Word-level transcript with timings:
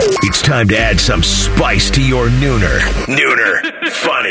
It's 0.00 0.42
time 0.42 0.68
to 0.68 0.78
add 0.78 1.00
some 1.00 1.24
spice 1.24 1.90
to 1.90 2.00
your 2.00 2.28
nooner. 2.28 2.78
Nooner. 3.06 3.90
Funny. 3.90 4.30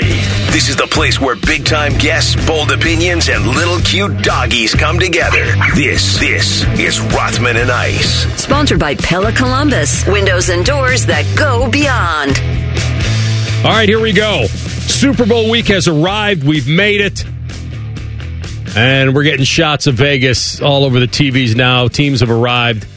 This 0.53 0.69
is 0.69 0.77
the 0.77 0.87
place 0.89 1.19
where 1.19 1.35
big 1.35 1.65
time 1.65 1.91
guests, 1.97 2.37
bold 2.47 2.71
opinions, 2.71 3.27
and 3.27 3.45
little 3.45 3.79
cute 3.81 4.21
doggies 4.21 4.73
come 4.73 4.97
together. 4.97 5.43
This, 5.75 6.17
this 6.19 6.63
is 6.79 7.01
Rothman 7.01 7.57
and 7.57 7.69
Ice. 7.69 8.23
Sponsored 8.41 8.79
by 8.79 8.95
Pella 8.95 9.33
Columbus. 9.33 10.07
Windows 10.07 10.47
and 10.47 10.63
doors 10.63 11.05
that 11.07 11.25
go 11.37 11.69
beyond. 11.69 12.37
All 13.65 13.71
right, 13.77 13.89
here 13.89 13.99
we 13.99 14.13
go. 14.13 14.45
Super 14.45 15.25
Bowl 15.25 15.49
week 15.49 15.67
has 15.67 15.89
arrived. 15.89 16.45
We've 16.45 16.69
made 16.69 17.01
it. 17.01 17.25
And 18.77 19.13
we're 19.13 19.23
getting 19.23 19.43
shots 19.43 19.85
of 19.87 19.95
Vegas 19.95 20.61
all 20.61 20.85
over 20.85 21.01
the 21.01 21.07
TVs 21.07 21.55
now. 21.55 21.89
Teams 21.89 22.21
have 22.21 22.31
arrived. 22.31 22.87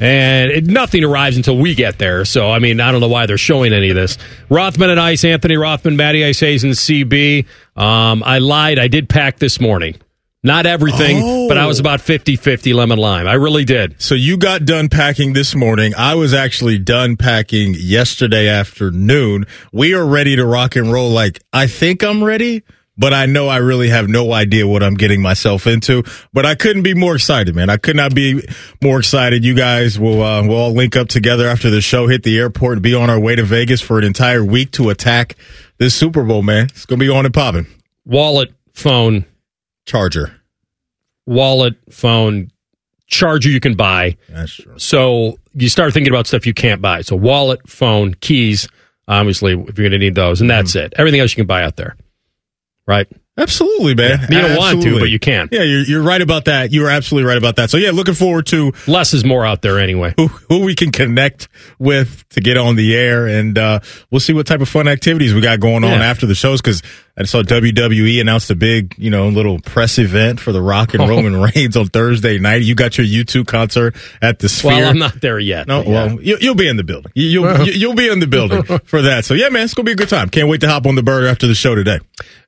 And 0.00 0.50
it, 0.50 0.66
nothing 0.66 1.02
arrives 1.04 1.36
until 1.36 1.56
we 1.58 1.74
get 1.74 1.98
there. 1.98 2.24
So, 2.24 2.50
I 2.50 2.58
mean, 2.58 2.80
I 2.80 2.92
don't 2.92 3.00
know 3.00 3.08
why 3.08 3.26
they're 3.26 3.38
showing 3.38 3.72
any 3.72 3.90
of 3.90 3.96
this. 3.96 4.16
Rothman 4.48 4.90
and 4.90 5.00
Ice, 5.00 5.24
Anthony 5.24 5.56
Rothman, 5.56 5.96
Matty 5.96 6.24
Ice 6.24 6.40
Hayes, 6.40 6.64
and 6.64 6.72
CB. 6.74 7.46
Um, 7.76 8.22
I 8.24 8.38
lied. 8.38 8.78
I 8.78 8.88
did 8.88 9.08
pack 9.08 9.38
this 9.38 9.60
morning. 9.60 9.96
Not 10.44 10.66
everything, 10.66 11.18
Oh. 11.20 11.48
but 11.48 11.58
I 11.58 11.66
was 11.66 11.80
about 11.80 12.00
50 12.00 12.36
50 12.36 12.72
lemon 12.72 12.96
lime. 12.98 13.26
I 13.26 13.34
really 13.34 13.64
did. 13.64 14.00
So 14.00 14.14
you 14.14 14.36
got 14.36 14.64
done 14.64 14.88
packing 14.88 15.32
this 15.32 15.56
morning. 15.56 15.94
I 15.96 16.14
was 16.14 16.32
actually 16.32 16.78
done 16.78 17.16
packing 17.16 17.74
yesterday 17.76 18.46
afternoon. 18.48 19.46
We 19.72 19.94
are 19.94 20.06
ready 20.06 20.36
to 20.36 20.46
rock 20.46 20.76
and 20.76 20.92
roll. 20.92 21.10
Like, 21.10 21.40
I 21.52 21.66
think 21.66 22.04
I'm 22.04 22.22
ready, 22.22 22.62
but 22.98 23.14
I 23.14 23.26
know 23.26 23.48
I 23.48 23.58
really 23.58 23.88
have 23.88 24.08
no 24.08 24.32
idea 24.32 24.66
what 24.66 24.82
I'm 24.82 24.94
getting 24.94 25.22
myself 25.22 25.66
into. 25.66 26.02
But 26.32 26.44
I 26.44 26.54
couldn't 26.56 26.82
be 26.82 26.94
more 26.94 27.14
excited, 27.14 27.54
man. 27.54 27.70
I 27.70 27.76
could 27.76 27.96
not 27.96 28.14
be 28.14 28.42
more 28.82 28.98
excited. 28.98 29.44
You 29.44 29.54
guys 29.54 29.98
will, 29.98 30.22
uh, 30.22 30.42
we'll 30.46 30.56
all 30.56 30.72
link 30.72 30.96
up 30.96 31.08
together 31.08 31.46
after 31.48 31.70
the 31.70 31.80
show, 31.80 32.08
hit 32.08 32.24
the 32.24 32.36
airport, 32.38 32.74
and 32.74 32.82
be 32.82 32.94
on 32.94 33.08
our 33.08 33.18
way 33.20 33.36
to 33.36 33.44
Vegas 33.44 33.80
for 33.80 33.98
an 33.98 34.04
entire 34.04 34.44
week 34.44 34.72
to 34.72 34.90
attack 34.90 35.36
this 35.78 35.94
Super 35.94 36.24
Bowl, 36.24 36.42
man. 36.42 36.64
It's 36.66 36.84
going 36.84 36.98
to 36.98 37.04
be 37.04 37.10
on 37.10 37.24
and 37.24 37.32
popping. 37.32 37.66
Wallet, 38.04 38.52
phone, 38.74 39.24
Charger. 39.86 40.40
wallet, 41.26 41.76
phone, 41.90 42.50
charger 43.06 43.48
you 43.48 43.60
can 43.60 43.74
buy. 43.74 44.16
That's 44.28 44.54
true. 44.54 44.78
So 44.78 45.38
you 45.54 45.68
start 45.68 45.92
thinking 45.94 46.12
about 46.12 46.26
stuff 46.26 46.46
you 46.46 46.54
can't 46.54 46.80
buy. 46.82 47.02
So 47.02 47.16
wallet, 47.16 47.68
phone, 47.68 48.14
keys, 48.14 48.68
obviously, 49.06 49.52
if 49.52 49.78
you're 49.78 49.88
going 49.88 49.92
to 49.92 49.98
need 49.98 50.14
those, 50.14 50.40
and 50.40 50.50
that's 50.50 50.74
it. 50.74 50.92
Everything 50.96 51.20
else 51.20 51.32
you 51.32 51.36
can 51.36 51.46
buy 51.46 51.62
out 51.62 51.76
there, 51.76 51.96
right? 52.88 53.06
Absolutely, 53.36 53.94
man. 53.94 54.18
You 54.28 54.40
don't 54.40 54.56
want 54.58 54.82
to, 54.82 54.98
but 54.98 55.10
you 55.10 55.20
can. 55.20 55.48
Yeah, 55.52 55.62
you're, 55.62 55.82
you're 55.82 56.02
right 56.02 56.20
about 56.20 56.46
that. 56.46 56.72
You 56.72 56.84
are 56.86 56.90
absolutely 56.90 57.28
right 57.28 57.38
about 57.38 57.54
that. 57.54 57.70
So 57.70 57.76
yeah, 57.76 57.92
looking 57.92 58.14
forward 58.14 58.46
to 58.46 58.72
Less 58.88 59.14
is 59.14 59.24
more 59.24 59.46
out 59.46 59.62
there 59.62 59.78
anyway. 59.78 60.12
who, 60.16 60.26
who 60.26 60.64
we 60.64 60.74
can 60.74 60.90
connect 60.90 61.46
with 61.78 62.28
to 62.30 62.40
get 62.40 62.56
on 62.56 62.74
the 62.74 62.96
air, 62.96 63.28
and 63.28 63.56
uh, 63.56 63.78
we'll 64.10 64.18
see 64.18 64.32
what 64.32 64.48
type 64.48 64.60
of 64.60 64.68
fun 64.68 64.88
activities 64.88 65.34
we 65.34 65.40
got 65.40 65.60
going 65.60 65.84
on 65.84 66.00
Yeah. 66.00 66.04
after 66.10 66.26
the 66.26 66.34
shows. 66.34 66.60
Because 66.60 66.82
I 67.20 67.24
saw 67.24 67.42
WWE 67.42 68.20
announced 68.20 68.48
a 68.50 68.54
big, 68.54 68.94
you 68.96 69.10
know, 69.10 69.28
little 69.28 69.58
press 69.60 69.98
event 69.98 70.38
for 70.38 70.52
the 70.52 70.62
Rock 70.62 70.94
and 70.94 71.02
Oh. 71.02 71.08
Roman 71.08 71.36
Reigns 71.54 71.76
on 71.76 71.86
Thursday 71.88 72.38
night. 72.38 72.62
You 72.62 72.74
got 72.76 72.96
your 72.96 73.06
U2 73.06 73.44
concert 73.46 73.96
at 74.22 74.38
the 74.38 74.48
Sphere. 74.48 74.70
Well, 74.72 74.90
I'm 74.90 74.98
not 74.98 75.20
there 75.20 75.38
yet. 75.38 75.66
No, 75.66 75.82
yeah. 75.82 75.88
well, 75.90 76.22
you, 76.22 76.38
you'll 76.40 76.54
be 76.54 76.68
in 76.68 76.76
the 76.76 76.84
building. 76.84 77.10
You, 77.16 77.26
you'll 77.28 77.66
you- 77.66 77.72
you'll 77.72 77.94
be 77.96 78.08
in 78.08 78.20
the 78.20 78.26
building 78.28 78.62
for 78.84 79.02
that. 79.02 79.24
So 79.24 79.34
yeah, 79.34 79.48
man, 79.48 79.64
it's 79.64 79.74
gonna 79.74 79.84
be 79.86 79.92
a 79.92 79.96
good 79.96 80.08
time. 80.08 80.28
Can't 80.28 80.48
wait 80.48 80.60
to 80.60 80.68
hop 80.68 80.86
on 80.86 80.94
the 80.94 81.02
bird 81.02 81.24
after 81.24 81.46
the 81.48 81.54
show 81.56 81.74
today. 81.74 81.98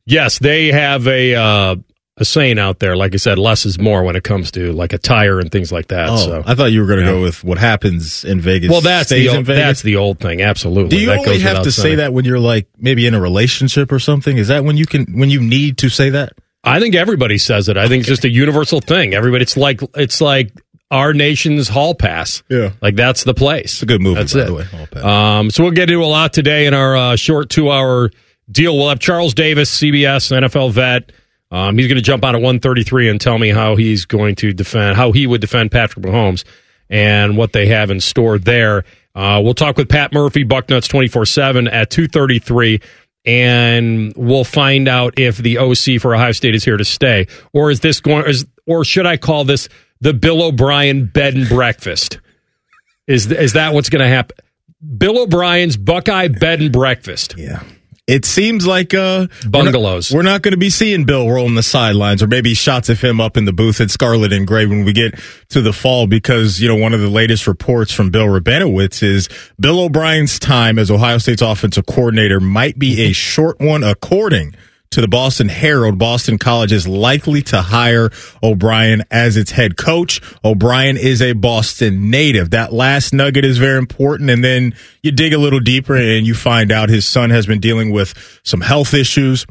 yes, 0.06 0.38
they 0.38 0.68
have 0.72 1.06
a 1.08 1.34
uh, 1.34 1.76
a 2.20 2.24
saying 2.24 2.58
out 2.58 2.78
there. 2.78 2.96
Like 2.96 3.14
I 3.14 3.16
said, 3.16 3.38
less 3.38 3.66
is 3.66 3.78
more 3.78 4.02
when 4.04 4.14
it 4.14 4.22
comes 4.22 4.50
to 4.52 4.72
like 4.72 4.92
a 4.92 4.98
tire 4.98 5.40
and 5.40 5.50
things 5.50 5.72
like 5.72 5.88
that. 5.88 6.08
Oh, 6.10 6.16
so. 6.16 6.42
I 6.46 6.54
thought 6.54 6.66
you 6.72 6.80
were 6.82 6.86
gonna 6.86 7.04
go 7.04 7.22
with 7.22 7.42
what 7.42 7.58
happens 7.58 8.24
in 8.24 8.40
Vegas. 8.40 8.70
well, 8.70 8.80
that's 8.82 9.08
the 9.10 9.26
in 9.28 9.36
old, 9.38 9.46
Vegas. 9.46 9.62
that's 9.64 9.82
the 9.82 9.96
old 9.96 10.20
thing. 10.20 10.42
Absolutely. 10.42 10.90
Do 10.90 11.00
you 11.00 11.06
That 11.06 11.18
only 11.18 11.40
have 11.40 11.62
to 11.64 11.72
say 11.72 11.96
that 11.96 12.12
when 12.12 12.24
you're 12.24 12.38
like 12.38 12.68
maybe 12.78 13.06
in 13.06 13.14
a 13.14 13.20
relationship 13.20 13.90
or 13.90 13.98
something? 13.98 14.36
Is 14.36 14.48
that 14.48 14.64
when 14.64 14.76
you 14.76 14.86
can 14.86 15.06
when 15.18 15.30
you 15.30 15.40
need 15.40 15.78
to 15.78 15.88
say 15.88 16.10
that? 16.10 16.34
I 16.62 16.78
think 16.78 16.94
everybody 16.94 17.38
says 17.38 17.68
it. 17.70 17.76
I 17.78 17.88
think 17.88 18.00
it's 18.00 18.08
just 18.08 18.24
a 18.26 18.30
universal 18.30 18.80
thing. 18.80 19.14
Everybody, 19.14 19.42
it's 19.42 19.56
like 19.56 19.80
it's 19.96 20.20
like 20.20 20.52
our 20.90 21.14
nation's 21.14 21.68
hall 21.68 21.94
pass. 21.94 22.42
Yeah. 22.50 22.72
like 22.82 22.96
that's 22.96 23.24
the 23.24 23.32
place. 23.32 23.74
It's 23.74 23.82
a 23.82 23.86
good 23.86 24.02
movie, 24.02 24.20
That's 24.20 24.34
by 24.34 24.40
it. 24.40 24.44
the 24.46 24.54
way, 24.54 25.00
Um, 25.02 25.50
so 25.50 25.62
we'll 25.62 25.72
get 25.72 25.88
into 25.88 26.02
a 26.02 26.06
lot 26.06 26.32
today 26.34 26.66
in 26.66 26.74
our 26.74 26.96
uh, 26.96 27.16
short 27.16 27.48
two-hour 27.48 28.10
deal. 28.50 28.76
We'll 28.76 28.88
have 28.90 28.98
Charles 28.98 29.32
Davis, 29.32 29.70
CBS 29.80 30.30
NFL 30.36 30.72
vet. 30.72 31.12
Um, 31.50 31.76
he's 31.76 31.88
going 31.88 31.96
to 31.96 32.02
jump 32.02 32.24
out 32.24 32.34
at 32.34 32.42
133 32.42 33.08
and 33.08 33.20
tell 33.20 33.38
me 33.38 33.48
how 33.50 33.76
he's 33.76 34.04
going 34.04 34.36
to 34.36 34.52
defend, 34.52 34.96
how 34.96 35.12
he 35.12 35.26
would 35.26 35.40
defend 35.40 35.72
Patrick 35.72 36.04
Mahomes 36.04 36.44
and 36.88 37.36
what 37.36 37.52
they 37.52 37.66
have 37.66 37.90
in 37.90 38.00
store 38.00 38.38
there. 38.38 38.84
Uh, 39.14 39.40
we'll 39.42 39.54
talk 39.54 39.76
with 39.76 39.88
Pat 39.88 40.12
Murphy, 40.12 40.44
Bucknuts 40.44 40.88
24-7 40.88 41.72
at 41.72 41.90
233 41.90 42.80
and 43.24 44.14
we'll 44.16 44.44
find 44.44 44.88
out 44.88 45.18
if 45.18 45.36
the 45.36 45.58
OC 45.58 46.00
for 46.00 46.14
Ohio 46.14 46.32
State 46.32 46.54
is 46.54 46.64
here 46.64 46.76
to 46.76 46.84
stay, 46.84 47.26
or 47.52 47.70
is 47.70 47.80
this 47.80 48.00
going, 48.00 48.26
is, 48.26 48.46
or 48.66 48.84
should 48.84 49.06
I 49.06 49.16
call 49.16 49.44
this 49.44 49.68
the 50.00 50.14
Bill 50.14 50.42
O'Brien 50.42 51.06
bed 51.06 51.34
and 51.34 51.48
breakfast? 51.48 52.18
Is 53.06 53.30
is 53.30 53.54
that 53.54 53.74
what's 53.74 53.90
going 53.90 54.02
to 54.02 54.08
happen? 54.08 54.36
Bill 54.96 55.18
O'Brien's 55.18 55.76
Buckeye 55.76 56.28
bed 56.28 56.60
and 56.60 56.72
breakfast. 56.72 57.34
Yeah. 57.36 57.62
It 58.10 58.24
seems 58.24 58.66
like 58.66 58.92
uh 58.92 59.28
Bungalows. 59.48 60.10
We're 60.10 60.22
not, 60.22 60.30
not 60.30 60.42
going 60.42 60.50
to 60.52 60.58
be 60.58 60.68
seeing 60.68 61.04
Bill 61.04 61.30
rolling 61.30 61.54
the 61.54 61.62
sidelines, 61.62 62.24
or 62.24 62.26
maybe 62.26 62.54
shots 62.54 62.88
of 62.88 63.00
him 63.00 63.20
up 63.20 63.36
in 63.36 63.44
the 63.44 63.52
booth 63.52 63.80
at 63.80 63.88
Scarlet 63.88 64.32
and 64.32 64.48
Gray 64.48 64.66
when 64.66 64.84
we 64.84 64.92
get 64.92 65.14
to 65.50 65.62
the 65.62 65.72
fall, 65.72 66.08
because 66.08 66.60
you 66.60 66.66
know 66.66 66.74
one 66.74 66.92
of 66.92 67.00
the 67.00 67.08
latest 67.08 67.46
reports 67.46 67.92
from 67.92 68.10
Bill 68.10 68.26
Rabinowitz 68.26 69.04
is 69.04 69.28
Bill 69.60 69.78
O'Brien's 69.78 70.40
time 70.40 70.76
as 70.76 70.90
Ohio 70.90 71.18
State's 71.18 71.40
offensive 71.40 71.86
coordinator 71.86 72.40
might 72.40 72.80
be 72.80 73.02
a 73.02 73.12
short 73.12 73.60
one, 73.60 73.84
according 73.84 74.56
to 74.90 75.00
the 75.00 75.08
Boston 75.08 75.48
Herald. 75.48 75.98
Boston 75.98 76.36
College 76.36 76.72
is 76.72 76.88
likely 76.88 77.42
to 77.42 77.62
hire 77.62 78.10
O'Brien 78.42 79.04
as 79.08 79.36
its 79.36 79.52
head 79.52 79.76
coach. 79.76 80.20
O'Brien 80.44 80.96
is 80.96 81.22
a 81.22 81.32
Boston 81.32 82.10
native. 82.10 82.50
That 82.50 82.72
last 82.72 83.14
nugget 83.14 83.44
is 83.44 83.56
very 83.58 83.78
important. 83.78 84.30
And 84.30 84.42
then 84.42 84.74
you 85.00 85.12
dig 85.12 85.32
a 85.32 85.38
little 85.38 85.60
deeper 85.60 85.94
and 85.94 86.26
you 86.26 86.34
find 86.34 86.72
out 86.72 86.88
his 86.88 87.06
son 87.06 87.30
has 87.30 87.46
been 87.46 87.60
dealing 87.60 87.92
with 87.92 88.40
some 88.42 88.60
health 88.62 88.92
issues 88.92 89.46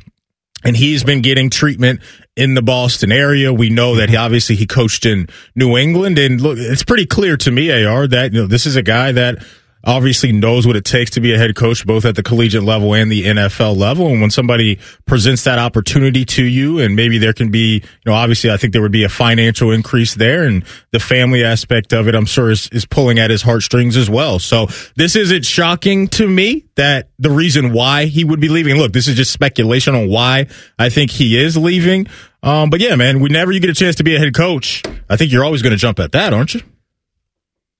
and 0.65 0.75
he's 0.75 1.05
been 1.05 1.21
getting 1.21 1.49
treatment 1.49 2.01
in 2.35 2.53
the 2.53 2.61
Boston 2.61 3.11
area. 3.11 3.53
We 3.53 3.69
know 3.69 3.95
that 3.95 4.09
he 4.09 4.17
obviously 4.17 4.57
he 4.57 4.65
coached 4.65 5.05
in 5.05 5.29
New 5.55 5.77
England, 5.77 6.19
and 6.19 6.41
look, 6.41 6.57
it's 6.57 6.83
pretty 6.83 7.05
clear 7.05 7.37
to 7.37 7.51
me, 7.51 7.85
Ar, 7.85 8.07
that 8.07 8.33
you 8.33 8.41
know 8.41 8.47
this 8.47 8.65
is 8.65 8.75
a 8.75 8.81
guy 8.81 9.13
that 9.13 9.41
obviously 9.83 10.31
knows 10.31 10.67
what 10.67 10.75
it 10.75 10.85
takes 10.85 11.11
to 11.11 11.21
be 11.21 11.33
a 11.33 11.37
head 11.37 11.55
coach, 11.55 11.85
both 11.85 12.05
at 12.05 12.15
the 12.15 12.23
collegiate 12.23 12.63
level 12.63 12.93
and 12.93 13.11
the 13.11 13.25
NFL 13.25 13.77
level. 13.77 14.07
And 14.07 14.21
when 14.21 14.29
somebody 14.29 14.79
presents 15.05 15.43
that 15.45 15.59
opportunity 15.59 16.25
to 16.25 16.43
you, 16.43 16.79
and 16.79 16.95
maybe 16.95 17.17
there 17.17 17.33
can 17.33 17.49
be, 17.49 17.75
you 17.75 17.81
know, 18.05 18.13
obviously 18.13 18.51
I 18.51 18.57
think 18.57 18.73
there 18.73 18.81
would 18.81 18.91
be 18.91 19.03
a 19.03 19.09
financial 19.09 19.71
increase 19.71 20.15
there, 20.15 20.43
and 20.43 20.63
the 20.91 20.99
family 20.99 21.43
aspect 21.43 21.93
of 21.93 22.07
it, 22.07 22.15
I'm 22.15 22.25
sure 22.25 22.51
is 22.51 22.67
is 22.71 22.85
pulling 22.85 23.19
at 23.19 23.29
his 23.29 23.41
heartstrings 23.41 23.95
as 23.95 24.09
well. 24.09 24.39
So 24.39 24.67
this 24.95 25.15
isn't 25.15 25.45
shocking 25.45 26.07
to 26.09 26.27
me 26.27 26.65
that 26.75 27.09
the 27.17 27.31
reason 27.31 27.73
why 27.73 28.05
he 28.05 28.23
would 28.23 28.39
be 28.39 28.49
leaving. 28.49 28.75
Look, 28.77 28.93
this 28.93 29.07
is 29.07 29.15
just 29.15 29.31
speculation 29.31 29.95
on 29.95 30.09
why 30.09 30.47
I 30.77 30.89
think 30.89 31.11
he 31.11 31.37
is 31.37 31.57
leaving. 31.57 32.07
Um, 32.41 32.69
but 32.69 32.79
yeah, 32.79 32.95
man, 32.95 33.19
whenever 33.19 33.51
you 33.51 33.59
get 33.59 33.69
a 33.69 33.73
chance 33.73 33.95
to 33.97 34.03
be 34.03 34.15
a 34.15 34.19
head 34.19 34.33
coach, 34.33 34.83
I 35.09 35.17
think 35.17 35.31
you're 35.31 35.43
always 35.43 35.61
going 35.61 35.71
to 35.71 35.77
jump 35.77 35.99
at 35.99 36.13
that, 36.13 36.33
aren't 36.33 36.53
you? 36.53 36.61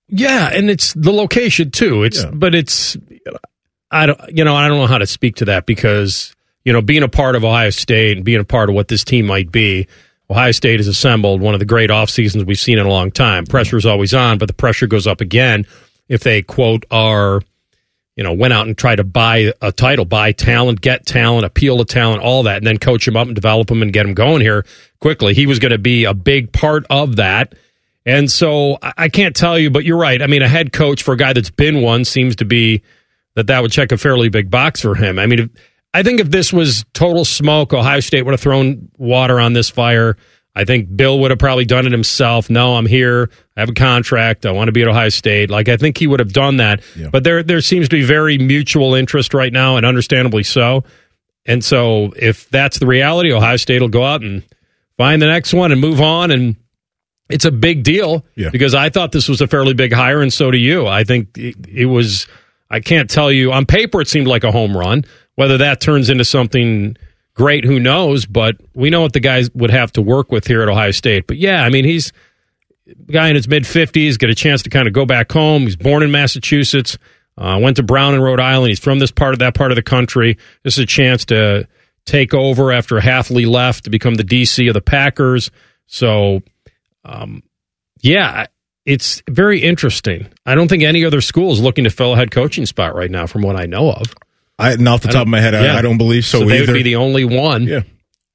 Yeah, 0.10 0.50
and 0.52 0.70
it's 0.70 0.94
the 0.94 1.12
location 1.12 1.72
too. 1.72 2.04
It's 2.04 2.24
Yeah. 2.24 2.32
but 2.34 2.56
it's 2.56 2.98
I 3.92 4.06
don't 4.06 4.20
you 4.36 4.44
know 4.44 4.56
I 4.56 4.68
don't 4.68 4.78
know 4.80 4.88
how 4.88 4.98
to 4.98 5.08
speak 5.08 5.38
to 5.38 5.46
that 5.46 5.66
because 5.66 6.36
you 6.66 6.74
know 6.74 6.82
being 6.82 7.04
a 7.04 7.08
part 7.08 7.36
of 7.36 7.44
Ohio 7.44 7.70
State 7.70 8.18
and 8.18 8.26
being 8.26 8.40
a 8.40 8.46
part 8.46 8.70
of 8.70 8.76
what 8.76 8.88
this 8.88 9.04
team 9.04 9.26
might 9.26 9.52
be. 9.52 9.88
Ohio 10.32 10.52
State 10.52 10.80
has 10.80 10.88
assembled 10.88 11.42
one 11.42 11.56
of 11.56 11.60
the 11.60 11.66
great 11.66 11.90
off 11.90 12.08
seasons 12.10 12.46
we've 12.46 12.60
seen 12.60 12.78
in 12.78 12.86
a 12.86 12.90
long 12.90 13.10
time. 13.10 13.44
Mm-hmm. 13.46 13.52
Pressure 13.52 13.78
is 13.78 13.86
always 13.88 14.14
on, 14.14 14.38
but 14.38 14.48
the 14.48 14.54
pressure 14.54 14.86
goes 14.86 15.08
up 15.08 15.22
again 15.22 15.66
if 16.08 16.22
they 16.22 16.42
quote 16.44 16.86
are 16.92 17.42
you 18.16 18.24
know 18.24 18.34
went 18.34 18.54
out 18.54 18.68
and 18.68 18.78
tried 18.78 18.98
to 18.98 19.04
buy 19.04 19.54
a 19.62 19.72
title, 19.72 20.06
buy 20.06 20.32
talent, 20.32 20.82
get 20.82 21.06
talent, 21.06 21.46
appeal 21.46 21.78
to 21.78 21.86
talent, 21.86 22.22
all 22.22 22.44
that, 22.44 22.58
and 22.58 22.68
then 22.68 22.78
coach 22.78 23.06
them 23.06 23.16
up 23.18 23.28
and 23.28 23.36
develop 23.36 23.68
them 23.68 23.82
and 23.82 23.94
get 23.94 24.04
them 24.04 24.14
going 24.14 24.42
here 24.42 24.66
quickly. 25.00 25.34
He 25.34 25.46
was 25.48 25.58
going 25.60 25.72
to 25.72 25.78
be 25.78 26.06
a 26.06 26.14
big 26.14 26.52
part 26.52 26.86
of 26.90 27.16
that 27.16 27.54
And 28.06 28.32
so 28.32 28.78
I 28.82 29.10
can't 29.10 29.36
tell 29.36 29.60
you, 29.60 29.70
but 29.70 29.84
you're 29.84 29.98
right. 29.98 30.22
I 30.22 30.28
mean, 30.28 30.42
a 30.42 30.48
head 30.48 30.74
coach 30.74 31.04
for 31.04 31.14
a 31.14 31.18
guy 31.18 31.34
that's 31.34 31.50
been 31.50 31.82
one 31.82 32.06
seems 32.06 32.38
to 32.38 32.46
be 32.46 32.82
that 33.36 33.48
that 33.48 33.62
would 33.62 33.72
check 33.72 33.92
a 33.92 33.98
fairly 33.98 34.30
big 34.30 34.50
box 34.50 34.82
for 34.82 34.96
him. 34.96 35.20
I 35.20 35.26
mean, 35.26 35.40
if, 35.40 35.50
I 35.94 36.04
think 36.04 36.20
if 36.20 36.30
this 36.30 36.54
was 36.54 36.86
total 36.94 37.26
smoke, 37.26 37.74
Ohio 37.74 38.00
State 38.00 38.24
would 38.24 38.32
have 38.32 38.42
thrown 38.42 38.90
water 38.98 39.40
on 39.40 39.54
this 39.54 39.70
fire. 39.70 40.18
I 40.56 40.66
think 40.66 40.96
Bill 40.96 41.20
would 41.20 41.32
have 41.32 41.40
probably 41.40 41.66
done 41.66 41.86
it 41.86 41.92
himself. 41.92 42.50
No, 42.50 42.76
I'm 42.76 42.86
here. 42.86 43.30
I 43.56 43.62
have 43.62 43.70
a 43.70 43.74
contract. 43.74 44.46
I 44.46 44.52
want 44.52 44.68
to 44.68 44.72
be 44.72 44.82
at 44.82 44.88
Ohio 44.88 45.10
State. 45.10 45.50
Like 45.50 45.70
I 45.70 45.78
think 45.78 45.98
he 45.98 46.08
would 46.08 46.20
have 46.20 46.34
done 46.34 46.58
that. 46.58 46.82
Yeah. 46.96 47.10
But 47.12 47.24
there 47.24 47.44
there 47.44 47.62
seems 47.62 47.88
to 47.90 47.96
be 47.96 48.04
very 48.04 48.38
mutual 48.38 48.96
interest 48.96 49.34
right 49.34 49.54
now, 49.54 49.78
and 49.78 49.86
understandably 49.86 50.44
so. 50.44 50.84
And 51.46 51.64
so 51.64 52.14
if 52.16 52.50
that's 52.50 52.80
the 52.80 52.88
reality, 52.88 53.32
Ohio 53.32 53.58
State 53.58 53.82
will 53.82 53.90
go 53.90 54.04
out 54.04 54.22
and 54.22 54.44
find 54.98 55.22
the 55.22 55.28
next 55.28 55.54
one 55.54 55.72
and 55.72 55.80
move 55.80 56.02
on. 56.02 56.32
And 56.32 56.56
it's 57.30 57.46
a 57.46 57.52
big 57.52 57.84
deal 57.84 58.26
Yeah. 58.36 58.50
because 58.50 58.74
I 58.76 58.90
thought 58.90 59.12
this 59.12 59.30
was 59.30 59.40
a 59.42 59.48
fairly 59.48 59.74
big 59.74 59.94
hire, 59.94 60.22
and 60.22 60.32
so 60.34 60.50
do 60.52 60.58
you. 60.58 60.88
I 60.88 61.04
think 61.04 61.38
it, 61.38 61.56
it 61.68 61.86
was. 61.86 62.28
I 62.70 62.80
can't 62.80 63.10
tell 63.10 63.32
you 63.32 63.52
on 63.52 63.66
paper 63.66 64.02
it 64.02 64.08
seemed 64.08 64.28
like 64.28 64.44
a 64.44 64.52
home 64.52 64.76
run. 64.76 65.06
Whether 65.36 65.58
that 65.60 65.80
turns 65.82 66.10
into 66.10 66.26
something 66.26 66.98
great, 67.34 67.64
who 67.64 67.80
knows? 67.80 68.26
But 68.26 68.58
we 68.74 68.90
know 68.90 69.02
what 69.02 69.14
the 69.14 69.20
guys 69.20 69.50
would 69.54 69.72
have 69.72 69.92
to 69.94 70.02
work 70.02 70.32
with 70.32 70.46
here 70.46 70.62
at 70.62 70.70
Ohio 70.70 70.92
State. 70.92 71.26
But 71.28 71.38
yeah, 71.38 71.64
I 71.64 71.70
mean 71.70 71.86
he's 71.86 72.12
a 72.88 73.12
guy 73.12 73.30
in 73.30 73.36
his 73.36 73.48
mid 73.48 73.66
fifties, 73.66 74.18
get 74.18 74.30
a 74.30 74.36
chance 74.36 74.64
to 74.64 74.70
kind 74.70 74.88
of 74.88 74.94
go 74.94 75.06
back 75.06 75.32
home. 75.32 75.64
He's 75.64 75.76
born 75.76 76.04
in 76.04 76.12
Massachusetts, 76.12 76.98
uh, 77.38 77.58
went 77.62 77.78
to 77.78 77.84
Brown 77.84 78.14
in 78.16 78.22
Rhode 78.22 78.40
Island. 78.40 78.70
He's 78.70 78.80
from 78.80 79.00
this 79.00 79.12
part 79.12 79.34
of 79.34 79.40
that 79.40 79.54
part 79.56 79.72
of 79.72 79.76
the 79.76 79.82
country. 79.84 80.38
This 80.64 80.74
is 80.78 80.84
a 80.84 80.88
chance 80.88 81.26
to 81.26 81.68
take 82.06 82.34
over 82.34 82.72
after 82.72 83.00
Hafley 83.00 83.48
left 83.48 83.86
to 83.86 83.90
become 83.90 84.16
the 84.16 84.24
DC 84.24 84.68
of 84.68 84.74
the 84.74 84.82
Packers. 84.82 85.50
So, 85.88 86.42
um, 87.06 87.44
yeah, 88.02 88.48
it's 88.86 89.22
very 89.30 89.62
interesting. 89.62 90.28
I 90.46 90.56
don't 90.56 90.68
think 90.68 90.84
any 90.84 91.06
other 91.06 91.22
school 91.22 91.52
is 91.52 91.62
looking 91.62 91.84
to 91.84 91.90
fill 91.90 92.14
a 92.14 92.16
head 92.16 92.32
coaching 92.32 92.66
spot 92.66 92.96
right 92.96 93.12
now, 93.12 93.28
from 93.28 93.42
what 93.42 93.56
I 93.56 93.66
know 93.66 93.92
of. 93.92 94.14
I, 94.58 94.74
and 94.74 94.88
off 94.90 95.02
the 95.02 95.08
top 95.08 95.24
of 95.24 95.28
my 95.28 95.40
head, 95.40 95.54
yeah. 95.54 95.76
I, 95.76 95.80
I 95.80 95.82
don't 95.82 95.98
believe 95.98 96.26
so, 96.26 96.40
So, 96.40 96.46
they 96.46 96.62
either. 96.62 96.74
would 96.74 96.78
be 96.80 96.84
the 96.84 96.98
only 96.98 97.24
one. 97.24 97.64
Yeah. 97.64 97.82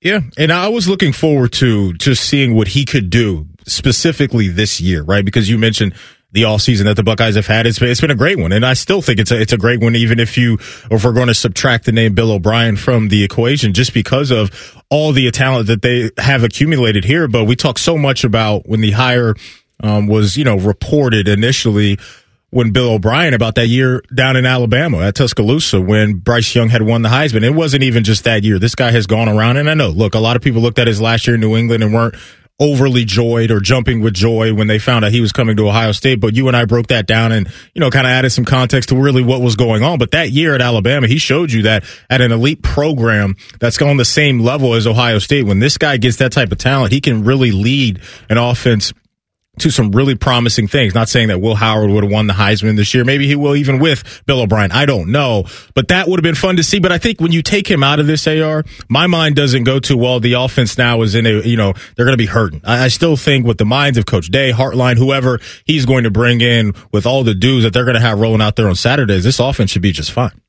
Yeah. 0.00 0.20
And 0.36 0.52
I 0.52 0.68
was 0.68 0.86
looking 0.88 1.12
forward 1.12 1.52
to 1.54 1.94
just 1.94 2.24
seeing 2.24 2.54
what 2.54 2.68
he 2.68 2.84
could 2.84 3.10
do 3.10 3.46
specifically 3.66 4.48
this 4.48 4.80
year, 4.80 5.02
right? 5.02 5.24
Because 5.24 5.48
you 5.48 5.58
mentioned 5.58 5.94
the 6.34 6.44
all 6.44 6.58
season 6.58 6.86
that 6.86 6.96
the 6.96 7.02
Buckeyes 7.02 7.36
have 7.36 7.46
had. 7.46 7.64
It's 7.64 7.78
been, 7.78 7.88
it's 7.88 8.00
been 8.00 8.10
a 8.10 8.16
great 8.16 8.38
one. 8.38 8.52
And 8.52 8.66
I 8.66 8.74
still 8.74 9.00
think 9.00 9.20
it's 9.20 9.30
a, 9.30 9.40
it's 9.40 9.52
a 9.52 9.56
great 9.56 9.80
one, 9.80 9.94
even 9.94 10.18
if 10.18 10.36
you, 10.36 10.58
if 10.90 11.04
we're 11.04 11.12
going 11.12 11.28
to 11.28 11.34
subtract 11.34 11.86
the 11.86 11.92
name 11.92 12.14
Bill 12.14 12.32
O'Brien 12.32 12.76
from 12.76 13.08
the 13.08 13.22
equation, 13.22 13.72
just 13.72 13.94
because 13.94 14.30
of 14.32 14.82
all 14.90 15.12
the 15.12 15.30
talent 15.30 15.68
that 15.68 15.82
they 15.82 16.10
have 16.18 16.42
accumulated 16.42 17.04
here. 17.04 17.28
But 17.28 17.44
we 17.44 17.54
talk 17.54 17.78
so 17.78 17.96
much 17.96 18.24
about 18.24 18.68
when 18.68 18.80
the 18.80 18.90
hire, 18.90 19.36
um, 19.80 20.08
was, 20.08 20.36
you 20.36 20.44
know, 20.44 20.56
reported 20.56 21.28
initially 21.28 21.98
when 22.50 22.72
Bill 22.72 22.94
O'Brien 22.94 23.34
about 23.34 23.54
that 23.56 23.66
year 23.66 24.02
down 24.14 24.36
in 24.36 24.46
Alabama 24.46 25.02
at 25.02 25.14
Tuscaloosa 25.16 25.80
when 25.80 26.14
Bryce 26.14 26.54
Young 26.54 26.68
had 26.68 26.82
won 26.82 27.02
the 27.02 27.08
Heisman. 27.08 27.42
It 27.42 27.50
wasn't 27.50 27.82
even 27.82 28.04
just 28.04 28.24
that 28.24 28.44
year. 28.44 28.58
This 28.58 28.74
guy 28.74 28.92
has 28.92 29.06
gone 29.06 29.28
around, 29.28 29.56
and 29.56 29.68
I 29.68 29.74
know, 29.74 29.90
look, 29.90 30.14
a 30.14 30.20
lot 30.20 30.36
of 30.36 30.42
people 30.42 30.62
looked 30.62 30.78
at 30.78 30.86
his 30.86 31.00
last 31.00 31.26
year 31.26 31.34
in 31.34 31.40
New 31.40 31.56
England 31.56 31.82
and 31.82 31.92
weren't 31.92 32.14
overly 32.60 33.04
joyed 33.04 33.50
or 33.50 33.58
jumping 33.58 34.00
with 34.00 34.14
joy 34.14 34.54
when 34.54 34.68
they 34.68 34.78
found 34.78 35.04
out 35.04 35.10
he 35.10 35.20
was 35.20 35.32
coming 35.32 35.56
to 35.56 35.68
Ohio 35.68 35.92
State. 35.92 36.20
But 36.20 36.34
you 36.34 36.46
and 36.48 36.56
I 36.56 36.64
broke 36.64 36.86
that 36.88 37.06
down 37.06 37.32
and, 37.32 37.48
you 37.74 37.80
know, 37.80 37.90
kind 37.90 38.06
of 38.06 38.10
added 38.10 38.30
some 38.30 38.44
context 38.44 38.90
to 38.90 38.96
really 38.96 39.24
what 39.24 39.40
was 39.40 39.56
going 39.56 39.82
on. 39.82 39.98
But 39.98 40.12
that 40.12 40.30
year 40.30 40.54
at 40.54 40.62
Alabama, 40.62 41.08
he 41.08 41.18
showed 41.18 41.50
you 41.50 41.62
that 41.62 41.84
at 42.08 42.20
an 42.20 42.30
elite 42.30 42.62
program 42.62 43.36
that's 43.58 43.80
on 43.82 43.96
the 43.96 44.04
same 44.04 44.40
level 44.40 44.74
as 44.74 44.86
Ohio 44.86 45.18
State, 45.18 45.46
when 45.46 45.58
this 45.58 45.78
guy 45.78 45.96
gets 45.96 46.18
that 46.18 46.32
type 46.32 46.52
of 46.52 46.58
talent, 46.58 46.92
he 46.92 47.00
can 47.00 47.24
really 47.24 47.50
lead 47.50 48.00
an 48.28 48.38
offense 48.38 48.92
to 49.58 49.70
some 49.70 49.92
really 49.92 50.14
promising 50.14 50.66
things. 50.68 50.94
Not 50.94 51.08
saying 51.08 51.28
that 51.28 51.40
Will 51.40 51.54
Howard 51.54 51.90
would 51.90 52.04
have 52.04 52.12
won 52.12 52.26
the 52.26 52.34
Heisman 52.34 52.76
this 52.76 52.92
year. 52.94 53.04
Maybe 53.04 53.26
he 53.26 53.36
will 53.36 53.56
even 53.56 53.78
with 53.78 54.22
Bill 54.26 54.40
O'Brien. 54.40 54.72
I 54.72 54.86
don't 54.86 55.12
know. 55.12 55.44
But 55.74 55.88
that 55.88 56.08
would 56.08 56.18
have 56.18 56.24
been 56.24 56.34
fun 56.34 56.56
to 56.56 56.62
see. 56.62 56.80
But 56.80 56.92
I 56.92 56.98
think 56.98 57.20
when 57.20 57.32
you 57.32 57.42
take 57.42 57.70
him 57.70 57.82
out 57.82 58.00
of 58.00 58.06
this 58.06 58.26
AR, 58.26 58.64
my 58.88 59.06
mind 59.06 59.36
doesn't 59.36 59.64
go 59.64 59.78
to, 59.80 59.96
well, 59.96 60.20
the 60.20 60.32
offense 60.34 60.76
now 60.76 61.02
is 61.02 61.14
in 61.14 61.26
a, 61.26 61.40
you 61.42 61.56
know, 61.56 61.72
they're 61.96 62.06
going 62.06 62.16
to 62.16 62.22
be 62.22 62.26
hurting. 62.26 62.62
I, 62.64 62.84
I 62.84 62.88
still 62.88 63.16
think 63.16 63.46
with 63.46 63.58
the 63.58 63.64
minds 63.64 63.98
of 63.98 64.06
Coach 64.06 64.28
Day, 64.28 64.50
Hartline, 64.52 64.96
whoever 64.96 65.40
he's 65.64 65.86
going 65.86 66.04
to 66.04 66.10
bring 66.10 66.40
in 66.40 66.72
with 66.92 67.06
all 67.06 67.22
the 67.24 67.34
dudes 67.34 67.64
that 67.64 67.72
they're 67.72 67.84
going 67.84 67.94
to 67.94 68.00
have 68.00 68.18
rolling 68.20 68.42
out 68.42 68.56
there 68.56 68.68
on 68.68 68.74
Saturdays, 68.74 69.24
this 69.24 69.38
offense 69.38 69.70
should 69.70 69.82
be 69.82 69.92
just 69.92 70.10
fine. 70.12 70.40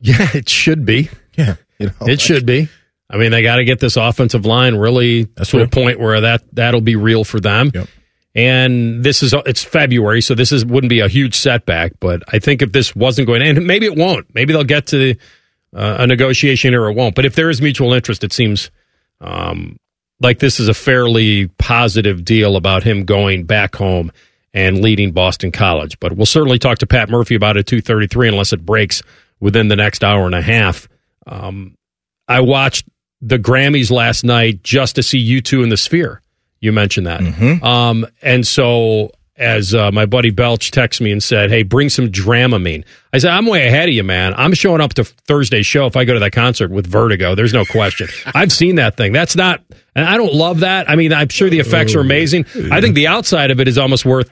Yeah, 0.00 0.28
it 0.34 0.48
should 0.48 0.84
be. 0.84 1.08
Yeah. 1.36 1.56
You 1.78 1.86
know, 1.86 2.06
It 2.06 2.20
should 2.20 2.46
be. 2.46 2.68
I 3.08 3.16
mean, 3.18 3.30
they 3.30 3.42
got 3.42 3.56
to 3.56 3.64
get 3.64 3.78
this 3.78 3.96
offensive 3.96 4.44
line 4.44 4.74
really 4.74 5.24
That's 5.24 5.50
to 5.50 5.62
a 5.62 5.68
point 5.68 6.00
where 6.00 6.20
that 6.22 6.42
that'll 6.52 6.80
be 6.80 6.96
real 6.96 7.24
for 7.24 7.40
them. 7.40 7.70
Yep. 7.72 7.88
And 8.34 9.02
this 9.02 9.22
is 9.22 9.34
it's 9.46 9.64
February, 9.64 10.20
so 10.20 10.34
this 10.34 10.52
is 10.52 10.66
wouldn't 10.66 10.90
be 10.90 11.00
a 11.00 11.08
huge 11.08 11.34
setback. 11.34 11.92
But 12.00 12.22
I 12.28 12.38
think 12.38 12.62
if 12.62 12.72
this 12.72 12.94
wasn't 12.94 13.26
going, 13.26 13.42
and 13.42 13.66
maybe 13.66 13.86
it 13.86 13.96
won't. 13.96 14.34
Maybe 14.34 14.52
they'll 14.52 14.64
get 14.64 14.88
to 14.88 15.14
uh, 15.74 15.96
a 16.00 16.06
negotiation 16.06 16.74
or 16.74 16.90
it 16.90 16.94
won't. 16.94 17.14
But 17.14 17.24
if 17.24 17.34
there 17.34 17.48
is 17.48 17.62
mutual 17.62 17.94
interest, 17.94 18.24
it 18.24 18.32
seems 18.32 18.70
um, 19.22 19.78
like 20.20 20.38
this 20.38 20.60
is 20.60 20.68
a 20.68 20.74
fairly 20.74 21.46
positive 21.58 22.24
deal 22.24 22.56
about 22.56 22.82
him 22.82 23.04
going 23.04 23.44
back 23.44 23.74
home 23.76 24.12
and 24.52 24.82
leading 24.82 25.12
Boston 25.12 25.50
College. 25.50 25.98
But 25.98 26.12
we'll 26.12 26.26
certainly 26.26 26.58
talk 26.58 26.78
to 26.78 26.86
Pat 26.86 27.08
Murphy 27.08 27.36
about 27.36 27.56
it 27.56 27.66
two 27.66 27.80
thirty 27.80 28.06
three, 28.06 28.28
unless 28.28 28.52
it 28.52 28.66
breaks 28.66 29.02
within 29.40 29.68
the 29.68 29.76
next 29.76 30.04
hour 30.04 30.26
and 30.26 30.34
a 30.34 30.42
half. 30.42 30.88
Um, 31.26 31.76
I 32.28 32.40
watched 32.40 32.86
the 33.20 33.38
Grammys 33.38 33.90
last 33.90 34.24
night 34.24 34.62
just 34.62 34.96
to 34.96 35.02
see 35.02 35.18
U2 35.40 35.62
in 35.62 35.68
the 35.68 35.76
Sphere. 35.76 36.20
You 36.60 36.72
mentioned 36.72 37.06
that, 37.06 37.20
um, 37.62 38.06
and 38.22 38.46
so 38.46 39.12
as 39.38 39.74
uh, 39.74 39.90
my 39.92 40.06
buddy 40.06 40.30
Belch 40.30 40.70
texted 40.70 41.02
me 41.02 41.12
and 41.12 41.22
said, 41.22 41.50
"Hey, 41.50 41.62
bring 41.62 41.90
some 41.90 42.08
Dramamine." 42.08 42.84
I 43.12 43.18
said, 43.18 43.30
"I'm 43.30 43.44
way 43.46 43.66
ahead 43.66 43.88
of 43.90 43.94
you, 43.94 44.02
man. 44.02 44.32
I'm 44.36 44.54
showing 44.54 44.80
up 44.80 44.94
to 44.94 45.04
Thursday's 45.04 45.66
show 45.66 45.84
if 45.86 45.96
I 45.96 46.04
go 46.04 46.14
to 46.14 46.20
that 46.20 46.32
concert 46.32 46.70
with 46.70 46.86
Vertigo. 46.86 47.34
There's 47.34 47.52
no 47.52 47.66
question. 47.66 48.08
I've 48.34 48.50
seen 48.50 48.76
that 48.76 48.96
thing. 48.96 49.12
That's 49.12 49.36
not, 49.36 49.62
and 49.94 50.06
I 50.06 50.16
don't 50.16 50.32
love 50.32 50.60
that. 50.60 50.88
I 50.88 50.96
mean, 50.96 51.12
I'm 51.12 51.28
sure 51.28 51.50
the 51.50 51.60
effects 51.60 51.94
are 51.94 52.00
amazing. 52.00 52.46
I 52.72 52.80
think 52.80 52.94
the 52.94 53.06
outside 53.08 53.50
of 53.50 53.60
it 53.60 53.68
is 53.68 53.78
almost 53.78 54.04
worth." 54.04 54.30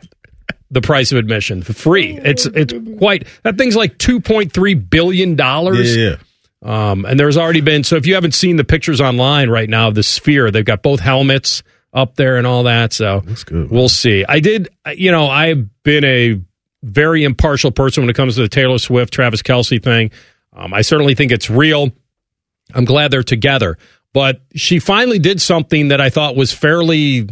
The 0.71 0.81
price 0.81 1.13
of 1.13 1.19
admission 1.19 1.63
for 1.63 1.73
free. 1.73 2.19
It's 2.25 2.47
it's 2.47 2.75
quite 2.99 3.29
that 3.45 3.57
thing's 3.57 3.77
like 3.77 3.97
two 3.99 4.19
point 4.19 4.53
three 4.53 4.75
billion 4.75 5.37
dollars. 5.37 5.95
yeah. 5.97 6.17
Um, 6.65 7.05
and 7.05 7.21
there's 7.21 7.37
already 7.37 7.61
been 7.61 7.85
so 7.85 7.97
if 7.97 8.07
you 8.07 8.15
haven't 8.15 8.35
seen 8.35 8.57
the 8.57 8.65
pictures 8.65 9.01
online 9.01 9.51
right 9.51 9.69
now 9.69 9.89
of 9.89 9.95
the 9.95 10.03
sphere, 10.03 10.51
they've 10.51 10.65
got 10.65 10.83
both 10.83 10.99
helmets 10.99 11.63
up 11.93 12.17
there 12.17 12.39
and 12.39 12.47
all 12.47 12.63
that. 12.63 12.95
So 12.95 13.21
good, 13.21 13.71
we'll 13.71 13.91
see. 13.91 14.25
I 14.27 14.41
did, 14.41 14.71
you 14.95 15.11
know, 15.11 15.29
I've 15.29 15.69
been 15.83 16.05
a 16.05 16.41
very 16.83 17.23
impartial 17.23 17.71
person 17.71 18.03
when 18.03 18.11
it 18.11 18.17
comes 18.17 18.37
to 18.37 18.43
the 18.43 18.49
Taylor 18.49 18.79
Swift, 18.79 19.13
Travis 19.13 19.43
Kelce 19.43 19.83
thing. 19.83 20.11
Um, 20.55 20.73
I 20.73 20.81
certainly 20.81 21.15
think 21.15 21.33
it's 21.33 21.51
real. 21.51 21.93
I'm 22.75 22.87
glad 22.87 23.11
they're 23.11 23.23
together, 23.23 23.77
but 24.15 24.41
she 24.55 24.79
finally 24.79 25.19
did 25.19 25.43
something 25.43 25.89
that 25.89 26.01
I 26.01 26.09
thought 26.09 26.35
was 26.35 26.51
fairly 26.51 27.29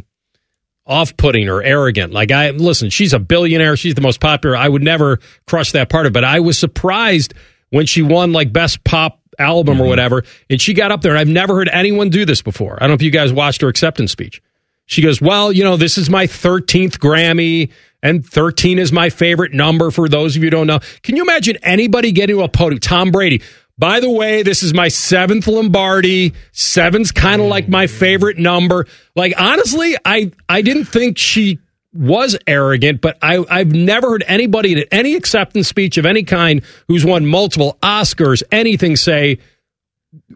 off-putting 0.84 1.48
or 1.48 1.62
arrogant. 1.62 2.12
Like 2.12 2.30
I 2.30 2.50
listen, 2.50 2.90
she's 2.90 3.14
a 3.14 3.18
billionaire, 3.18 3.78
she's 3.78 3.94
the 3.94 4.02
most 4.02 4.20
popular. 4.20 4.56
I 4.56 4.68
would 4.68 4.82
never 4.82 5.20
crush 5.46 5.72
that 5.72 5.88
part 5.88 6.04
of 6.04 6.10
it, 6.10 6.14
but 6.14 6.24
I 6.24 6.40
was 6.40 6.58
surprised 6.58 7.32
when 7.70 7.86
she 7.86 8.02
won 8.02 8.32
like 8.32 8.52
best 8.52 8.84
pop 8.84 9.21
album 9.38 9.78
or 9.78 9.82
mm-hmm. 9.82 9.88
whatever 9.90 10.24
and 10.50 10.60
she 10.60 10.74
got 10.74 10.92
up 10.92 11.02
there 11.02 11.12
and 11.12 11.18
I've 11.18 11.28
never 11.28 11.54
heard 11.54 11.68
anyone 11.68 12.10
do 12.10 12.24
this 12.24 12.42
before. 12.42 12.76
I 12.76 12.80
don't 12.80 12.90
know 12.90 12.94
if 12.94 13.02
you 13.02 13.10
guys 13.10 13.32
watched 13.32 13.62
her 13.62 13.68
acceptance 13.68 14.12
speech. 14.12 14.42
She 14.86 15.00
goes, 15.00 15.20
"Well, 15.20 15.52
you 15.52 15.64
know, 15.64 15.76
this 15.76 15.96
is 15.96 16.10
my 16.10 16.26
13th 16.26 16.98
Grammy 16.98 17.70
and 18.02 18.26
13 18.26 18.78
is 18.78 18.92
my 18.92 19.10
favorite 19.10 19.52
number 19.52 19.90
for 19.90 20.08
those 20.08 20.36
of 20.36 20.42
you 20.42 20.46
who 20.46 20.50
don't 20.50 20.66
know. 20.66 20.80
Can 21.02 21.16
you 21.16 21.22
imagine 21.22 21.56
anybody 21.62 22.12
getting 22.12 22.36
to 22.36 22.42
a 22.42 22.48
podium 22.48 22.80
Tom 22.80 23.10
Brady 23.10 23.40
by 23.78 24.00
the 24.00 24.10
way, 24.10 24.42
this 24.42 24.62
is 24.62 24.74
my 24.74 24.88
seventh 24.88 25.48
Lombardi. 25.48 26.34
Seven's 26.52 27.10
kind 27.10 27.40
of 27.40 27.48
like 27.48 27.66
mm. 27.66 27.70
my 27.70 27.86
favorite 27.86 28.38
number. 28.38 28.86
Like 29.16 29.34
honestly, 29.38 29.96
I 30.04 30.30
I 30.48 30.62
didn't 30.62 30.84
think 30.84 31.18
she 31.18 31.58
was 31.94 32.38
arrogant, 32.46 33.00
but 33.00 33.18
I 33.22 33.44
I've 33.50 33.72
never 33.72 34.10
heard 34.10 34.24
anybody 34.26 34.80
at 34.80 34.88
any 34.90 35.14
acceptance 35.14 35.68
speech 35.68 35.98
of 35.98 36.06
any 36.06 36.22
kind 36.22 36.62
who's 36.88 37.04
won 37.04 37.26
multiple 37.26 37.78
Oscars 37.82 38.42
anything 38.50 38.96
say 38.96 39.38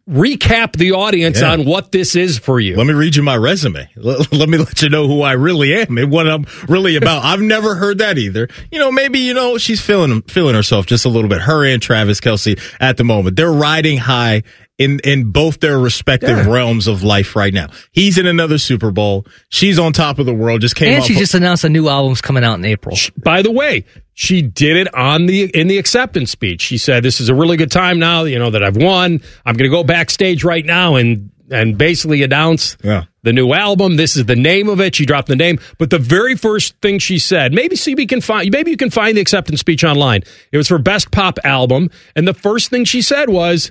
recap 0.08 0.72
the 0.76 0.92
audience 0.92 1.40
Yeah. 1.40 1.52
on 1.52 1.64
what 1.64 1.92
this 1.92 2.16
is 2.16 2.38
for 2.38 2.58
you. 2.60 2.76
Let 2.76 2.86
me 2.86 2.94
read 2.94 3.16
you 3.16 3.22
my 3.22 3.36
resume. 3.36 3.88
Let, 3.96 4.32
let 4.32 4.48
me 4.48 4.58
let 4.58 4.80
you 4.82 4.88
know 4.88 5.06
who 5.06 5.22
I 5.22 5.32
really 5.32 5.74
am 5.74 5.98
and 5.98 6.10
what 6.10 6.28
I'm 6.28 6.46
really 6.68 6.96
about. 6.96 7.24
I've 7.24 7.40
never 7.42 7.74
heard 7.74 7.98
that 7.98 8.16
either. 8.18 8.48
You 8.70 8.78
know, 8.78 8.90
maybe, 8.92 9.18
you 9.18 9.34
know, 9.34 9.58
she's 9.58 9.80
feeling, 9.80 10.22
feeling 10.22 10.54
herself 10.54 10.86
just 10.86 11.04
a 11.04 11.08
little 11.08 11.28
bit. 11.28 11.42
Her 11.42 11.64
and 11.64 11.82
Travis 11.82 12.20
Kelce 12.20 12.58
at 12.80 12.96
the 12.96 13.04
moment. 13.04 13.36
They're 13.36 13.52
riding 13.52 13.98
high 13.98 14.44
in, 14.78 15.00
in 15.04 15.30
both 15.30 15.60
their 15.60 15.78
respective 15.78 16.36
Yeah. 16.36 16.50
realms 16.50 16.86
of 16.86 17.02
life 17.02 17.34
right 17.34 17.52
now. 17.54 17.68
He's 17.92 18.18
in 18.18 18.26
another 18.26 18.58
Super 18.58 18.90
Bowl. 18.90 19.26
She's 19.48 19.78
on 19.78 19.92
top 19.92 20.18
of 20.18 20.26
the 20.26 20.34
world. 20.34 20.60
Just 20.60 20.76
came 20.76 20.94
And 20.94 21.04
she 21.04 21.14
of- 21.14 21.18
just 21.18 21.34
announced 21.34 21.64
a 21.64 21.68
new 21.68 21.88
album's 21.88 22.20
coming 22.20 22.44
out 22.44 22.58
in 22.58 22.64
April. 22.64 22.96
By 23.22 23.42
the 23.42 23.50
way, 23.50 23.84
she 24.14 24.42
did 24.42 24.76
it 24.76 24.94
on 24.94 25.26
the 25.26 25.44
in 25.44 25.66
the 25.68 25.78
acceptance 25.78 26.30
speech. 26.30 26.60
She 26.62 26.78
said, 26.78 27.02
"This 27.02 27.20
is 27.20 27.28
a 27.28 27.34
really 27.34 27.56
good 27.56 27.70
time 27.70 27.98
now. 27.98 28.24
You 28.24 28.38
know 28.38 28.50
that 28.50 28.62
I've 28.62 28.76
won. 28.76 29.20
I'm 29.44 29.54
going 29.56 29.70
to 29.70 29.74
go 29.74 29.84
backstage 29.84 30.44
right 30.44 30.64
now 30.64 30.96
and 30.96 31.30
and 31.50 31.78
basically 31.78 32.22
announce 32.24 32.76
Yeah. 32.82 33.04
the 33.22 33.32
new 33.32 33.52
album. 33.52 33.94
This 33.96 34.16
is 34.16 34.24
the 34.24 34.34
name 34.34 34.68
of 34.68 34.80
it. 34.80 34.96
She 34.96 35.06
dropped 35.06 35.28
the 35.28 35.36
name, 35.36 35.60
but 35.78 35.90
the 35.90 35.98
very 35.98 36.34
first 36.34 36.74
thing 36.82 36.98
she 36.98 37.20
said, 37.20 37.52
maybe 37.52 37.76
CB 37.76 38.08
can 38.08 38.20
find, 38.20 38.50
maybe 38.50 38.72
you 38.72 38.76
can 38.76 38.90
find 38.90 39.16
the 39.16 39.20
acceptance 39.20 39.60
speech 39.60 39.84
online. 39.84 40.22
It 40.50 40.56
was 40.56 40.66
for 40.66 40.78
best 40.78 41.12
pop 41.12 41.38
album, 41.44 41.88
and 42.16 42.26
the 42.26 42.34
first 42.34 42.68
thing 42.68 42.84
she 42.84 43.00
said 43.00 43.28
was. 43.30 43.70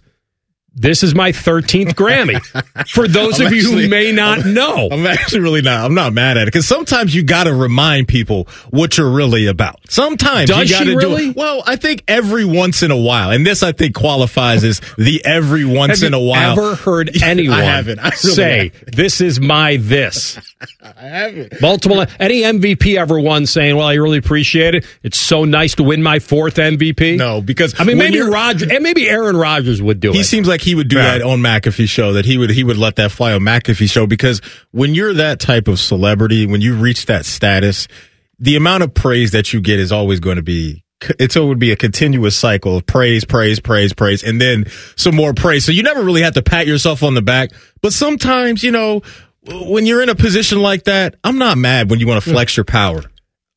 This 0.78 1.04
is 1.04 1.16
my 1.16 1.32
13th 1.32 1.94
Grammy. 1.94 2.40
For 2.90 3.08
those 3.08 3.40
I'm 3.40 3.48
of 3.48 3.54
you 3.54 3.72
who 3.72 3.88
may 3.88 4.12
not 4.12 4.46
know. 4.46 4.90
I'm 4.92 5.08
actually 5.08 5.40
really 5.40 5.62
not. 5.62 5.86
I'm 5.86 5.94
not 5.94 6.12
mad 6.12 6.36
at 6.38 6.44
it 6.44 6.46
because 6.48 6.68
sometimes 6.68 7.16
you 7.16 7.24
got 7.24 7.46
to 7.46 7.54
remind 7.54 8.10
people 8.10 8.48
what 8.72 8.98
you're 8.98 9.10
really 9.10 9.48
about. 9.48 9.80
Sometimes 9.90 10.50
Does 10.50 10.70
you 10.70 10.76
got 10.78 10.84
to 10.84 10.96
really? 10.98 11.24
do 11.26 11.30
it. 11.32 11.38
Well, 11.38 11.64
I 11.66 11.78
think 11.78 12.04
every 12.10 12.44
once 12.44 12.84
in 12.84 12.92
a 12.92 12.98
while, 12.98 13.32
and 13.32 13.46
this 13.48 13.64
I 13.64 13.72
think 13.72 13.96
qualifies 13.96 14.66
as 14.66 14.82
the 14.98 15.24
every 15.26 15.64
once 15.64 16.02
Have 16.02 16.08
in 16.08 16.14
a 16.14 16.20
while. 16.20 16.52
ever 16.60 16.76
heard 16.76 17.10
I 17.24 17.26
anyone 17.26 17.60
haven't. 17.62 18.00
I 18.00 18.10
really 18.10 18.16
say, 18.18 18.58
haven't. 18.74 18.96
this 18.96 19.22
is 19.22 19.40
my 19.40 19.78
this? 19.78 20.38
I 20.82 21.02
haven't. 21.04 21.62
Multiple, 21.62 22.06
any 22.20 22.42
MVP 22.42 22.98
ever 22.98 23.18
won 23.18 23.46
saying, 23.46 23.78
well, 23.78 23.88
I 23.88 23.94
really 23.94 24.18
appreciate 24.18 24.76
it. 24.76 24.86
It's 25.04 25.18
so 25.18 25.46
nice 25.46 25.76
to 25.76 25.84
win 25.84 26.04
my 26.04 26.20
fourth 26.20 26.56
MVP. 26.56 27.18
No, 27.18 27.42
because 27.42 27.80
I 27.80 27.86
mean, 27.86 27.98
maybe 27.98 28.20
Roger, 28.20 28.68
and 28.72 28.84
maybe 28.84 29.08
Aaron 29.08 29.38
Rodgers 29.38 29.82
would 29.82 30.02
do 30.02 30.12
He 30.12 30.20
it. 30.20 30.26
seems 30.26 30.48
like 30.50 30.65
he 30.66 30.76
would 30.76 30.88
do 30.90 30.98
Yeah. 30.98 31.20
that 31.20 31.22
on 31.22 31.40
McAfee 31.40 31.88
show. 31.88 32.14
That 32.14 32.26
he 32.26 32.38
would 32.38 32.50
he 32.50 32.64
would 32.64 32.78
let 32.78 32.98
that 32.98 33.12
fly 33.12 33.34
on 33.34 33.42
McAfee 33.42 33.90
show 33.90 34.06
because 34.08 34.42
when 34.72 34.94
you're 34.94 35.14
that 35.14 35.40
type 35.40 35.68
of 35.68 35.80
celebrity, 35.80 36.46
when 36.46 36.62
you 36.62 36.76
reach 36.76 37.06
that 37.06 37.26
status, 37.26 37.88
the 38.40 38.56
amount 38.56 38.84
of 38.84 38.94
praise 38.94 39.32
that 39.32 39.54
you 39.54 39.62
get 39.62 39.80
is 39.80 39.92
always 39.92 40.20
going 40.20 40.36
to 40.38 40.44
be. 40.44 40.84
It's 41.20 41.36
it 41.36 41.44
would 41.44 41.60
be 41.60 41.72
a 41.72 41.76
continuous 41.76 42.36
cycle 42.36 42.78
of 42.78 42.86
praise, 42.86 43.26
praise, 43.26 43.60
praise, 43.60 43.94
praise, 43.94 44.24
and 44.24 44.42
then 44.42 44.66
some 44.96 45.16
more 45.16 45.34
praise. 45.34 45.64
So 45.66 45.72
you 45.72 45.84
never 45.84 46.02
really 46.04 46.22
have 46.24 46.34
to 46.34 46.42
pat 46.42 46.68
yourself 46.68 47.04
on 47.04 47.14
the 47.14 47.22
back. 47.22 47.52
But 47.82 47.94
sometimes, 47.94 48.64
you 48.64 48.72
know, 48.72 49.02
when 49.68 49.86
you're 49.86 50.02
in 50.02 50.10
a 50.10 50.16
position 50.16 50.62
like 50.62 50.86
that, 50.86 51.16
I'm 51.24 51.38
not 51.38 51.58
mad 51.58 51.90
when 51.92 52.00
you 52.00 52.08
want 52.08 52.24
to 52.24 52.30
flex 52.30 52.58
your 52.58 52.64
power. 52.64 53.04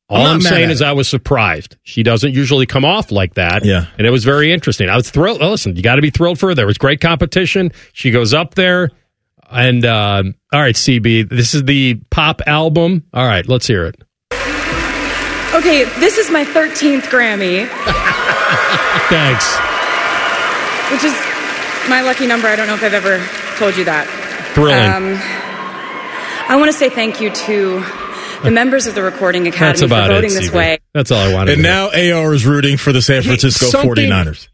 All 0.09 0.23
not 0.23 0.33
I'm 0.35 0.41
saying 0.41 0.69
is. 0.71 0.81
I 0.81 0.91
was 0.93 1.07
surprised. 1.07 1.75
She 1.83 2.01
doesn't 2.03 2.33
usually 2.33 2.65
come 2.65 2.83
off 2.83 3.11
like 3.11 3.35
that. 3.35 3.63
Yeah. 3.63 3.85
And 3.97 4.07
it 4.07 4.09
was 4.09 4.23
very 4.25 4.51
interesting. 4.51 4.89
I 4.89 4.95
was 4.95 5.09
thrilled. 5.11 5.39
well, 5.39 5.51
Listen, 5.51 5.75
you 5.75 5.83
got 5.83 5.97
to 5.97 6.01
be 6.01 6.09
thrilled 6.09 6.39
for 6.39 6.49
her. 6.49 6.55
There 6.55 6.65
was 6.65 6.77
great 6.79 6.99
competition. 6.99 7.71
She 7.93 8.09
goes 8.11 8.33
up 8.33 8.55
there. 8.55 8.89
And, 9.51 9.83
um, 9.85 10.35
all 10.53 10.59
right, 10.59 10.75
CB, 10.75 11.29
this 11.29 11.53
is 11.53 11.63
the 11.63 11.95
pop 12.11 12.41
album. 12.47 13.03
All 13.13 13.25
right, 13.25 13.47
let's 13.47 13.65
hear 13.67 13.85
it. 13.85 13.95
Okay, 15.55 15.83
this 15.99 16.17
is 16.19 16.29
my 16.29 16.43
13th 16.45 17.03
Grammy, 17.09 17.67
Thanks. 19.09 19.57
which 20.91 21.03
is 21.03 21.13
my 21.89 22.01
lucky 22.01 22.27
number. 22.27 22.47
I 22.47 22.55
don't 22.55 22.67
know 22.67 22.75
if 22.75 22.83
I've 22.83 22.93
ever 22.93 23.17
told 23.57 23.75
you 23.75 23.83
that. 23.85 24.05
Thrilling. 24.53 24.75
Um, 25.15 25.17
I 26.47 26.55
want 26.55 26.71
to 26.71 26.77
say 26.77 26.89
thank 26.89 27.19
you 27.19 27.31
to 27.31 27.79
the 28.43 28.51
members 28.51 28.87
of 28.87 28.95
the 28.95 29.03
Recording 29.03 29.43
That's 29.43 29.55
Academy 29.55 29.79
for 29.79 29.85
about 29.85 30.11
it. 30.11 30.13
voting 30.13 30.33
this 30.33 30.51
way. 30.51 30.79
That's 30.93 31.11
all 31.11 31.19
I 31.19 31.33
wanted 31.33 31.53
And 31.53 31.63
to 31.63 31.69
now 31.69 31.87
AR 31.89 32.33
is 32.33 32.45
rooting 32.45 32.77
for 32.77 32.91
the 32.93 33.01
San 33.01 33.21
Francisco 33.23 33.67
something- 33.67 33.89
49ers. 34.09 34.47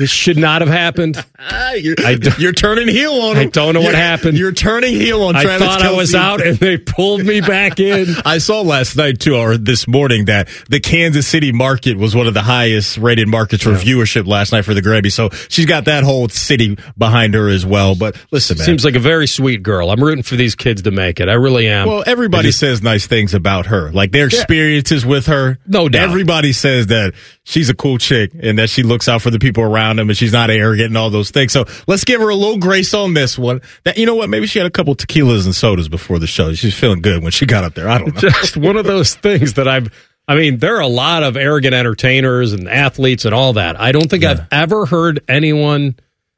This 0.00 0.08
should 0.10 0.38
not 0.38 0.62
have 0.62 0.70
happened. 0.70 1.22
You're, 1.76 1.94
I 1.98 2.18
you're 2.38 2.52
turning 2.52 2.88
heel 2.88 3.12
on 3.12 3.36
him. 3.36 3.46
I 3.48 3.50
don't 3.50 3.74
know 3.74 3.80
what 3.80 3.88
You're- 3.90 3.96
happened. 3.96 4.38
You're 4.38 4.52
turning 4.52 4.94
heel 4.94 5.22
on 5.22 5.36
I 5.36 5.42
Travis 5.42 5.66
thought 5.68 5.82
I 5.82 5.92
was 5.92 6.14
out 6.14 6.40
and 6.44 6.56
they 6.56 6.78
pulled 6.78 7.22
me 7.24 7.40
back 7.40 7.78
in. 7.80 8.06
I 8.24 8.38
saw 8.38 8.62
last 8.62 8.96
night 8.96 9.20
too, 9.20 9.36
or 9.36 9.56
this 9.58 9.86
morning, 9.86 10.24
that 10.24 10.48
the 10.70 10.80
Kansas 10.80 11.26
City 11.28 11.52
market 11.52 11.96
was 11.98 12.16
one 12.16 12.26
of 12.26 12.32
the 12.34 12.42
highest 12.42 12.96
rated 12.98 13.28
markets 13.28 13.62
for 13.62 13.70
viewership 13.72 14.26
last 14.26 14.52
night 14.52 14.64
for 14.64 14.72
the 14.74 14.80
Grammy. 14.80 15.12
So 15.12 15.28
she's 15.48 15.66
got 15.66 15.84
that 15.84 16.02
whole 16.02 16.28
city 16.30 16.78
behind 16.96 17.34
her 17.34 17.48
as 17.48 17.64
well. 17.66 17.94
But 17.94 18.16
listen, 18.30 18.56
man. 18.58 18.64
Seems 18.66 18.84
like 18.84 18.96
a 18.96 19.00
very 19.00 19.26
sweet 19.26 19.62
girl. 19.62 19.90
I'm 19.90 20.02
rooting 20.02 20.22
for 20.24 20.36
these 20.36 20.54
kids 20.54 20.82
to 20.82 20.90
make 20.90 21.20
it. 21.20 21.28
I 21.28 21.34
really 21.34 21.68
am. 21.68 21.86
well, 21.88 22.04
everybody 22.06 22.48
just- 22.48 22.58
says 22.58 22.82
nice 22.82 23.06
things 23.06 23.34
about 23.34 23.66
her, 23.66 23.92
like 23.92 24.12
their 24.12 24.26
experiences 24.26 25.04
with 25.06 25.26
her. 25.26 25.58
No 25.66 25.88
doubt. 25.88 26.08
Everybody 26.08 26.52
says 26.52 26.86
that 26.88 27.12
she's 27.44 27.68
a 27.70 27.74
cool 27.74 27.98
chick 27.98 28.32
and 28.40 28.58
that 28.58 28.70
she 28.70 28.82
looks 28.82 29.08
out 29.08 29.22
for 29.22 29.30
the 29.30 29.38
people 29.38 29.62
around 29.62 29.89
them 29.96 30.08
and 30.08 30.16
she's 30.16 30.32
not 30.32 30.50
arrogant 30.50 30.88
and 30.88 30.96
all 30.96 31.10
those 31.10 31.30
things. 31.30 31.52
So 31.52 31.64
let's 31.86 32.04
give 32.04 32.20
her 32.20 32.28
a 32.28 32.34
little 32.34 32.58
grace 32.58 32.94
on 32.94 33.14
this 33.14 33.38
one. 33.38 33.60
That 33.84 33.98
you 33.98 34.06
know 34.06 34.14
what? 34.14 34.28
Maybe 34.28 34.46
she 34.46 34.58
had 34.58 34.66
a 34.66 34.70
couple 34.70 34.94
tequilas 34.94 35.44
and 35.44 35.54
sodas 35.54 35.88
before 35.88 36.18
the 36.18 36.26
show. 36.26 36.52
She's 36.54 36.74
feeling 36.78 37.00
good 37.02 37.22
when 37.22 37.32
she 37.32 37.46
got 37.46 37.64
up 37.64 37.74
there. 37.74 37.88
I 37.88 37.98
don't 37.98 38.14
know. 38.14 38.20
just 38.28 38.56
one 38.56 38.76
of 38.76 38.84
those 38.84 39.14
things 39.14 39.54
that 39.54 39.68
I've. 39.68 39.88
I 40.28 40.36
mean, 40.36 40.58
there 40.58 40.76
are 40.76 40.82
a 40.82 40.86
lot 40.86 41.24
of 41.24 41.36
arrogant 41.36 41.74
entertainers 41.74 42.52
and 42.52 42.68
athletes 42.68 43.24
and 43.24 43.34
all 43.34 43.54
that. 43.54 43.80
I 43.80 43.90
don't 43.90 44.08
think 44.08 44.22
I've 44.24 44.46
ever 44.52 44.86
heard 44.86 45.24
anyone 45.28 45.96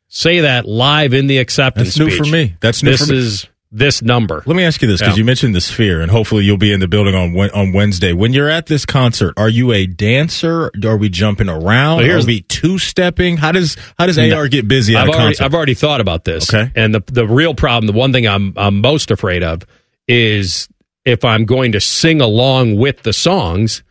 say 0.09 0.41
that 0.41 0.67
live 0.67 1.13
in 1.13 1.27
the 1.27 1.39
acceptance 1.39 1.89
That's 1.95 1.99
new 1.99 2.11
speech. 2.11 2.27
for 2.27 2.33
me. 2.33 2.57
That's 2.61 2.83
new 2.83 2.93
this 2.93 3.07
for 3.07 3.13
me. 3.13 3.19
is 3.19 3.47
this 3.75 4.03
number. 4.03 4.43
Let 4.45 4.55
me 4.55 4.65
ask 4.65 4.83
you 4.83 4.89
this 4.89 5.01
because 5.01 5.15
Yeah. 5.17 5.21
you 5.21 5.25
mentioned 5.25 5.55
the 5.55 5.61
sphere, 5.63 6.03
and 6.03 6.11
hopefully 6.11 6.45
you'll 6.45 6.59
be 6.59 6.73
in 6.73 6.81
the 6.81 6.89
building 6.89 7.15
on 7.15 7.35
on 7.55 7.73
Wednesday. 7.73 8.13
When 8.13 8.33
you're 8.35 8.51
at 8.51 8.67
this 8.67 8.85
concert, 8.85 9.33
are 9.39 9.49
you 9.49 9.73
a 9.73 9.87
dancer? 9.87 10.71
Are 10.85 10.97
we 10.97 11.09
jumping 11.09 11.49
around? 11.49 11.97
Well, 11.99 12.07
here's- 12.07 12.25
are 12.25 12.27
we 12.27 12.43
two 12.43 12.79
stepping? 12.79 13.39
How 13.39 13.51
does 13.53 13.77
how 13.99 14.07
does 14.07 14.19
AR 14.19 14.47
get 14.49 14.69
busy 14.69 14.95
at 14.95 15.05
I've 15.05 15.09
a 15.09 15.13
already. 15.13 15.41
I've 15.41 15.55
already 15.55 15.75
thought 15.75 16.01
about 16.03 16.25
this. 16.25 16.53
Okay. 16.53 16.71
And 16.77 16.95
the 16.95 17.03
the 17.11 17.27
real 17.27 17.55
problem, 17.55 17.87
the 17.87 17.99
one 17.99 18.13
thing 18.13 18.29
I'm 18.29 18.53
I'm 18.57 18.81
most 18.83 19.11
afraid 19.11 19.43
of 19.43 19.63
is 20.07 20.69
if 21.05 21.25
I'm 21.25 21.47
going 21.47 21.73
to 21.73 21.81
sing 21.81 22.21
along 22.21 22.77
with 22.77 23.03
the 23.03 23.13
songs, 23.13 23.83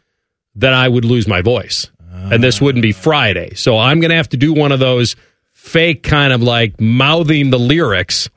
that 0.55 0.73
I 0.73 0.87
would 0.87 1.05
lose 1.05 1.27
my 1.27 1.41
voice. 1.41 1.89
and 2.29 2.43
this 2.43 2.61
wouldn't 2.61 2.83
be 2.83 2.91
Friday. 2.91 3.51
So 3.55 3.79
I'm 3.79 3.99
going 3.99 4.11
to 4.11 4.15
have 4.15 4.29
to 4.29 4.37
do 4.37 4.53
one 4.53 4.71
of 4.71 4.79
those 4.79 5.15
fake 5.53 6.03
kind 6.03 6.31
of 6.31 6.43
like 6.43 6.79
mouthing 6.79 7.49
the 7.49 7.57
lyrics. 7.57 8.29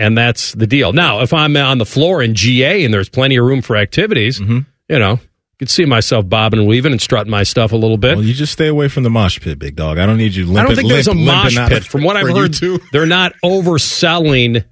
And 0.00 0.16
that's 0.16 0.52
the 0.52 0.66
deal. 0.66 0.92
Now, 0.92 1.20
if 1.22 1.32
I'm 1.34 1.56
on 1.56 1.78
the 1.78 1.84
floor 1.84 2.22
in 2.22 2.34
GA 2.34 2.84
and 2.84 2.94
there's 2.94 3.08
plenty 3.08 3.36
of 3.36 3.44
room 3.44 3.60
for 3.62 3.76
activities, 3.76 4.38
Mm-hmm. 4.38 4.58
you 4.88 4.98
know, 5.00 5.14
I 5.14 5.20
could 5.58 5.68
see 5.70 5.84
myself 5.86 6.28
bobbing 6.28 6.60
and 6.60 6.68
weaving 6.68 6.92
and 6.92 7.00
strutting 7.02 7.32
my 7.32 7.42
stuff 7.42 7.72
a 7.72 7.76
little 7.76 7.96
bit. 7.98 8.16
well, 8.16 8.24
you 8.24 8.32
just 8.32 8.52
stay 8.52 8.68
away 8.68 8.86
from 8.86 9.02
the 9.02 9.10
mosh 9.10 9.40
pit, 9.40 9.58
big 9.58 9.74
dog. 9.74 9.98
I 9.98 10.06
don't 10.06 10.16
need 10.16 10.36
you. 10.36 10.44
Limping, 10.44 10.58
I 10.58 10.64
don't 10.66 10.76
think 10.76 10.88
there's 10.88 11.08
a 11.08 11.14
mosh 11.14 11.56
pit. 11.68 11.82
From 11.84 12.04
what 12.04 12.16
I've 12.16 12.28
heard, 12.28 12.54
two. 12.54 12.78
they're 12.92 13.06
not 13.06 13.32
overselling 13.44 14.64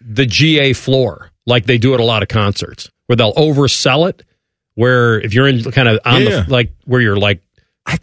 the 0.00 0.24
GA 0.26 0.72
floor 0.72 1.30
like 1.46 1.66
they 1.66 1.76
do 1.78 1.92
at 1.94 2.00
a 2.00 2.04
lot 2.04 2.22
of 2.22 2.28
concerts, 2.28 2.90
where 3.06 3.16
they'll 3.16 3.34
oversell 3.34 4.08
it. 4.08 4.22
Where 4.76 5.20
if 5.20 5.34
you're 5.34 5.46
in 5.46 5.62
kind 5.72 5.88
of 5.88 6.00
on 6.06 6.22
Yeah. 6.22 6.40
the 6.44 6.50
like 6.50 6.72
where 6.86 7.00
you're 7.02 7.16
like 7.18 7.42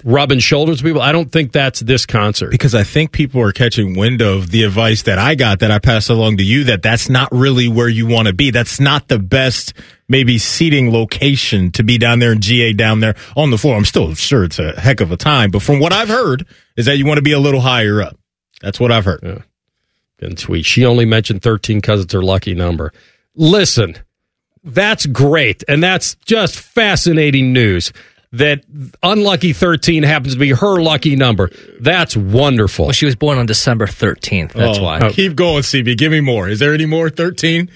rubbing 0.04 0.40
shoulders 0.40 0.82
with 0.82 0.90
people, 0.90 1.02
I 1.02 1.12
don't 1.12 1.32
think 1.32 1.52
that's 1.52 1.80
this 1.82 2.06
concert. 2.06 2.52
because 2.52 2.76
I 2.76 2.84
think 2.84 3.12
people 3.12 3.42
are 3.42 3.52
catching 3.52 3.96
wind 3.98 4.22
of 4.22 4.52
the 4.52 4.64
advice 4.64 5.04
that 5.04 5.20
I 5.20 5.36
got 5.36 5.60
that 5.60 5.72
I 5.72 5.80
passed 5.80 6.10
along 6.10 6.38
to 6.38 6.44
you 6.44 6.64
that 6.66 6.82
that's 6.82 7.10
not 7.10 7.30
really 7.32 7.68
where 7.68 7.90
you 7.90 8.06
want 8.08 8.28
to 8.28 8.34
be. 8.34 8.52
That's 8.52 8.80
not 8.80 9.08
the 9.08 9.20
best 9.20 9.74
maybe 10.08 10.38
seating 10.38 10.92
location 10.92 11.72
to 11.72 11.84
be 11.84 11.98
down 11.98 12.20
there 12.20 12.32
in 12.32 12.42
GA 12.42 12.74
down 12.74 13.00
there 13.00 13.16
on 13.36 13.50
the 13.50 13.58
floor. 13.58 13.76
I'm 13.76 13.86
still 13.86 14.14
sure 14.14 14.44
it's 14.44 14.60
a 14.60 14.80
heck 14.80 15.02
of 15.02 15.12
a 15.12 15.18
time, 15.18 15.52
but 15.52 15.62
from 15.62 15.80
what 15.80 15.94
I've 15.94 16.10
heard 16.10 16.46
is 16.76 16.86
that 16.86 16.98
you 16.98 17.06
want 17.06 17.18
to 17.18 17.24
be 17.24 17.32
a 17.32 17.40
little 17.40 17.62
higher 17.62 18.02
up. 18.02 18.18
That's 18.62 18.80
what 18.80 18.92
I've 18.92 19.06
heard. 19.06 19.44
and 20.22 20.38
tweet. 20.38 20.66
She 20.66 20.86
only 20.86 21.06
mentioned 21.06 21.42
13 21.42 21.78
because 21.78 22.02
it's 22.02 22.14
her 22.14 22.22
lucky 22.22 22.54
number. 22.54 22.94
Listen, 23.36 23.96
that's 24.64 25.06
great. 25.08 25.64
And 25.68 25.82
that's 25.82 26.16
just 26.26 26.56
fascinating 26.60 27.54
news 27.54 27.92
that 28.34 28.64
unlucky 29.04 29.54
13 29.54 30.04
happens 30.04 30.34
to 30.36 30.40
be 30.40 30.52
her 30.52 30.82
lucky 30.82 31.16
number. 31.16 31.50
That's 31.80 32.16
wonderful. 32.16 32.86
Well, 32.86 32.94
she 32.94 33.06
was 33.06 33.16
born 33.16 33.38
on 33.38 33.46
December 33.46 33.86
13th. 33.88 34.54
That's 34.54 34.80
Oh, 34.80 34.84
why. 34.84 35.12
Keep 35.12 35.36
going, 35.36 35.64
CB. 35.64 35.98
Give 35.98 36.12
me 36.12 36.22
more. 36.22 36.48
Is 36.48 36.60
there 36.60 36.74
any 36.74 36.86
more 36.86 37.10
13 37.10 37.70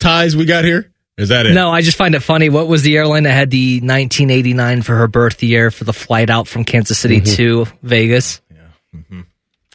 ties 0.00 0.34
we 0.36 0.44
got 0.46 0.64
here? 0.64 0.90
Is 1.18 1.30
that 1.30 1.46
it? 1.46 1.52
No, 1.52 1.68
I 1.70 1.82
just 1.82 1.96
find 1.96 2.14
it 2.14 2.20
funny. 2.20 2.48
What 2.48 2.68
was 2.68 2.82
the 2.82 2.96
airline 2.96 3.24
that 3.24 3.32
had 3.32 3.50
the 3.50 3.80
1989 3.80 4.82
for 4.82 4.94
her 4.96 5.08
birth 5.08 5.42
year 5.42 5.70
for 5.70 5.82
the 5.84 5.92
flight 5.92 6.30
out 6.30 6.46
from 6.46 6.64
Kansas 6.64 6.96
City 6.98 7.20
Mm-hmm. 7.20 7.34
to 7.34 7.66
Vegas? 7.82 8.40
Yeah. 8.54 9.22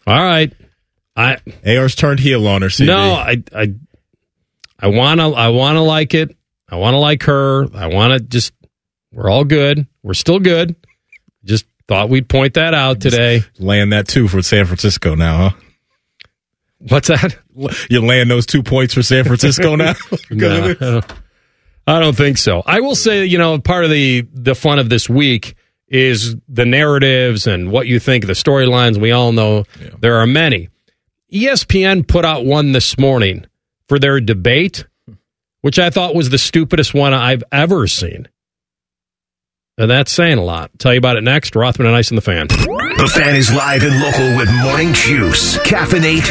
All 0.07 0.23
right. 0.23 0.53
I 1.15 1.37
AR's 1.65 1.95
turned 1.95 2.19
heel 2.21 2.47
on 2.47 2.61
her, 2.63 2.69
CB. 2.69 2.87
no, 2.87 2.97
I 3.13 3.43
I 3.55 3.73
I 4.79 4.87
want 4.87 5.19
to 5.19 5.25
I 5.27 5.49
want 5.49 5.75
to 5.75 5.81
like 5.81 6.13
it. 6.15 6.35
I 6.67 6.77
want 6.77 6.95
to 6.95 6.97
like 6.99 7.23
her. 7.23 7.67
I 7.75 7.87
want 7.87 8.13
to 8.13 8.19
just 8.19 8.51
we're 9.11 9.29
all 9.29 9.43
good. 9.43 9.85
We're 10.03 10.13
still 10.13 10.39
good. 10.39 10.75
Just 11.43 11.65
thought 11.87 12.09
we'd 12.09 12.27
point 12.29 12.53
that 12.55 12.73
out 12.73 13.01
today. 13.01 13.43
Land 13.59 13.91
that 13.93 14.07
two 14.07 14.27
for 14.27 14.41
San 14.41 14.65
Francisco 14.65 15.15
now, 15.15 15.49
huh? 15.49 15.57
What's 16.79 17.07
that? 17.07 17.37
You're 17.89 18.01
laying 18.01 18.27
those 18.27 18.45
two 18.45 18.61
points 18.63 18.93
for 18.93 19.01
San 19.03 19.23
Francisco 19.23 19.75
now? 19.77 19.93
No, 20.29 20.65
I 20.69 20.73
don't- 20.73 21.05
I 21.85 21.99
don't 21.99 22.15
think 22.15 22.37
so. 22.37 22.63
I 22.65 22.79
will 22.79 22.95
say, 22.95 23.25
you 23.25 23.37
know, 23.37 23.59
part 23.59 23.83
of 23.83 23.89
the 23.89 24.25
the 24.33 24.55
fun 24.55 24.79
of 24.79 24.87
this 24.89 25.09
week 25.09 25.55
is 25.89 26.33
the 26.47 26.63
narratives 26.65 27.45
and 27.45 27.71
what 27.71 27.87
you 27.87 27.99
think, 27.99 28.25
the 28.25 28.31
storylines. 28.33 28.97
We 28.97 29.11
all 29.11 29.33
know 29.33 29.65
there 29.99 30.15
are 30.15 30.25
many. 30.25 30.69
ESPN 31.33 32.07
put 32.07 32.23
out 32.23 32.45
one 32.45 32.71
this 32.71 32.97
morning 32.97 33.45
for 33.89 33.99
their 33.99 34.21
debate, 34.21 34.85
which 35.59 35.77
I 35.77 35.89
thought 35.89 36.15
was 36.15 36.29
the 36.29 36.37
stupidest 36.37 36.93
one 36.93 37.13
I've 37.13 37.43
ever 37.51 37.85
seen. 37.87 38.29
And 39.77 39.89
that's 39.89 40.11
saying 40.11 40.37
a 40.37 40.43
lot. 40.43 40.69
Tell 40.77 40.93
you 40.93 40.99
about 40.99 41.17
it 41.17 41.23
next. 41.23 41.55
Rothman 41.55 41.87
and 41.87 41.95
Ice 41.95 42.09
and 42.09 42.17
the 42.17 42.21
Fan. 42.21 42.47
The 42.47 43.11
fan 43.13 43.35
is 43.35 43.51
live 43.51 43.81
and 43.81 43.99
local 44.01 44.37
with 44.37 44.47
morning 44.61 44.93
juice. 44.93 45.57
Caffeinate 45.59 46.29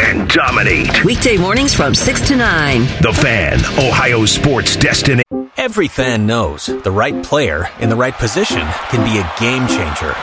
and 0.00 0.28
dominate. 0.28 1.04
Weekday 1.04 1.36
mornings 1.36 1.74
from 1.74 1.94
6 1.94 2.28
to 2.28 2.36
9. 2.36 2.80
The 3.02 3.12
Fan, 3.20 3.58
Ohio 3.78 4.24
sports 4.24 4.76
destination. 4.76 5.22
Every 5.56 5.88
fan 5.88 6.26
knows 6.26 6.66
the 6.66 6.90
right 6.90 7.22
player 7.24 7.68
in 7.80 7.88
the 7.88 7.96
right 7.96 8.14
position 8.14 8.66
can 8.90 9.04
be 9.04 9.18
a 9.18 9.40
game 9.40 9.66
changer. 9.66 10.14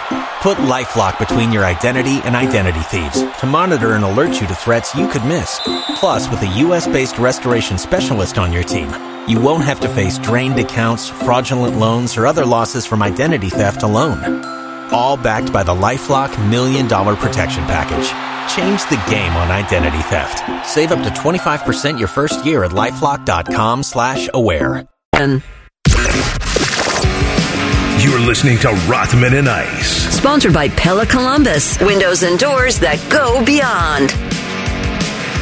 Put 0.41 0.57
LifeLock 0.59 1.19
between 1.19 1.51
your 1.51 1.65
identity 1.65 2.19
and 2.23 2.35
identity 2.35 2.79
thieves 2.79 3.21
to 3.39 3.45
monitor 3.45 3.93
and 3.93 4.03
alert 4.03 4.39
you 4.39 4.47
to 4.47 4.55
threats 4.55 4.95
you 4.95 5.07
could 5.07 5.25
miss. 5.25 5.59
Plus, 5.99 6.29
with 6.29 6.41
a 6.41 6.57
U.S.-based 6.59 7.19
restoration 7.19 7.77
specialist 7.77 8.37
on 8.37 8.53
your 8.53 8.63
team, 8.63 8.89
you 9.27 9.39
won't 9.39 9.65
have 9.65 9.79
to 9.81 9.89
face 9.89 10.17
drained 10.19 10.57
accounts, 10.57 11.09
fraudulent 11.09 11.77
loans, 11.77 12.17
or 12.17 12.25
other 12.25 12.45
losses 12.45 12.85
from 12.85 13.03
identity 13.03 13.49
theft 13.49 13.83
alone. 13.83 14.43
All 14.91 15.17
backed 15.17 15.51
by 15.51 15.63
the 15.63 15.75
LifeLock 15.75 16.49
Million 16.49 16.87
Dollar 16.87 17.15
Protection 17.15 17.63
Package. 17.65 18.34
Change 18.49 18.81
the 18.89 19.01
game 19.09 19.33
on 19.33 19.51
identity 19.51 20.01
theft. 20.03 20.65
Save 20.67 20.91
up 20.91 21.03
to 21.03 21.09
25% 21.09 21.99
your 21.99 22.07
first 22.07 22.45
year 22.45 22.63
at 22.63 22.71
LifeLock.com 22.71 23.83
slash 23.83 24.29
aware. 24.33 24.87
And 25.13 25.41
You're 28.01 28.19
listening 28.19 28.57
to 28.59 28.69
Rothman 28.87 29.33
and 29.33 29.49
Ice. 29.49 30.15
sponsored 30.15 30.53
by 30.53 30.69
Pella 30.69 31.05
Columbus. 31.05 31.79
Windows 31.79 32.23
and 32.23 32.37
doors 32.37 32.79
that 32.79 32.99
go 33.09 33.43
beyond. 33.43 34.11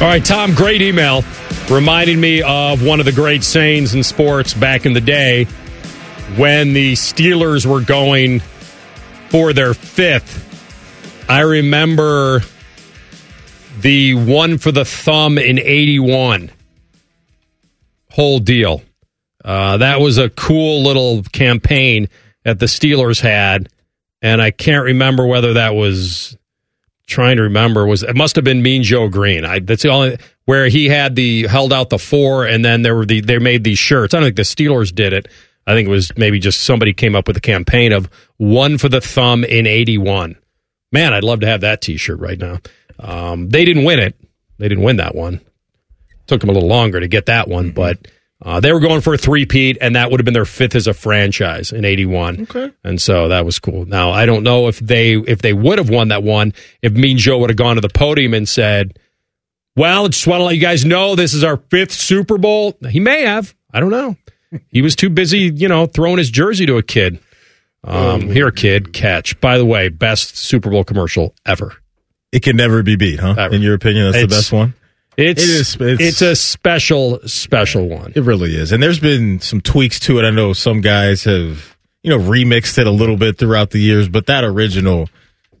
All 0.02 0.08
right, 0.08 0.24
Tom, 0.24 0.54
great 0.54 0.80
email 0.82 1.22
reminding 1.70 2.20
me 2.20 2.42
of 2.42 2.84
one 2.84 3.00
of 3.00 3.06
the 3.06 3.12
great 3.12 3.42
sayings 3.44 3.94
in 3.94 4.02
sports 4.02 4.54
back 4.54 4.84
in 4.86 4.92
the 4.92 5.00
day 5.00 5.44
when 6.36 6.72
the 6.72 6.92
Steelers 6.94 7.64
were 7.64 7.80
going 7.80 8.40
for 9.28 9.52
their 9.52 9.72
fifth. 9.74 10.40
I 11.28 11.40
remember 11.40 12.40
the 13.80 14.14
one 14.14 14.58
for 14.58 14.72
the 14.72 14.84
thumb 14.84 15.38
in 15.38 15.58
81 15.58 16.50
whole 18.10 18.38
deal. 18.38 18.82
Uh, 19.44 19.78
that 19.78 20.00
was 20.00 20.18
a 20.18 20.30
cool 20.30 20.82
little 20.82 21.22
campaign 21.24 22.08
that 22.44 22.60
the 22.60 22.66
Steelers 22.66 23.20
had. 23.20 23.68
And 24.22 24.40
I 24.40 24.52
can't 24.52 24.84
remember 24.84 25.26
whether 25.26 25.54
that 25.54 25.74
was 25.74 26.36
trying 27.06 27.36
to 27.36 27.42
remember 27.42 27.86
was 27.86 28.02
it 28.02 28.16
must 28.16 28.36
have 28.36 28.44
been 28.44 28.62
Mean 28.62 28.82
Joe 28.82 29.08
Greene. 29.08 29.44
I, 29.44 29.58
that's 29.58 29.82
the 29.82 29.90
only 29.90 30.18
where 30.46 30.68
he 30.68 30.88
had 30.88 31.16
the 31.16 31.46
held 31.46 31.72
out 31.72 31.90
the 31.90 31.98
four, 31.98 32.46
and 32.46 32.64
then 32.64 32.82
there 32.82 32.94
were 32.94 33.04
the 33.04 33.20
they 33.20 33.38
made 33.38 33.64
these 33.64 33.78
shirts. 33.78 34.14
I 34.14 34.18
don't 34.18 34.26
think 34.26 34.36
the 34.36 34.42
Steelers 34.42 34.94
did 34.94 35.12
it. 35.12 35.28
I 35.66 35.74
think 35.74 35.88
it 35.88 35.90
was 35.90 36.16
maybe 36.16 36.38
just 36.38 36.62
somebody 36.62 36.92
came 36.92 37.14
up 37.14 37.26
with 37.26 37.36
a 37.36 37.40
campaign 37.40 37.92
of 37.92 38.08
one 38.36 38.78
for 38.78 38.88
the 38.88 39.00
thumb 39.00 39.44
in 39.44 39.66
eighty 39.66 39.98
one. 39.98 40.36
Man, 40.92 41.12
I'd 41.12 41.24
love 41.24 41.40
to 41.40 41.46
have 41.46 41.62
that 41.62 41.80
T-shirt 41.80 42.20
right 42.20 42.38
now. 42.38 42.60
Um, 42.98 43.48
they 43.48 43.64
didn't 43.64 43.84
win 43.84 43.98
it. 43.98 44.14
They 44.58 44.68
didn't 44.68 44.84
win 44.84 44.96
that 44.96 45.14
one. 45.14 45.40
Took 46.26 46.40
them 46.40 46.50
a 46.50 46.52
little 46.52 46.68
longer 46.68 47.00
to 47.00 47.08
get 47.08 47.26
that 47.26 47.48
one, 47.48 47.72
but 47.72 48.06
uh, 48.42 48.60
they 48.60 48.72
were 48.72 48.80
going 48.80 49.00
for 49.00 49.14
a 49.14 49.18
three-peat, 49.18 49.78
and 49.80 49.96
that 49.96 50.10
would 50.10 50.20
have 50.20 50.24
been 50.24 50.34
their 50.34 50.44
fifth 50.44 50.74
as 50.74 50.86
a 50.86 50.94
franchise 50.94 51.72
in 51.72 51.84
'81. 51.84 52.42
Okay, 52.42 52.72
and 52.82 53.00
so 53.00 53.28
that 53.28 53.44
was 53.44 53.58
cool. 53.58 53.84
Now 53.84 54.10
I 54.10 54.26
don't 54.26 54.42
know 54.42 54.68
if 54.68 54.78
they 54.78 55.14
if 55.14 55.42
they 55.42 55.52
would 55.52 55.78
have 55.78 55.90
won 55.90 56.08
that 56.08 56.22
one 56.22 56.52
if 56.82 56.92
Mean 56.92 57.18
Joe 57.18 57.38
would 57.38 57.50
have 57.50 57.56
gone 57.56 57.74
to 57.76 57.80
the 57.80 57.88
podium 57.88 58.32
and 58.34 58.48
said, 58.48 58.98
"Well, 59.76 60.04
I 60.04 60.08
just 60.08 60.26
want 60.26 60.40
to 60.40 60.44
let 60.44 60.54
you 60.54 60.60
guys 60.60 60.84
know 60.84 61.14
this 61.14 61.34
is 61.34 61.44
our 61.44 61.56
fifth 61.56 61.92
Super 61.92 62.38
Bowl." 62.38 62.76
He 62.88 63.00
may 63.00 63.22
have. 63.22 63.54
I 63.72 63.80
don't 63.80 63.90
know. 63.90 64.16
He 64.68 64.82
was 64.82 64.94
too 64.94 65.10
busy, 65.10 65.50
you 65.52 65.66
know, 65.66 65.86
throwing 65.86 66.18
his 66.18 66.30
jersey 66.30 66.64
to 66.66 66.76
a 66.76 66.82
kid. 66.82 67.18
Um, 67.82 68.30
here, 68.30 68.52
kid, 68.52 68.92
catch. 68.92 69.40
By 69.40 69.58
the 69.58 69.64
way, 69.66 69.88
best 69.88 70.36
Super 70.36 70.70
Bowl 70.70 70.84
commercial 70.84 71.34
ever. 71.44 71.74
It 72.34 72.42
can 72.42 72.56
never 72.56 72.82
be 72.82 72.96
beat, 72.96 73.20
huh? 73.20 73.48
In 73.52 73.62
your 73.62 73.74
opinion, 73.74 74.06
that's 74.06 74.16
It's- 74.16 74.30
the 74.30 74.36
best 74.36 74.52
one. 74.52 74.74
It's 75.16 75.42
It 75.44 75.48
is- 75.48 75.74
it's- 75.76 75.98
it's 76.00 76.22
a 76.22 76.34
special 76.34 77.20
special 77.26 77.88
one. 77.88 78.12
It 78.16 78.24
really 78.24 78.56
is. 78.56 78.72
And 78.72 78.82
there's 78.82 78.98
been 78.98 79.38
some 79.40 79.60
tweaks 79.60 80.00
to 80.00 80.18
it. 80.18 80.24
I 80.24 80.30
know 80.30 80.52
some 80.52 80.80
guys 80.80 81.22
have, 81.24 81.76
you 82.02 82.10
know, 82.10 82.18
remixed 82.18 82.78
it 82.78 82.88
a 82.88 82.90
little 82.90 83.16
bit 83.16 83.38
throughout 83.38 83.70
the 83.70 83.78
years, 83.78 84.08
but 84.08 84.26
that 84.26 84.42
original, 84.42 85.08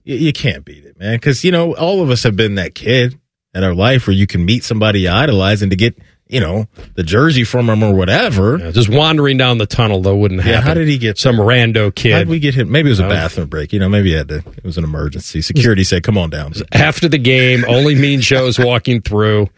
you, 0.02 0.16
you 0.16 0.32
can't 0.32 0.64
beat 0.64 0.84
it, 0.84 0.98
man. 0.98 1.20
Cause, 1.20 1.44
you 1.44 1.52
know, 1.52 1.72
all 1.76 2.02
of 2.02 2.10
us 2.10 2.24
have 2.24 2.34
been 2.34 2.56
that 2.56 2.74
kid 2.74 3.14
in 3.54 3.62
our 3.62 3.74
life 3.74 4.08
where 4.08 4.16
you 4.16 4.26
can 4.26 4.44
meet 4.44 4.64
somebody 4.64 5.02
you 5.02 5.10
idolize 5.10 5.62
and 5.62 5.70
to 5.70 5.76
get, 5.76 5.96
you 6.28 6.40
know, 6.40 6.66
the 6.94 7.02
jersey 7.02 7.44
from 7.44 7.68
him 7.68 7.82
or 7.82 7.94
whatever. 7.94 8.58
Yeah, 8.58 8.70
just 8.70 8.88
wandering 8.88 9.36
down 9.36 9.58
the 9.58 9.66
tunnel 9.66 10.00
though 10.00 10.16
wouldn't 10.16 10.40
happen. 10.40 10.52
Yeah, 10.54 10.60
how 10.62 10.74
did 10.74 10.88
he 10.88 10.98
get 10.98 11.18
some 11.18 11.36
rando 11.36 11.94
kid? 11.94 12.12
How 12.12 12.18
kid 12.18 12.24
did 12.24 12.28
we 12.30 12.38
get 12.40 12.54
him? 12.54 12.70
Maybe 12.70 12.88
it 12.88 12.92
was 12.92 13.00
a 13.00 13.08
bathroom 13.08 13.48
break. 13.48 13.72
You 13.72 13.78
know, 13.80 13.88
maybe 13.88 14.10
he 14.10 14.14
had 14.16 14.28
to, 14.28 14.36
it 14.38 14.64
was 14.64 14.78
an 14.78 14.84
emergency. 14.84 15.42
Security 15.42 15.84
said, 15.84 16.02
come 16.02 16.16
on 16.18 16.30
down. 16.30 16.52
after 16.72 17.08
the 17.08 17.18
game? 17.18 17.64
Only 17.68 17.94
Mean 17.94 18.20
Joe's 18.20 18.58
walking 18.58 19.02
through, 19.02 19.48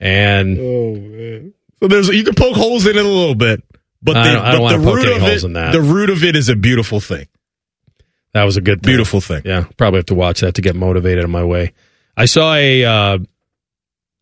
and 0.00 0.58
oh, 0.58 0.94
man, 0.96 1.54
So 1.80 1.88
there's, 1.88 2.08
you 2.08 2.24
can 2.24 2.34
poke 2.34 2.56
holes 2.56 2.86
in 2.86 2.96
it 2.96 3.04
a 3.04 3.08
little 3.08 3.34
bit, 3.34 3.62
but, 4.02 4.16
I 4.16 4.26
the, 4.28 4.32
don't- 4.34 4.42
don't 4.44 4.52
but 4.52 4.60
wanna 4.62 4.78
the 4.78 4.84
poke 4.84 4.96
root 4.96 5.06
any 5.06 5.14
of 5.16 5.20
holes 5.22 5.44
it, 5.44 5.46
in 5.46 5.52
that. 5.54 5.72
the 5.72 5.80
root 5.82 6.10
of 6.10 6.24
it 6.24 6.36
is 6.36 6.48
a 6.48 6.56
beautiful 6.56 7.00
thing. 7.00 7.26
that 8.32 8.44
was 8.44 8.56
a 8.56 8.60
good 8.62 8.82
thing. 8.82 8.90
Beautiful 8.92 9.20
thing. 9.20 9.42
Yeah, 9.44 9.64
probably 9.76 9.98
have 9.98 10.06
to 10.06 10.14
watch 10.14 10.40
that 10.40 10.54
to 10.56 10.62
get 10.62 10.74
motivated 10.74 11.22
on 11.24 11.30
my 11.30 11.44
way. 11.44 11.72
I 12.16 12.24
saw 12.26 12.54
a. 12.54 12.84
Uh, 12.84 13.18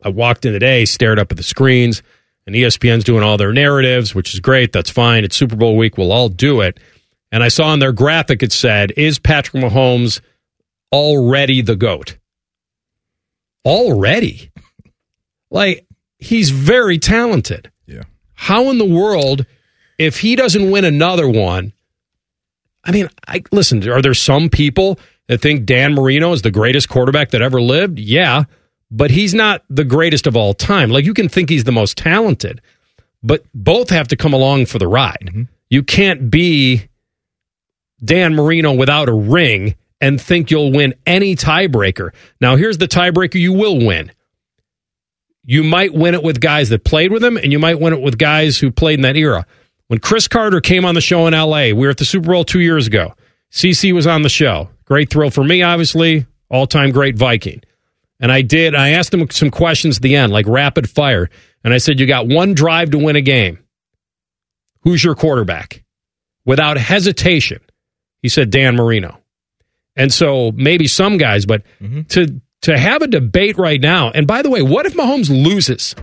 I 0.03 0.09
walked 0.09 0.45
in 0.45 0.53
today, 0.53 0.85
stared 0.85 1.19
up 1.19 1.31
at 1.31 1.37
the 1.37 1.43
screens, 1.43 2.03
and 2.45 2.55
ESPN's 2.55 3.03
doing 3.03 3.23
all 3.23 3.37
their 3.37 3.53
narratives, 3.53 4.13
which 4.13 4.33
is 4.33 4.39
great. 4.39 4.73
That's 4.73 4.89
fine. 4.89 5.23
It's 5.23 5.35
Super 5.35 5.55
Bowl 5.55 5.77
week. 5.77 5.97
We'll 5.97 6.11
all 6.11 6.29
do 6.29 6.61
it. 6.61 6.79
And 7.31 7.43
I 7.43 7.47
saw 7.47 7.65
on 7.65 7.79
their 7.79 7.93
graphic 7.93 8.43
it 8.43 8.51
said, 8.51 8.93
"Is 8.97 9.17
Patrick 9.17 9.63
Mahomes 9.63 10.21
already 10.91 11.61
the 11.61 11.75
goat?" 11.75 12.17
Already, 13.65 14.51
like 15.49 15.85
he's 16.19 16.49
very 16.49 16.99
talented. 16.99 17.71
Yeah. 17.87 18.03
How 18.33 18.69
in 18.69 18.77
the 18.77 18.85
world, 18.85 19.45
if 19.97 20.19
he 20.19 20.35
doesn't 20.35 20.69
win 20.69 20.85
another 20.85 21.29
one? 21.29 21.73
I 22.83 22.91
mean, 22.91 23.07
I 23.27 23.41
listen. 23.51 23.87
Are 23.89 24.01
there 24.01 24.13
some 24.13 24.49
people 24.49 24.99
that 25.27 25.39
think 25.39 25.65
Dan 25.65 25.93
Marino 25.93 26.33
is 26.33 26.41
the 26.41 26.51
greatest 26.51 26.89
quarterback 26.89 27.31
that 27.31 27.41
ever 27.41 27.61
lived? 27.61 27.97
Yeah, 27.97 28.43
but 28.93 29.09
he's 29.09 29.33
not 29.33 29.63
the 29.69 29.83
greatest 29.83 30.27
of 30.27 30.37
all 30.37 30.53
time. 30.53 30.91
Like 30.91 31.03
you 31.03 31.15
can 31.15 31.27
think 31.27 31.49
he's 31.49 31.63
the 31.63 31.71
most 31.71 31.97
talented, 31.97 32.61
but 33.23 33.43
both 33.53 33.89
have 33.89 34.07
to 34.09 34.15
come 34.15 34.33
along 34.33 34.67
for 34.67 34.77
the 34.77 34.87
ride. 34.87 35.17
Mm-hmm. 35.25 35.43
You 35.69 35.81
can't 35.81 36.29
be 36.29 36.87
Dan 38.03 38.35
Marino 38.35 38.71
without 38.71 39.09
a 39.09 39.13
ring 39.13 39.75
and 39.99 40.21
think 40.21 40.51
you'll 40.51 40.71
win 40.71 40.93
any 41.07 41.35
tiebreaker. 41.35 42.11
Now, 42.39 42.55
here's 42.55 42.77
the 42.77 42.87
tiebreaker 42.87 43.35
you 43.35 43.51
will 43.51 43.83
win. 43.83 44.11
You 45.43 45.63
might 45.63 45.93
win 45.93 46.13
it 46.13 46.21
with 46.21 46.39
guys 46.39 46.69
that 46.69 46.83
played 46.83 47.11
with 47.11 47.23
him, 47.23 47.35
and 47.35 47.51
you 47.51 47.59
might 47.59 47.79
win 47.79 47.93
it 47.93 48.01
with 48.01 48.17
guys 48.17 48.59
who 48.59 48.71
played 48.71 48.99
in 48.99 49.01
that 49.01 49.17
era. 49.17 49.45
When 49.87 49.99
Cris 49.99 50.27
Carter 50.27 50.61
came 50.61 50.85
on 50.85 50.95
the 50.95 51.01
show 51.01 51.25
in 51.27 51.33
LA, 51.33 51.67
we 51.67 51.73
were 51.73 51.89
at 51.89 51.97
the 51.97 52.05
Super 52.05 52.31
Bowl 52.31 52.45
two 52.45 52.61
years 52.61 52.85
ago. 52.87 53.13
CC 53.51 53.91
was 53.91 54.05
on 54.05 54.21
the 54.21 54.29
show. 54.29 54.69
Great 54.85 55.09
thrill 55.09 55.31
for 55.31 55.43
me, 55.43 55.63
obviously. 55.63 56.25
All 56.49 56.67
time 56.67 56.91
great 56.91 57.17
Viking. 57.17 57.61
And 58.23 58.31
I 58.31 58.41
did, 58.41 58.73
I 58.73 58.91
asked 58.91 59.13
him 59.13 59.29
some 59.31 59.51
questions 59.51 59.97
at 59.97 60.01
the 60.01 60.15
end, 60.15 60.31
like 60.31 60.47
rapid 60.47 60.89
fire. 60.89 61.29
And 61.65 61.73
I 61.73 61.77
said, 61.77 61.99
You 61.99 62.05
got 62.07 62.25
one 62.25 62.53
drive 62.53 62.91
to 62.91 62.97
win 62.97 63.17
a 63.17 63.21
game. 63.21 63.59
Who's 64.83 65.03
your 65.03 65.13
quarterback? 65.13 65.83
Without 66.45 66.77
hesitation, 66.77 67.59
he 68.21 68.29
said 68.29 68.49
Dan 68.49 68.77
Marino. 68.77 69.19
And 69.97 70.11
so 70.11 70.53
maybe 70.53 70.87
some 70.87 71.17
guys, 71.17 71.45
but 71.45 71.63
to 72.09 72.41
to 72.61 72.77
have 72.77 73.01
a 73.01 73.07
debate 73.07 73.57
right 73.57 73.81
now, 73.81 74.09
and 74.09 74.25
by 74.25 74.41
the 74.41 74.49
way, 74.49 74.61
what 74.61 74.85
if 74.85 74.93
Mahomes 74.93 75.29
loses? 75.29 75.93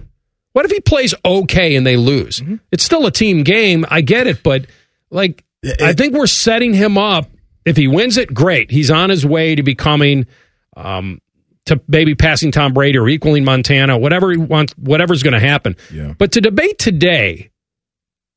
What 0.53 0.67
if 0.67 0.71
he 0.71 0.81
plays 0.81 1.15
okay 1.25 1.75
and 1.75 1.87
they 1.87 1.97
lose? 1.97 2.43
It's 2.71 2.85
still 2.85 3.07
a 3.07 3.11
team 3.11 3.45
game. 3.45 3.87
I 3.89 4.03
get 4.03 4.27
it, 4.27 4.43
but 4.43 4.67
like 5.11 5.43
I 5.81 5.95
think 5.95 6.13
we're 6.15 6.27
setting 6.27 6.75
him 6.75 6.99
up. 6.99 7.31
If 7.65 7.79
he 7.79 7.89
wins 7.89 8.19
it, 8.19 8.35
great. 8.35 8.71
He's 8.71 8.91
on 8.91 9.09
his 9.09 9.25
way 9.25 9.55
to 9.55 9.63
becoming 9.63 10.27
um, 10.77 11.21
to 11.71 11.81
maybe 11.89 12.15
passing 12.15 12.53
Tom 12.53 12.73
Brady 12.73 12.99
or 12.99 13.09
equaling 13.09 13.45
Montana, 13.45 13.99
whatever 13.99 14.31
he 14.31 14.37
wants, 14.37 14.73
whatever's 14.75 15.23
going 15.25 15.33
to 15.35 15.41
happen. 15.41 15.77
Yeah. 15.93 16.15
But 16.19 16.33
to 16.33 16.41
debate 16.41 16.79
today, 16.79 17.51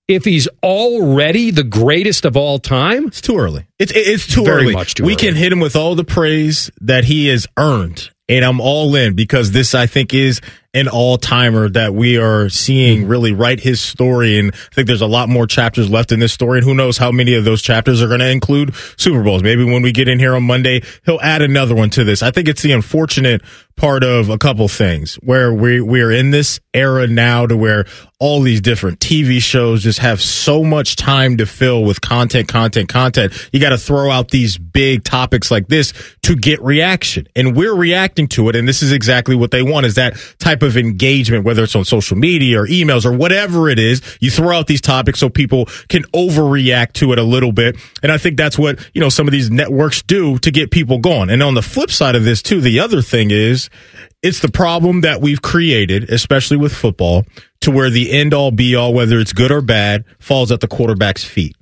if 0.07 0.25
he's 0.25 0.47
already 0.63 1.51
the 1.51 1.63
greatest 1.63 2.25
of 2.25 2.35
all 2.35 2.59
time, 2.59 3.07
It's 3.07 3.21
too 3.21 3.37
early. 3.37 3.65
It's 3.79 3.91
it's 3.95 4.27
too 4.27 4.43
Very 4.43 4.63
early. 4.65 4.73
much 4.73 4.95
too 4.95 5.03
we 5.03 5.13
early. 5.13 5.19
can 5.21 5.35
hit 5.35 5.51
him 5.51 5.59
with 5.59 5.75
all 5.75 5.95
the 5.95 6.03
praise 6.03 6.69
that 6.81 7.05
he 7.05 7.27
has 7.27 7.47
earned, 7.57 8.09
and 8.27 8.43
I'm 8.43 8.59
all 8.59 8.95
in 8.95 9.13
because 9.15 9.51
this 9.51 9.73
I 9.75 9.85
think 9.87 10.13
is 10.13 10.41
an 10.75 10.87
all 10.87 11.17
timer 11.17 11.69
that 11.69 11.93
we 11.93 12.17
are 12.17 12.49
seeing 12.49 13.03
hmm. 13.03 13.07
really 13.07 13.31
write 13.31 13.59
his 13.59 13.79
story. 13.79 14.39
And 14.39 14.53
I 14.53 14.73
think 14.73 14.87
there's 14.87 15.01
a 15.01 15.07
lot 15.07 15.29
more 15.29 15.45
chapters 15.45 15.89
left 15.89 16.11
in 16.11 16.19
this 16.19 16.33
story. 16.33 16.59
And 16.59 16.65
who 16.65 16.73
knows 16.73 16.97
how 16.97 17.11
many 17.11 17.35
of 17.35 17.45
those 17.45 17.61
chapters 17.61 18.01
are 18.01 18.07
going 18.07 18.21
to 18.21 18.29
include 18.29 18.73
Super 18.97 19.21
Bowls. 19.21 19.43
Maybe 19.43 19.63
when 19.63 19.83
we 19.83 19.91
get 19.91 20.07
in 20.07 20.19
here 20.19 20.35
on 20.35 20.43
Monday, 20.43 20.81
he'll 21.05 21.21
add 21.21 21.41
another 21.41 21.75
one 21.75 21.91
to 21.91 22.03
this. 22.03 22.23
I 22.23 22.31
think 22.31 22.47
it's 22.47 22.63
the 22.63 22.71
unfortunate 22.71 23.43
part 23.75 24.03
of 24.03 24.29
a 24.29 24.37
couple 24.37 24.67
things 24.67 25.15
where 25.15 25.51
we 25.51 25.81
we're 25.81 26.11
in 26.11 26.29
this 26.29 26.59
era 26.73 27.07
now 27.07 27.47
to 27.47 27.57
where 27.57 27.85
all 28.19 28.41
these 28.41 28.61
different 28.61 28.99
TV 28.99 29.41
shows 29.41 29.83
just 29.83 29.99
have 29.99 30.21
so 30.21 30.63
much 30.63 30.95
time 30.95 31.37
to 31.37 31.45
fill 31.45 31.83
with 31.83 31.99
content, 31.99 32.47
content, 32.47 32.87
content. 32.87 33.49
You 33.51 33.59
got 33.59 33.69
to 33.69 33.77
throw 33.77 34.09
out 34.09 34.29
these 34.29 34.57
big 34.57 35.03
topics 35.03 35.51
like 35.51 35.67
this 35.67 35.93
to 36.21 36.35
get 36.35 36.61
reaction. 36.61 37.27
And 37.35 37.55
we're 37.55 37.75
reacting 37.75 38.27
to 38.29 38.47
it. 38.49 38.55
And 38.55 38.67
this 38.67 38.81
is 38.81 38.91
exactly 38.91 39.35
what 39.35 39.51
they 39.51 39.61
want 39.61 39.85
is 39.85 39.95
that 39.95 40.15
type 40.39 40.62
of 40.63 40.77
engagement, 40.77 41.43
whether 41.43 41.63
it's 41.63 41.75
on 41.75 41.85
social 41.85 42.17
media 42.17 42.61
or 42.61 42.67
emails 42.67 43.05
or 43.05 43.11
whatever 43.11 43.69
it 43.69 43.79
is. 43.79 44.01
You 44.19 44.31
throw 44.31 44.57
out 44.57 44.67
these 44.67 44.81
topics 44.81 45.19
so 45.19 45.29
people 45.29 45.65
can 45.89 46.03
overreact 46.13 46.93
to 46.93 47.11
it 47.13 47.19
a 47.19 47.23
little 47.23 47.51
bit. 47.51 47.77
And 48.01 48.11
I 48.11 48.17
think 48.17 48.37
that's 48.37 48.57
what, 48.57 48.79
you 48.93 49.01
know, 49.01 49.09
some 49.09 49.27
of 49.27 49.31
these 49.31 49.51
networks 49.51 50.01
do 50.01 50.37
to 50.39 50.51
get 50.51 50.71
people 50.71 50.99
going. 50.99 51.29
And 51.29 51.43
on 51.43 51.53
the 51.53 51.61
flip 51.61 51.91
side 51.91 52.15
of 52.15 52.23
this 52.23 52.41
too, 52.41 52.61
the 52.61 52.79
other 52.79 53.01
thing 53.01 53.31
is 53.31 53.69
it's 54.21 54.39
the 54.39 54.49
problem 54.49 55.01
that 55.01 55.21
we've 55.21 55.41
created, 55.41 56.09
especially 56.09 56.57
with 56.57 56.73
football, 56.73 57.25
to 57.61 57.71
where 57.71 57.89
the 57.89 58.11
end 58.11 58.33
all 58.33 58.51
be 58.51 58.75
all, 58.75 58.93
whether 58.93 59.19
it's 59.19 59.33
good 59.33 59.51
or 59.51 59.61
bad, 59.61 60.05
falls 60.19 60.51
at 60.51 60.61
the 60.61 60.67
quarterback's 60.67 61.23
feet. 61.23 61.55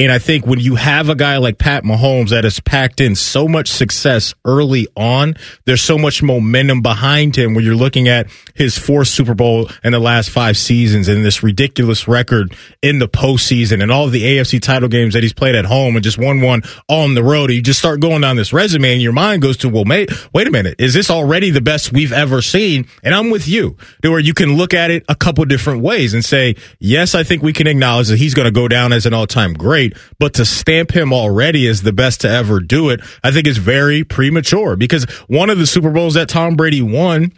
And 0.00 0.10
I 0.10 0.18
think 0.18 0.46
when 0.46 0.58
you 0.58 0.76
have 0.76 1.10
a 1.10 1.14
guy 1.14 1.36
like 1.36 1.58
Pat 1.58 1.84
Mahomes 1.84 2.30
that 2.30 2.44
has 2.44 2.58
packed 2.58 3.02
in 3.02 3.14
so 3.14 3.46
much 3.46 3.68
success 3.68 4.34
early 4.46 4.88
on, 4.96 5.36
there's 5.66 5.82
so 5.82 5.98
much 5.98 6.22
momentum 6.22 6.80
behind 6.80 7.36
him 7.36 7.52
when 7.52 7.66
you're 7.66 7.74
looking 7.74 8.08
at 8.08 8.30
his 8.54 8.78
fourth 8.78 9.08
Super 9.08 9.34
Bowl 9.34 9.68
in 9.84 9.92
the 9.92 9.98
last 9.98 10.30
five 10.30 10.56
seasons 10.56 11.06
and 11.06 11.22
this 11.22 11.42
ridiculous 11.42 12.08
record 12.08 12.54
in 12.80 12.98
the 12.98 13.08
postseason 13.08 13.82
and 13.82 13.92
all 13.92 14.08
the 14.08 14.22
AFC 14.22 14.60
title 14.60 14.88
games 14.88 15.12
that 15.12 15.22
he's 15.22 15.34
played 15.34 15.54
at 15.54 15.66
home 15.66 15.96
and 15.96 16.02
just 16.02 16.16
won 16.16 16.40
one 16.40 16.62
on 16.88 17.12
the 17.12 17.22
road. 17.22 17.50
You 17.50 17.60
just 17.60 17.78
start 17.78 18.00
going 18.00 18.22
down 18.22 18.36
this 18.36 18.54
resume 18.54 18.94
and 18.94 19.02
your 19.02 19.12
mind 19.12 19.42
goes 19.42 19.58
to, 19.58 19.68
well, 19.68 19.84
wait 19.84 20.10
a 20.46 20.50
minute. 20.50 20.76
Is 20.78 20.94
this 20.94 21.10
already 21.10 21.50
the 21.50 21.60
best 21.60 21.92
we've 21.92 22.12
ever 22.12 22.40
seen? 22.40 22.86
And 23.02 23.14
I'm 23.14 23.28
with 23.28 23.46
you 23.46 23.76
to 24.00 24.10
where 24.10 24.18
you 24.18 24.32
can 24.32 24.56
look 24.56 24.72
at 24.72 24.90
it 24.90 25.04
a 25.10 25.14
couple 25.14 25.44
different 25.44 25.82
ways 25.82 26.14
and 26.14 26.24
say, 26.24 26.56
yes, 26.78 27.14
I 27.14 27.22
think 27.22 27.42
we 27.42 27.52
can 27.52 27.66
acknowledge 27.66 28.08
that 28.08 28.18
he's 28.18 28.32
going 28.32 28.46
to 28.46 28.50
go 28.50 28.66
down 28.66 28.94
as 28.94 29.04
an 29.04 29.12
all 29.12 29.26
time 29.26 29.52
great, 29.52 29.89
but 30.18 30.34
to 30.34 30.44
stamp 30.44 30.92
him 30.92 31.12
already 31.12 31.66
as 31.66 31.82
the 31.82 31.92
best 31.92 32.20
to 32.22 32.28
ever 32.28 32.60
do 32.60 32.90
it, 32.90 33.00
I 33.22 33.30
think 33.30 33.46
is 33.46 33.58
very 33.58 34.04
premature 34.04 34.76
because 34.76 35.04
one 35.28 35.50
of 35.50 35.58
the 35.58 35.66
Super 35.66 35.90
Bowls 35.90 36.14
that 36.14 36.28
Tom 36.28 36.56
Brady 36.56 36.82
won, 36.82 37.32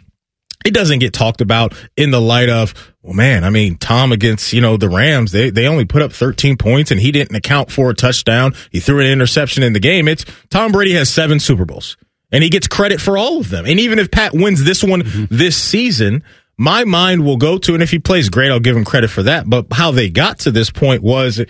it 0.65 0.73
doesn't 0.73 0.99
get 0.99 1.13
talked 1.13 1.41
about 1.41 1.73
in 1.97 2.11
the 2.11 2.21
light 2.21 2.49
of, 2.49 2.73
well, 3.01 3.13
man, 3.13 3.43
I 3.43 3.49
mean, 3.49 3.77
Tom 3.77 4.11
against, 4.11 4.53
you 4.53 4.61
know, 4.61 4.77
the 4.77 4.89
Rams, 4.89 5.31
they, 5.31 5.49
they 5.49 5.67
only 5.67 5.85
put 5.85 6.01
up 6.01 6.13
13 6.13 6.57
points 6.57 6.91
and 6.91 6.99
he 6.99 7.11
didn't 7.11 7.35
account 7.35 7.71
for 7.71 7.89
a 7.89 7.93
touchdown. 7.93 8.53
He 8.71 8.79
threw 8.79 8.99
an 8.99 9.07
interception 9.07 9.63
in 9.63 9.73
the 9.73 9.79
game. 9.79 10.07
It's 10.07 10.25
Tom 10.49 10.71
Brady 10.71 10.93
has 10.93 11.09
seven 11.09 11.39
Super 11.39 11.65
Bowls 11.65 11.97
and 12.33 12.43
he 12.43 12.49
gets 12.49 12.67
credit 12.67 12.99
for 12.99 13.17
all 13.17 13.39
of 13.39 13.49
them. 13.49 13.65
And 13.65 13.79
even 13.79 13.99
if 13.99 14.11
Pat 14.11 14.33
wins 14.33 14.63
this 14.63 14.83
one 14.83 15.03
mm-hmm. 15.03 15.25
this 15.29 15.55
season, 15.55 16.23
my 16.57 16.83
mind 16.83 17.23
will 17.23 17.37
go 17.37 17.57
to, 17.57 17.73
and 17.73 17.81
if 17.81 17.91
he 17.91 17.99
plays 17.99 18.29
great, 18.29 18.51
I'll 18.51 18.59
give 18.59 18.75
him 18.75 18.85
credit 18.85 19.09
for 19.09 19.23
that. 19.23 19.49
But 19.49 19.67
how 19.71 19.91
they 19.91 20.09
got 20.09 20.39
to 20.39 20.51
this 20.51 20.69
point 20.69 21.03
was 21.03 21.43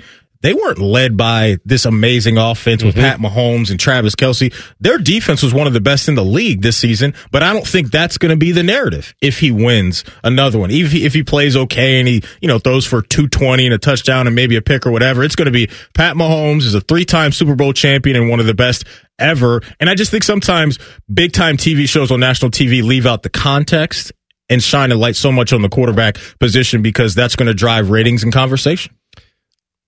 they 0.43 0.53
weren't 0.53 0.77
led 0.77 1.15
by 1.15 1.57
this 1.65 1.85
amazing 1.85 2.37
offense 2.37 2.83
with 2.83 2.95
mm-hmm. 2.95 3.03
Pat 3.03 3.19
Mahomes 3.19 3.71
and 3.71 3.79
Travis 3.79 4.13
Kelce. 4.13 4.53
Their 4.79 4.97
defense 4.97 5.41
was 5.41 5.53
one 5.53 5.67
of 5.67 5.73
the 5.73 5.81
best 5.81 6.09
in 6.09 6.15
the 6.15 6.23
league 6.23 6.61
this 6.61 6.77
season, 6.77 7.15
but 7.31 7.41
I 7.41 7.53
don't 7.53 7.65
think 7.65 7.91
that's 7.91 8.17
going 8.17 8.29
to 8.29 8.35
be 8.35 8.51
the 8.51 8.61
narrative 8.61 9.15
if 9.21 9.39
he 9.39 9.51
wins 9.51 10.03
another 10.21 10.59
one. 10.59 10.69
Even 10.69 10.85
if 10.87 10.91
he, 10.91 11.05
if 11.05 11.13
he 11.13 11.23
plays 11.23 11.55
okay 11.55 11.99
and 11.99 12.07
he, 12.07 12.21
you 12.41 12.49
know, 12.49 12.59
throws 12.59 12.85
for 12.85 13.01
220 13.01 13.65
and 13.65 13.73
a 13.73 13.77
touchdown 13.77 14.27
and 14.27 14.35
maybe 14.35 14.57
a 14.57 14.61
pick 14.61 14.85
or 14.85 14.91
whatever, 14.91 15.23
it's 15.23 15.35
going 15.35 15.45
to 15.45 15.51
be 15.51 15.69
Pat 15.93 16.17
Mahomes 16.17 16.63
is 16.63 16.75
a 16.75 16.81
three 16.81 17.05
time 17.05 17.31
Super 17.31 17.55
Bowl 17.55 17.71
champion 17.71 18.17
and 18.17 18.29
one 18.29 18.41
of 18.41 18.45
the 18.45 18.53
best 18.53 18.83
ever. 19.17 19.61
And 19.79 19.89
I 19.89 19.95
just 19.95 20.11
think 20.11 20.25
sometimes 20.25 20.77
big 21.11 21.31
time 21.31 21.55
TV 21.55 21.87
shows 21.87 22.11
on 22.11 22.19
national 22.19 22.51
TV 22.51 22.83
leave 22.83 23.05
out 23.05 23.23
the 23.23 23.29
context 23.29 24.11
and 24.49 24.61
shine 24.61 24.91
a 24.91 24.95
light 24.95 25.15
so 25.15 25.31
much 25.31 25.53
on 25.53 25.61
the 25.61 25.69
quarterback 25.69 26.17
position 26.41 26.81
because 26.81 27.15
that's 27.15 27.37
going 27.37 27.47
to 27.47 27.53
drive 27.53 27.89
ratings 27.89 28.23
and 28.23 28.33
conversation 28.33 28.93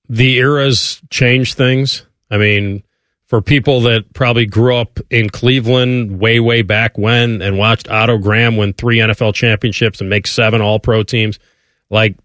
the 0.10 0.38
eras 0.38 1.02
change 1.10 1.54
things. 1.54 2.06
I 2.30 2.38
mean, 2.38 2.84
for 3.28 3.42
people 3.42 3.82
that 3.82 4.14
probably 4.14 4.46
grew 4.46 4.76
up 4.76 5.00
in 5.10 5.30
Cleveland 5.30 6.20
way, 6.20 6.40
way 6.40 6.62
back 6.62 6.98
when 6.98 7.42
and 7.42 7.58
watched 7.58 7.90
Otto 7.90 8.18
Graham 8.18 8.58
win 8.58 8.74
three 8.74 8.98
NFL 8.98 9.34
championships 9.34 10.00
and 10.00 10.10
make 10.10 10.28
seven 10.28 10.62
All 10.62 10.80
Pro 10.80 11.04
teams, 11.04 11.40
like 11.90 12.16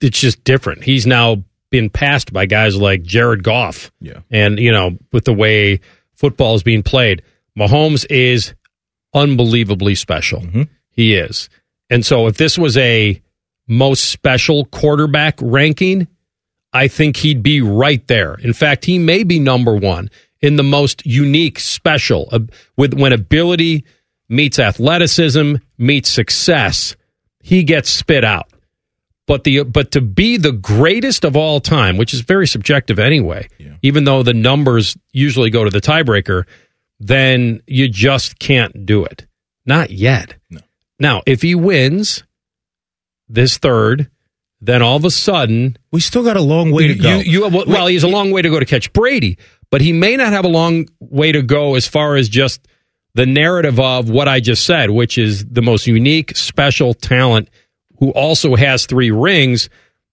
it's 0.00 0.20
just 0.20 0.44
different. 0.44 0.84
He's 0.84 1.06
now 1.06 1.42
been 1.70 1.90
passed 1.90 2.32
by 2.32 2.46
guys 2.46 2.76
like 2.76 3.02
Jared 3.02 3.42
Goff. 3.42 3.90
Yeah. 4.00 4.20
And, 4.30 4.58
you 4.58 4.72
know, 4.72 4.96
with 5.12 5.24
the 5.24 5.34
way 5.34 5.80
football 6.14 6.54
is 6.54 6.62
being 6.62 6.82
played, 6.82 7.22
Mahomes 7.58 8.06
is 8.08 8.54
unbelievably 9.14 9.96
special. 9.96 10.40
Mm-hmm. 10.42 10.62
He 10.90 11.14
is. 11.14 11.48
And 11.90 12.04
so 12.04 12.26
if 12.26 12.36
this 12.36 12.56
was 12.58 12.76
a 12.76 13.20
most 13.66 14.10
special 14.10 14.64
quarterback 14.66 15.38
ranking, 15.42 16.08
I 16.72 16.88
think 16.88 17.16
he'd 17.16 17.42
be 17.42 17.60
right 17.60 18.06
there. 18.08 18.34
In 18.34 18.52
fact, 18.52 18.84
he 18.84 18.98
may 18.98 19.24
be 19.24 19.38
number 19.38 19.74
one 19.74 20.10
in 20.40 20.56
the 20.56 20.62
most 20.62 21.04
unique, 21.04 21.58
special, 21.58 22.28
uh, 22.30 22.40
with 22.76 22.94
when 22.94 23.12
ability 23.12 23.84
meets 24.28 24.58
athleticism 24.58 25.54
meets 25.78 26.10
success, 26.10 26.96
he 27.42 27.64
gets 27.64 27.90
spit 27.90 28.24
out. 28.24 28.48
But 29.26 29.44
the 29.44 29.64
but 29.64 29.90
to 29.92 30.00
be 30.00 30.38
the 30.38 30.52
greatest 30.52 31.24
of 31.24 31.36
all 31.36 31.60
time, 31.60 31.96
which 31.96 32.14
is 32.14 32.20
very 32.20 32.46
subjective 32.46 32.98
anyway, 32.98 33.48
yeah. 33.58 33.74
even 33.82 34.04
though 34.04 34.22
the 34.22 34.32
numbers 34.32 34.96
usually 35.12 35.50
go 35.50 35.64
to 35.64 35.70
the 35.70 35.80
tiebreaker, 35.80 36.44
then 36.98 37.62
you 37.66 37.88
just 37.88 38.38
can't 38.38 38.86
do 38.86 39.04
it. 39.04 39.26
Not 39.66 39.90
yet. 39.90 40.34
No. 40.48 40.60
Now, 40.98 41.22
if 41.26 41.42
he 41.42 41.54
wins 41.54 42.24
this 43.28 43.58
third, 43.58 44.10
then 44.60 44.82
all 44.82 44.96
of 44.96 45.04
a 45.04 45.10
sudden 45.10 45.76
we 45.92 46.00
still 46.00 46.24
got 46.24 46.36
a 46.36 46.42
long 46.42 46.70
way 46.70 46.88
to 46.88 46.94
go. 46.94 47.18
You, 47.18 47.48
you, 47.48 47.64
well, 47.66 47.86
he's 47.86 48.02
a 48.02 48.08
long 48.08 48.30
way 48.30 48.42
to 48.42 48.50
go 48.50 48.58
to 48.58 48.66
catch 48.66 48.92
Brady, 48.92 49.38
but 49.70 49.80
he 49.80 49.92
may 49.92 50.16
not 50.16 50.32
have 50.32 50.44
a 50.44 50.48
long 50.48 50.88
way 51.00 51.32
to 51.32 51.42
go 51.42 51.74
as 51.74 51.86
far 51.86 52.16
as 52.16 52.28
just 52.28 52.66
the 53.14 53.26
narrative 53.26 53.80
of 53.80 54.10
what 54.10 54.28
I 54.28 54.40
just 54.40 54.64
said, 54.64 54.90
which 54.90 55.18
is 55.18 55.44
the 55.44 55.62
most 55.62 55.86
unique, 55.86 56.36
special 56.36 56.94
talent 56.94 57.50
who 57.98 58.10
also 58.10 58.54
has 58.54 58.86
three 58.86 59.10
rings. 59.10 59.68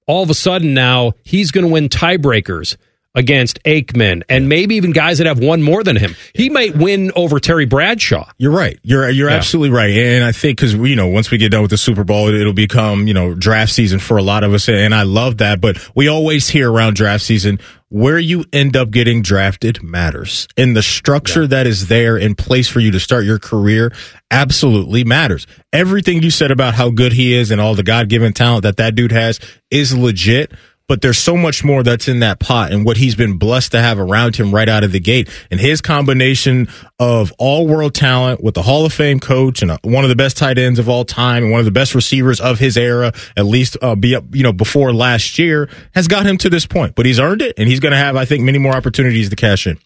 All 0.08 0.24
of 0.24 0.30
a 0.30 0.36
sudden 0.36 0.74
now 0.74 1.14
he's 1.24 1.52
going 1.52 1.66
to 1.66 1.72
win 1.72 1.90
tiebreakers 1.90 2.78
against 3.16 3.64
Aikman 3.64 4.24
and 4.30 4.48
maybe 4.50 4.76
even 4.76 4.92
guys 4.92 5.18
that 5.18 5.28
have 5.28 5.40
one 5.40 5.64
more 5.64 5.84
than 5.84 5.96
him. 5.96 6.16
He 6.34 6.50
might 6.50 6.76
win 6.76 7.12
over 7.16 7.40
Terry 7.40 7.66
Bradshaw. 7.66 8.30
You're 8.38 8.52
right. 8.52 8.78
You're 8.84 9.10
you're 9.10 9.30
yeah. 9.30 9.38
absolutely 9.38 9.76
right. 9.76 9.92
And 9.92 10.24
I 10.24 10.32
think 10.32 10.58
because 10.58 10.74
you 10.74 10.96
know 10.96 11.08
once 11.08 11.32
we 11.32 11.38
get 11.38 11.50
done 11.50 11.62
with 11.62 11.72
the 11.72 11.78
Super 11.78 12.04
Bowl, 12.04 12.28
it'll 12.28 12.54
become 12.54 13.08
you 13.08 13.14
know 13.14 13.34
draft 13.34 13.72
season 13.72 14.00
for 14.00 14.18
a 14.18 14.24
lot 14.24 14.44
of 14.44 14.54
us, 14.54 14.70
and 14.70 14.94
I 14.94 15.04
love 15.04 15.38
that. 15.38 15.62
But 15.62 15.78
we 15.96 16.08
always 16.08 16.50
hear 16.50 16.72
around 16.72 16.96
draft 16.96 17.24
season 17.24 17.60
where 17.90 18.20
you 18.20 18.44
end 18.52 18.76
up 18.76 18.92
getting 18.92 19.22
drafted 19.22 19.82
matters, 19.82 20.48
and 20.58 20.76
the 20.76 20.84
structure 20.84 21.44
yeah. 21.44 21.48
that 21.48 21.68
is 21.68 21.88
there 21.88 22.18
in 22.18 22.36
place 22.36 22.68
for 22.68 22.80
you 22.82 22.92
to 22.92 23.00
start 23.00 23.24
your 23.24 23.40
career 23.40 23.92
absolutely 24.32 25.04
matters. 25.04 25.48
Everything 25.72 26.22
you 26.22 26.32
said 26.32 26.52
about 26.52 26.74
how 26.74 26.90
good 26.90 27.14
he 27.14 27.34
is 27.34 27.52
and 27.52 27.62
all 27.62 27.76
the 27.76 27.84
God 27.84 28.10
given 28.10 28.34
talent 28.34 28.64
that 28.64 28.78
that 28.78 28.96
dude 28.96 29.12
has 29.12 29.40
is 29.72 29.96
legit 29.96 30.52
but 30.88 31.02
there's 31.02 31.18
so 31.18 31.36
much 31.36 31.64
more 31.64 31.84
that's 31.84 32.08
in 32.08 32.20
that 32.20 32.40
pot 32.40 32.72
and 32.72 32.86
what 32.86 32.98
he's 32.98 33.16
been 33.16 33.38
blessed 33.38 33.72
to 33.72 33.82
have 33.82 34.00
around 34.00 34.36
him 34.36 34.54
right 34.54 34.70
out 34.70 34.84
of 34.84 34.92
the 34.92 35.00
gate. 35.00 35.30
And 35.50 35.60
his 35.60 35.82
combination 35.82 36.68
of 37.00 37.34
all 37.38 37.68
world 37.68 37.96
talent 37.96 38.44
with 38.44 38.54
the 38.54 38.62
Hall 38.62 38.86
of 38.86 38.94
Fame 38.94 39.20
coach 39.20 39.62
and 39.62 39.72
one 39.82 40.04
of 40.04 40.10
the 40.10 40.16
best 40.16 40.38
tight 40.38 40.58
ends 40.58 40.78
of 40.78 40.88
all 40.88 41.04
time 41.04 41.44
and 41.44 41.52
one 41.52 41.60
of 41.60 41.66
the 41.66 41.72
best 41.72 41.96
receivers 41.96 42.40
of 42.40 42.60
his 42.60 42.78
era, 42.78 43.14
at 43.36 43.46
least 43.46 43.78
uh, 43.82 43.96
be 43.96 44.16
up, 44.16 44.24
you 44.34 44.44
know, 44.44 44.54
before 44.54 44.94
last 44.94 45.40
year 45.40 45.70
has 45.94 46.08
got 46.08 46.26
him 46.26 46.38
to 46.38 46.50
this 46.50 46.66
point, 46.66 46.96
but 46.96 47.06
he's 47.06 47.20
earned 47.20 47.42
it 47.42 47.56
and 47.58 47.68
he's 47.68 47.80
going 47.80 47.92
to 47.92 47.98
have, 47.98 48.16
I 48.16 48.26
think, 48.26 48.44
many 48.44 48.60
more 48.60 48.74
opportunities 48.74 49.30
to 49.30 49.36
cash 49.36 49.66
in. 49.66 49.80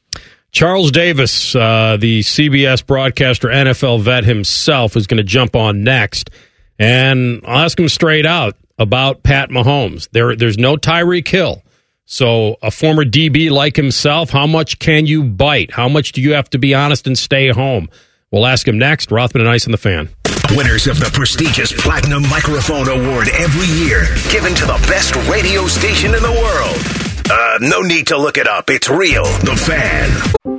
Charles 0.51 0.91
Davis, 0.91 1.55
uh, 1.55 1.97
the 1.99 2.21
CBS 2.21 2.85
broadcaster, 2.85 3.49
NFL 3.49 4.01
vet 4.01 4.23
himself, 4.23 4.97
is 4.97 5.05
going 5.05 5.19
to 5.19 5.23
jump 5.23 5.55
on 5.55 5.83
next. 5.83 6.31
And 6.79 7.41
I'll 7.45 7.65
ask 7.65 7.79
him 7.79 7.89
straight 7.89 8.25
out 8.25 8.55
about 8.79 9.21
Pat 9.23 9.49
Mahomes. 9.49 10.09
There, 10.11 10.35
there's 10.35 10.57
no 10.57 10.77
Tyreek 10.77 11.27
Hill. 11.27 11.61
So, 12.05 12.55
a 12.63 12.71
former 12.71 13.05
DB 13.05 13.51
like 13.51 13.75
himself, 13.75 14.31
how 14.31 14.47
much 14.47 14.79
can 14.79 15.05
you 15.05 15.23
bite? 15.23 15.69
How 15.69 15.87
much 15.87 16.13
do 16.13 16.21
you 16.21 16.33
have 16.33 16.49
to 16.49 16.57
be 16.57 16.73
honest 16.73 17.05
and 17.05 17.15
stay 17.15 17.49
home? 17.49 17.87
We'll 18.31 18.47
ask 18.47 18.67
him 18.67 18.79
next. 18.79 19.11
Rothman 19.11 19.41
and 19.41 19.49
Ice 19.49 19.67
in 19.67 19.71
the 19.71 19.77
Fan. 19.77 20.09
Winners 20.51 20.87
of 20.87 20.99
the 20.99 21.11
prestigious 21.13 21.71
Platinum 21.71 22.23
Microphone 22.29 22.87
Award 22.89 23.27
every 23.29 23.67
year, 23.85 24.05
given 24.31 24.55
to 24.55 24.65
the 24.65 24.83
best 24.87 25.15
radio 25.29 25.67
station 25.67 26.15
in 26.15 26.23
the 26.23 26.31
world. 26.31 27.29
Uh, 27.31 27.59
no 27.61 27.81
need 27.81 28.07
to 28.07 28.17
look 28.17 28.37
it 28.37 28.47
up. 28.47 28.71
It's 28.71 28.89
real. 28.89 29.25
The 29.25 29.55
Fan. 29.55 30.58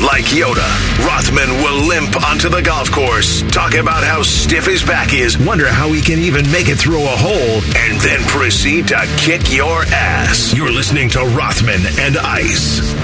Like 0.00 0.24
Yoda, 0.26 0.68
Rothman 1.06 1.48
will 1.62 1.86
limp 1.86 2.16
onto 2.24 2.48
the 2.48 2.62
golf 2.62 2.90
course, 2.90 3.42
talk 3.50 3.74
about 3.74 4.04
how 4.04 4.22
stiff 4.22 4.66
his 4.66 4.82
back 4.82 5.12
is, 5.14 5.38
wonder 5.38 5.68
how 5.68 5.92
he 5.92 6.00
can 6.00 6.18
even 6.18 6.50
make 6.50 6.68
it 6.68 6.76
through 6.76 7.02
a 7.02 7.16
hole, 7.16 7.60
and 7.76 8.00
then 8.00 8.20
proceed 8.26 8.88
to 8.88 9.04
kick 9.18 9.52
your 9.52 9.82
ass. 9.86 10.54
You're 10.54 10.72
listening 10.72 11.08
to 11.10 11.20
Rothman 11.20 11.82
and 11.98 12.16
Ice. 12.16 12.94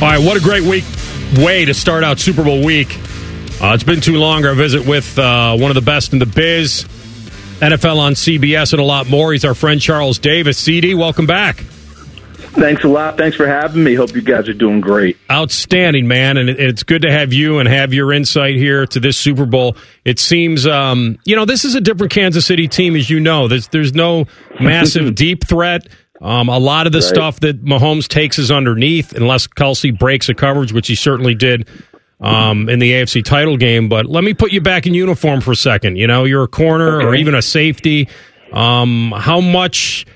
All 0.00 0.08
right, 0.08 0.18
what 0.18 0.36
a 0.36 0.40
great 0.40 0.62
week 0.62 0.84
way 1.36 1.64
to 1.64 1.74
start 1.74 2.04
out 2.04 2.18
Super 2.18 2.42
Bowl 2.42 2.64
week. 2.64 2.96
Uh, 3.60 3.72
it's 3.74 3.84
been 3.84 4.00
too 4.00 4.18
long. 4.18 4.44
Our 4.46 4.54
visit 4.54 4.86
with 4.86 5.18
uh, 5.18 5.56
one 5.56 5.70
of 5.70 5.74
the 5.74 5.82
best 5.82 6.12
in 6.12 6.18
the 6.18 6.26
biz, 6.26 6.84
NFL 7.60 7.98
on 7.98 8.12
CBS, 8.14 8.72
and 8.72 8.80
a 8.80 8.84
lot 8.84 9.08
more. 9.08 9.32
He's 9.32 9.44
our 9.44 9.54
friend 9.54 9.80
Charles 9.80 10.18
Davis. 10.18 10.56
CD, 10.56 10.94
welcome 10.94 11.26
back. 11.26 11.64
Thanks 12.58 12.82
a 12.84 12.88
lot. 12.88 13.16
Thanks 13.16 13.36
for 13.36 13.46
having 13.46 13.84
me. 13.84 13.94
Hope 13.94 14.14
you 14.14 14.20
guys 14.22 14.48
are 14.48 14.52
doing 14.54 14.80
great. 14.80 15.16
Outstanding, 15.30 16.08
man. 16.08 16.36
And 16.36 16.48
it's 16.50 16.82
good 16.82 17.02
to 17.02 17.10
have 17.12 17.32
you 17.32 17.58
and 17.60 17.68
have 17.68 17.94
your 17.94 18.12
insight 18.12 18.56
here 18.56 18.84
to 18.86 19.00
this 19.00 19.16
Super 19.16 19.46
Bowl. 19.46 19.76
It 20.04 20.18
seems, 20.18 20.66
um, 20.66 21.18
you 21.24 21.36
know, 21.36 21.44
this 21.44 21.64
is 21.64 21.74
a 21.74 21.80
different 21.80 22.12
Kansas 22.12 22.44
City 22.46 22.66
team, 22.66 22.96
as 22.96 23.08
you 23.08 23.20
know. 23.20 23.46
There's, 23.48 23.68
there's 23.68 23.94
no 23.94 24.26
massive 24.60 25.14
deep 25.14 25.46
threat. 25.46 25.86
Um, 26.20 26.48
a 26.48 26.58
lot 26.58 26.86
of 26.86 26.92
the 26.92 26.98
Right. 26.98 27.04
stuff 27.08 27.40
that 27.40 27.64
Mahomes 27.64 28.08
takes 28.08 28.40
is 28.40 28.50
underneath, 28.50 29.12
unless 29.12 29.46
Kelce 29.46 29.96
breaks 29.96 30.28
a 30.28 30.34
coverage, 30.34 30.72
which 30.72 30.88
he 30.88 30.96
certainly 30.96 31.36
did 31.36 31.68
um, 32.20 32.68
in 32.68 32.80
the 32.80 32.90
AFC 32.90 33.24
title 33.24 33.56
game. 33.56 33.88
But 33.88 34.06
let 34.06 34.24
me 34.24 34.34
put 34.34 34.50
you 34.50 34.60
back 34.60 34.84
in 34.86 34.94
uniform 34.94 35.40
for 35.40 35.52
a 35.52 35.56
second. 35.56 35.94
You 35.96 36.08
know, 36.08 36.24
you're 36.24 36.42
a 36.42 36.48
corner 36.48 37.00
or 37.00 37.14
even 37.14 37.36
a 37.36 37.42
safety. 37.42 38.08
Um, 38.52 39.12
how 39.16 39.40
much 39.40 40.06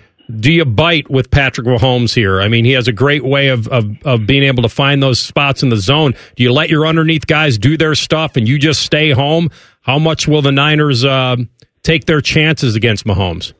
do 0.40 0.52
you 0.52 0.64
bite 0.64 1.10
with 1.10 1.30
Patrick 1.30 1.66
Mahomes 1.66 2.14
here? 2.14 2.40
I 2.40 2.48
mean, 2.48 2.64
he 2.64 2.72
has 2.72 2.88
a 2.88 2.92
great 2.92 3.24
way 3.24 3.48
of, 3.48 3.68
of, 3.68 3.84
of 4.04 4.26
being 4.26 4.42
able 4.42 4.62
to 4.62 4.68
find 4.68 5.02
those 5.02 5.20
spots 5.20 5.62
in 5.62 5.68
the 5.68 5.76
zone. 5.76 6.14
Do 6.36 6.42
you 6.42 6.52
let 6.52 6.70
your 6.70 6.86
underneath 6.86 7.26
guys 7.26 7.58
do 7.58 7.76
their 7.76 7.94
stuff 7.94 8.36
and 8.36 8.48
you 8.48 8.58
just 8.58 8.82
stay 8.82 9.10
home? 9.10 9.50
How 9.82 9.98
much 9.98 10.28
will 10.28 10.42
the 10.42 10.52
Niners 10.52 11.04
uh, 11.04 11.36
take 11.82 12.06
their 12.06 12.20
chances 12.20 12.74
against 12.74 13.04
Mahomes? 13.04 13.52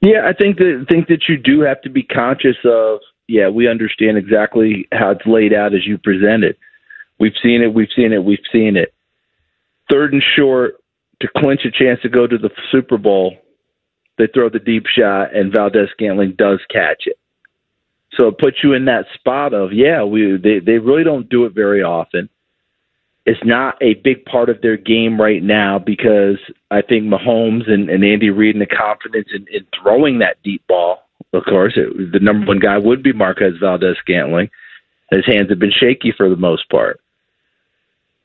Yeah, 0.00 0.26
I 0.26 0.32
think 0.32 0.56
that 0.58 0.86
think 0.88 1.08
that 1.08 1.28
you 1.28 1.36
do 1.36 1.60
have 1.60 1.82
to 1.82 1.90
be 1.90 2.02
conscious 2.02 2.56
of. 2.64 3.00
Yeah, 3.28 3.48
we 3.48 3.68
understand 3.68 4.16
exactly 4.16 4.88
how 4.92 5.10
it's 5.10 5.26
laid 5.26 5.52
out 5.52 5.74
as 5.74 5.86
you 5.86 5.98
present 5.98 6.42
it. 6.42 6.58
We've 7.18 7.34
seen 7.42 7.62
it. 7.62 7.72
We've 7.72 7.90
seen 7.94 8.12
it. 8.12 8.24
We've 8.24 8.38
seen 8.50 8.76
it. 8.76 8.94
Third 9.90 10.14
and 10.14 10.22
short 10.36 10.82
to 11.20 11.28
clinch 11.36 11.60
a 11.64 11.70
chance 11.70 12.00
to 12.00 12.08
go 12.08 12.26
to 12.26 12.38
the 12.38 12.50
Super 12.72 12.96
Bowl. 12.96 13.36
They 14.18 14.26
throw 14.26 14.48
the 14.48 14.58
deep 14.58 14.86
shot, 14.86 15.34
and 15.34 15.52
Valdes-Scantling 15.52 16.34
does 16.36 16.60
catch 16.70 17.06
it. 17.06 17.18
So 18.18 18.28
it 18.28 18.38
puts 18.38 18.58
you 18.62 18.74
in 18.74 18.86
that 18.86 19.06
spot 19.14 19.54
of 19.54 19.72
yeah, 19.72 20.02
we 20.02 20.36
they 20.36 20.58
they 20.58 20.78
really 20.78 21.04
don't 21.04 21.28
do 21.28 21.44
it 21.44 21.54
very 21.54 21.82
often. 21.82 22.28
It's 23.24 23.44
not 23.44 23.76
a 23.80 23.94
big 23.94 24.24
part 24.24 24.48
of 24.48 24.60
their 24.62 24.76
game 24.76 25.20
right 25.20 25.42
now 25.42 25.78
because 25.78 26.38
I 26.70 26.82
think 26.82 27.04
Mahomes 27.04 27.70
and, 27.70 27.88
and 27.88 28.04
Andy 28.04 28.30
Reid 28.30 28.56
and 28.56 28.62
the 28.62 28.66
confidence 28.66 29.28
in, 29.32 29.46
in 29.52 29.66
throwing 29.80 30.18
that 30.18 30.42
deep 30.42 30.66
ball. 30.66 31.08
Of 31.32 31.44
course, 31.44 31.74
it, 31.76 32.12
the 32.12 32.18
number 32.18 32.46
one 32.46 32.58
guy 32.58 32.78
would 32.78 33.02
be 33.02 33.12
Marquez 33.12 33.54
Valdes-Scantling. 33.60 34.50
His 35.12 35.26
hands 35.26 35.50
have 35.50 35.58
been 35.58 35.70
shaky 35.70 36.12
for 36.16 36.28
the 36.28 36.36
most 36.36 36.68
part. 36.70 37.00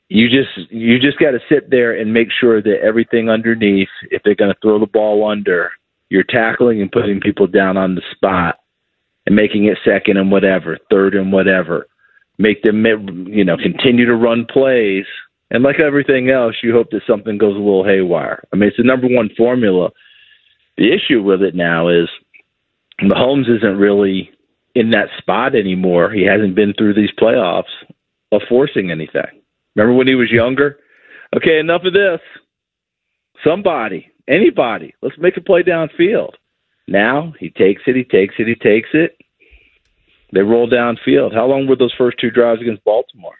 You 0.08 0.28
just 0.28 0.70
you 0.70 0.98
just 1.00 1.18
got 1.18 1.32
to 1.32 1.40
sit 1.48 1.70
there 1.70 1.98
and 1.98 2.12
make 2.12 2.28
sure 2.30 2.62
that 2.62 2.80
everything 2.82 3.28
underneath, 3.28 3.88
if 4.10 4.22
they're 4.22 4.36
going 4.36 4.52
to 4.52 4.60
throw 4.62 4.78
the 4.78 4.86
ball 4.86 5.28
under, 5.28 5.72
you're 6.10 6.22
tackling 6.22 6.80
and 6.80 6.92
putting 6.92 7.20
people 7.20 7.46
down 7.46 7.76
on 7.76 7.96
the 7.96 8.02
spot 8.12 8.60
and 9.26 9.34
making 9.34 9.64
it 9.64 9.78
second 9.84 10.16
and 10.16 10.30
whatever, 10.30 10.78
third 10.90 11.14
and 11.14 11.32
whatever. 11.32 11.88
Make 12.38 12.62
them, 12.62 12.84
you 13.28 13.44
know, 13.44 13.56
continue 13.56 14.06
to 14.06 14.14
run 14.14 14.46
plays. 14.46 15.06
And 15.50 15.62
like 15.62 15.80
everything 15.80 16.30
else, 16.30 16.56
you 16.62 16.72
hope 16.72 16.90
that 16.90 17.02
something 17.06 17.38
goes 17.38 17.56
a 17.56 17.58
little 17.58 17.84
haywire. 17.84 18.42
I 18.52 18.56
mean, 18.56 18.68
it's 18.68 18.76
the 18.76 18.82
number 18.84 19.08
one 19.08 19.30
formula. 19.36 19.90
The 20.76 20.92
issue 20.92 21.22
with 21.22 21.42
it 21.42 21.54
now 21.54 21.88
is 21.88 22.08
Mahomes 23.00 23.48
isn't 23.48 23.78
really 23.78 24.30
in 24.74 24.90
that 24.90 25.08
spot 25.18 25.54
anymore. 25.54 26.10
He 26.10 26.24
hasn't 26.24 26.54
been 26.54 26.74
through 26.74 26.94
these 26.94 27.12
playoffs 27.18 27.64
of 28.32 28.42
forcing 28.48 28.90
anything. 28.90 29.40
Remember 29.76 29.96
when 29.96 30.08
he 30.08 30.14
was 30.14 30.30
younger? 30.30 30.80
Okay, 31.36 31.58
enough 31.58 31.84
of 31.84 31.92
this. 31.92 32.20
Somebody, 33.44 34.10
anybody, 34.26 34.94
let's 35.02 35.18
make 35.18 35.36
a 35.36 35.42
play 35.42 35.62
downfield. 35.62 36.32
Now 36.88 37.34
he 37.38 37.50
takes 37.50 37.82
it, 37.86 37.94
he 37.94 38.04
takes 38.04 38.34
it, 38.38 38.48
he 38.48 38.54
takes 38.54 38.88
it. 38.94 39.16
They 40.32 40.40
roll 40.40 40.68
downfield. 40.68 41.34
How 41.34 41.46
long 41.46 41.66
were 41.66 41.76
those 41.76 41.94
first 41.96 42.18
two 42.18 42.30
drives 42.30 42.60
against 42.60 42.84
Baltimore? 42.84 43.36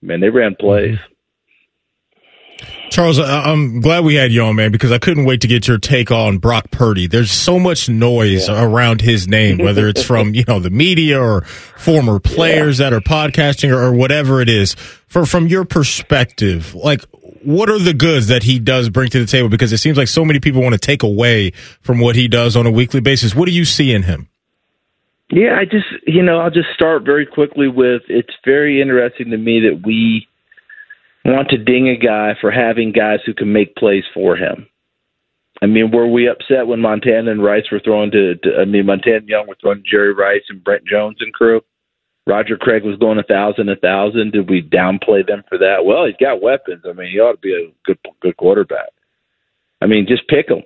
Man, 0.00 0.20
they 0.20 0.30
ran 0.30 0.54
plays. 0.54 0.98
Charles, 2.92 3.18
I- 3.18 3.50
I'm 3.50 3.80
glad 3.80 4.04
we 4.04 4.16
had 4.16 4.32
you 4.32 4.42
on, 4.42 4.56
man, 4.56 4.70
because 4.70 4.92
I 4.92 4.98
couldn't 4.98 5.24
wait 5.24 5.40
to 5.40 5.48
get 5.48 5.66
your 5.66 5.78
take 5.78 6.10
on 6.10 6.36
Brock 6.36 6.70
Purdy. 6.70 7.06
There's 7.06 7.32
so 7.32 7.58
much 7.58 7.88
noise 7.88 8.50
around 8.50 9.00
his 9.00 9.26
name, 9.26 9.56
whether 9.56 9.88
it's 9.88 10.02
from 10.02 10.34
you 10.34 10.44
know 10.46 10.60
the 10.60 10.68
media 10.68 11.18
or 11.18 11.40
former 11.40 12.20
players 12.20 12.76
that 12.78 12.92
are 12.92 13.00
podcasting 13.00 13.74
or, 13.74 13.82
or 13.82 13.94
whatever 13.94 14.42
it 14.42 14.50
is. 14.50 14.74
For 15.06 15.24
from 15.24 15.46
your 15.46 15.64
perspective, 15.64 16.74
like 16.74 17.02
what 17.42 17.70
are 17.70 17.78
the 17.78 17.94
goods 17.94 18.28
that 18.28 18.42
he 18.42 18.58
does 18.58 18.90
bring 18.90 19.08
to 19.08 19.18
the 19.20 19.26
table? 19.26 19.48
Because 19.48 19.72
it 19.72 19.78
seems 19.78 19.96
like 19.96 20.08
so 20.08 20.22
many 20.22 20.38
people 20.38 20.60
want 20.60 20.74
to 20.74 20.78
take 20.78 21.02
away 21.02 21.52
from 21.80 21.98
what 21.98 22.14
he 22.14 22.28
does 22.28 22.56
on 22.56 22.66
a 22.66 22.70
weekly 22.70 23.00
basis. 23.00 23.34
What 23.34 23.46
do 23.46 23.52
you 23.52 23.64
see 23.64 23.94
in 23.94 24.02
him? 24.02 24.28
Yeah, 25.30 25.56
I 25.58 25.64
just 25.64 25.86
you 26.06 26.22
know 26.22 26.40
I'll 26.40 26.50
just 26.50 26.68
start 26.74 27.04
very 27.04 27.24
quickly 27.24 27.68
with 27.68 28.02
it's 28.10 28.34
very 28.44 28.82
interesting 28.82 29.30
to 29.30 29.38
me 29.38 29.60
that 29.60 29.80
we 29.82 30.28
want 31.30 31.48
to 31.50 31.58
ding 31.58 31.88
a 31.88 31.96
guy 31.96 32.34
for 32.40 32.50
having 32.50 32.92
guys 32.92 33.20
who 33.24 33.34
can 33.34 33.52
make 33.52 33.76
plays 33.76 34.04
for 34.12 34.36
him. 34.36 34.66
I 35.62 35.66
mean, 35.66 35.92
were 35.92 36.08
we 36.08 36.28
upset 36.28 36.66
when 36.66 36.80
Montana 36.80 37.30
and 37.30 37.42
Rice 37.42 37.70
were 37.70 37.80
throwing 37.80 38.10
to, 38.10 38.34
to 38.36 38.56
I 38.60 38.64
mean 38.64 38.86
Montana 38.86 39.18
and 39.18 39.28
Young 39.28 39.46
were 39.46 39.56
throwing 39.60 39.82
to 39.82 39.90
Jerry 39.90 40.12
Rice 40.12 40.42
and 40.48 40.62
Brent 40.62 40.84
Jones 40.84 41.18
and 41.20 41.32
crew? 41.32 41.60
Roger 42.26 42.56
Craig 42.56 42.84
was 42.84 42.98
going 42.98 43.18
a 43.18 43.24
thousand, 43.24 43.68
a 43.68 43.76
thousand. 43.76 44.32
Did 44.32 44.48
we 44.48 44.62
downplay 44.62 45.26
them 45.26 45.42
for 45.48 45.58
that? 45.58 45.84
Well, 45.84 46.06
he's 46.06 46.16
got 46.20 46.42
weapons. 46.42 46.82
I 46.88 46.92
mean, 46.92 47.10
he 47.12 47.18
ought 47.18 47.32
to 47.32 47.38
be 47.38 47.54
a 47.54 47.72
good 47.84 47.98
good 48.20 48.36
quarterback. 48.36 48.90
I 49.80 49.86
mean, 49.86 50.06
just 50.08 50.28
pick 50.28 50.48
him. 50.48 50.62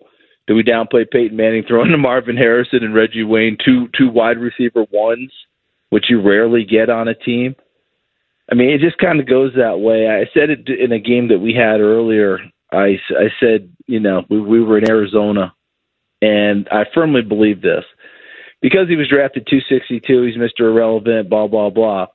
Do 0.46 0.54
we 0.54 0.62
downplay 0.62 1.10
Peyton 1.10 1.36
Manning 1.36 1.64
throwing 1.66 1.90
to 1.90 1.98
Marvin 1.98 2.36
Harrison 2.36 2.84
and 2.84 2.94
Reggie 2.94 3.24
Wayne, 3.24 3.58
two 3.62 3.88
two 3.98 4.08
wide 4.08 4.38
receiver 4.38 4.84
ones, 4.90 5.32
which 5.90 6.06
you 6.08 6.22
rarely 6.22 6.64
get 6.64 6.88
on 6.88 7.08
a 7.08 7.14
team? 7.14 7.56
I 8.50 8.54
mean, 8.54 8.70
it 8.70 8.80
just 8.80 8.98
kind 8.98 9.18
of 9.20 9.26
goes 9.26 9.52
that 9.56 9.80
way. 9.80 10.08
I 10.08 10.30
said 10.32 10.50
it 10.50 10.68
in 10.68 10.92
a 10.92 11.00
game 11.00 11.28
that 11.28 11.40
we 11.40 11.52
had 11.52 11.80
earlier. 11.80 12.38
I, 12.72 12.98
I 13.10 13.28
said, 13.40 13.72
you 13.86 14.00
know, 14.00 14.24
we, 14.30 14.40
we 14.40 14.62
were 14.62 14.78
in 14.78 14.88
Arizona, 14.88 15.52
and 16.22 16.68
I 16.70 16.84
firmly 16.94 17.22
believe 17.22 17.60
this 17.60 17.84
because 18.62 18.88
he 18.88 18.96
was 18.96 19.08
drafted 19.08 19.46
262. 19.48 20.22
He's 20.22 20.36
Mr. 20.36 20.70
Irrelevant, 20.70 21.28
blah 21.28 21.48
blah 21.48 21.70
blah. 21.70 22.06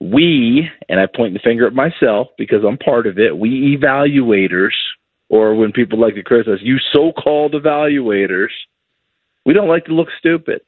We 0.00 0.68
and 0.88 1.00
I 1.00 1.06
point 1.06 1.34
the 1.34 1.40
finger 1.40 1.66
at 1.66 1.74
myself 1.74 2.28
because 2.38 2.64
I'm 2.66 2.78
part 2.78 3.06
of 3.06 3.18
it. 3.18 3.36
We 3.36 3.76
evaluators, 3.76 4.74
or 5.28 5.54
when 5.54 5.72
people 5.72 6.00
like 6.00 6.14
to 6.14 6.22
criticize 6.22 6.58
you, 6.62 6.78
so-called 6.92 7.52
evaluators, 7.52 8.50
we 9.44 9.52
don't 9.52 9.68
like 9.68 9.84
to 9.86 9.94
look 9.94 10.08
stupid. 10.18 10.62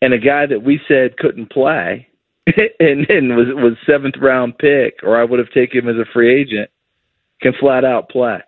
And 0.00 0.12
a 0.12 0.18
guy 0.18 0.46
that 0.46 0.62
we 0.62 0.80
said 0.88 1.16
couldn't 1.16 1.50
play 1.50 2.08
and, 2.80 3.08
and 3.08 3.36
was 3.36 3.46
was 3.54 3.76
seventh 3.88 4.16
round 4.20 4.58
pick, 4.58 5.00
or 5.02 5.20
I 5.20 5.24
would 5.24 5.38
have 5.38 5.50
taken 5.50 5.80
him 5.80 5.88
as 5.88 5.96
a 5.96 6.10
free 6.12 6.40
agent, 6.40 6.70
can 7.40 7.52
flat 7.58 7.84
out 7.84 8.08
play. 8.08 8.40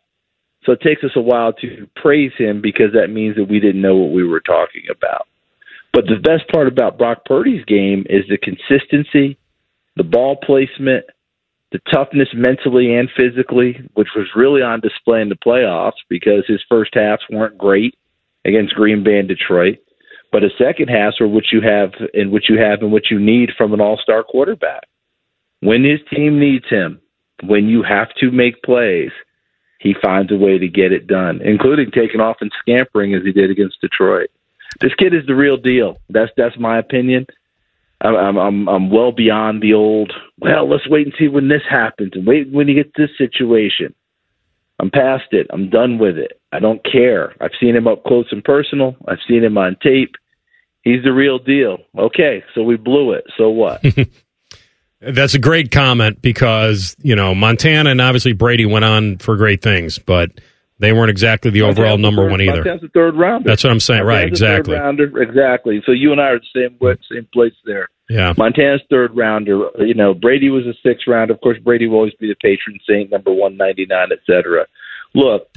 So 0.65 0.73
it 0.73 0.81
takes 0.81 1.05
us 1.05 1.13
a 1.15 1.21
while 1.21 1.53
to 1.55 1.87
praise 1.95 2.33
him 2.37 2.61
because 2.61 2.93
that 2.95 3.11
means 3.11 3.37
that 3.37 3.49
we 3.49 3.61
didn't 3.61 3.83
know 3.83 3.97
what 3.97 4.13
we 4.13 4.27
were 4.27 4.41
talking 4.41 4.85
about. 4.91 5.29
But 5.93 6.07
the 6.07 6.17
best 6.17 6.49
part 6.51 6.67
about 6.67 6.99
Brock 6.99 7.25
Purdy's 7.25 7.65
game 7.67 8.05
is 8.09 8.25
the 8.29 8.39
consistency, 8.39 9.39
the 9.97 10.03
ball 10.03 10.37
placement, 10.37 11.05
the 11.71 11.79
toughness 11.93 12.29
mentally 12.35 12.95
and 12.95 13.09
physically, 13.17 13.89
which 13.95 14.09
was 14.17 14.27
really 14.35 14.63
on 14.63 14.81
display 14.81 15.21
in 15.21 15.29
the 15.29 15.37
playoffs 15.37 16.03
because 16.09 16.45
his 16.49 16.63
first 16.69 16.95
halves 16.95 17.23
weren't 17.31 17.59
great 17.59 17.97
against 18.45 18.75
Green 18.75 19.05
Bay 19.05 19.19
and 19.19 19.29
Detroit 19.29 19.79
but 20.35 20.43
a 20.43 20.51
second 20.59 20.89
half 20.89 21.15
or 21.21 21.29
what 21.29 21.53
you 21.53 21.61
have 21.61 21.93
and 22.13 22.33
what 22.33 22.49
you 22.49 22.59
have 22.59 22.83
and 22.83 22.91
what 22.91 23.09
you 23.09 23.21
need 23.21 23.51
from 23.57 23.73
an 23.73 23.81
all-star 23.81 24.25
quarterback. 24.25 24.83
When 25.61 25.85
his 25.85 26.01
team 26.13 26.41
needs 26.41 26.65
him, 26.69 27.01
when 27.45 27.69
you 27.69 27.85
have 27.85 28.09
to 28.19 28.33
make 28.33 28.61
plays, 28.65 29.13
he 29.79 29.95
finds 30.03 30.33
a 30.33 30.37
way 30.37 30.59
to 30.59 30.67
get 30.67 30.91
it 30.91 31.07
done, 31.07 31.41
including 31.41 31.93
taking 31.93 32.21
off 32.21 32.39
and 32.41 32.51
scampering 32.59 33.15
as 33.15 33.23
he 33.23 33.31
did 33.31 33.49
against 33.49 33.81
Detroit. 33.81 34.29
This 34.81 34.93
kid 34.97 35.15
is 35.15 35.25
the 35.29 35.37
real 35.37 35.57
deal. 35.57 35.99
That's 36.11 36.33
that's 36.37 36.59
my 36.59 36.81
opinion. 36.81 37.29
I'm 38.01 38.37
I'm 38.37 38.69
I'm 38.69 38.91
well 38.91 39.13
beyond 39.13 39.63
the 39.63 39.75
old. 39.75 40.13
Well, 40.41 40.69
let's 40.69 40.89
wait 40.89 41.07
and 41.07 41.15
see 41.17 41.29
when 41.29 41.47
this 41.47 41.63
happens, 41.71 42.11
and 42.15 42.27
wait 42.27 42.51
when 42.51 42.67
you 42.67 42.75
get 42.75 42.91
this 42.97 43.11
situation. 43.17 43.95
I'm 44.81 44.91
past 44.91 45.31
it. 45.31 45.47
I'm 45.51 45.71
done 45.71 45.99
with 45.99 46.19
it. 46.19 46.41
I 46.51 46.59
don't 46.59 46.85
care. 46.85 47.37
I've 47.41 47.57
seen 47.61 47.77
him 47.77 47.87
up 47.87 48.03
close 48.03 48.27
and 48.33 48.43
personal. 48.43 48.97
I've 49.07 49.23
seen 49.29 49.45
him 49.45 49.57
on 49.57 49.77
tape. 49.81 50.17
He's 50.85 51.03
the 51.03 51.13
real 51.13 51.39
deal. 51.39 51.79
Okay, 51.99 52.45
so 52.55 52.63
we 52.63 52.77
blew 52.77 53.13
it. 53.13 53.25
So 53.37 53.49
what? 53.51 53.83
That's 55.01 55.35
a 55.35 55.39
great 55.39 55.71
comment 55.71 56.23
because, 56.23 56.97
you 57.03 57.17
know, 57.17 57.35
Montana 57.35 57.91
and 57.91 58.01
obviously 58.01 58.33
Brady 58.33 58.65
went 58.67 58.85
on 58.85 59.19
for 59.19 59.37
great 59.37 59.61
things, 59.61 59.99
but 59.99 60.31
they 60.79 60.93
weren't 60.93 61.11
exactly 61.11 61.51
the 61.51 61.61
Montana's 61.61 61.79
overall 61.79 61.99
number 61.99 62.23
third- 62.25 62.31
one 62.31 62.41
either. 62.41 62.57
Montana's 62.57 62.81
the 62.83 62.89
third 62.89 63.15
rounder. 63.17 63.49
That's 63.49 63.65
what 63.65 63.71
I'm 63.71 63.81
saying. 63.81 64.03
Right, 64.05 64.31
Montana's 64.31 64.41
third 64.41 64.59
exactly. 64.61 64.75
rounder. 64.75 65.23
Exactly. 65.23 65.83
So 65.85 65.93
you 65.93 66.13
and 66.13 66.21
I 66.21 66.29
are 66.29 66.39
the 66.39 66.47
same 66.55 66.77
way- 66.81 66.97
same 67.11 67.29
place 67.33 67.53
there. 67.65 67.89
Yeah. 68.09 68.35
Montana's 68.37 68.83
third 68.91 69.17
rounder. 69.17 69.71
You 69.79 69.95
know, 69.95 70.13
Brady 70.15 70.51
was 70.51 70.67
a 70.67 70.75
sixth 70.83 71.07
round. 71.07 71.31
Of 71.31 71.41
course, 71.41 71.59
Brady 71.59 71.87
will 71.87 71.97
always 71.97 72.15
be 72.15 72.29
the 72.29 72.37
patron 72.43 72.79
saint, 72.87 73.11
number 73.11 73.33
one 73.33 73.57
ninety 73.57 73.87
nine, 73.87 74.09
et 74.13 74.19
cetera. 74.27 74.67
Look, 75.15 75.49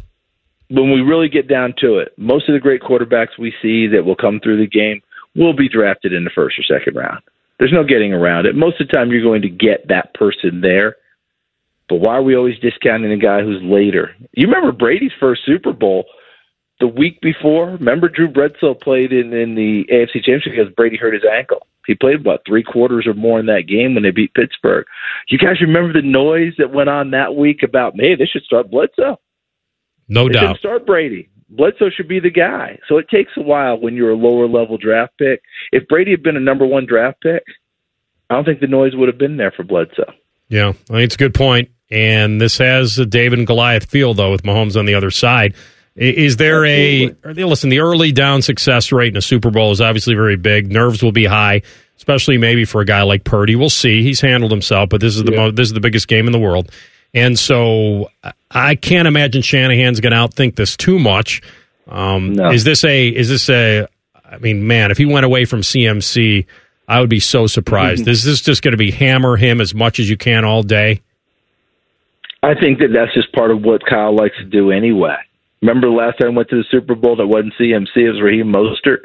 when 0.69 0.91
we 0.91 1.01
really 1.01 1.29
get 1.29 1.47
down 1.47 1.73
to 1.79 1.97
it, 1.97 2.13
most 2.17 2.47
of 2.47 2.53
the 2.53 2.59
great 2.59 2.81
quarterbacks 2.81 3.37
we 3.39 3.53
see 3.61 3.87
that 3.87 4.05
will 4.05 4.15
come 4.15 4.39
through 4.39 4.57
the 4.59 4.67
game 4.67 5.01
will 5.37 5.53
be 5.53 5.69
drafted 5.69 6.13
in 6.13 6.23
the 6.23 6.31
first 6.33 6.57
or 6.59 6.63
second 6.63 6.95
round. 6.95 7.21
There's 7.59 7.73
no 7.73 7.83
getting 7.83 8.13
around 8.13 8.45
it. 8.45 8.55
Most 8.55 8.79
of 8.81 8.87
the 8.87 8.93
time, 8.93 9.11
you're 9.11 9.23
going 9.23 9.41
to 9.43 9.49
get 9.49 9.87
that 9.87 10.13
person 10.13 10.61
there. 10.61 10.95
But 11.89 11.97
why 11.97 12.15
are 12.15 12.21
we 12.23 12.35
always 12.35 12.59
discounting 12.59 13.11
a 13.11 13.17
guy 13.17 13.41
who's 13.41 13.61
later? 13.63 14.15
You 14.33 14.47
remember 14.47 14.71
Brady's 14.71 15.13
first 15.19 15.41
Super 15.45 15.71
Bowl 15.73 16.05
the 16.79 16.87
week 16.87 17.21
before? 17.21 17.71
Remember 17.71 18.09
Drew 18.09 18.27
Bledsoe 18.27 18.73
played 18.73 19.13
in, 19.13 19.33
in 19.33 19.55
the 19.55 19.85
AFC 19.91 20.15
Championship 20.23 20.51
because 20.55 20.73
Brady 20.75 20.97
hurt 20.97 21.13
his 21.13 21.23
ankle. 21.31 21.65
He 21.85 21.95
played 21.95 22.19
about 22.19 22.41
three 22.45 22.63
quarters 22.63 23.07
or 23.07 23.13
more 23.13 23.39
in 23.39 23.45
that 23.45 23.65
game 23.67 23.93
when 23.93 24.03
they 24.03 24.11
beat 24.11 24.33
Pittsburgh. 24.33 24.85
You 25.29 25.37
guys 25.37 25.61
remember 25.61 25.93
the 25.93 26.05
noise 26.05 26.53
that 26.57 26.73
went 26.73 26.89
on 26.89 27.11
that 27.11 27.35
week 27.35 27.63
about, 27.63 27.93
hey, 27.97 28.15
they 28.15 28.25
should 28.25 28.43
start 28.43 28.69
Bledsoe. 28.69 29.17
No 30.09 30.27
They 30.27 30.33
doubt. 30.33 30.57
start 30.57 30.85
Brady. 30.85 31.29
Bledsoe 31.49 31.89
should 31.95 32.07
be 32.07 32.19
the 32.19 32.29
guy. 32.29 32.79
So 32.87 32.97
it 32.97 33.09
takes 33.09 33.31
a 33.37 33.41
while 33.41 33.79
when 33.79 33.95
you're 33.95 34.11
a 34.11 34.15
lower 34.15 34.47
level 34.47 34.77
draft 34.77 35.13
pick. 35.17 35.41
If 35.71 35.87
Brady 35.87 36.11
had 36.11 36.23
been 36.23 36.35
a 36.37 36.41
number 36.41 36.65
one 36.65 36.85
draft 36.85 37.21
pick, 37.21 37.43
I 38.29 38.35
don't 38.35 38.45
think 38.45 38.59
the 38.59 38.67
noise 38.67 38.95
would 38.95 39.07
have 39.07 39.17
been 39.17 39.37
there 39.37 39.51
for 39.51 39.63
Bledsoe. 39.63 40.11
Yeah, 40.49 40.69
I 40.69 40.73
think 40.73 41.03
it's 41.03 41.15
a 41.15 41.19
good 41.19 41.33
point. 41.33 41.69
And 41.89 42.41
this 42.41 42.57
has 42.57 42.99
a 42.99 43.05
David 43.05 43.39
and 43.39 43.47
Goliath 43.47 43.89
feel, 43.89 44.13
though, 44.13 44.31
with 44.31 44.43
Mahomes 44.43 44.77
on 44.77 44.85
the 44.85 44.95
other 44.95 45.11
side. 45.11 45.55
Is 45.95 46.37
there 46.37 46.63
a 46.65 47.15
listen? 47.23 47.69
The 47.69 47.79
early 47.79 48.11
down 48.11 48.43
success 48.43 48.91
rate 48.91 49.13
in 49.13 49.17
a 49.17 49.21
Super 49.21 49.49
Bowl 49.49 49.71
is 49.71 49.81
obviously 49.81 50.13
very 50.13 50.35
big. 50.35 50.71
Nerves 50.71 51.01
will 51.01 51.11
be 51.11 51.25
high, 51.25 51.63
especially 51.95 52.37
maybe 52.37 52.65
for 52.65 52.81
a 52.81 52.85
guy 52.85 53.01
like 53.01 53.23
Purdy. 53.23 53.55
We'll 53.55 53.71
see. 53.71 54.03
He's 54.03 54.21
handled 54.21 54.51
himself, 54.51 54.89
but 54.89 55.01
this 55.01 55.15
is 55.15 55.23
the 55.23 55.31
mo- 55.31 55.49
this 55.49 55.69
is 55.69 55.73
the 55.73 55.79
biggest 55.79 56.07
game 56.07 56.27
in 56.27 56.33
the 56.33 56.39
world, 56.39 56.71
and 57.13 57.37
so 57.37 58.09
I- 58.51 58.75
can't 58.75 59.07
imagine 59.07 59.41
Shanahan's 59.41 59.99
going 59.99 60.11
to 60.11 60.17
outthink 60.17 60.55
this 60.55 60.75
too 60.77 60.99
much. 60.99 61.41
Um, 61.87 62.33
No. 62.33 62.51
Is 62.51 62.63
this 62.63 62.83
a? 62.83 63.07
Is 63.07 63.29
this 63.29 63.49
a? 63.49 63.87
I 64.29 64.37
mean, 64.39 64.67
man, 64.67 64.91
if 64.91 64.97
he 64.97 65.05
went 65.05 65.25
away 65.25 65.45
from 65.45 65.61
CMC, 65.61 66.45
I 66.87 66.99
would 66.99 67.09
be 67.09 67.19
so 67.19 67.47
surprised. 67.47 68.01
Mm-hmm. 68.03 68.11
Is 68.11 68.23
this 68.23 68.41
just 68.41 68.61
going 68.61 68.73
to 68.73 68.77
be 68.77 68.91
hammer 68.91 69.37
him 69.37 69.61
as 69.61 69.73
much 69.73 69.99
as 69.99 70.09
you 70.09 70.17
can 70.17 70.43
all 70.43 70.63
day? 70.63 71.01
I 72.43 72.53
think 72.59 72.79
that 72.79 72.89
that's 72.93 73.13
just 73.13 73.31
part 73.33 73.51
of 73.51 73.61
what 73.61 73.85
Kyle 73.85 74.15
likes 74.15 74.35
to 74.37 74.45
do 74.45 74.71
anyway. 74.71 75.15
Remember 75.61 75.87
the 75.87 75.93
last 75.93 76.19
time 76.19 76.31
I 76.31 76.37
went 76.37 76.49
to 76.49 76.57
the 76.57 76.65
Super 76.69 76.95
Bowl 76.95 77.15
that 77.15 77.27
wasn't 77.27 77.53
CMC, 77.59 77.87
it 77.95 78.11
was 78.11 78.21
Raheem 78.21 78.53
Mostert. 78.53 79.03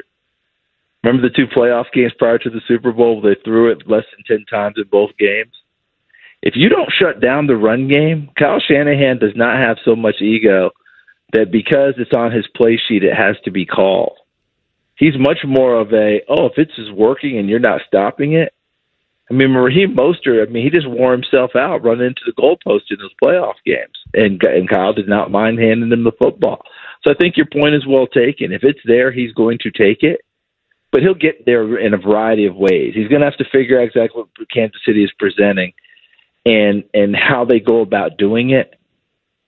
Remember 1.03 1.27
the 1.27 1.33
two 1.35 1.47
playoff 1.47 1.85
games 1.93 2.13
prior 2.17 2.37
to 2.37 2.49
the 2.49 2.61
Super 2.67 2.91
Bowl? 2.91 3.21
They 3.21 3.35
threw 3.43 3.71
it 3.71 3.87
less 3.87 4.05
than 4.15 4.37
10 4.37 4.45
times 4.45 4.75
in 4.77 4.83
both 4.89 5.11
games. 5.17 5.51
If 6.43 6.57
you 6.57 6.67
don't 6.67 6.91
shut 6.91 7.21
down 7.21 7.47
the 7.47 7.55
run 7.55 7.87
game, 7.87 8.29
Kyle 8.37 8.59
Shanahan 8.59 9.17
does 9.17 9.31
not 9.33 9.61
have 9.61 9.77
so 9.85 9.95
much 9.95 10.21
ego 10.21 10.71
that 11.31 11.51
because 11.51 11.93
it's 11.97 12.11
on 12.13 12.33
his 12.33 12.45
play 12.53 12.77
sheet, 12.77 13.01
it 13.03 13.15
has 13.15 13.37
to 13.45 13.51
be 13.51 13.65
called. 13.65 14.17
He's 14.97 15.17
much 15.17 15.39
more 15.45 15.79
of 15.79 15.93
a, 15.93 16.21
oh, 16.27 16.47
if 16.47 16.53
it's 16.57 16.75
just 16.75 16.91
working 16.91 17.39
and 17.39 17.47
you're 17.49 17.59
not 17.59 17.79
stopping 17.87 18.33
it, 18.33 18.53
I 19.31 19.33
mean, 19.33 19.53
Raheem 19.53 19.95
Mostert, 19.95 20.45
I 20.45 20.51
mean, 20.51 20.65
he 20.65 20.69
just 20.69 20.87
wore 20.87 21.13
himself 21.13 21.55
out 21.55 21.81
running 21.81 22.07
into 22.07 22.21
the 22.25 22.33
goalpost 22.33 22.91
in 22.91 22.97
those 22.99 23.15
playoff 23.23 23.55
games, 23.65 23.97
and 24.13 24.43
and 24.43 24.69
Kyle 24.69 24.91
did 24.91 25.07
not 25.07 25.31
mind 25.31 25.59
handing 25.59 25.93
him 25.93 26.03
the 26.03 26.11
football. 26.11 26.61
So 27.03 27.11
I 27.11 27.15
think 27.15 27.37
your 27.37 27.47
point 27.47 27.73
is 27.73 27.87
well 27.87 28.05
taken. 28.05 28.51
If 28.51 28.63
it's 28.65 28.81
there, 28.85 29.13
he's 29.13 29.31
going 29.31 29.59
to 29.59 29.71
take 29.71 30.03
it, 30.03 30.21
but 30.91 31.01
he'll 31.01 31.13
get 31.13 31.45
there 31.45 31.79
in 31.79 31.93
a 31.93 31.97
variety 31.97 32.45
of 32.45 32.57
ways. 32.57 32.93
He's 32.93 33.07
going 33.07 33.21
to 33.21 33.25
have 33.25 33.37
to 33.37 33.49
figure 33.49 33.79
out 33.79 33.87
exactly 33.87 34.23
what 34.23 34.51
Kansas 34.53 34.81
City 34.85 35.05
is 35.05 35.11
presenting, 35.17 35.71
and 36.45 36.83
and 36.93 37.15
how 37.15 37.45
they 37.45 37.59
go 37.59 37.81
about 37.81 38.17
doing 38.17 38.51
it. 38.51 38.75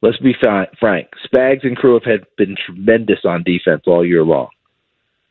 Let's 0.01 0.17
be 0.17 0.36
frank. 0.39 1.08
Spags 1.25 1.63
and 1.65 1.75
crew 1.75 1.93
have 1.95 2.03
had 2.03 2.25
been 2.38 2.55
tremendous 2.65 3.19
on 3.25 3.43
defense 3.43 3.84
all 3.88 4.05
year 4.05 4.23
long. 4.23 4.49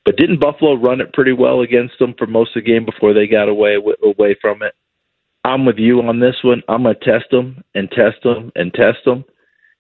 But 0.05 0.16
didn't 0.16 0.40
Buffalo 0.40 0.74
run 0.74 1.00
it 1.00 1.12
pretty 1.12 1.33
well 1.33 1.61
against 1.61 1.98
them 1.98 2.14
for 2.18 2.27
most 2.27 2.57
of 2.57 2.64
the 2.64 2.70
game 2.70 2.85
before 2.85 3.14
they 3.14 3.27
got 3.27 3.48
away 3.48 3.77
away 3.77 4.37
from 4.40 4.62
it? 4.62 4.74
I'm 5.44 5.66
with 5.66 5.79
you 5.79 6.00
on 6.00 6.20
this 6.20 6.37
one. 6.42 6.62
I'm 6.68 6.85
to 6.85 6.94
test 6.94 7.27
them 7.31 7.62
and 7.74 7.90
test 7.90 8.22
them 8.22 8.50
and 8.57 8.72
test 8.72 8.98
them 9.05 9.24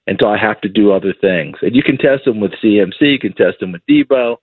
until 0.06 0.28
I 0.28 0.38
have 0.38 0.60
to 0.60 0.68
do 0.68 0.92
other 0.92 1.14
things. 1.18 1.56
And 1.62 1.74
you 1.74 1.82
can 1.82 1.96
test 1.96 2.24
them 2.26 2.40
with 2.40 2.52
CMC, 2.62 3.00
you 3.00 3.18
can 3.18 3.32
test 3.32 3.60
them 3.60 3.72
with 3.72 3.82
Debo, 3.88 4.36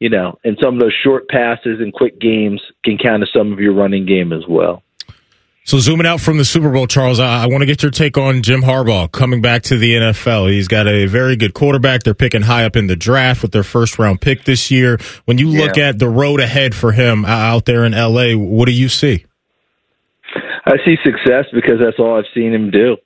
you 0.00 0.08
know, 0.08 0.38
and 0.44 0.56
some 0.60 0.74
of 0.74 0.80
those 0.80 0.94
short 1.04 1.28
passes 1.28 1.80
and 1.80 1.92
quick 1.92 2.18
games 2.18 2.60
can 2.84 2.98
count 2.98 3.22
as 3.22 3.28
some 3.34 3.52
of 3.52 3.60
your 3.60 3.74
running 3.74 4.06
game 4.06 4.32
as 4.32 4.44
well. 4.48 4.82
So 5.64 5.78
zooming 5.78 6.06
out 6.06 6.20
from 6.20 6.38
the 6.38 6.44
Super 6.44 6.70
Bowl, 6.72 6.88
Charles, 6.88 7.20
I, 7.20 7.44
I 7.44 7.46
want 7.46 7.60
to 7.62 7.66
get 7.66 7.82
your 7.84 7.92
take 7.92 8.18
on 8.18 8.42
Jim 8.42 8.62
Harbaugh 8.62 9.10
coming 9.10 9.40
back 9.40 9.62
to 9.64 9.76
the 9.78 9.94
NFL. 9.94 10.50
He's 10.50 10.66
got 10.66 10.88
a 10.88 11.06
very 11.06 11.36
good 11.36 11.54
quarterback. 11.54 12.02
They're 12.02 12.14
picking 12.14 12.42
high 12.42 12.64
up 12.64 12.74
in 12.74 12.88
the 12.88 12.96
draft 12.96 13.42
with 13.42 13.52
their 13.52 13.62
first 13.62 13.96
round 13.98 14.20
pick 14.20 14.42
this 14.44 14.72
year. 14.72 14.98
When 15.24 15.38
you 15.38 15.48
look 15.48 15.76
Yeah. 15.76 15.90
at 15.90 16.00
the 16.00 16.08
road 16.08 16.40
ahead 16.40 16.74
for 16.74 16.90
him 16.90 17.24
uh, 17.24 17.28
out 17.28 17.64
there 17.64 17.84
in 17.84 17.92
LA, 17.92 18.32
what 18.36 18.66
do 18.66 18.72
you 18.72 18.88
see? 18.88 19.24
I 20.66 20.76
see 20.84 20.96
success 21.04 21.44
because 21.52 21.78
that's 21.80 21.98
all 21.98 22.18
I've 22.18 22.24
seen 22.34 22.52
him 22.52 22.70
do. 22.70 22.96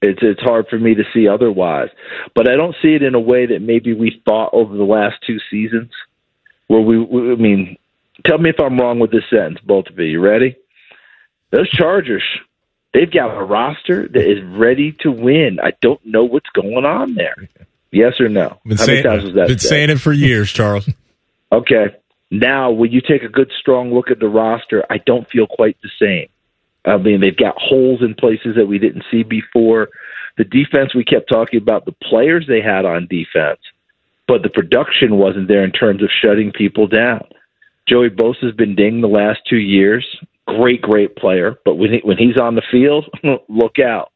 It's 0.00 0.20
it's 0.22 0.40
hard 0.40 0.66
for 0.70 0.78
me 0.78 0.94
to 0.94 1.02
see 1.12 1.26
otherwise. 1.26 1.88
But 2.36 2.48
I 2.48 2.54
don't 2.54 2.76
see 2.80 2.94
it 2.94 3.02
in 3.02 3.16
a 3.16 3.20
way 3.20 3.46
that 3.46 3.60
maybe 3.60 3.92
we 3.92 4.22
thought 4.24 4.50
over 4.52 4.76
the 4.76 4.84
last 4.84 5.16
two 5.26 5.38
seasons. 5.50 5.90
Where 6.68 6.80
we, 6.80 6.98
we 6.98 7.32
I 7.32 7.34
mean, 7.34 7.76
tell 8.24 8.38
me 8.38 8.50
if 8.50 8.60
I'm 8.60 8.78
wrong 8.78 9.00
with 9.00 9.10
this 9.10 9.24
sentence, 9.30 9.58
both 9.66 9.86
of 9.88 9.98
you. 9.98 10.04
You 10.04 10.20
ready? 10.20 10.56
Those 11.50 11.68
Chargers, 11.70 12.24
they've 12.92 13.10
got 13.10 13.36
a 13.36 13.42
roster 13.42 14.08
that 14.08 14.30
is 14.30 14.42
ready 14.44 14.92
to 15.00 15.10
win. 15.10 15.58
I 15.62 15.72
don't 15.80 16.04
know 16.04 16.24
what's 16.24 16.50
going 16.50 16.84
on 16.84 17.14
there. 17.14 17.48
Yes 17.90 18.20
or 18.20 18.28
no? 18.28 18.58
Been 18.66 18.76
How 18.76 18.84
saying, 18.84 19.02
many 19.04 19.16
times 19.16 19.24
was 19.24 19.34
that 19.34 19.48
been 19.48 19.58
said? 19.58 19.68
saying 19.68 19.90
it 19.90 20.00
for 20.00 20.12
years, 20.12 20.50
Charles. 20.52 20.88
Okay. 21.50 21.86
Now, 22.30 22.70
when 22.70 22.92
you 22.92 23.00
take 23.00 23.22
a 23.22 23.28
good, 23.28 23.50
strong 23.58 23.90
look 23.94 24.10
at 24.10 24.18
the 24.20 24.28
roster, 24.28 24.84
I 24.90 24.98
don't 24.98 25.26
feel 25.30 25.46
quite 25.46 25.78
the 25.82 25.88
same. 25.98 26.28
I 26.84 26.98
mean, 26.98 27.22
they've 27.22 27.34
got 27.34 27.54
holes 27.56 28.02
in 28.02 28.14
places 28.14 28.56
that 28.56 28.66
we 28.66 28.78
didn't 28.78 29.04
see 29.10 29.22
before. 29.22 29.88
The 30.36 30.44
defense, 30.44 30.94
we 30.94 31.04
kept 31.04 31.30
talking 31.30 31.58
about 31.58 31.86
the 31.86 31.94
players 32.04 32.46
they 32.46 32.60
had 32.60 32.84
on 32.84 33.06
defense, 33.06 33.60
but 34.26 34.42
the 34.42 34.50
production 34.50 35.16
wasn't 35.16 35.48
there 35.48 35.64
in 35.64 35.72
terms 35.72 36.02
of 36.02 36.10
shutting 36.22 36.52
people 36.52 36.86
down. 36.86 37.24
Joey 37.88 38.10
Bosa's 38.10 38.54
been 38.54 38.74
dinged 38.74 39.02
the 39.02 39.08
last 39.08 39.40
two 39.48 39.56
years. 39.56 40.06
Great, 40.48 40.80
great 40.80 41.14
player, 41.16 41.58
but 41.66 41.74
when 41.74 41.92
he, 41.92 42.00
when 42.02 42.16
he's 42.16 42.38
on 42.40 42.54
the 42.54 42.62
field, 42.70 43.04
look 43.48 43.78
out. 43.78 44.12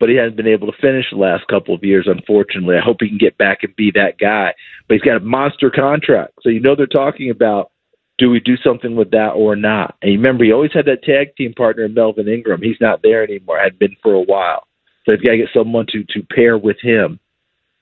But 0.00 0.10
he 0.10 0.16
hasn't 0.16 0.36
been 0.36 0.48
able 0.48 0.66
to 0.66 0.78
finish 0.80 1.06
the 1.10 1.16
last 1.16 1.46
couple 1.46 1.74
of 1.74 1.84
years, 1.84 2.08
unfortunately. 2.10 2.76
I 2.76 2.84
hope 2.84 2.98
he 3.00 3.08
can 3.08 3.18
get 3.18 3.38
back 3.38 3.60
and 3.62 3.74
be 3.76 3.92
that 3.94 4.18
guy. 4.18 4.52
But 4.88 4.94
he's 4.94 5.02
got 5.02 5.16
a 5.16 5.20
monster 5.20 5.70
contract, 5.70 6.34
so 6.42 6.50
you 6.50 6.60
know 6.60 6.74
they're 6.74 6.86
talking 6.86 7.30
about 7.30 7.70
do 8.18 8.30
we 8.30 8.40
do 8.40 8.56
something 8.56 8.96
with 8.96 9.10
that 9.10 9.32
or 9.36 9.56
not? 9.56 9.96
And 10.02 10.10
remember, 10.12 10.44
he 10.44 10.52
always 10.52 10.72
had 10.72 10.86
that 10.86 11.02
tag 11.04 11.36
team 11.36 11.52
partner 11.54 11.88
Melvin 11.88 12.28
Ingram. 12.28 12.62
He's 12.62 12.80
not 12.80 13.02
there 13.02 13.22
anymore. 13.22 13.58
Had 13.58 13.78
been 13.78 13.94
for 14.02 14.14
a 14.14 14.22
while. 14.22 14.66
So 15.04 15.14
they've 15.14 15.22
got 15.22 15.32
to 15.32 15.38
get 15.38 15.48
someone 15.54 15.86
to 15.92 16.02
to 16.02 16.22
pair 16.34 16.58
with 16.58 16.78
him. 16.82 17.20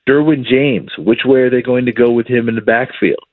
Derwin 0.09 0.45
James, 0.45 0.91
which 0.99 1.21
way 1.25 1.41
are 1.41 1.51
they 1.51 1.63
going 1.63 1.87
to 1.87 1.93
go 1.93 2.11
with 2.11 2.27
him 2.27 2.49
in 2.49 2.57
the 2.57 2.61
backfield? 2.61 3.25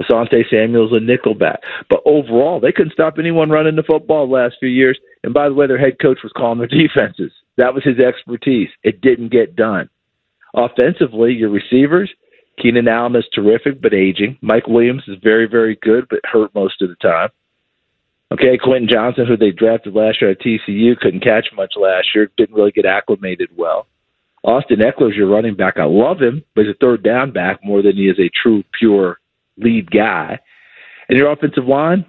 Asante 0.00 0.44
Samuel's 0.50 0.92
a 0.92 1.00
nickelback. 1.00 1.58
But 1.88 2.00
overall, 2.04 2.60
they 2.60 2.72
couldn't 2.72 2.92
stop 2.92 3.18
anyone 3.18 3.50
running 3.50 3.76
the 3.76 3.82
football 3.82 4.26
the 4.26 4.34
last 4.34 4.56
few 4.58 4.68
years. 4.68 4.98
And 5.22 5.34
by 5.34 5.48
the 5.48 5.54
way, 5.54 5.66
their 5.66 5.78
head 5.78 5.98
coach 6.00 6.20
was 6.22 6.32
calling 6.36 6.58
their 6.58 6.66
defenses. 6.68 7.32
That 7.56 7.74
was 7.74 7.84
his 7.84 7.98
expertise. 7.98 8.70
It 8.82 9.00
didn't 9.00 9.32
get 9.32 9.56
done. 9.56 9.90
Offensively, 10.54 11.32
your 11.32 11.50
receivers, 11.50 12.10
Keenan 12.60 12.88
Allen 12.88 13.16
is 13.16 13.24
terrific 13.32 13.80
but 13.80 13.94
aging. 13.94 14.38
Mike 14.40 14.66
Williams 14.66 15.04
is 15.06 15.16
very, 15.22 15.46
very 15.46 15.78
good 15.80 16.06
but 16.08 16.20
hurt 16.24 16.54
most 16.54 16.82
of 16.82 16.88
the 16.88 16.96
time. 16.96 17.28
Okay, 18.32 18.58
Quentin 18.58 18.88
Johnston, 18.88 19.26
who 19.26 19.36
they 19.36 19.50
drafted 19.50 19.94
last 19.94 20.20
year 20.20 20.30
at 20.30 20.40
TCU, 20.40 20.96
couldn't 20.98 21.24
catch 21.24 21.48
much 21.54 21.74
last 21.76 22.08
year, 22.14 22.30
didn't 22.36 22.54
really 22.54 22.70
get 22.70 22.86
acclimated 22.86 23.50
well. 23.56 23.86
Austin 24.44 24.78
Ekeler's 24.78 25.16
your 25.16 25.28
running 25.28 25.56
back. 25.56 25.78
I 25.78 25.84
love 25.84 26.20
him, 26.20 26.44
but 26.54 26.64
he's 26.64 26.74
a 26.74 26.78
third 26.78 27.02
down 27.02 27.32
back 27.32 27.62
more 27.64 27.82
than 27.82 27.96
he 27.96 28.08
is 28.08 28.18
a 28.18 28.30
true, 28.42 28.62
pure 28.78 29.19
lead 29.62 29.90
guy. 29.90 30.38
And 31.08 31.18
your 31.18 31.30
offensive 31.32 31.66
line, 31.66 32.06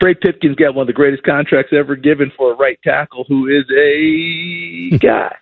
Trey 0.00 0.14
Pipkins 0.14 0.56
got 0.56 0.74
one 0.74 0.82
of 0.82 0.86
the 0.86 0.92
greatest 0.92 1.22
contracts 1.22 1.72
ever 1.72 1.96
given 1.96 2.32
for 2.36 2.52
a 2.52 2.56
right 2.56 2.78
tackle 2.82 3.24
who 3.28 3.48
is 3.48 3.64
a 3.70 4.98
guy. 5.00 5.34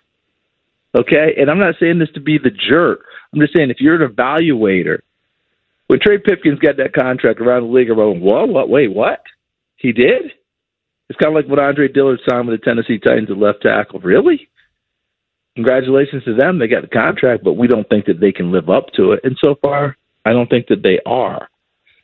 Okay? 0.97 1.35
And 1.37 1.49
I'm 1.49 1.59
not 1.59 1.75
saying 1.79 1.99
this 1.99 2.11
to 2.13 2.21
be 2.21 2.37
the 2.37 2.51
jerk. 2.51 3.05
I'm 3.33 3.41
just 3.41 3.55
saying 3.55 3.69
if 3.69 3.81
you're 3.81 4.01
an 4.01 4.09
evaluator, 4.09 4.99
when 5.87 5.99
Trey 5.99 6.17
Pipkins 6.17 6.59
got 6.59 6.77
that 6.77 6.93
contract 6.93 7.41
around 7.41 7.63
the 7.63 7.73
league, 7.73 7.89
I'm 7.89 7.97
going, 7.97 8.21
whoa, 8.21 8.45
what, 8.45 8.69
wait, 8.69 8.93
what? 8.93 9.21
He 9.75 9.91
did? 9.91 10.31
It's 11.09 11.19
kind 11.19 11.35
of 11.35 11.35
like 11.35 11.49
what 11.49 11.59
Andre 11.59 11.87
Dillard 11.87 12.21
signed 12.27 12.47
with 12.47 12.59
the 12.59 12.65
Tennessee 12.65 12.97
Titans 12.97 13.29
at 13.29 13.37
left 13.37 13.61
tackle. 13.61 13.99
Really? 13.99 14.49
Congratulations 15.55 16.23
to 16.23 16.35
them. 16.35 16.59
They 16.59 16.67
got 16.67 16.81
the 16.81 16.87
contract, 16.87 17.43
but 17.43 17.53
we 17.53 17.67
don't 17.67 17.87
think 17.87 18.05
that 18.05 18.19
they 18.19 18.31
can 18.31 18.51
live 18.51 18.69
up 18.69 18.87
to 18.95 19.11
it. 19.11 19.21
And 19.23 19.37
so 19.43 19.55
far, 19.61 19.95
I 20.25 20.33
don't 20.33 20.49
think 20.49 20.67
that 20.67 20.81
they 20.83 20.99
are. 21.05 21.47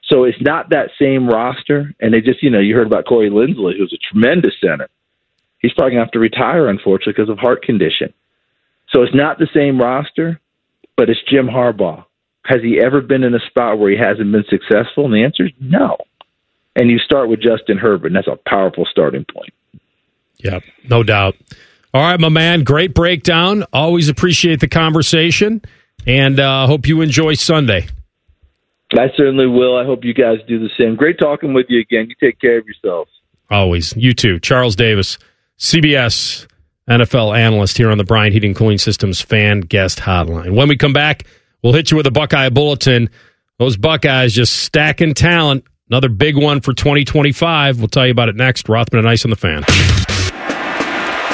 So 0.03 0.26
it's 0.26 0.41
not 0.41 0.69
that 0.69 0.89
same 0.99 1.28
roster. 1.28 1.93
And 1.99 2.13
they 2.13 2.22
just, 2.22 2.43
you 2.43 2.49
know, 2.49 2.59
you 2.59 2.76
heard 2.76 2.88
about 2.88 3.05
Corey 3.05 3.30
Linsley, 3.30 3.78
who's 3.78 3.93
a 3.93 4.13
tremendous 4.13 4.53
center. 4.61 4.88
He's 5.59 5.74
probably 5.74 5.91
going 5.91 6.01
to 6.01 6.05
have 6.05 6.11
to 6.11 6.19
retire, 6.19 6.67
unfortunately, 6.67 7.13
because 7.13 7.30
of 7.30 7.38
heart 7.38 7.63
condition. 7.63 8.13
So 8.89 9.03
it's 9.03 9.15
not 9.15 9.39
the 9.39 9.47
same 9.53 9.80
roster, 9.80 10.39
but 10.97 11.09
it's 11.09 11.19
Jim 11.30 11.47
Harbaugh. 11.47 12.05
Has 12.45 12.61
he 12.61 12.80
ever 12.84 13.01
been 13.01 13.24
in 13.24 13.34
a 13.36 13.39
spot 13.47 13.78
where 13.78 13.91
he 13.91 13.97
hasn't 13.97 14.32
been 14.32 14.43
successful? 14.49 15.05
And 15.05 15.13
the 15.13 15.24
answer 15.24 15.45
is 15.45 15.51
no. 15.59 15.97
And 16.76 16.89
you 16.89 16.97
start 16.99 17.30
with 17.30 17.41
Justin 17.41 17.78
Herbert, 17.78 18.07
and 18.07 18.15
that's 18.15 18.28
a 18.28 18.38
powerful 18.47 18.88
starting 18.89 19.26
point. 19.32 19.53
Yeah, 20.38 20.59
no 20.89 21.03
doubt. 21.03 21.36
All 21.93 22.01
right, 22.01 22.19
my 22.19 22.30
man, 22.30 22.63
great 22.63 22.93
breakdown. 22.93 23.65
Always 23.72 24.09
appreciate 24.09 24.59
the 24.59 24.67
conversation, 24.67 25.61
and 26.07 26.39
uh, 26.39 26.65
hope 26.65 26.88
you 26.88 27.01
enjoy 27.01 27.36
Sunday. 27.36 27.88
I 28.99 29.07
certainly 29.15 29.47
will. 29.47 29.77
I 29.77 29.85
hope 29.85 30.03
you 30.03 30.13
guys 30.13 30.37
do 30.47 30.59
the 30.59 30.69
same. 30.79 30.95
Great 30.95 31.17
talking 31.19 31.53
with 31.53 31.67
you 31.69 31.79
again. 31.79 32.07
You 32.09 32.15
take 32.19 32.39
care 32.39 32.57
of 32.57 32.65
yourselves. 32.65 33.09
Always. 33.49 33.95
You 33.95 34.13
too. 34.13 34.39
Charles 34.39 34.75
Davis, 34.75 35.17
CBS 35.57 36.47
NFL 36.89 37.37
analyst 37.37 37.77
here 37.77 37.89
on 37.89 37.97
the 37.97 38.03
Bryant 38.03 38.33
Heating 38.33 38.53
Cooling 38.53 38.77
Systems 38.77 39.21
fan 39.21 39.61
guest 39.61 39.99
hotline. 39.99 40.55
When 40.55 40.67
we 40.67 40.77
come 40.77 40.93
back, 40.93 41.25
we'll 41.63 41.73
hit 41.73 41.91
you 41.91 41.97
with 41.97 42.07
a 42.07 42.11
Buckeye 42.11 42.49
bulletin. 42.49 43.09
Those 43.59 43.77
Buckeyes 43.77 44.33
just 44.33 44.53
stacking 44.53 45.13
talent. 45.13 45.65
Another 45.89 46.09
big 46.09 46.37
one 46.37 46.61
for 46.61 46.73
2025. 46.73 47.79
We'll 47.79 47.87
tell 47.87 48.05
you 48.05 48.11
about 48.11 48.29
it 48.29 48.35
next. 48.35 48.67
Rothman 48.69 48.99
and 48.99 49.09
Ice 49.09 49.25
on 49.25 49.29
the 49.29 49.35
fan. 49.35 49.63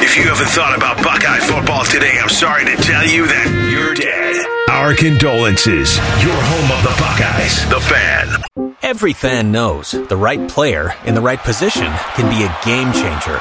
If 0.07 0.15
you 0.15 0.23
haven't 0.23 0.47
thought 0.47 0.73
about 0.73 1.03
Buckeye 1.03 1.39
football 1.39 1.83
today, 1.83 2.17
I'm 2.17 2.29
sorry 2.29 2.63
to 2.63 2.77
tell 2.77 3.05
you 3.05 3.27
that 3.27 3.69
you're 3.69 3.93
dead. 3.93 4.47
Our 4.69 4.95
condolences. 4.95 5.97
Your 6.23 6.31
home 6.31 6.71
of 6.71 6.81
the 6.81 6.95
Buckeyes, 6.95 7.69
the 7.69 7.81
fan. 7.81 8.73
Every 8.81 9.11
fan 9.11 9.51
knows 9.51 9.91
the 9.91 10.15
right 10.15 10.47
player 10.47 10.93
in 11.03 11.13
the 11.13 11.19
right 11.19 11.39
position 11.39 11.91
can 12.15 12.29
be 12.31 12.45
a 12.45 12.57
game 12.63 12.93
changer. 12.93 13.37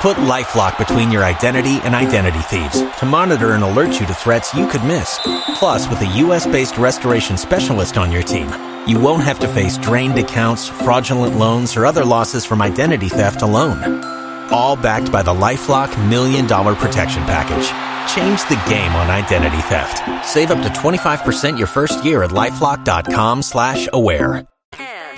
Put 0.00 0.16
LifeLock 0.16 0.76
between 0.76 1.12
your 1.12 1.22
identity 1.22 1.78
and 1.84 1.94
identity 1.94 2.40
thieves 2.40 2.82
to 2.98 3.06
monitor 3.06 3.52
and 3.52 3.62
alert 3.62 4.00
you 4.00 4.06
to 4.06 4.14
threats 4.14 4.52
you 4.52 4.66
could 4.66 4.82
miss. 4.82 5.20
Plus, 5.54 5.88
with 5.88 6.00
a 6.02 6.16
U.S.-based 6.18 6.78
restoration 6.78 7.36
specialist 7.38 7.96
on 7.96 8.10
your 8.10 8.24
team, 8.24 8.50
you 8.88 8.98
won't 8.98 9.22
have 9.22 9.38
to 9.38 9.46
face 9.46 9.78
drained 9.78 10.18
accounts, 10.18 10.66
fraudulent 10.66 11.36
loans, 11.36 11.76
or 11.76 11.86
other 11.86 12.04
losses 12.04 12.44
from 12.44 12.60
identity 12.60 13.08
theft 13.08 13.42
alone. 13.42 14.17
All 14.50 14.76
backed 14.76 15.12
by 15.12 15.22
the 15.22 15.32
LifeLock 15.32 16.08
Million 16.08 16.46
Dollar 16.46 16.74
Protection 16.74 17.22
Package. 17.24 17.66
Change 18.14 18.40
the 18.48 18.60
game 18.68 18.92
on 18.92 19.10
identity 19.10 19.60
theft. 19.62 20.26
Save 20.26 20.50
up 20.50 20.62
to 20.62 20.68
25% 20.80 21.58
your 21.58 21.66
first 21.66 22.04
year 22.04 22.22
at 22.22 22.30
LifeLock.com 22.30 23.42
slash 23.42 23.88
aware. 23.92 24.46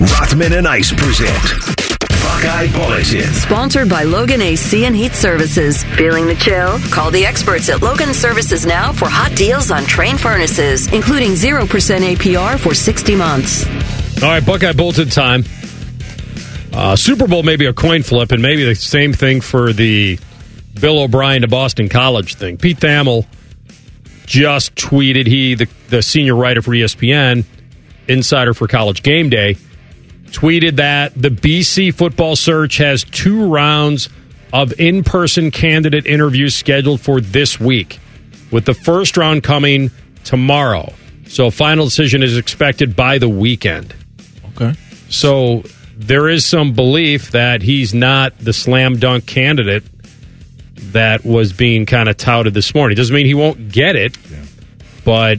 Rothman 0.01 0.53
and 0.55 0.67
Ice 0.67 0.93
present 0.93 1.81
Buckeye 2.23 2.73
Bulletin. 2.73 3.23
Sponsored 3.35 3.89
by 3.89 4.03
Logan 4.03 4.41
AC 4.41 4.85
and 4.87 4.97
Heat 4.97 5.13
Services. 5.13 5.85
Feeling 5.85 6.27
the 6.27 6.35
chill? 6.37 6.79
Call 6.91 7.11
the 7.11 7.25
experts 7.27 7.69
at 7.69 7.83
Logan 7.83 8.15
Services 8.15 8.65
now 8.65 8.93
for 8.93 9.09
hot 9.09 9.37
deals 9.37 9.71
on 9.71 9.83
Trane 9.83 10.19
furnaces, 10.19 10.91
including 10.93 11.33
0% 11.33 11.67
APR 11.67 12.59
for 12.59 12.75
60 12.75 13.15
months. 13.15 13.67
All 14.23 14.31
right, 14.31 14.45
Buckeye 14.45 14.73
Bulletin 14.73 15.09
time. 15.09 15.45
Uh, 16.73 16.97
Super 16.97 17.27
Bowl 17.27 17.43
maybe 17.43 17.67
a 17.67 17.73
coin 17.73 18.03
flip, 18.03 18.33
and 18.33 18.41
maybe 18.41 18.65
the 18.65 18.75
same 18.75 19.13
thing 19.13 19.41
for 19.41 19.73
the 19.73 20.19
Bill 20.81 21.01
O'Brien 21.01 21.43
to 21.43 21.49
Boston 21.49 21.89
College 21.89 22.35
thing. 22.35 22.57
Pete 22.57 22.79
Thamel 22.79 23.27
just 24.27 24.75
tweeted 24.77 25.27
he, 25.27 25.55
the, 25.55 25.69
the 25.89 26.03
senior 26.03 26.37
writer 26.37 26.63
for 26.63 26.71
ESPN, 26.71 27.45
insider 28.07 28.55
for 28.55 28.69
College 28.69 29.03
Game 29.03 29.29
Day, 29.29 29.57
tweeted 30.27 30.77
that 30.77 31.13
the 31.21 31.31
BC 31.31 31.93
football 31.93 32.37
search 32.37 32.77
has 32.77 33.03
two 33.03 33.47
rounds 33.53 34.09
of 34.53 34.79
in 34.79 35.03
person 35.03 35.51
candidate 35.51 36.07
interviews 36.07 36.55
scheduled 36.55 37.01
for 37.01 37.21
this 37.21 37.59
week, 37.59 37.99
with 38.53 38.65
the 38.65 38.75
first 38.75 39.17
round 39.17 39.43
coming 39.43 39.91
tomorrow. 40.25 40.93
So, 41.27 41.51
final 41.51 41.85
decision 41.85 42.23
is 42.23 42.37
expected 42.37 42.97
by 42.97 43.19
the 43.19 43.29
weekend. 43.29 43.95
Okay. 44.55 44.75
So, 45.09 45.65
there 46.01 46.29
is 46.29 46.47
some 46.47 46.73
belief 46.73 47.33
that 47.33 47.63
he's 47.63 47.93
not 47.93 48.37
the 48.39 48.53
slam 48.53 48.99
dunk 48.99 49.27
candidate 49.27 49.85
that 50.93 51.25
was 51.25 51.53
being 51.53 51.85
kind 51.85 52.09
of 52.09 52.17
touted 52.17 52.55
this 52.55 52.75
morning. 52.75 52.97
Doesn't 52.97 53.15
mean 53.15 53.27
he 53.27 53.35
won't 53.35 53.71
get 53.71 53.97
it, 53.97 54.17
but 55.05 55.39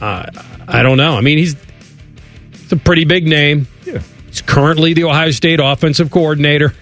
uh, 0.00 0.26
I 0.68 0.82
don't 0.82 0.98
know. 0.98 1.16
I 1.16 1.22
mean, 1.22 1.38
he's, 1.38 1.56
he's 2.52 2.72
a 2.72 2.76
pretty 2.76 3.04
big 3.04 3.26
name. 3.26 3.66
Yeah. 3.84 4.02
He's 4.26 4.42
currently 4.42 4.92
the 4.92 5.04
Ohio 5.04 5.30
State 5.30 5.58
offensive 5.58 6.10
coordinator. 6.10 6.74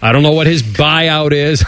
I 0.00 0.12
don't 0.12 0.22
know 0.22 0.32
what 0.32 0.46
his 0.46 0.62
buyout 0.62 1.32
is, 1.32 1.64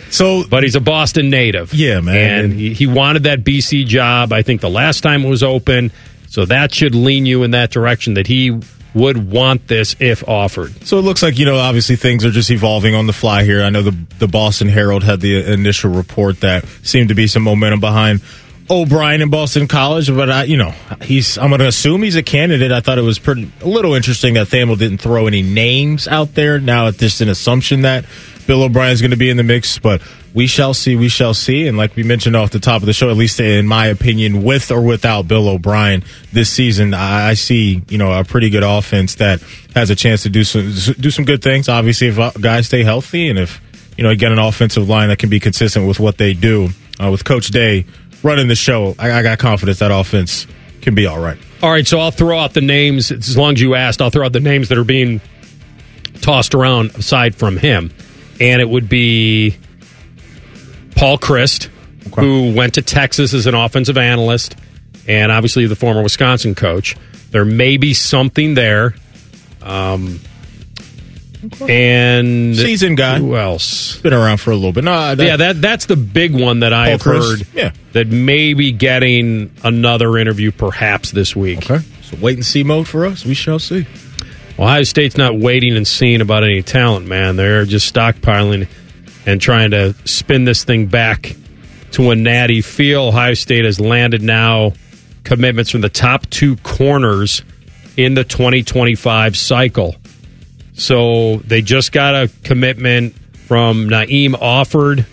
So, 0.10 0.44
but 0.48 0.62
he's 0.62 0.74
a 0.74 0.80
Boston 0.80 1.30
native. 1.30 1.72
Yeah, 1.74 2.00
man. 2.00 2.44
And 2.44 2.52
he, 2.54 2.72
he 2.72 2.86
wanted 2.86 3.24
that 3.24 3.44
BC 3.44 3.86
job, 3.86 4.32
I 4.32 4.42
think, 4.42 4.60
the 4.60 4.70
last 4.70 5.02
time 5.02 5.24
it 5.24 5.28
was 5.28 5.42
open. 5.42 5.92
So 6.28 6.46
that 6.46 6.74
should 6.74 6.94
lean 6.94 7.26
you 7.26 7.42
in 7.42 7.52
that 7.52 7.70
direction 7.70 8.14
that 8.14 8.26
he 8.26 8.58
would 8.94 9.30
want 9.30 9.68
this 9.68 9.96
if 10.00 10.26
offered. 10.28 10.86
So 10.86 10.98
it 10.98 11.02
looks 11.02 11.22
like 11.22 11.38
you 11.38 11.44
know, 11.44 11.56
obviously 11.56 11.96
things 11.96 12.24
are 12.24 12.30
just 12.30 12.50
evolving 12.50 12.94
on 12.94 13.06
the 13.06 13.12
fly 13.12 13.44
here. 13.44 13.62
I 13.62 13.70
know 13.70 13.82
the 13.82 13.96
the 14.18 14.28
Boston 14.28 14.68
Herald 14.68 15.04
had 15.04 15.20
the 15.20 15.52
initial 15.52 15.90
report 15.90 16.40
that 16.40 16.66
seemed 16.82 17.08
to 17.10 17.14
be 17.14 17.26
some 17.26 17.42
momentum 17.42 17.80
behind 17.80 18.22
O'Brien 18.70 19.22
in 19.22 19.30
Boston 19.30 19.66
College, 19.66 20.08
but 20.14 20.30
I, 20.30 20.44
you 20.44 20.56
know, 20.56 20.74
he's 21.02 21.38
I'm 21.38 21.48
going 21.48 21.60
to 21.60 21.66
assume 21.66 22.02
he's 22.02 22.16
a 22.16 22.22
candidate. 22.22 22.70
I 22.70 22.80
thought 22.80 22.98
it 22.98 23.02
was 23.02 23.18
pretty 23.18 23.50
a 23.62 23.68
little 23.68 23.94
interesting 23.94 24.34
that 24.34 24.48
Thamel 24.48 24.78
didn't 24.78 24.98
throw 24.98 25.26
any 25.26 25.42
names 25.42 26.06
out 26.06 26.34
there. 26.34 26.60
Now 26.60 26.86
it's 26.88 26.98
just 26.98 27.20
an 27.20 27.28
assumption 27.28 27.82
that 27.82 28.04
Bill 28.46 28.62
O'Brien's 28.62 29.00
going 29.00 29.12
to 29.12 29.16
be 29.16 29.30
in 29.30 29.36
the 29.36 29.42
mix, 29.42 29.78
but 29.78 30.02
we 30.34 30.46
shall 30.46 30.74
see. 30.74 30.96
We 30.96 31.08
shall 31.08 31.34
see. 31.34 31.66
And 31.66 31.76
like 31.76 31.96
we 31.96 32.02
mentioned 32.02 32.36
off 32.36 32.50
the 32.50 32.60
top 32.60 32.82
of 32.82 32.86
the 32.86 32.92
show, 32.92 33.10
at 33.10 33.16
least 33.16 33.40
in 33.40 33.66
my 33.66 33.86
opinion, 33.86 34.42
with 34.42 34.70
or 34.70 34.82
without 34.82 35.26
Bill 35.26 35.48
O'Brien 35.48 36.04
this 36.32 36.50
season, 36.50 36.94
I 36.94 37.34
see 37.34 37.82
you 37.88 37.98
know 37.98 38.12
a 38.12 38.24
pretty 38.24 38.50
good 38.50 38.62
offense 38.62 39.16
that 39.16 39.42
has 39.74 39.90
a 39.90 39.96
chance 39.96 40.22
to 40.24 40.28
do 40.28 40.44
some 40.44 40.72
do 40.98 41.10
some 41.10 41.24
good 41.24 41.42
things. 41.42 41.68
Obviously, 41.68 42.08
if 42.08 42.18
uh, 42.18 42.30
guys 42.40 42.66
stay 42.66 42.82
healthy 42.82 43.28
and 43.28 43.38
if 43.38 43.60
you 43.96 44.04
know 44.04 44.14
get 44.14 44.32
an 44.32 44.38
offensive 44.38 44.88
line 44.88 45.08
that 45.08 45.18
can 45.18 45.28
be 45.28 45.40
consistent 45.40 45.86
with 45.86 45.98
what 45.98 46.18
they 46.18 46.34
do 46.34 46.68
uh, 47.02 47.10
with 47.10 47.24
Coach 47.24 47.48
Day 47.48 47.86
running 48.22 48.48
the 48.48 48.56
show, 48.56 48.94
I, 48.98 49.12
I 49.12 49.22
got 49.22 49.38
confidence 49.38 49.78
that 49.78 49.90
offense 49.90 50.46
can 50.82 50.94
be 50.94 51.06
all 51.06 51.20
right. 51.20 51.38
All 51.62 51.70
right, 51.70 51.86
so 51.86 51.98
I'll 51.98 52.12
throw 52.12 52.38
out 52.38 52.54
the 52.54 52.60
names 52.60 53.10
as 53.10 53.36
long 53.36 53.54
as 53.54 53.60
you 53.60 53.74
asked. 53.74 54.00
I'll 54.00 54.10
throw 54.10 54.24
out 54.24 54.32
the 54.32 54.40
names 54.40 54.68
that 54.68 54.78
are 54.78 54.84
being 54.84 55.20
tossed 56.20 56.54
around 56.54 56.90
aside 56.94 57.34
from 57.34 57.56
him, 57.56 57.90
and 58.40 58.60
it 58.60 58.68
would 58.68 58.88
be 58.88 59.56
Paul 60.98 61.16
Chryst, 61.16 61.66
who 62.16 62.52
went 62.54 62.74
to 62.74 62.82
Texas 62.82 63.32
as 63.32 63.46
an 63.46 63.54
offensive 63.54 63.96
analyst, 63.96 64.56
and 65.06 65.30
obviously 65.30 65.66
the 65.66 65.76
former 65.76 66.02
Wisconsin 66.02 66.56
coach. 66.56 66.96
There 67.30 67.44
may 67.44 67.76
be 67.76 67.94
something 67.94 68.54
there. 68.54 68.96
Um, 69.62 70.18
and 71.68 72.56
season 72.56 72.96
guy. 72.96 73.18
Who 73.18 73.36
else? 73.36 73.98
Been 73.98 74.12
around 74.12 74.38
for 74.38 74.50
a 74.50 74.56
little 74.56 74.72
bit. 74.72 74.82
No, 74.82 75.14
that, 75.14 75.24
yeah, 75.24 75.36
that 75.36 75.62
that's 75.62 75.86
the 75.86 75.94
big 75.94 76.34
one 76.34 76.60
that 76.60 76.72
I 76.72 76.88
have 76.88 77.00
Chris? 77.00 77.24
heard. 77.24 77.46
Yeah. 77.54 77.72
that 77.92 78.08
may 78.08 78.54
be 78.54 78.72
getting 78.72 79.52
another 79.62 80.18
interview 80.18 80.50
perhaps 80.50 81.12
this 81.12 81.36
week. 81.36 81.70
Okay, 81.70 81.84
so 82.02 82.16
wait 82.20 82.34
and 82.36 82.44
see 82.44 82.64
mode 82.64 82.88
for 82.88 83.06
us. 83.06 83.24
We 83.24 83.34
shall 83.34 83.60
see. 83.60 83.86
Ohio 84.58 84.82
State's 84.82 85.16
not 85.16 85.38
waiting 85.38 85.76
and 85.76 85.86
seeing 85.86 86.20
about 86.20 86.42
any 86.42 86.62
talent, 86.62 87.06
man. 87.06 87.36
They're 87.36 87.64
just 87.64 87.94
stockpiling 87.94 88.66
and 89.28 89.42
trying 89.42 89.72
to 89.72 89.92
spin 90.06 90.46
this 90.46 90.64
thing 90.64 90.86
back 90.86 91.36
to 91.90 92.10
a 92.10 92.16
natty 92.16 92.62
feel. 92.62 93.02
Ohio 93.02 93.34
State 93.34 93.66
has 93.66 93.78
landed 93.78 94.22
now 94.22 94.72
commitments 95.22 95.70
from 95.70 95.82
the 95.82 95.90
top 95.90 96.24
two 96.30 96.56
corners 96.56 97.42
in 97.98 98.14
the 98.14 98.24
2025 98.24 99.36
cycle. 99.36 99.96
So 100.72 101.36
they 101.38 101.60
just 101.60 101.92
got 101.92 102.14
a 102.14 102.30
commitment 102.42 103.16
from 103.46 103.90
Naeem 103.90 104.30
Offord, 104.30 105.04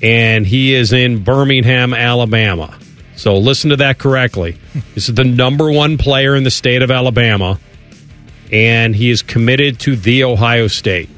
and 0.00 0.46
he 0.46 0.74
is 0.74 0.92
in 0.92 1.24
Birmingham, 1.24 1.94
Alabama. 1.94 2.78
So 3.16 3.38
listen 3.38 3.70
to 3.70 3.76
that 3.78 3.98
correctly. 3.98 4.56
This 4.94 5.08
is 5.08 5.16
the 5.16 5.24
number 5.24 5.72
one 5.72 5.98
player 5.98 6.36
in 6.36 6.44
the 6.44 6.50
state 6.52 6.82
of 6.82 6.92
Alabama, 6.92 7.58
and 8.52 8.94
he 8.94 9.10
is 9.10 9.22
committed 9.22 9.80
to 9.80 9.96
the 9.96 10.22
Ohio 10.22 10.68
State. 10.68 11.08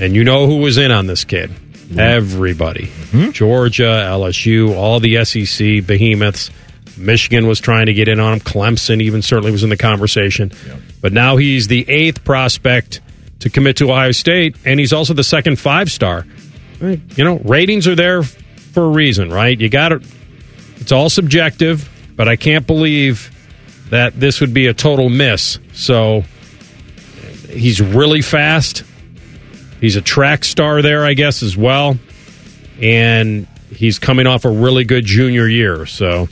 And 0.00 0.14
you 0.14 0.24
know 0.24 0.46
who 0.46 0.56
was 0.56 0.78
in 0.78 0.90
on 0.90 1.06
this 1.06 1.24
kid? 1.24 1.50
Everybody. 1.96 2.86
Mm-hmm. 2.86 3.30
Georgia, 3.32 4.04
LSU, 4.06 4.74
all 4.74 4.98
the 5.00 5.24
SEC 5.24 5.86
behemoths. 5.86 6.50
Michigan 6.96 7.46
was 7.46 7.60
trying 7.60 7.86
to 7.86 7.94
get 7.94 8.08
in 8.08 8.20
on 8.20 8.34
him. 8.34 8.40
Clemson 8.40 9.02
even 9.02 9.22
certainly 9.22 9.52
was 9.52 9.62
in 9.62 9.70
the 9.70 9.76
conversation. 9.76 10.52
But 11.00 11.12
now 11.12 11.36
he's 11.36 11.66
the 11.66 11.88
eighth 11.88 12.24
prospect 12.24 13.00
to 13.40 13.50
commit 13.50 13.76
to 13.78 13.90
Ohio 13.90 14.12
State, 14.12 14.56
and 14.64 14.78
he's 14.78 14.92
also 14.92 15.14
the 15.14 15.24
second 15.24 15.58
five 15.58 15.90
star. 15.90 16.26
You 17.16 17.24
know, 17.24 17.38
ratings 17.38 17.86
are 17.88 17.94
there 17.94 18.22
for 18.22 18.84
a 18.84 18.88
reason, 18.88 19.30
right? 19.30 19.58
You 19.58 19.68
got 19.68 19.88
to, 19.90 20.02
it's 20.76 20.92
all 20.92 21.10
subjective, 21.10 21.88
but 22.16 22.28
I 22.28 22.36
can't 22.36 22.66
believe 22.66 23.30
that 23.90 24.18
this 24.18 24.40
would 24.40 24.54
be 24.54 24.66
a 24.66 24.74
total 24.74 25.08
miss. 25.08 25.58
So 25.72 26.24
he's 27.48 27.80
really 27.80 28.22
fast. 28.22 28.84
He's 29.80 29.96
a 29.96 30.02
track 30.02 30.44
star 30.44 30.82
there, 30.82 31.04
I 31.04 31.14
guess, 31.14 31.42
as 31.42 31.56
well. 31.56 31.98
And 32.80 33.46
he's 33.74 33.98
coming 33.98 34.26
off 34.26 34.44
a 34.44 34.50
really 34.50 34.84
good 34.84 35.04
junior 35.04 35.46
year. 35.46 35.86
So 35.86 36.28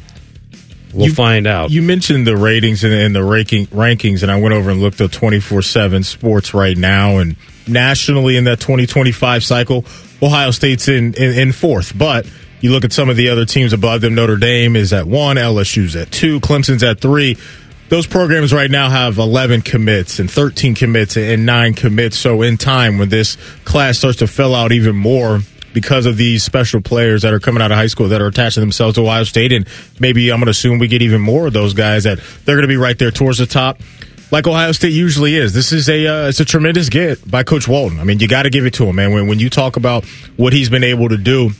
we'll 0.93 1.09
You- 1.09 1.15
find 1.15 1.47
out. 1.47 1.71
You 1.71 1.83
mentioned 1.83 2.27
the 2.27 2.37
ratings 2.37 2.85
and, 2.85 2.93
and 2.93 3.15
the 3.15 3.25
ranking, 3.25 3.67
rankings, 3.69 4.23
and 4.23 4.31
I 4.31 4.41
went 4.41 4.55
over 4.55 4.71
and 4.71 4.81
looked 4.81 5.01
at 5.01 5.13
24 5.13 5.63
7 5.63 6.03
sports 6.03 6.55
right 6.55 6.77
now. 6.77 7.19
And 7.19 7.37
nationally, 7.67 8.37
in 8.37 8.45
that 8.45 8.61
2025 8.61 9.45
cycle, 9.45 9.85
Ohio 10.23 10.51
State's 10.51 10.89
in, 10.89 11.15
in, 11.15 11.33
in 11.39 11.53
fourth. 11.53 11.97
But 11.97 12.27
you 12.61 12.73
look 12.73 12.85
at 12.85 12.93
some 12.93 13.09
of 13.09 13.17
the 13.17 13.29
other 13.29 13.45
teams 13.45 13.73
above 13.73 14.01
them 14.01 14.15
Notre 14.15 14.37
Dame 14.37 14.75
is 14.77 14.93
at 14.93 15.07
one, 15.07 15.37
LSU's 15.37 15.95
at 15.97 16.11
two, 16.11 16.41
Clemson's 16.41 16.83
at 16.83 17.01
three. 17.01 17.37
Those 17.89 18.07
programs 18.07 18.53
right 18.53 18.71
now 18.71 18.91
have 18.91 19.17
11 19.17 19.63
commits 19.63 20.19
and 20.19 20.31
13 20.31 20.75
commits 20.75 21.17
and 21.17 21.47
nine 21.47 21.73
commits. 21.73 22.19
So, 22.19 22.43
in 22.43 22.59
time, 22.59 22.99
when 22.99 23.09
this 23.09 23.37
class 23.65 23.99
starts 23.99 24.19
to 24.19 24.27
fill 24.27 24.55
out 24.55 24.73
even 24.73 24.95
more, 24.95 25.41
because 25.73 26.07
of 26.07 26.17
these 26.17 26.43
special 26.43 26.81
players 26.81 27.23
that 27.23 27.33
are 27.33 27.41
coming 27.41 27.63
out 27.63 27.71
of 27.71 27.77
high 27.77 27.87
school 27.87 28.09
that 28.09 28.21
are 28.21 28.27
attaching 28.27 28.61
themselves 28.61 28.95
to 28.97 29.03
Ohio 29.03 29.25
State. 29.25 29.53
And 29.53 29.67
maybe 30.01 30.31
I'm 30.31 30.39
going 30.39 30.47
to 30.47 30.51
assume 30.51 30.79
we 30.79 30.89
get 30.89 31.03
even 31.03 31.21
more 31.21 31.47
of 31.47 31.53
those 31.53 31.75
guys 31.75 32.05
that 32.05 32.19
they're 32.45 32.57
going 32.57 32.63
to 32.63 32.69
be 32.69 32.77
right 32.77 32.99
there 32.99 33.11
towards 33.11 33.39
the 33.39 33.47
top. 33.47 33.81
Like 34.31 34.47
Ohio 34.47 34.73
State 34.73 34.93
usually 34.93 35.37
is. 35.37 35.55
This 35.55 35.73
is 35.73 35.89
a 35.89 36.07
uh, 36.07 36.29
it's 36.29 36.41
a 36.41 36.45
tremendous 36.45 36.89
get 36.89 37.31
by 37.31 37.45
Coach 37.45 37.67
Walton. 37.67 37.99
I 38.01 38.05
mean, 38.05 38.19
you 38.19 38.29
got 38.29 38.43
to 38.43 38.51
give 38.51 38.67
it 38.67 38.75
to 38.75 38.87
him, 38.87 38.97
man. 38.97 39.13
When 39.13 39.27
when 39.27 39.39
you 39.39 39.49
talk 39.49 39.77
about 39.77 40.05
what 40.37 40.53
he's 40.53 40.69
been 40.69 40.85
able 40.85 41.09
to 41.09 41.17
do 41.17 41.51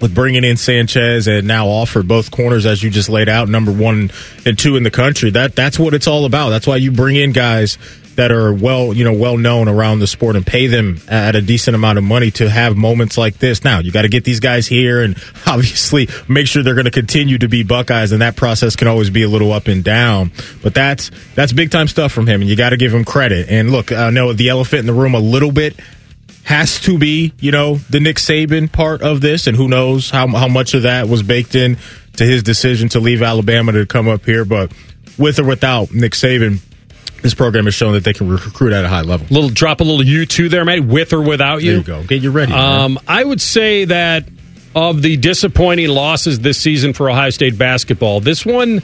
with 0.00 0.14
bringing 0.14 0.44
in 0.44 0.56
Sanchez 0.56 1.26
and 1.26 1.46
now 1.46 1.66
Offord 1.66 2.06
both 2.06 2.30
corners 2.30 2.66
as 2.66 2.82
you 2.82 2.90
just 2.90 3.08
laid 3.08 3.28
out, 3.28 3.48
number 3.48 3.72
one 3.72 4.10
and 4.44 4.58
two 4.58 4.76
in 4.76 4.82
the 4.82 4.90
country. 4.90 5.30
That 5.30 5.56
that's 5.56 5.78
what 5.78 5.94
it's 5.94 6.06
all 6.06 6.24
about. 6.24 6.50
That's 6.50 6.66
why 6.66 6.76
you 6.76 6.92
bring 6.92 7.16
in 7.16 7.32
guys 7.32 7.78
that 8.16 8.32
are 8.32 8.52
well, 8.52 8.92
you 8.94 9.04
know, 9.04 9.12
well 9.12 9.36
known 9.36 9.68
around 9.68 10.00
the 10.00 10.06
sport 10.06 10.36
and 10.36 10.46
pay 10.46 10.66
them 10.66 10.98
at 11.06 11.36
a 11.36 11.42
decent 11.42 11.74
amount 11.74 11.98
of 11.98 12.04
money 12.04 12.30
to 12.32 12.48
have 12.48 12.76
moments 12.76 13.16
like 13.16 13.38
this. 13.38 13.62
Now 13.62 13.78
you 13.78 13.92
got 13.92 14.02
to 14.02 14.08
get 14.08 14.24
these 14.24 14.40
guys 14.40 14.66
here 14.66 15.02
and 15.02 15.16
obviously 15.46 16.08
make 16.28 16.46
sure 16.46 16.62
they're 16.62 16.74
going 16.74 16.86
to 16.86 16.90
continue 16.90 17.38
to 17.38 17.48
be 17.48 17.62
Buckeyes, 17.62 18.12
and 18.12 18.22
that 18.22 18.36
process 18.36 18.76
can 18.76 18.88
always 18.88 19.10
be 19.10 19.22
a 19.22 19.28
little 19.28 19.52
up 19.52 19.68
and 19.68 19.84
down. 19.84 20.32
But 20.62 20.74
that's 20.74 21.10
that's 21.34 21.52
big 21.52 21.70
time 21.70 21.88
stuff 21.88 22.12
from 22.12 22.26
him, 22.26 22.40
and 22.40 22.50
you 22.50 22.56
got 22.56 22.70
to 22.70 22.76
give 22.76 22.92
him 22.92 23.04
credit. 23.04 23.48
And 23.48 23.70
look, 23.70 23.92
I 23.92 24.10
know 24.10 24.32
the 24.32 24.48
elephant 24.48 24.80
in 24.80 24.86
the 24.86 24.94
room 24.94 25.14
a 25.14 25.20
little 25.20 25.52
bit 25.52 25.78
has 26.46 26.80
to 26.80 26.96
be, 26.96 27.32
you 27.40 27.50
know, 27.50 27.74
the 27.90 27.98
Nick 27.98 28.18
Saban 28.18 28.70
part 28.70 29.02
of 29.02 29.20
this, 29.20 29.48
and 29.48 29.56
who 29.56 29.66
knows 29.66 30.10
how 30.10 30.28
how 30.28 30.46
much 30.46 30.74
of 30.74 30.84
that 30.84 31.08
was 31.08 31.24
baked 31.24 31.56
in 31.56 31.76
to 32.16 32.24
his 32.24 32.44
decision 32.44 32.88
to 32.90 33.00
leave 33.00 33.20
Alabama 33.20 33.72
to 33.72 33.84
come 33.84 34.08
up 34.08 34.24
here. 34.24 34.44
But 34.44 34.72
with 35.18 35.40
or 35.40 35.44
without 35.44 35.92
Nick 35.92 36.12
Saban, 36.12 36.60
this 37.20 37.34
program 37.34 37.64
has 37.64 37.74
shown 37.74 37.94
that 37.94 38.04
they 38.04 38.12
can 38.12 38.28
recruit 38.28 38.72
at 38.72 38.84
a 38.84 38.88
high 38.88 39.00
level. 39.00 39.26
little 39.28 39.50
drop 39.50 39.80
a 39.80 39.84
little 39.84 40.04
U 40.04 40.24
two 40.24 40.48
there, 40.48 40.64
mate, 40.64 40.84
with 40.84 41.12
or 41.12 41.20
without 41.20 41.64
you. 41.64 41.80
There 41.82 41.96
you 41.96 42.02
go. 42.02 42.04
Get 42.04 42.22
you 42.22 42.30
ready. 42.30 42.52
Um, 42.52 43.00
I 43.08 43.24
would 43.24 43.40
say 43.40 43.86
that 43.86 44.28
of 44.72 45.02
the 45.02 45.16
disappointing 45.16 45.88
losses 45.88 46.38
this 46.38 46.58
season 46.58 46.92
for 46.92 47.10
Ohio 47.10 47.30
State 47.30 47.58
basketball, 47.58 48.20
this 48.20 48.46
one 48.46 48.82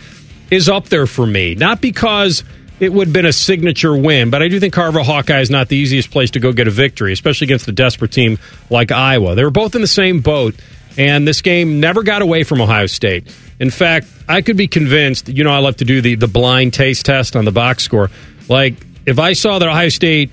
is 0.50 0.68
up 0.68 0.88
there 0.88 1.06
for 1.06 1.26
me. 1.28 1.54
Not 1.54 1.80
because 1.80 2.42
it 2.82 2.92
would 2.92 3.06
have 3.06 3.12
been 3.12 3.26
a 3.26 3.32
signature 3.32 3.96
win, 3.96 4.30
but 4.30 4.42
I 4.42 4.48
do 4.48 4.58
think 4.58 4.74
Carver 4.74 5.04
Hawkeye 5.04 5.40
is 5.40 5.50
not 5.50 5.68
the 5.68 5.76
easiest 5.76 6.10
place 6.10 6.32
to 6.32 6.40
go 6.40 6.52
get 6.52 6.66
a 6.66 6.70
victory, 6.72 7.12
especially 7.12 7.44
against 7.44 7.68
a 7.68 7.72
desperate 7.72 8.10
team 8.10 8.40
like 8.70 8.90
Iowa. 8.90 9.36
They 9.36 9.44
were 9.44 9.52
both 9.52 9.76
in 9.76 9.82
the 9.82 9.86
same 9.86 10.20
boat, 10.20 10.56
and 10.98 11.26
this 11.26 11.42
game 11.42 11.78
never 11.78 12.02
got 12.02 12.22
away 12.22 12.42
from 12.42 12.60
Ohio 12.60 12.86
State. 12.86 13.32
In 13.60 13.70
fact, 13.70 14.08
I 14.28 14.42
could 14.42 14.56
be 14.56 14.66
convinced, 14.66 15.28
you 15.28 15.44
know, 15.44 15.52
I 15.52 15.58
love 15.58 15.76
to 15.76 15.84
do 15.84 16.00
the, 16.00 16.16
the 16.16 16.26
blind 16.26 16.74
taste 16.74 17.06
test 17.06 17.36
on 17.36 17.44
the 17.44 17.52
box 17.52 17.84
score. 17.84 18.10
Like, 18.48 18.74
if 19.06 19.20
I 19.20 19.34
saw 19.34 19.60
that 19.60 19.68
Ohio 19.68 19.88
State 19.88 20.32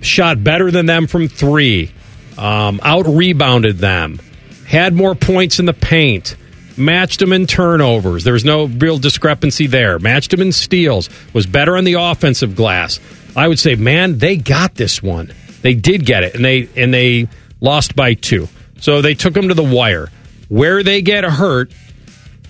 shot 0.00 0.42
better 0.42 0.72
than 0.72 0.86
them 0.86 1.06
from 1.06 1.28
three, 1.28 1.92
um, 2.38 2.80
out 2.82 3.06
rebounded 3.06 3.78
them, 3.78 4.18
had 4.66 4.94
more 4.94 5.14
points 5.14 5.60
in 5.60 5.66
the 5.66 5.72
paint, 5.72 6.34
matched 6.76 7.20
them 7.20 7.32
in 7.32 7.46
turnovers. 7.46 8.24
There 8.24 8.32
was 8.32 8.44
no 8.44 8.64
real 8.66 8.98
discrepancy 8.98 9.66
there. 9.66 9.98
Matched 9.98 10.30
them 10.30 10.40
in 10.40 10.52
steals, 10.52 11.08
was 11.32 11.46
better 11.46 11.76
on 11.76 11.84
the 11.84 11.94
offensive 11.94 12.54
glass. 12.54 13.00
I 13.36 13.48
would 13.48 13.58
say, 13.58 13.74
man, 13.74 14.18
they 14.18 14.36
got 14.36 14.74
this 14.74 15.02
one. 15.02 15.32
They 15.62 15.74
did 15.74 16.04
get 16.04 16.24
it, 16.24 16.34
and 16.34 16.44
they 16.44 16.68
and 16.76 16.92
they 16.92 17.28
lost 17.60 17.94
by 17.94 18.14
two. 18.14 18.48
So 18.80 19.00
they 19.00 19.14
took 19.14 19.34
them 19.34 19.48
to 19.48 19.54
the 19.54 19.62
wire. 19.62 20.10
Where 20.48 20.82
they 20.82 21.00
get 21.00 21.24
hurt 21.24 21.72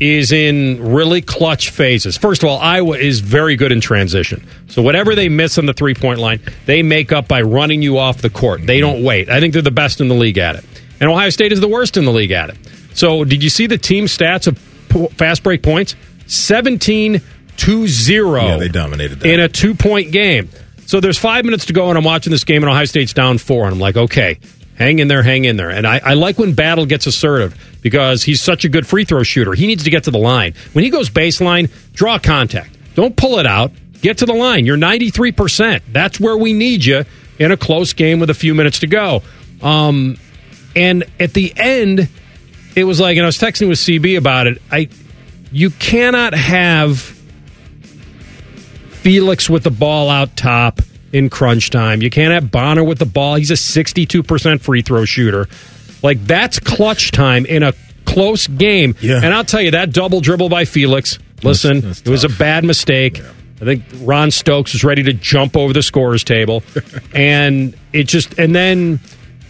is 0.00 0.32
in 0.32 0.92
really 0.92 1.20
clutch 1.20 1.70
phases. 1.70 2.16
First 2.16 2.42
of 2.42 2.48
all, 2.48 2.58
Iowa 2.58 2.96
is 2.96 3.20
very 3.20 3.54
good 3.54 3.70
in 3.70 3.80
transition. 3.80 4.44
So 4.66 4.82
whatever 4.82 5.14
they 5.14 5.28
miss 5.28 5.58
on 5.58 5.66
the 5.66 5.72
three 5.72 5.94
point 5.94 6.18
line, 6.18 6.40
they 6.66 6.82
make 6.82 7.12
up 7.12 7.28
by 7.28 7.42
running 7.42 7.82
you 7.82 7.98
off 7.98 8.20
the 8.20 8.30
court. 8.30 8.66
They 8.66 8.80
don't 8.80 9.04
wait. 9.04 9.28
I 9.28 9.38
think 9.38 9.52
they're 9.52 9.62
the 9.62 9.70
best 9.70 10.00
in 10.00 10.08
the 10.08 10.14
league 10.14 10.38
at 10.38 10.56
it. 10.56 10.64
And 10.98 11.08
Ohio 11.08 11.30
State 11.30 11.52
is 11.52 11.60
the 11.60 11.68
worst 11.68 11.96
in 11.96 12.04
the 12.04 12.12
league 12.12 12.32
at 12.32 12.50
it. 12.50 12.56
So 12.94 13.24
did 13.24 13.42
you 13.42 13.50
see 13.50 13.66
the 13.66 13.78
team 13.78 14.04
stats 14.06 14.46
of 14.46 14.58
fast 15.14 15.42
break 15.42 15.62
points? 15.62 15.94
17 16.26 17.20
to 17.58 17.86
0 17.86 18.42
yeah, 18.46 18.56
they 18.56 18.68
dominated 18.68 19.20
that. 19.20 19.30
in 19.30 19.40
a 19.40 19.48
two 19.48 19.74
point 19.74 20.12
game. 20.12 20.48
So 20.86 21.00
there's 21.00 21.18
five 21.18 21.44
minutes 21.44 21.66
to 21.66 21.72
go, 21.72 21.88
and 21.88 21.98
I'm 21.98 22.04
watching 22.04 22.30
this 22.30 22.44
game, 22.44 22.62
and 22.62 22.70
Ohio 22.70 22.84
State's 22.84 23.12
down 23.12 23.38
four. 23.38 23.64
And 23.64 23.74
I'm 23.74 23.80
like, 23.80 23.96
okay, 23.96 24.38
hang 24.76 24.98
in 24.98 25.08
there, 25.08 25.22
hang 25.22 25.44
in 25.44 25.56
there. 25.56 25.70
And 25.70 25.86
I, 25.86 26.00
I 26.04 26.14
like 26.14 26.38
when 26.38 26.54
Battle 26.54 26.86
gets 26.86 27.06
assertive 27.06 27.78
because 27.82 28.22
he's 28.22 28.40
such 28.40 28.64
a 28.64 28.68
good 28.68 28.86
free 28.86 29.04
throw 29.04 29.22
shooter. 29.22 29.54
He 29.54 29.66
needs 29.66 29.84
to 29.84 29.90
get 29.90 30.04
to 30.04 30.10
the 30.10 30.18
line. 30.18 30.54
When 30.72 30.84
he 30.84 30.90
goes 30.90 31.08
baseline, 31.08 31.70
draw 31.92 32.18
contact. 32.18 32.76
Don't 32.94 33.16
pull 33.16 33.38
it 33.38 33.46
out. 33.46 33.72
Get 34.00 34.18
to 34.18 34.26
the 34.26 34.34
line. 34.34 34.66
You're 34.66 34.76
93%. 34.76 35.82
That's 35.92 36.18
where 36.18 36.36
we 36.36 36.52
need 36.52 36.84
you 36.84 37.04
in 37.38 37.52
a 37.52 37.56
close 37.56 37.92
game 37.92 38.20
with 38.20 38.30
a 38.30 38.34
few 38.34 38.54
minutes 38.54 38.80
to 38.80 38.86
go. 38.86 39.22
Um, 39.62 40.16
and 40.74 41.04
at 41.20 41.32
the 41.34 41.52
end, 41.56 42.08
it 42.74 42.84
was 42.84 43.00
like, 43.00 43.16
and 43.16 43.24
I 43.24 43.26
was 43.26 43.38
texting 43.38 43.68
with 43.68 43.78
CB 43.78 44.16
about 44.16 44.46
it. 44.46 44.62
I, 44.70 44.88
you 45.50 45.70
cannot 45.70 46.34
have 46.34 46.98
Felix 49.02 49.50
with 49.50 49.64
the 49.64 49.70
ball 49.70 50.08
out 50.08 50.36
top 50.36 50.80
in 51.12 51.28
crunch 51.28 51.70
time. 51.70 52.02
You 52.02 52.10
can't 52.10 52.32
have 52.32 52.50
Bonner 52.50 52.84
with 52.84 52.98
the 52.98 53.06
ball. 53.06 53.34
He's 53.34 53.50
a 53.50 53.54
62% 53.54 54.60
free 54.60 54.82
throw 54.82 55.04
shooter. 55.04 55.48
Like, 56.02 56.24
that's 56.26 56.58
clutch 56.58 57.10
time 57.10 57.46
in 57.46 57.62
a 57.62 57.74
close 58.04 58.46
game. 58.46 58.94
Yeah. 59.00 59.20
And 59.22 59.32
I'll 59.34 59.44
tell 59.44 59.60
you, 59.60 59.72
that 59.72 59.92
double 59.92 60.20
dribble 60.20 60.48
by 60.48 60.64
Felix, 60.64 61.18
listen, 61.42 61.80
that's 61.80 62.00
it 62.00 62.08
was 62.08 62.24
a 62.24 62.28
bad 62.28 62.64
mistake. 62.64 63.20
I 63.60 63.64
think 63.64 63.84
Ron 64.00 64.30
Stokes 64.30 64.72
was 64.72 64.82
ready 64.82 65.04
to 65.04 65.12
jump 65.12 65.56
over 65.56 65.72
the 65.72 65.82
scorer's 65.82 66.24
table. 66.24 66.64
and 67.14 67.76
it 67.92 68.04
just, 68.04 68.38
and 68.38 68.54
then 68.54 68.98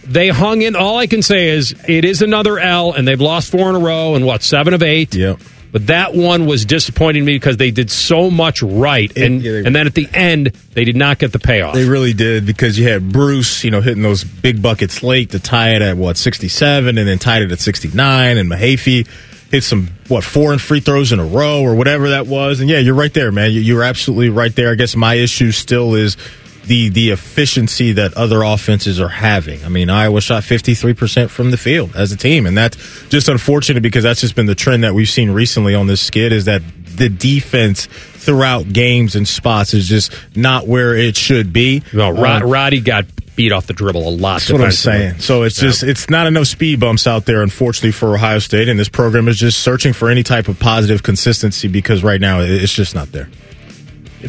they 0.05 0.29
hung 0.29 0.61
in. 0.61 0.75
All 0.75 0.97
I 0.97 1.07
can 1.07 1.21
say 1.21 1.49
is 1.49 1.73
it 1.87 2.05
is 2.05 2.21
another 2.21 2.59
L, 2.59 2.93
and 2.93 3.07
they've 3.07 3.19
lost 3.21 3.51
four 3.51 3.69
in 3.69 3.75
a 3.75 3.79
row, 3.79 4.15
and 4.15 4.25
what, 4.25 4.43
seven 4.43 4.73
of 4.73 4.83
eight? 4.83 5.15
Yep. 5.15 5.39
But 5.71 5.87
that 5.87 6.13
one 6.13 6.45
was 6.45 6.65
disappointing 6.65 7.25
me 7.25 7.33
because 7.33 7.57
they 7.57 7.71
did 7.71 7.89
so 7.89 8.29
much 8.29 8.61
right, 8.61 9.11
and 9.17 9.41
yeah, 9.41 9.51
they- 9.53 9.65
and 9.65 9.75
then 9.75 9.87
at 9.87 9.95
the 9.95 10.07
end 10.13 10.51
they 10.75 10.83
did 10.83 10.95
not 10.95 11.17
get 11.17 11.31
the 11.31 11.39
payoff. 11.39 11.73
They 11.73 11.85
really 11.89 12.13
did 12.13 12.45
because 12.45 12.77
you 12.77 12.87
had 12.87 13.11
Bruce, 13.11 13.63
you 13.63 13.71
know, 13.71 13.81
hitting 13.81 14.03
those 14.03 14.23
big 14.23 14.61
buckets 14.61 15.01
late 15.01 15.31
to 15.31 15.39
tie 15.39 15.71
it 15.71 15.81
at 15.81 15.97
what 15.97 16.17
sixty 16.17 16.47
seven, 16.47 16.99
and 16.99 17.07
then 17.07 17.17
tied 17.17 17.41
it 17.41 17.51
at 17.51 17.59
sixty 17.59 17.89
nine, 17.91 18.37
and 18.37 18.47
Mahaffey 18.51 19.07
hit 19.49 19.63
some 19.63 19.87
what 20.09 20.23
four 20.23 20.51
and 20.51 20.61
free 20.61 20.79
throws 20.79 21.11
in 21.11 21.19
a 21.19 21.25
row 21.25 21.61
or 21.61 21.73
whatever 21.73 22.09
that 22.09 22.27
was, 22.27 22.59
and 22.59 22.69
yeah, 22.69 22.77
you're 22.77 22.93
right 22.93 23.13
there, 23.15 23.31
man. 23.31 23.51
You- 23.51 23.61
You're 23.61 23.83
absolutely 23.83 24.29
right 24.29 24.55
there. 24.55 24.69
I 24.71 24.75
guess 24.75 24.95
my 24.95 25.15
issue 25.15 25.51
still 25.51 25.95
is 25.95 26.17
the 26.65 26.89
the 26.89 27.09
efficiency 27.09 27.91
that 27.93 28.13
other 28.15 28.41
offenses 28.43 28.99
are 28.99 29.09
having. 29.09 29.63
I 29.65 29.69
mean, 29.69 29.89
Iowa 29.89 30.21
shot 30.21 30.43
53% 30.43 31.29
from 31.29 31.51
the 31.51 31.57
field 31.57 31.95
as 31.95 32.11
a 32.11 32.17
team, 32.17 32.45
and 32.45 32.57
that's 32.57 32.77
just 33.09 33.27
unfortunate 33.27 33.81
because 33.83 34.03
that's 34.03 34.21
just 34.21 34.35
been 34.35 34.45
the 34.45 34.55
trend 34.55 34.83
that 34.83 34.93
we've 34.93 35.09
seen 35.09 35.31
recently 35.31 35.75
on 35.75 35.87
this 35.87 36.01
skid 36.01 36.31
is 36.31 36.45
that 36.45 36.61
the 36.95 37.09
defense 37.09 37.87
throughout 37.87 38.71
games 38.71 39.15
and 39.15 39.27
spots 39.27 39.73
is 39.73 39.87
just 39.89 40.13
not 40.35 40.67
where 40.67 40.95
it 40.95 41.17
should 41.17 41.51
be. 41.51 41.83
No, 41.91 42.11
Rod, 42.11 42.43
Um, 42.43 42.49
Roddy 42.49 42.79
got 42.81 43.05
beat 43.35 43.51
off 43.51 43.65
the 43.65 43.73
dribble 43.73 44.07
a 44.07 44.11
lot. 44.11 44.39
that's 44.41 44.51
what 44.51 44.61
I'm 44.61 44.71
saying. 44.71 45.17
So 45.19 45.41
it's 45.41 45.59
just 45.59 45.81
it's 45.83 46.09
not 46.09 46.27
enough 46.27 46.45
speed 46.47 46.79
bumps 46.79 47.07
out 47.07 47.25
there, 47.25 47.41
unfortunately, 47.41 47.91
for 47.91 48.13
Ohio 48.15 48.39
State, 48.39 48.69
and 48.69 48.79
this 48.79 48.89
program 48.89 49.27
is 49.27 49.37
just 49.37 49.59
searching 49.59 49.91
for 49.91 50.09
any 50.09 50.23
type 50.23 50.47
of 50.47 50.59
positive 50.59 51.01
consistency 51.03 51.67
because 51.67 52.03
right 52.03 52.21
now 52.21 52.39
it's 52.41 52.73
just 52.73 52.93
not 52.95 53.11
there. 53.11 53.25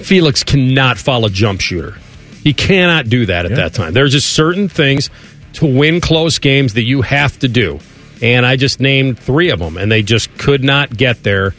Felix 0.00 0.42
cannot 0.42 0.98
follow 0.98 1.28
jump 1.28 1.60
shooter. 1.60 1.96
He 2.44 2.52
cannot 2.52 3.08
do 3.08 3.26
that 3.26 3.44
at 3.46 3.50
Yeah. 3.52 3.56
that 3.56 3.74
time. 3.74 3.92
There's 3.94 4.12
just 4.12 4.28
certain 4.28 4.68
things 4.68 5.10
to 5.54 5.66
win 5.66 6.00
close 6.00 6.38
games 6.38 6.74
that 6.74 6.82
you 6.84 7.02
have 7.02 7.38
to 7.40 7.48
do. 7.48 7.80
And 8.22 8.46
I 8.46 8.56
just 8.56 8.78
named 8.80 9.18
three 9.18 9.50
of 9.50 9.58
them, 9.58 9.76
and 9.76 9.90
they 9.90 10.02
just 10.02 10.36
could 10.38 10.62
not 10.62 10.96
get 10.96 11.22
there 11.24 11.54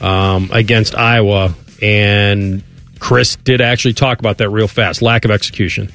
um, 0.00 0.50
against 0.52 0.94
Iowa. 0.96 1.54
And 1.80 2.62
Chris 2.98 3.36
did 3.36 3.60
actually 3.60 3.94
talk 3.94 4.18
about 4.18 4.38
that 4.38 4.50
real 4.50 4.68
fast 4.68 5.00
lack 5.00 5.24
of 5.24 5.30
execution. 5.30 5.90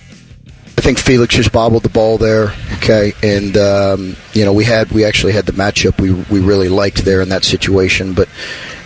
I 0.77 0.81
think 0.81 0.97
Felix 0.99 1.33
just 1.35 1.51
bobbled 1.51 1.83
the 1.83 1.89
ball 1.89 2.17
there. 2.17 2.53
Okay, 2.77 3.13
and 3.23 3.55
um, 3.57 4.15
you 4.33 4.43
know 4.43 4.51
we 4.53 4.65
had 4.65 4.91
we 4.91 5.05
actually 5.05 5.33
had 5.33 5.45
the 5.45 5.53
matchup 5.53 5.99
we 6.01 6.11
we 6.11 6.39
really 6.45 6.67
liked 6.69 7.05
there 7.05 7.21
in 7.21 7.29
that 7.29 7.43
situation, 7.45 8.13
but 8.13 8.27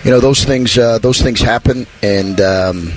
you 0.03 0.11
know 0.11 0.19
those 0.19 0.43
things 0.43 0.77
uh, 0.77 0.99
those 0.99 1.19
things 1.21 1.41
happen, 1.41 1.87
and 2.03 2.39
um, 2.41 2.93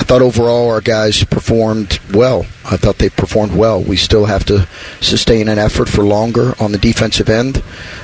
I 0.00 0.02
thought 0.02 0.22
overall 0.22 0.70
our 0.70 0.80
guys 0.80 1.22
performed 1.24 2.00
well. 2.14 2.46
I 2.64 2.78
thought 2.78 2.96
they 2.96 3.10
performed 3.10 3.54
well. 3.54 3.82
We 3.82 3.96
still 3.96 4.24
have 4.24 4.46
to 4.46 4.66
sustain 5.00 5.46
an 5.46 5.58
effort 5.58 5.90
for 5.90 6.02
longer 6.02 6.54
on 6.58 6.72
the 6.72 6.78
defensive 6.78 7.28
end. 7.28 7.62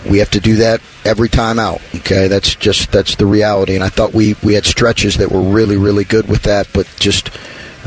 We 0.08 0.18
have 0.18 0.30
to 0.32 0.40
do 0.40 0.56
that 0.56 0.82
every 1.06 1.30
time 1.30 1.58
out. 1.58 1.80
Okay, 1.94 2.28
that's 2.28 2.54
just 2.54 2.92
that's 2.92 3.16
the 3.16 3.24
reality. 3.24 3.74
And 3.74 3.82
I 3.82 3.88
thought 3.88 4.12
we 4.12 4.36
we 4.44 4.52
had 4.52 4.66
stretches 4.66 5.16
that 5.16 5.32
were 5.32 5.40
really 5.40 5.78
really 5.78 6.04
good 6.04 6.28
with 6.28 6.42
that, 6.42 6.68
but 6.74 6.86
just 7.00 7.30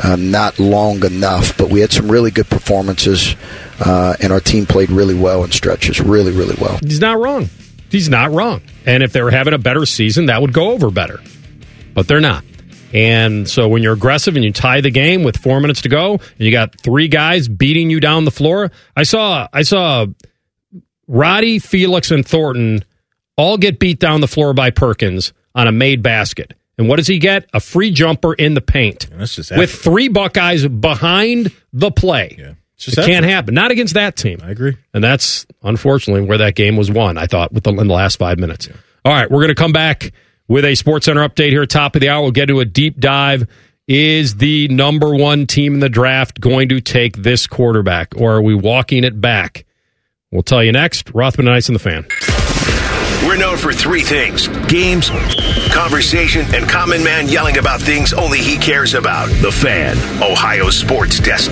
um, 0.03 0.32
not 0.32 0.57
long 0.57 1.05
enough. 1.05 1.55
But 1.55 1.70
we 1.70 1.80
had 1.82 1.91
some 1.91 2.12
really 2.12 2.32
good 2.32 2.49
performances, 2.49 3.36
uh, 3.80 4.16
and 4.20 4.34
our 4.34 4.39
team 4.39 4.66
played 4.66 4.89
really 4.89 5.16
well 5.16 5.43
in 5.43 5.51
stretches, 5.51 6.01
really, 6.01 6.32
really 6.32 6.55
well. 6.60 6.80
He's 6.84 6.99
not 6.99 7.20
wrong. 7.20 7.47
He's 7.91 8.10
not 8.10 8.32
wrong. 8.32 8.62
And 8.88 9.03
if 9.03 9.14
they 9.14 9.22
were 9.22 9.32
having 9.32 9.53
a 9.53 9.60
better 9.60 9.86
season, 9.86 10.26
that 10.26 10.41
would 10.41 10.53
go 10.53 10.72
over 10.72 10.89
better. 10.89 11.20
But 11.93 12.07
they're 12.07 12.20
not. 12.20 12.43
And 12.94 13.48
so 13.48 13.68
when 13.68 13.84
you're 13.84 13.94
aggressive 13.94 14.36
and 14.36 14.44
you 14.44 14.52
tie 14.52 14.82
the 14.82 14.90
game 14.92 15.24
with 15.24 15.38
four 15.38 15.60
minutes 15.60 15.82
to 15.84 15.90
go, 15.90 16.14
and 16.14 16.40
you 16.40 16.52
got 16.52 16.80
three 16.80 17.08
guys 17.08 17.48
beating 17.48 17.90
you 17.90 18.00
down 18.00 18.26
the 18.26 18.32
floor, 18.32 18.72
I 18.96 19.04
saw 19.04 19.48
I 19.54 19.62
saw 19.62 20.08
Roddy, 21.08 21.60
Felix, 21.60 22.12
and 22.12 22.26
Thornton 22.26 22.84
all 23.38 23.58
get 23.58 23.80
beat 23.80 24.00
down 24.00 24.22
the 24.22 24.28
floor 24.28 24.54
by 24.54 24.70
Perkins 24.70 25.34
on 25.56 25.68
a 25.68 25.72
made 25.72 26.04
basket. 26.04 26.54
And 26.78 26.88
what 26.88 26.96
does 26.96 27.08
he 27.08 27.20
get? 27.20 27.50
A 27.54 27.60
free 27.60 27.92
jumper 27.92 28.34
in 28.34 28.54
the 28.54 28.62
paint 28.62 29.10
That's 29.12 29.36
just 29.36 29.52
with 29.52 29.70
effort. 29.70 29.82
three 29.82 30.08
Buckeyes 30.08 30.66
behind 30.68 31.52
the 31.74 31.92
play. 31.92 32.36
Yeah. 32.40 32.52
It 32.52 32.56
just 32.78 32.96
can't 32.98 33.26
happen. 33.26 33.54
Not 33.54 33.72
against 33.72 33.96
that 33.96 34.16
team. 34.16 34.40
I 34.42 34.52
agree. 34.52 34.78
And 34.94 35.04
that's 35.04 35.46
unfortunately 35.62 36.22
where 36.26 36.38
that 36.38 36.56
game 36.56 36.78
was 36.78 36.90
won, 36.90 37.18
I 37.18 37.28
thought, 37.28 37.52
with 37.52 37.66
the, 37.66 37.72
in 37.72 37.88
the 37.88 37.94
last 37.94 38.18
five 38.18 38.40
minutes. 38.40 38.70
All 39.04 39.12
right, 39.12 39.30
we're 39.30 39.40
going 39.40 39.50
to 39.50 39.56
come 39.56 39.74
back 39.74 40.14
with 40.50 40.66
a 40.66 40.76
Sports 40.76 41.06
Center 41.06 41.26
update 41.26 41.52
here, 41.52 41.66
top 41.66 41.95
of 41.95 42.02
the 42.02 42.10
hour. 42.10 42.22
We'll 42.24 42.32
get 42.32 42.47
to 42.47 42.60
a 42.60 42.66
deep 42.66 43.00
dive. 43.00 43.47
Is 43.88 44.36
the 44.36 44.68
number 44.68 45.16
one 45.16 45.47
team 45.47 45.76
in 45.76 45.80
the 45.80 45.89
draft 45.89 46.41
going 46.41 46.70
to 46.70 46.82
take 46.82 47.18
this 47.18 47.47
quarterback, 47.47 48.14
or 48.18 48.36
are 48.36 48.41
we 48.41 48.54
walking 48.54 49.04
it 49.04 49.20
back? 49.22 49.66
We'll 50.32 50.43
tell 50.43 50.64
you 50.64 50.72
next. 50.72 51.12
Rothman 51.12 51.47
and 51.47 51.56
Ice 51.56 51.70
and 51.70 51.76
the 51.76 51.80
fan. 51.80 52.06
We're 53.28 53.38
known 53.38 53.58
for 53.58 53.74
three 53.74 54.02
things 54.02 54.47
games, 54.68 55.10
conversation, 55.74 56.45
and 56.54 56.70
Common 56.70 57.04
Man 57.04 57.28
yelling 57.28 57.58
about 57.58 57.82
things 57.82 58.14
only 58.14 58.39
he 58.39 58.58
cares 58.58 58.93
about. 58.93 59.30
The 59.41 59.52
Fan, 59.52 59.97
Ohio 60.22 60.70
Sports 60.70 61.20
Desk. 61.20 61.52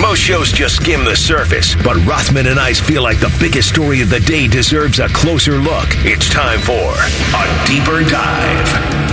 Most 0.00 0.18
shows 0.18 0.52
just 0.52 0.76
skim 0.76 1.04
the 1.04 1.16
surface, 1.16 1.74
but 1.76 1.96
Rothman 2.04 2.46
and 2.46 2.60
Ice 2.60 2.78
feel 2.78 3.02
like 3.02 3.20
the 3.20 3.34
biggest 3.40 3.70
story 3.70 4.02
of 4.02 4.10
the 4.10 4.20
day 4.20 4.46
deserves 4.46 4.98
a 4.98 5.08
closer 5.08 5.58
look. 5.58 5.86
It's 6.04 6.28
time 6.28 6.60
for 6.60 6.72
a 6.72 7.66
deeper 7.66 8.02
dive. 8.08 9.04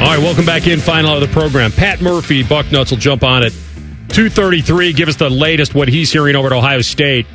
All 0.00 0.06
right, 0.06 0.18
welcome 0.18 0.46
back 0.46 0.66
in. 0.66 0.80
Final 0.80 1.14
of 1.14 1.20
the 1.20 1.28
program. 1.28 1.70
Pat 1.70 2.00
Murphy, 2.00 2.42
Bucknuts 2.42 2.90
will 2.90 2.98
jump 2.98 3.22
on 3.22 3.42
it. 3.42 3.52
233, 4.08 4.94
give 4.94 5.08
us 5.08 5.16
the 5.16 5.28
latest, 5.28 5.74
what 5.74 5.88
he's 5.88 6.10
hearing 6.10 6.34
over 6.34 6.46
at 6.46 6.52
Ohio 6.54 6.80
State 6.80 7.26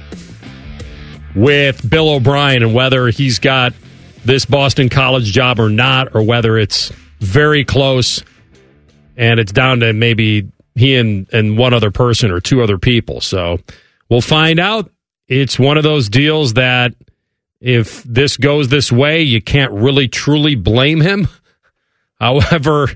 with 1.36 1.88
Bill 1.88 2.10
O'Brien 2.10 2.64
and 2.64 2.74
whether 2.74 3.10
he's 3.10 3.40
got 3.40 3.74
this 4.24 4.46
Boston 4.46 4.90
College 4.90 5.26
job 5.26 5.60
or 5.60 5.70
not, 5.70 6.16
or 6.16 6.24
whether 6.24 6.58
it's 6.58 6.92
very 7.20 7.64
close 7.64 8.24
and 9.16 9.40
it's 9.40 9.52
down 9.52 9.82
to 9.82 9.94
maybe 9.94 10.50
he 10.76 10.96
and, 10.96 11.28
and 11.34 11.58
one 11.58 11.74
other 11.74 11.92
person 11.92 12.32
or 12.32 12.40
two 12.40 12.62
other 12.62 12.78
people. 12.78 13.22
So 13.22 13.60
we'll 14.10 14.22
find 14.22 14.60
out. 14.60 14.92
It's 15.28 15.58
one 15.58 15.78
of 15.78 15.84
those 15.84 16.08
deals 16.08 16.54
that 16.54 16.94
if 17.60 18.04
this 18.04 18.38
goes 18.38 18.68
this 18.68 18.92
way, 18.92 19.24
you 19.24 19.42
can't 19.42 19.72
really 19.72 20.08
truly 20.08 20.54
blame 20.54 21.02
him. 21.02 21.28
However, 22.20 22.92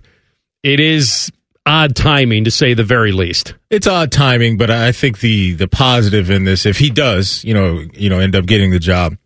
it 0.61 0.79
is 0.79 1.31
odd 1.65 1.95
timing 1.95 2.43
to 2.43 2.51
say 2.51 2.73
the 2.73 2.83
very 2.83 3.11
least. 3.11 3.55
It's 3.69 3.87
odd 3.87 4.11
timing, 4.11 4.57
but 4.57 4.69
I 4.69 4.91
think 4.91 5.19
the 5.19 5.53
the 5.53 5.67
positive 5.67 6.29
in 6.29 6.43
this, 6.43 6.65
if 6.65 6.77
he 6.77 6.89
does, 6.89 7.43
you 7.43 7.53
know, 7.53 7.83
you 7.93 8.09
know, 8.09 8.19
end 8.19 8.35
up 8.35 8.45
getting 8.45 8.71
the 8.71 8.79
job, 8.79 9.17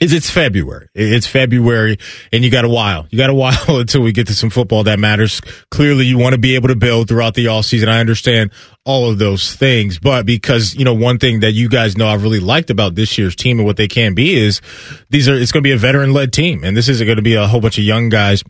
is 0.00 0.14
it's 0.14 0.30
February. 0.30 0.88
It's 0.94 1.26
February, 1.26 1.98
and 2.32 2.42
you 2.42 2.50
got 2.50 2.64
a 2.64 2.68
while. 2.68 3.06
You 3.10 3.18
got 3.18 3.30
a 3.30 3.34
while 3.40 3.78
until 3.78 4.00
we 4.00 4.12
get 4.12 4.26
to 4.28 4.34
some 4.34 4.50
football 4.50 4.84
that 4.84 4.98
matters. 4.98 5.40
Clearly, 5.70 6.06
you 6.06 6.18
want 6.18 6.32
to 6.32 6.38
be 6.38 6.54
able 6.54 6.68
to 6.68 6.76
build 6.76 7.08
throughout 7.08 7.34
the 7.34 7.48
all 7.48 7.62
season. 7.62 7.88
I 7.88 8.00
understand 8.00 8.50
all 8.84 9.10
of 9.10 9.18
those 9.18 9.54
things, 9.54 9.98
but 9.98 10.24
because 10.24 10.74
you 10.74 10.84
know 10.84 10.94
one 10.94 11.18
thing 11.18 11.40
that 11.40 11.52
you 11.52 11.68
guys 11.68 11.96
know 11.96 12.08
I've 12.08 12.22
really 12.22 12.40
liked 12.40 12.70
about 12.70 12.94
this 12.94 13.18
year's 13.18 13.36
team 13.36 13.58
and 13.58 13.66
what 13.66 13.76
they 13.76 13.88
can 13.88 14.14
be 14.14 14.34
is 14.34 14.62
these 15.10 15.28
are 15.28 15.34
it's 15.34 15.52
going 15.52 15.62
to 15.62 15.66
be 15.68 15.72
a 15.72 15.78
veteran 15.78 16.12
led 16.12 16.32
team, 16.32 16.64
and 16.64 16.76
this 16.76 16.88
isn't 16.88 17.06
going 17.06 17.16
to 17.16 17.22
be 17.22 17.34
a 17.34 17.46
whole 17.46 17.60
bunch 17.60 17.78
of 17.78 17.84
young 17.84 18.08
guys 18.08 18.42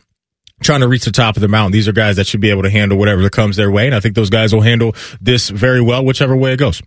trying 0.61 0.79
to 0.81 0.87
reach 0.87 1.05
the 1.05 1.11
top 1.11 1.35
of 1.35 1.41
the 1.41 1.47
mountain. 1.47 1.73
These 1.73 1.87
are 1.87 1.91
guys 1.91 2.15
that 2.15 2.27
should 2.27 2.39
be 2.39 2.51
able 2.51 2.63
to 2.63 2.69
handle 2.69 2.97
whatever 2.97 3.21
that 3.23 3.33
comes 3.33 3.57
their 3.57 3.71
way, 3.71 3.87
and 3.87 3.95
I 3.95 3.99
think 3.99 4.15
those 4.15 4.29
guys 4.29 4.53
will 4.53 4.61
handle 4.61 4.95
this 5.19 5.49
very 5.49 5.81
well, 5.81 6.05
whichever 6.05 6.35
way 6.35 6.53
it 6.53 6.57
goes. 6.57 6.81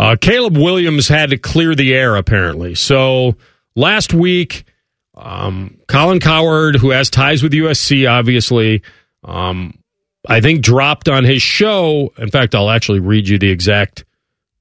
Uh, 0.00 0.16
Caleb 0.18 0.56
Williams 0.56 1.08
had 1.08 1.28
to 1.28 1.36
clear 1.36 1.74
the 1.74 1.94
air, 1.94 2.16
apparently. 2.16 2.74
So 2.74 3.36
last 3.80 4.14
week, 4.14 4.64
um, 5.16 5.78
Colin 5.88 6.20
Cowherd, 6.20 6.76
who 6.76 6.90
has 6.90 7.10
ties 7.10 7.42
with 7.42 7.52
USC, 7.52 8.08
obviously, 8.08 8.82
um, 9.24 9.78
I 10.28 10.40
think 10.40 10.62
dropped 10.62 11.08
on 11.08 11.24
his 11.24 11.42
show. 11.42 12.12
In 12.18 12.30
fact, 12.30 12.54
I'll 12.54 12.70
actually 12.70 13.00
read 13.00 13.28
you 13.28 13.38
the 13.38 13.50
exact 13.50 14.04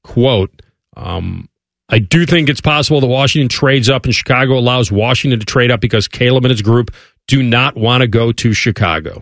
quote. 0.03 0.61
Um, 0.95 1.49
I 1.89 1.99
do 1.99 2.25
think 2.25 2.49
it's 2.49 2.61
possible 2.61 3.01
that 3.01 3.07
Washington 3.07 3.49
trades 3.49 3.89
up 3.89 4.05
and 4.05 4.13
Chicago 4.13 4.57
allows 4.57 4.91
Washington 4.91 5.39
to 5.39 5.45
trade 5.45 5.71
up 5.71 5.81
because 5.81 6.07
Caleb 6.07 6.45
and 6.45 6.51
his 6.51 6.61
group 6.61 6.91
do 7.27 7.43
not 7.43 7.75
want 7.75 8.01
to 8.01 8.07
go 8.07 8.31
to 8.31 8.53
Chicago. 8.53 9.21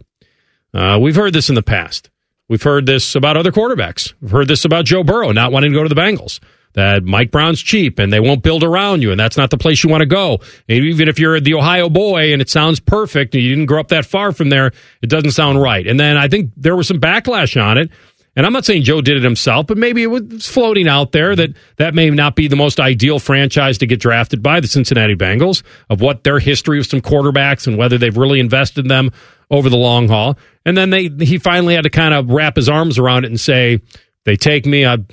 Uh, 0.73 0.97
we've 1.01 1.15
heard 1.15 1.33
this 1.33 1.49
in 1.49 1.55
the 1.55 1.63
past. 1.63 2.09
We've 2.49 2.61
heard 2.63 2.85
this 2.85 3.15
about 3.15 3.35
other 3.35 3.51
quarterbacks. 3.51 4.13
We've 4.21 4.31
heard 4.31 4.47
this 4.47 4.63
about 4.63 4.85
Joe 4.85 5.03
Burrow 5.03 5.31
not 5.31 5.51
wanting 5.51 5.71
to 5.71 5.77
go 5.77 5.83
to 5.83 5.93
the 5.93 5.99
Bengals. 5.99 6.39
That 6.78 7.03
Mike 7.03 7.32
Brown's 7.32 7.59
cheap 7.59 7.97
and 7.97 8.13
they 8.13 8.19
won't 8.19 8.43
build 8.43 8.63
around 8.63 9.01
you, 9.01 9.09
and 9.09 9.19
that's 9.19 9.36
not 9.36 9.49
the 9.49 9.57
place 9.57 9.84
you 9.84 9.89
want 9.89 10.01
to 10.01 10.05
go. 10.05 10.41
Even 10.67 11.09
if 11.09 11.17
you're 11.17 11.39
the 11.39 11.55
Ohio 11.55 11.89
boy 11.89 12.32
and 12.34 12.39
it 12.39 12.51
sounds 12.51 12.80
perfect 12.80 13.34
and 13.34 13.43
you 13.43 13.49
didn't 13.49 13.65
grow 13.65 13.80
up 13.80 13.88
that 13.88 14.05
far 14.05 14.32
from 14.32 14.49
there, 14.49 14.71
it 15.01 15.09
doesn't 15.09 15.32
sound 15.32 15.59
right. 15.59 15.88
And 15.88 15.99
then 15.99 16.17
I 16.17 16.28
think 16.28 16.51
there 16.55 16.75
was 16.75 16.88
some 16.88 16.99
backlash 16.99 17.59
on 17.59 17.80
it. 17.80 17.89
And 18.36 18.45
I'm 18.45 18.53
not 18.53 18.63
saying 18.63 18.84
Joe 18.84 19.01
did 19.01 19.17
it 19.17 19.23
himself, 19.23 19.65
but 19.65 19.80
maybe 19.80 20.03
it 20.03 20.11
was 20.11 20.45
floating 20.45 20.88
out 20.88 21.13
there 21.13 21.36
that 21.36 21.49
that 21.78 21.95
may 21.95 22.11
not 22.11 22.36
be 22.36 22.47
the 22.47 22.55
most 22.55 22.80
ideal 22.80 23.17
franchise 23.17 23.80
to 23.80 23.88
get 23.88 23.99
drafted 23.99 24.43
by 24.43 24.59
the 24.59 24.67
Cincinnati 24.67 25.15
Bengals 25.15 25.63
of 25.89 26.01
what 26.01 26.23
their 26.23 26.38
history 26.38 26.78
of 26.78 26.86
some 26.86 27.01
quarterbacks 27.01 27.65
and 27.65 27.80
whether 27.80 27.97
they've 27.97 28.15
really 28.15 28.39
invested 28.39 28.86
in 28.86 28.89
them 28.89 29.09
over 29.49 29.67
the 29.67 29.78
long 29.78 30.07
haul. 30.07 30.38
And 30.63 30.78
then 30.78 30.91
they 30.91 31.09
he 31.25 31.39
finally 31.39 31.73
had 31.73 31.86
to 31.86 31.89
kind 31.89 32.13
of 32.13 32.30
wrap 32.30 32.55
his 32.55 32.69
arms 32.69 32.99
around 32.99 33.25
it 33.25 33.30
and 33.30 33.39
say, 33.39 33.82
"They 34.25 34.36
take 34.36 34.67
me, 34.67 34.86
I'd 34.86 35.07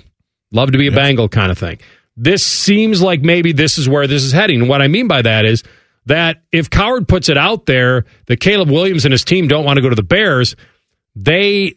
love 0.55 0.73
to 0.73 0.79
be 0.79 0.87
a 0.87 0.93
Bengal," 0.93 1.29
kind 1.29 1.51
of 1.51 1.59
thing. 1.59 1.79
This 2.17 2.45
seems 2.45 3.03
like 3.03 3.23
maybe 3.23 3.53
this 3.53 3.77
is 3.77 3.89
where 3.89 4.07
this 4.07 4.23
is 4.23 4.33
heading. 4.33 4.61
And 4.61 4.69
what 4.69 4.81
I 4.81 4.89
mean 4.89 5.09
by 5.09 5.23
that 5.23 5.45
is 5.45 5.63
that 6.07 6.43
if 6.53 6.71
Cowherd 6.71 7.09
puts 7.09 7.29
it 7.29 7.37
out 7.37 7.67
there 7.67 8.05
that 8.27 8.39
Caleb 8.39 8.71
Williams 8.71 9.05
and 9.05 9.13
his 9.13 9.25
team 9.25 9.49
don't 9.49 9.65
want 9.65 9.77
to 9.77 9.83
go 9.83 9.89
to 9.89 9.97
the 9.97 10.03
Bears, 10.03 10.55
they 11.17 11.75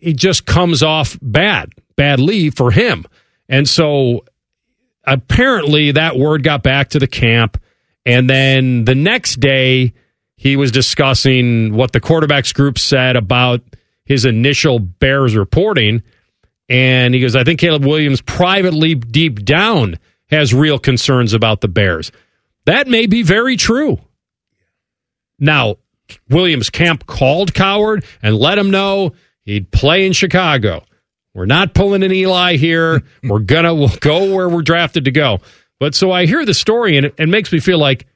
it 0.00 0.16
just 0.16 0.46
comes 0.46 0.82
off 0.82 1.18
bad, 1.20 1.72
badly 1.96 2.50
for 2.50 2.70
him. 2.70 3.06
And 3.48 3.68
so 3.68 4.24
apparently 5.04 5.92
that 5.92 6.16
word 6.16 6.42
got 6.42 6.62
back 6.62 6.90
to 6.90 6.98
the 6.98 7.06
camp. 7.06 7.60
And 8.04 8.28
then 8.28 8.84
the 8.84 8.94
next 8.94 9.40
day, 9.40 9.94
he 10.36 10.56
was 10.56 10.70
discussing 10.70 11.74
what 11.74 11.92
the 11.92 12.00
quarterbacks 12.00 12.54
group 12.54 12.78
said 12.78 13.16
about 13.16 13.62
his 14.04 14.24
initial 14.24 14.78
Bears 14.78 15.34
reporting. 15.34 16.02
And 16.68 17.14
he 17.14 17.20
goes, 17.20 17.36
I 17.36 17.44
think 17.44 17.60
Caleb 17.60 17.84
Williams 17.84 18.20
privately, 18.20 18.94
deep 18.94 19.44
down, 19.44 19.98
has 20.28 20.52
real 20.52 20.78
concerns 20.78 21.32
about 21.32 21.60
the 21.60 21.68
Bears. 21.68 22.10
That 22.64 22.88
may 22.88 23.06
be 23.06 23.22
very 23.22 23.56
true. 23.56 24.00
Now, 25.38 25.76
Williams 26.28 26.70
camp 26.70 27.06
called 27.06 27.54
Cowherd 27.54 28.04
and 28.22 28.36
let 28.36 28.58
him 28.58 28.70
know 28.70 29.12
he'd 29.44 29.70
play 29.70 30.06
in 30.06 30.12
Chicago. 30.12 30.84
We're 31.34 31.46
not 31.46 31.74
pulling 31.74 32.02
an 32.02 32.12
Eli 32.12 32.56
here. 32.56 33.02
We're 33.22 33.40
gonna 33.40 33.74
we'll 33.74 33.94
go 34.00 34.34
where 34.34 34.48
we're 34.48 34.62
drafted 34.62 35.04
to 35.04 35.10
go. 35.10 35.40
But 35.78 35.94
so 35.94 36.10
I 36.10 36.24
hear 36.24 36.44
the 36.46 36.54
story 36.54 36.96
and 36.96 37.06
it, 37.06 37.14
it 37.18 37.28
makes 37.28 37.52
me 37.52 37.60
feel 37.60 37.78
like 37.78 38.06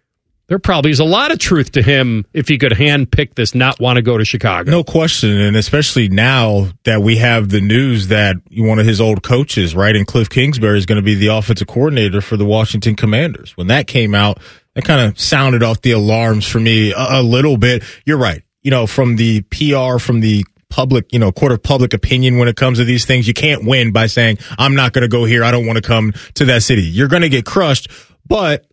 there 0.50 0.58
probably 0.58 0.90
is 0.90 0.98
a 0.98 1.04
lot 1.04 1.30
of 1.30 1.38
truth 1.38 1.70
to 1.72 1.82
him 1.82 2.26
if 2.34 2.48
he 2.48 2.58
could 2.58 2.72
handpick 2.72 3.36
this, 3.36 3.54
not 3.54 3.78
want 3.78 3.98
to 3.98 4.02
go 4.02 4.18
to 4.18 4.24
Chicago. 4.24 4.68
No 4.68 4.82
question, 4.82 5.40
and 5.40 5.56
especially 5.56 6.08
now 6.08 6.66
that 6.82 7.02
we 7.02 7.18
have 7.18 7.50
the 7.50 7.60
news 7.60 8.08
that 8.08 8.34
one 8.56 8.80
of 8.80 8.84
his 8.84 9.00
old 9.00 9.22
coaches, 9.22 9.76
right, 9.76 9.94
and 9.94 10.08
Cliff 10.08 10.28
Kingsbury 10.28 10.76
is 10.76 10.86
going 10.86 10.96
to 10.96 11.04
be 11.04 11.14
the 11.14 11.28
offensive 11.28 11.68
coordinator 11.68 12.20
for 12.20 12.36
the 12.36 12.44
Washington 12.44 12.96
Commanders. 12.96 13.56
When 13.56 13.68
that 13.68 13.86
came 13.86 14.12
out, 14.12 14.40
that 14.74 14.84
kind 14.84 15.00
of 15.00 15.20
sounded 15.20 15.62
off 15.62 15.82
the 15.82 15.92
alarms 15.92 16.48
for 16.48 16.58
me 16.58 16.92
a, 16.92 17.20
a 17.20 17.22
little 17.22 17.56
bit. 17.56 17.84
You're 18.04 18.18
right. 18.18 18.42
You 18.62 18.72
know, 18.72 18.88
from 18.88 19.14
the 19.14 19.42
PR, 19.42 19.98
from 20.00 20.18
the 20.18 20.44
public, 20.68 21.12
you 21.12 21.20
know, 21.20 21.30
court 21.30 21.52
of 21.52 21.62
public 21.62 21.94
opinion 21.94 22.38
when 22.38 22.48
it 22.48 22.56
comes 22.56 22.78
to 22.78 22.84
these 22.84 23.04
things. 23.04 23.28
You 23.28 23.34
can't 23.34 23.64
win 23.64 23.92
by 23.92 24.06
saying, 24.06 24.38
I'm 24.58 24.74
not 24.74 24.94
going 24.94 25.02
to 25.02 25.08
go 25.08 25.24
here. 25.24 25.44
I 25.44 25.52
don't 25.52 25.66
want 25.66 25.76
to 25.76 25.86
come 25.86 26.12
to 26.34 26.46
that 26.46 26.64
city. 26.64 26.82
You're 26.82 27.08
going 27.08 27.22
to 27.22 27.28
get 27.28 27.46
crushed. 27.46 27.88
But 28.26 28.66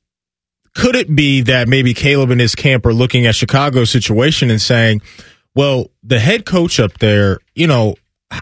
could 0.78 0.96
it 0.96 1.14
be 1.16 1.42
that 1.42 1.68
maybe 1.68 1.96
Caleb 1.96 2.30
and 2.30 2.40
his 2.40 2.54
camp 2.54 2.86
are 2.86 2.94
looking 2.94 3.26
at 3.26 3.34
Chicago's 3.34 3.90
situation 3.90 4.52
and 4.52 4.62
saying, 4.62 5.02
well, 5.56 5.90
the 6.04 6.20
head 6.20 6.46
coach 6.46 6.80
up 6.80 7.00
there, 7.00 7.40
you 7.56 7.66
know, 7.66 7.96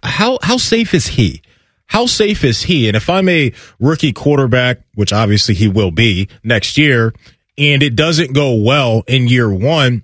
how, 0.03 0.37
how 0.41 0.57
safe 0.57 0.93
is 0.93 1.07
he? 1.07 1.41
How 1.85 2.07
safe 2.07 2.43
is 2.43 2.63
he? 2.63 2.89
And 2.89 2.97
if 2.97 3.09
I'm 3.09 3.29
a 3.29 3.53
rookie 3.79 4.11
quarterback, 4.11 4.81
which 4.95 5.13
obviously 5.13 5.55
he 5.55 5.69
will 5.69 5.91
be 5.91 6.27
next 6.43 6.77
year, 6.77 7.13
and 7.57 7.81
it 7.81 7.95
doesn't 7.95 8.33
go 8.33 8.55
well 8.55 9.03
in 9.07 9.29
year 9.29 9.49
one, 9.49 10.03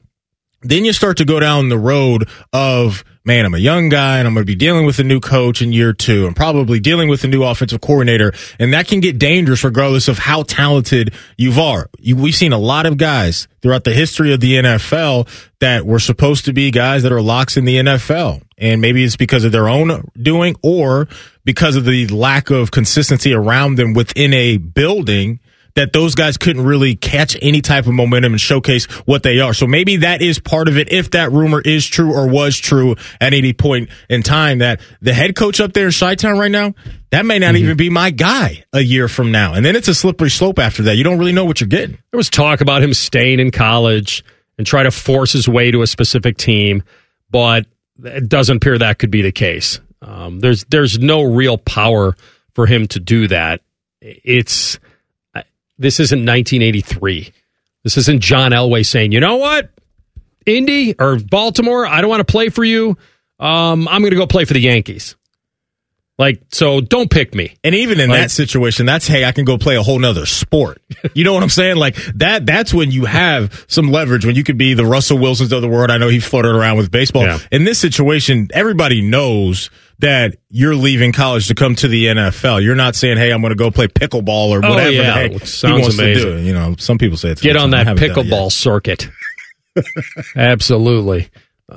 then 0.62 0.86
you 0.86 0.94
start 0.94 1.18
to 1.18 1.26
go 1.26 1.40
down 1.40 1.70
the 1.70 1.78
road 1.78 2.30
of 2.54 3.04
man, 3.24 3.46
I'm 3.46 3.54
a 3.54 3.60
young 3.60 3.90
guy 3.90 4.18
and 4.18 4.28
I'm 4.28 4.34
going 4.34 4.46
to 4.46 4.52
be 4.52 4.56
dealing 4.56 4.86
with 4.86 4.98
a 5.00 5.04
new 5.04 5.20
coach 5.20 5.62
in 5.62 5.72
year 5.72 5.94
two 5.94 6.26
and 6.26 6.36
probably 6.36 6.80
dealing 6.80 7.08
with 7.08 7.24
a 7.24 7.28
new 7.28 7.44
offensive 7.44 7.82
coordinator. 7.82 8.34
And 8.58 8.74
that 8.74 8.88
can 8.88 9.00
get 9.00 9.20
dangerous 9.20 9.64
regardless 9.64 10.08
of 10.08 10.18
how 10.18 10.44
talented 10.44 11.14
you 11.38 11.60
are. 11.62 11.90
You, 12.00 12.16
we've 12.16 12.36
seen 12.36 12.52
a 12.52 12.58
lot 12.58 12.86
of 12.86 12.98
guys 12.98 13.48
throughout 13.62 13.84
the 13.84 13.94
history 13.94 14.34
of 14.34 14.40
the 14.40 14.56
NFL 14.56 15.28
that 15.60 15.86
were 15.86 16.00
supposed 16.00 16.46
to 16.46 16.54
be 16.54 16.72
guys 16.72 17.04
that 17.04 17.12
are 17.12 17.22
locks 17.22 17.58
in 17.58 17.66
the 17.66 17.78
NFL. 17.78 18.42
And 18.58 18.82
maybe 18.82 19.04
it's 19.04 19.18
because 19.18 19.44
of 19.44 19.52
their 19.52 19.70
own 19.70 20.10
doing 20.20 20.56
or 20.64 21.08
because 21.46 21.76
of 21.76 21.86
the 21.86 22.08
lack 22.08 22.50
of 22.50 22.72
consistency 22.72 23.34
around 23.34 23.76
them 23.76 23.94
within 23.94 24.34
a 24.34 24.58
building 24.58 25.40
that 25.76 25.94
those 25.94 26.16
guys 26.16 26.38
couldn't 26.38 26.64
really 26.64 26.96
catch 26.96 27.38
any 27.42 27.62
type 27.62 27.88
of 27.88 27.94
momentum 27.94 28.34
and 28.34 28.42
showcase 28.42 28.86
what 29.06 29.24
they 29.24 29.40
are. 29.40 29.54
So 29.54 29.68
maybe 29.68 29.98
that 29.98 30.22
is 30.22 30.40
part 30.40 30.68
of 30.68 30.78
it. 30.78 30.92
If 30.92 31.12
that 31.12 31.32
rumor 31.32 31.62
is 31.62 31.86
true 31.86 32.14
or 32.14 32.28
was 32.28 32.58
true 32.58 32.96
at 33.20 33.34
any 33.34 33.54
point 33.54 33.90
in 34.10 34.24
time 34.24 34.60
that 34.60 34.82
the 35.02 35.14
head 35.14 35.36
coach 35.36 35.60
up 35.62 35.74
there 35.74 35.88
in 35.88 35.92
Chi-Town 35.92 36.38
right 36.38 36.52
now, 36.52 36.74
that 37.12 37.26
may 37.26 37.40
not 37.40 37.56
mm-hmm. 37.56 37.64
even 37.64 37.78
be 37.78 37.90
my 37.90 38.10
guy 38.10 38.64
a 38.74 38.82
year 38.82 39.08
from 39.08 39.32
now. 39.32 39.54
And 39.54 39.66
then 39.66 39.76
it's 39.76 39.88
a 39.88 39.96
slippery 39.96 40.30
slope 40.30 40.60
after 40.60 40.84
that. 40.84 40.96
You 40.96 41.04
don't 41.04 41.20
really 41.20 41.34
know 41.34 41.46
what 41.46 41.62
you're 41.62 41.68
getting. 41.68 41.98
There 42.12 42.18
was 42.18 42.30
talk 42.30 42.62
about 42.62 42.84
him 42.84 42.94
staying 42.94 43.40
in 43.40 43.52
college 43.52 44.24
and 44.58 44.68
try 44.68 44.84
to 44.84 44.92
force 44.92 45.34
his 45.34 45.48
way 45.48 45.72
to 45.72 45.82
a 45.82 45.88
specific 45.88 46.38
team, 46.38 46.84
but 47.30 47.66
it 48.04 48.30
doesn't 48.30 48.58
appear 48.58 48.78
that 48.78 49.00
could 49.00 49.12
be 49.12 49.22
the 49.22 49.32
case. 49.32 49.80
Um, 50.02 50.40
there's 50.40 50.64
there's 50.66 51.00
no 51.00 51.22
real 51.22 51.58
power 51.58 52.16
for 52.54 52.66
him 52.66 52.88
to 52.88 53.00
do 53.00 53.28
that. 53.28 53.62
It's 54.02 54.80
this 55.82 56.00
isn't 56.00 56.20
1983. 56.20 57.34
This 57.84 57.98
isn't 57.98 58.22
John 58.22 58.52
Elway 58.52 58.86
saying, 58.86 59.12
you 59.12 59.20
know 59.20 59.38
what, 59.38 59.72
Indy 60.46 60.96
or 61.00 61.18
Baltimore, 61.18 61.86
I 61.86 62.02
don't 62.02 62.10
want 62.10 62.26
to 62.26 62.32
play 62.32 62.50
for 62.50 62.64
you. 62.64 62.98
Um, 63.40 63.88
I'm 63.88 64.02
going 64.02 64.12
to 64.12 64.18
go 64.18 64.28
play 64.28 64.46
for 64.46 64.54
the 64.54 64.62
Yankees. 64.62 65.16
Like, 66.20 66.40
so 66.52 66.82
don't 66.82 67.10
pick 67.10 67.34
me. 67.34 67.56
And 67.64 67.74
even 67.74 68.00
in 68.00 68.10
like, 68.12 68.20
that 68.20 68.32
situation, 68.32 68.86
that's, 68.86 69.08
hey, 69.08 69.26
I 69.26 69.32
can 69.32 69.44
go 69.44 69.58
play 69.58 69.76
a 69.76 69.82
whole 69.82 69.98
nother 69.98 70.26
sport. 70.26 70.82
You 71.14 71.26
know 71.26 71.34
what 71.34 71.44
I'm 71.44 71.50
saying? 71.50 71.76
Like 71.78 71.96
that, 72.16 72.46
that's 72.46 72.74
when 72.74 72.92
you 72.92 73.06
have 73.06 73.66
some 73.68 73.92
leverage, 73.92 74.26
when 74.26 74.36
you 74.36 74.44
could 74.44 74.58
be 74.58 74.76
the 74.76 74.86
Russell 74.86 75.18
Wilsons 75.18 75.52
of 75.52 75.62
the 75.62 75.68
world. 75.68 75.90
I 75.90 75.98
know 75.98 76.08
he 76.10 76.20
flirted 76.20 76.56
around 76.56 76.78
with 76.78 76.92
baseball. 76.92 77.24
Yeah. 77.24 77.40
In 77.52 77.64
this 77.64 77.80
situation, 77.80 78.48
everybody 78.54 79.02
knows 79.02 79.70
that 80.02 80.38
you're 80.50 80.76
leaving 80.76 81.12
college 81.12 81.48
to 81.48 81.56
come 81.56 81.76
to 81.76 81.88
the 81.88 82.08
NFL. 82.08 82.64
You're 82.64 82.76
not 82.76 82.96
saying, 82.96 83.18
"Hey, 83.18 83.32
I'm 83.32 83.42
going 83.42 83.52
to 83.52 83.56
go 83.56 83.72
play 83.72 83.88
pickleball 83.88 84.50
or 84.50 84.64
oh, 84.64 84.70
whatever." 84.70 84.90
Oh, 84.90 84.90
yeah. 84.90 85.28
the 85.28 85.34
heck 85.34 85.48
Sounds 85.48 85.62
he 85.62 85.82
wants 85.82 85.98
amazing. 85.98 86.24
to 86.24 86.38
do. 86.38 86.44
You 86.44 86.54
know, 86.54 86.76
some 86.78 86.98
people 86.98 87.18
say 87.18 87.30
it's 87.30 87.42
get 87.42 87.56
on 87.56 87.72
that 87.72 87.88
pickleball 87.98 88.52
circuit. 88.52 89.10
Absolutely. 90.36 91.30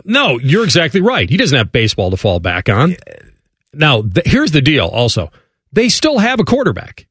No, 0.05 0.39
you're 0.39 0.65
exactly 0.65 1.01
right. 1.01 1.31
He 1.31 1.37
doesn't 1.37 1.57
have 1.57 1.71
baseball 1.71 2.11
to 2.11 2.17
fall 2.17 2.41
back 2.41 2.69
on. 2.69 2.97
Now, 3.73 4.03
th- 4.03 4.27
here's 4.27 4.51
the 4.51 4.61
deal. 4.61 4.87
Also, 4.87 5.31
they 5.73 5.89
still 5.89 6.19
have 6.19 6.41
a 6.41 6.45
quarterback. 6.45 7.07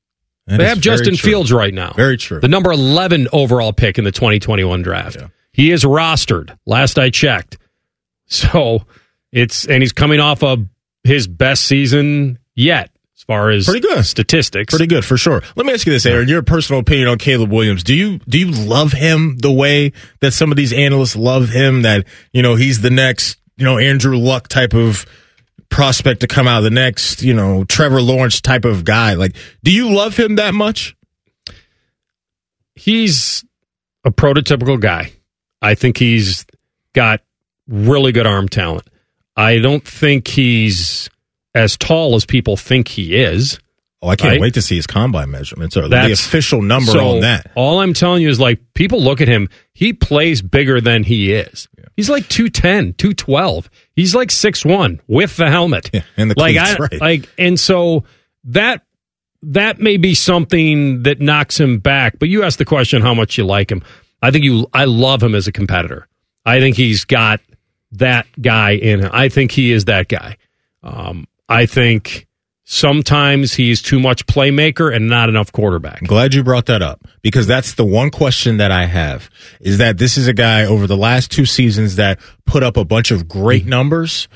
That 0.47 0.57
they 0.57 0.67
have 0.67 0.81
Justin 0.81 1.15
Fields 1.15 1.53
right 1.53 1.73
now. 1.73 1.93
Very 1.93 2.17
true. 2.17 2.41
The 2.41 2.49
number 2.49 2.71
11 2.73 3.29
overall 3.31 3.71
pick 3.71 3.97
in 3.97 4.03
the 4.03 4.11
2021 4.11 4.81
draft. 4.81 5.15
Yeah. 5.15 5.27
He 5.53 5.71
is 5.71 5.85
rostered. 5.85 6.57
Last 6.65 6.99
I 6.99 7.09
checked. 7.11 7.57
So 8.25 8.81
it's 9.31 9.65
and 9.65 9.81
he's 9.81 9.93
coming 9.93 10.19
off 10.19 10.43
a 10.43 10.57
his 11.03 11.27
best 11.27 11.65
season 11.65 12.39
yet 12.55 12.91
as 13.15 13.23
far 13.23 13.49
as 13.49 13.65
pretty 13.65 13.79
good 13.79 14.05
statistics. 14.05 14.71
Pretty 14.73 14.87
good 14.87 15.05
for 15.05 15.17
sure. 15.17 15.41
Let 15.55 15.65
me 15.65 15.73
ask 15.73 15.85
you 15.85 15.93
this, 15.93 16.05
Aaron. 16.05 16.27
Your 16.27 16.41
personal 16.41 16.81
opinion 16.81 17.07
on 17.07 17.17
Caleb 17.17 17.51
Williams. 17.51 17.83
Do 17.83 17.95
you 17.95 18.19
do 18.27 18.37
you 18.37 18.51
love 18.51 18.91
him 18.91 19.37
the 19.37 19.51
way 19.51 19.93
that 20.19 20.31
some 20.33 20.51
of 20.51 20.57
these 20.57 20.73
analysts 20.73 21.15
love 21.15 21.49
him? 21.49 21.83
That 21.83 22.05
you 22.31 22.41
know 22.41 22.55
he's 22.55 22.81
the 22.81 22.89
next 22.89 23.37
you 23.57 23.65
know 23.65 23.77
Andrew 23.77 24.17
Luck 24.17 24.47
type 24.47 24.73
of 24.73 25.05
prospect 25.69 26.21
to 26.21 26.27
come 26.27 26.47
out, 26.47 26.59
of 26.59 26.63
the 26.65 26.69
next 26.69 27.23
you 27.23 27.33
know 27.33 27.63
Trevor 27.63 28.01
Lawrence 28.01 28.41
type 28.41 28.65
of 28.65 28.83
guy. 28.83 29.13
Like, 29.13 29.35
do 29.63 29.71
you 29.71 29.93
love 29.93 30.17
him 30.17 30.35
that 30.35 30.53
much? 30.53 30.95
He's 32.75 33.45
a 34.03 34.11
prototypical 34.11 34.79
guy. 34.79 35.13
I 35.61 35.75
think 35.75 35.97
he's 35.97 36.45
got 36.93 37.21
really 37.67 38.11
good 38.11 38.27
arm 38.27 38.49
talent. 38.49 38.87
I 39.35 39.59
don't 39.59 39.85
think 39.85 40.27
he's 40.27 41.09
as 41.55 41.77
tall 41.77 42.15
as 42.15 42.25
people 42.25 42.57
think 42.57 42.87
he 42.87 43.15
is. 43.15 43.59
Oh, 44.01 44.09
I 44.09 44.17
can't 44.17 44.31
right? 44.31 44.41
wait 44.41 44.53
to 44.55 44.61
see 44.61 44.75
his 44.75 44.85
combine 44.85 45.31
measurements 45.31 45.77
or 45.77 45.87
That's, 45.87 46.07
the 46.07 46.13
official 46.13 46.61
number 46.61 46.91
so 46.91 47.15
on 47.15 47.21
that. 47.21 47.51
All 47.55 47.79
I'm 47.79 47.93
telling 47.93 48.21
you 48.21 48.29
is 48.29 48.37
like 48.37 48.59
people 48.73 49.01
look 49.01 49.21
at 49.21 49.29
him, 49.29 49.47
he 49.73 49.93
plays 49.93 50.41
bigger 50.41 50.81
than 50.81 51.03
he 51.03 51.31
is. 51.31 51.69
Yeah. 51.77 51.85
He's 51.95 52.09
like 52.09 52.27
210, 52.27 52.95
212. 52.95 53.69
He's 53.95 54.13
like 54.13 54.27
6'1 54.27 54.99
with 55.07 55.37
the 55.37 55.49
helmet. 55.49 55.89
Yeah, 55.93 56.01
and 56.17 56.29
the 56.29 56.35
like, 56.37 56.57
I, 56.57 56.75
right. 56.75 56.99
like 56.99 57.29
and 57.37 57.57
so 57.57 58.03
that 58.45 58.85
that 59.43 59.79
may 59.79 59.95
be 59.95 60.15
something 60.15 61.03
that 61.03 61.21
knocks 61.21 61.57
him 61.57 61.79
back. 61.79 62.19
But 62.19 62.27
you 62.27 62.43
asked 62.43 62.57
the 62.57 62.65
question 62.65 63.01
how 63.01 63.13
much 63.13 63.37
you 63.37 63.45
like 63.45 63.71
him. 63.71 63.83
I 64.21 64.31
think 64.31 64.43
you 64.43 64.67
I 64.73 64.83
love 64.83 65.23
him 65.23 65.33
as 65.33 65.47
a 65.47 65.53
competitor. 65.53 66.09
I 66.45 66.59
think 66.59 66.75
he's 66.75 67.05
got 67.05 67.39
that 67.93 68.27
guy 68.41 68.71
in 68.71 68.99
him. 68.99 69.09
I 69.13 69.29
think 69.29 69.51
he 69.51 69.71
is 69.71 69.85
that 69.85 70.07
guy. 70.07 70.37
Um, 70.81 71.27
I 71.47 71.65
think 71.65 72.27
sometimes 72.65 73.53
he's 73.53 73.81
too 73.81 73.99
much 73.99 74.25
playmaker 74.25 74.93
and 74.93 75.07
not 75.07 75.29
enough 75.29 75.51
quarterback. 75.51 76.01
I'm 76.01 76.07
glad 76.07 76.33
you 76.33 76.43
brought 76.43 76.67
that 76.67 76.81
up 76.81 77.01
because 77.21 77.47
that's 77.47 77.75
the 77.75 77.85
one 77.85 78.09
question 78.09 78.57
that 78.57 78.71
I 78.71 78.85
have 78.85 79.29
is 79.59 79.77
that 79.77 79.97
this 79.97 80.17
is 80.17 80.27
a 80.27 80.33
guy 80.33 80.65
over 80.65 80.87
the 80.87 80.97
last 80.97 81.31
two 81.31 81.45
seasons 81.45 81.97
that 81.97 82.19
put 82.45 82.63
up 82.63 82.77
a 82.77 82.85
bunch 82.85 83.11
of 83.11 83.27
great 83.27 83.61
mm-hmm. 83.61 83.69
numbers. 83.71 84.27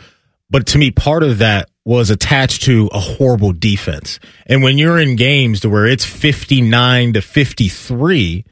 But 0.50 0.68
to 0.68 0.78
me, 0.78 0.92
part 0.92 1.24
of 1.24 1.40
that 1.40 1.70
was 1.84 2.10
attached 2.10 2.64
to 2.64 2.90
a 2.94 3.00
horrible 3.00 3.54
defense. 3.54 4.20
And 4.46 4.62
when 4.62 4.78
you're 4.78 5.00
in 5.00 5.16
games 5.16 5.62
to 5.62 5.70
where 5.70 5.86
it's 5.86 6.06
59 6.06 7.14
to 7.14 7.22
53, 7.22 8.46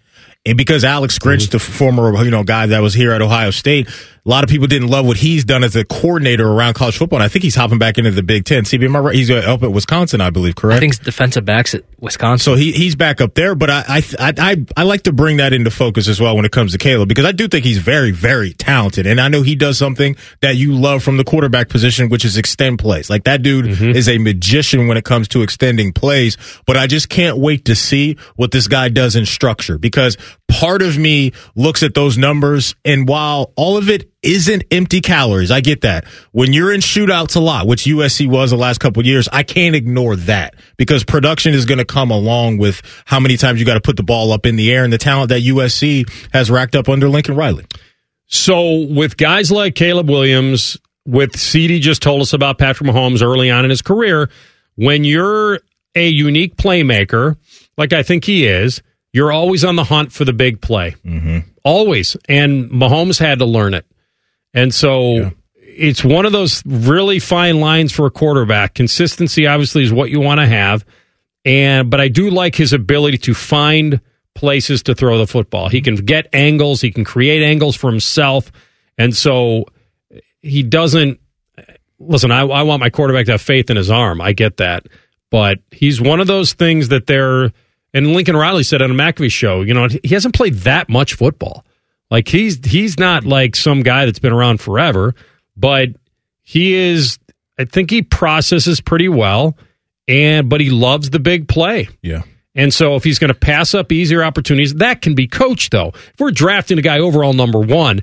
and 0.45 0.57
because 0.57 0.83
Alex 0.83 1.17
Grinch, 1.19 1.47
mm-hmm. 1.47 1.51
the 1.51 1.59
former, 1.59 2.23
you 2.23 2.31
know, 2.31 2.43
guy 2.43 2.67
that 2.67 2.79
was 2.79 2.93
here 2.93 3.11
at 3.11 3.21
Ohio 3.21 3.51
State, 3.51 3.89
a 4.25 4.29
lot 4.29 4.43
of 4.43 4.49
people 4.49 4.65
didn't 4.65 4.87
love 4.87 5.05
what 5.05 5.17
he's 5.17 5.45
done 5.45 5.63
as 5.63 5.75
a 5.75 5.85
coordinator 5.85 6.47
around 6.47 6.73
college 6.73 6.97
football. 6.97 7.17
And 7.17 7.23
I 7.23 7.27
think 7.27 7.43
he's 7.43 7.53
hopping 7.53 7.77
back 7.77 7.99
into 7.99 8.09
the 8.09 8.23
Big 8.23 8.45
Ten. 8.45 8.63
CB, 8.63 8.85
am 8.85 8.95
I 8.95 8.99
right? 8.99 9.15
He's 9.15 9.29
uh, 9.29 9.35
up 9.35 9.61
at 9.61 9.71
Wisconsin, 9.71 10.19
I 10.19 10.31
believe, 10.31 10.55
correct? 10.55 10.77
I 10.77 10.79
think 10.79 10.93
it's 10.93 11.03
defensive 11.03 11.45
backs 11.45 11.75
at 11.75 11.83
Wisconsin. 11.99 12.43
So 12.43 12.55
he 12.55 12.71
he's 12.71 12.95
back 12.95 13.21
up 13.21 13.35
there, 13.35 13.53
but 13.53 13.69
I, 13.69 13.83
I 13.87 14.03
I 14.19 14.33
I 14.37 14.65
I 14.77 14.83
like 14.83 15.03
to 15.03 15.13
bring 15.13 15.37
that 15.37 15.53
into 15.53 15.69
focus 15.69 16.07
as 16.07 16.19
well 16.19 16.35
when 16.35 16.43
it 16.43 16.51
comes 16.51 16.71
to 16.71 16.79
Caleb 16.79 17.07
because 17.07 17.25
I 17.25 17.33
do 17.33 17.47
think 17.47 17.65
he's 17.65 17.77
very 17.77 18.11
very 18.11 18.53
talented, 18.53 19.05
and 19.05 19.21
I 19.21 19.27
know 19.27 19.43
he 19.43 19.55
does 19.55 19.77
something 19.77 20.15
that 20.41 20.55
you 20.55 20.73
love 20.73 21.03
from 21.03 21.17
the 21.17 21.23
quarterback 21.23 21.69
position, 21.69 22.09
which 22.09 22.25
is 22.25 22.35
extend 22.35 22.79
plays. 22.79 23.11
Like 23.11 23.25
that 23.25 23.43
dude 23.43 23.67
is 23.67 24.09
a 24.09 24.17
magician 24.17 24.87
when 24.87 24.97
it 24.97 25.05
comes 25.05 25.27
to 25.29 25.43
extending 25.43 25.93
plays. 25.93 26.37
But 26.65 26.77
I 26.77 26.87
just 26.87 27.09
can't 27.09 27.37
wait 27.37 27.65
to 27.65 27.75
see 27.75 28.17
what 28.35 28.49
this 28.49 28.67
guy 28.67 28.89
does 28.89 29.15
in 29.15 29.25
structure 29.27 29.77
because 29.77 30.17
part 30.47 30.81
of 30.81 30.97
me 30.97 31.33
looks 31.55 31.83
at 31.83 31.93
those 31.93 32.17
numbers, 32.17 32.75
and 32.83 33.07
while 33.07 33.53
all 33.55 33.77
of 33.77 33.89
it 33.89 34.09
isn't 34.25 34.63
empty 34.71 34.99
calories. 35.01 35.51
I 35.51 35.61
get 35.61 35.81
that. 35.81 36.05
When 36.31 36.51
you're 36.51 36.73
in 36.73 36.81
shootouts 36.81 37.35
a 37.35 37.39
lot, 37.39 37.67
which 37.67 37.83
USC 37.85 38.27
was 38.27 38.51
the 38.51 38.57
last 38.57 38.79
couple 38.79 38.99
of 38.99 39.05
years, 39.05 39.29
I 39.31 39.43
can't 39.43 39.75
ignore 39.75 40.15
that 40.15 40.55
because 40.77 41.03
production 41.03 41.53
is 41.53 41.65
going 41.65 41.77
to 41.77 41.85
come 41.85 42.11
along 42.11 42.57
with 42.57 42.81
how 43.05 43.19
many 43.19 43.37
times 43.37 43.59
you 43.59 43.65
got 43.65 43.75
to 43.75 43.81
put 43.81 43.97
the 43.97 44.03
ball 44.03 44.31
up 44.31 44.45
in 44.45 44.55
the 44.55 44.71
air 44.73 44.83
and 44.83 44.91
the 44.91 44.97
talent 44.97 45.29
that 45.29 45.41
USC 45.43 46.09
has 46.33 46.49
racked 46.49 46.75
up 46.75 46.89
under 46.89 47.07
Lincoln 47.07 47.35
Riley. 47.35 47.65
So 48.25 48.87
with 48.87 49.17
guys 49.17 49.51
like 49.51 49.75
Caleb 49.75 50.09
Williams, 50.09 50.77
with 51.05 51.37
CD 51.37 51.79
just 51.79 52.01
told 52.01 52.21
us 52.21 52.33
about 52.33 52.57
Patrick 52.57 52.89
Mahomes 52.89 53.21
early 53.21 53.51
on 53.51 53.63
in 53.63 53.69
his 53.69 53.83
career, 53.83 54.29
when 54.75 55.03
you're 55.03 55.59
a 55.93 56.07
unique 56.07 56.57
playmaker, 56.57 57.37
like 57.77 57.93
I 57.93 58.03
think 58.03 58.25
he 58.25 58.47
is, 58.47 58.81
you're 59.13 59.31
always 59.31 59.63
on 59.63 59.75
the 59.75 59.83
hunt 59.83 60.11
for 60.11 60.25
the 60.25 60.33
big 60.33 60.59
play. 60.59 60.95
Mm-hmm. 61.05 61.39
Always. 61.63 62.17
And 62.27 62.69
Mahomes 62.69 63.19
had 63.19 63.39
to 63.39 63.45
learn 63.45 63.73
it. 63.73 63.85
And 64.55 64.73
so 64.73 65.15
yeah. 65.15 65.29
it's 65.57 66.03
one 66.03 66.25
of 66.25 66.31
those 66.31 66.63
really 66.65 67.19
fine 67.19 67.59
lines 67.59 67.91
for 67.91 68.07
a 68.07 68.11
quarterback. 68.11 68.73
Consistency 68.73 69.45
obviously 69.45 69.83
is 69.83 69.93
what 69.93 70.09
you 70.09 70.21
want 70.21 70.39
to 70.39 70.47
have. 70.47 70.83
And 71.43 71.91
but 71.91 72.01
I 72.01 72.07
do 72.07 72.31
like 72.31 72.55
his 72.55 72.73
ability 72.73 73.19
to 73.19 73.35
find 73.35 74.01
places 74.33 74.81
to 74.83 74.95
throw 74.95 75.17
the 75.17 75.27
football. 75.27 75.69
He 75.69 75.81
can 75.81 75.95
get 75.95 76.27
angles, 76.33 76.81
he 76.81 76.91
can 76.91 77.03
create 77.03 77.43
angles 77.43 77.75
for 77.75 77.91
himself. 77.91 78.51
And 78.97 79.15
so 79.15 79.65
he 80.41 80.63
doesn't 80.63 81.19
listen, 81.99 82.31
I, 82.31 82.41
I 82.41 82.63
want 82.63 82.79
my 82.79 82.89
quarterback 82.89 83.25
to 83.27 83.33
have 83.33 83.41
faith 83.41 83.69
in 83.69 83.77
his 83.77 83.91
arm. 83.91 84.21
I 84.21 84.31
get 84.31 84.57
that. 84.57 84.87
But 85.29 85.59
he's 85.71 85.99
one 85.99 86.21
of 86.21 86.27
those 86.27 86.53
things 86.53 86.89
that 86.89 87.07
they're 87.07 87.51
and 87.93 88.13
Lincoln 88.13 88.35
Riley 88.35 88.63
said 88.63 88.81
on 88.81 88.91
a 88.91 88.93
McAfee 88.93 89.31
show, 89.31 89.61
you 89.61 89.73
know, 89.73 89.87
he 89.87 90.13
hasn't 90.13 90.35
played 90.35 90.55
that 90.59 90.89
much 90.89 91.13
football. 91.13 91.65
Like 92.15 92.29
he's 92.29 92.65
he's 92.65 92.97
not 92.97 93.25
like 93.25 93.57
some 93.57 93.83
guy 93.83 94.05
that's 94.05 94.19
been 94.19 94.31
around 94.31 94.61
forever, 94.61 95.15
but 95.57 95.89
he 96.43 96.73
is 96.73 97.19
I 97.59 97.65
think 97.65 97.89
he 97.89 98.03
processes 98.03 98.79
pretty 98.79 99.09
well 99.09 99.57
and 100.07 100.47
but 100.47 100.61
he 100.61 100.69
loves 100.69 101.09
the 101.09 101.19
big 101.19 101.49
play. 101.49 101.89
Yeah. 102.01 102.21
And 102.55 102.73
so 102.73 102.95
if 102.95 103.03
he's 103.03 103.19
going 103.19 103.33
to 103.33 103.37
pass 103.37 103.73
up 103.73 103.91
easier 103.91 104.23
opportunities, 104.23 104.75
that 104.75 105.01
can 105.01 105.13
be 105.13 105.27
coached 105.27 105.73
though. 105.73 105.89
If 105.89 106.13
we're 106.17 106.31
drafting 106.31 106.79
a 106.79 106.81
guy 106.81 106.99
overall 106.99 107.33
number 107.33 107.59
1, 107.59 107.99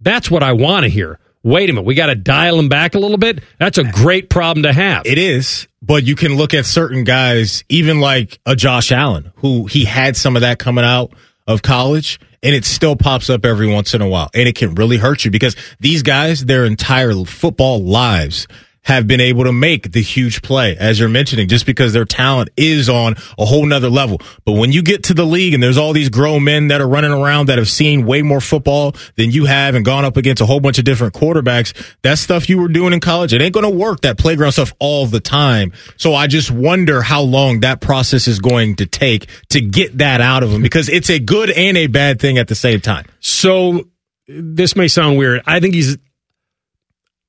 that's 0.00 0.30
what 0.30 0.44
I 0.44 0.52
want 0.52 0.84
to 0.84 0.88
hear. 0.88 1.18
Wait 1.42 1.68
a 1.68 1.72
minute, 1.72 1.86
we 1.86 1.96
got 1.96 2.06
to 2.06 2.14
dial 2.14 2.60
him 2.60 2.68
back 2.68 2.94
a 2.94 3.00
little 3.00 3.18
bit. 3.18 3.40
That's 3.58 3.78
a 3.78 3.84
great 3.84 4.30
problem 4.30 4.62
to 4.62 4.72
have. 4.72 5.06
It 5.06 5.18
is, 5.18 5.66
but 5.82 6.04
you 6.04 6.14
can 6.14 6.36
look 6.36 6.54
at 6.54 6.66
certain 6.66 7.02
guys, 7.02 7.64
even 7.68 7.98
like 7.98 8.38
a 8.46 8.54
Josh 8.54 8.92
Allen, 8.92 9.32
who 9.38 9.66
he 9.66 9.86
had 9.86 10.16
some 10.16 10.36
of 10.36 10.42
that 10.42 10.60
coming 10.60 10.84
out 10.84 11.12
of 11.48 11.62
college 11.62 12.20
and 12.46 12.54
it 12.54 12.64
still 12.64 12.94
pops 12.94 13.28
up 13.28 13.44
every 13.44 13.66
once 13.66 13.92
in 13.92 14.00
a 14.00 14.08
while 14.08 14.30
and 14.32 14.48
it 14.48 14.54
can 14.54 14.76
really 14.76 14.96
hurt 14.96 15.24
you 15.24 15.32
because 15.32 15.56
these 15.80 16.02
guys 16.04 16.44
their 16.44 16.64
entire 16.64 17.12
football 17.24 17.82
lives 17.82 18.46
have 18.86 19.08
been 19.08 19.20
able 19.20 19.42
to 19.42 19.52
make 19.52 19.90
the 19.90 20.00
huge 20.00 20.42
play, 20.42 20.76
as 20.76 21.00
you're 21.00 21.08
mentioning, 21.08 21.48
just 21.48 21.66
because 21.66 21.92
their 21.92 22.04
talent 22.04 22.48
is 22.56 22.88
on 22.88 23.16
a 23.36 23.44
whole 23.44 23.66
nother 23.66 23.90
level. 23.90 24.20
But 24.44 24.52
when 24.52 24.70
you 24.70 24.80
get 24.80 25.02
to 25.04 25.14
the 25.14 25.24
league 25.24 25.54
and 25.54 25.62
there's 25.62 25.76
all 25.76 25.92
these 25.92 26.08
grown 26.08 26.44
men 26.44 26.68
that 26.68 26.80
are 26.80 26.86
running 26.86 27.10
around 27.10 27.46
that 27.46 27.58
have 27.58 27.68
seen 27.68 28.06
way 28.06 28.22
more 28.22 28.40
football 28.40 28.94
than 29.16 29.32
you 29.32 29.46
have 29.46 29.74
and 29.74 29.84
gone 29.84 30.04
up 30.04 30.16
against 30.16 30.40
a 30.40 30.46
whole 30.46 30.60
bunch 30.60 30.78
of 30.78 30.84
different 30.84 31.14
quarterbacks, 31.14 31.74
that 32.02 32.16
stuff 32.16 32.48
you 32.48 32.58
were 32.58 32.68
doing 32.68 32.92
in 32.92 33.00
college, 33.00 33.32
it 33.32 33.42
ain't 33.42 33.52
going 33.52 33.68
to 33.68 33.76
work, 33.76 34.02
that 34.02 34.18
playground 34.18 34.52
stuff 34.52 34.72
all 34.78 35.04
the 35.06 35.18
time. 35.18 35.72
So 35.96 36.14
I 36.14 36.28
just 36.28 36.52
wonder 36.52 37.02
how 37.02 37.22
long 37.22 37.60
that 37.60 37.80
process 37.80 38.28
is 38.28 38.38
going 38.38 38.76
to 38.76 38.86
take 38.86 39.26
to 39.48 39.60
get 39.60 39.98
that 39.98 40.20
out 40.20 40.44
of 40.44 40.52
them 40.52 40.62
because 40.62 40.88
it's 40.88 41.10
a 41.10 41.18
good 41.18 41.50
and 41.50 41.76
a 41.76 41.88
bad 41.88 42.20
thing 42.20 42.38
at 42.38 42.46
the 42.46 42.54
same 42.54 42.80
time. 42.80 43.06
So 43.18 43.88
this 44.28 44.76
may 44.76 44.86
sound 44.86 45.18
weird. 45.18 45.42
I 45.44 45.58
think 45.58 45.74
he's 45.74 45.98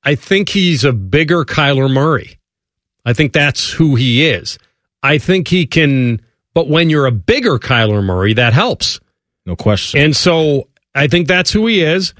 I 0.08 0.14
think 0.14 0.48
he's 0.48 0.84
a 0.84 0.92
bigger 0.94 1.44
Kyler 1.44 1.92
Murray. 1.92 2.38
I 3.04 3.12
think 3.12 3.34
that's 3.34 3.70
who 3.70 3.94
he 3.94 4.26
is. 4.26 4.58
I 5.02 5.18
think 5.18 5.48
he 5.48 5.66
can, 5.66 6.22
but 6.54 6.66
when 6.66 6.88
you're 6.88 7.04
a 7.04 7.12
bigger 7.12 7.58
Kyler 7.58 8.02
Murray, 8.02 8.32
that 8.32 8.54
helps. 8.54 9.00
No 9.44 9.54
question. 9.54 10.00
And 10.00 10.16
so 10.16 10.68
I 10.94 11.08
think 11.08 11.28
that's 11.28 11.52
who 11.52 11.66
he 11.66 11.82
is. 11.82 12.14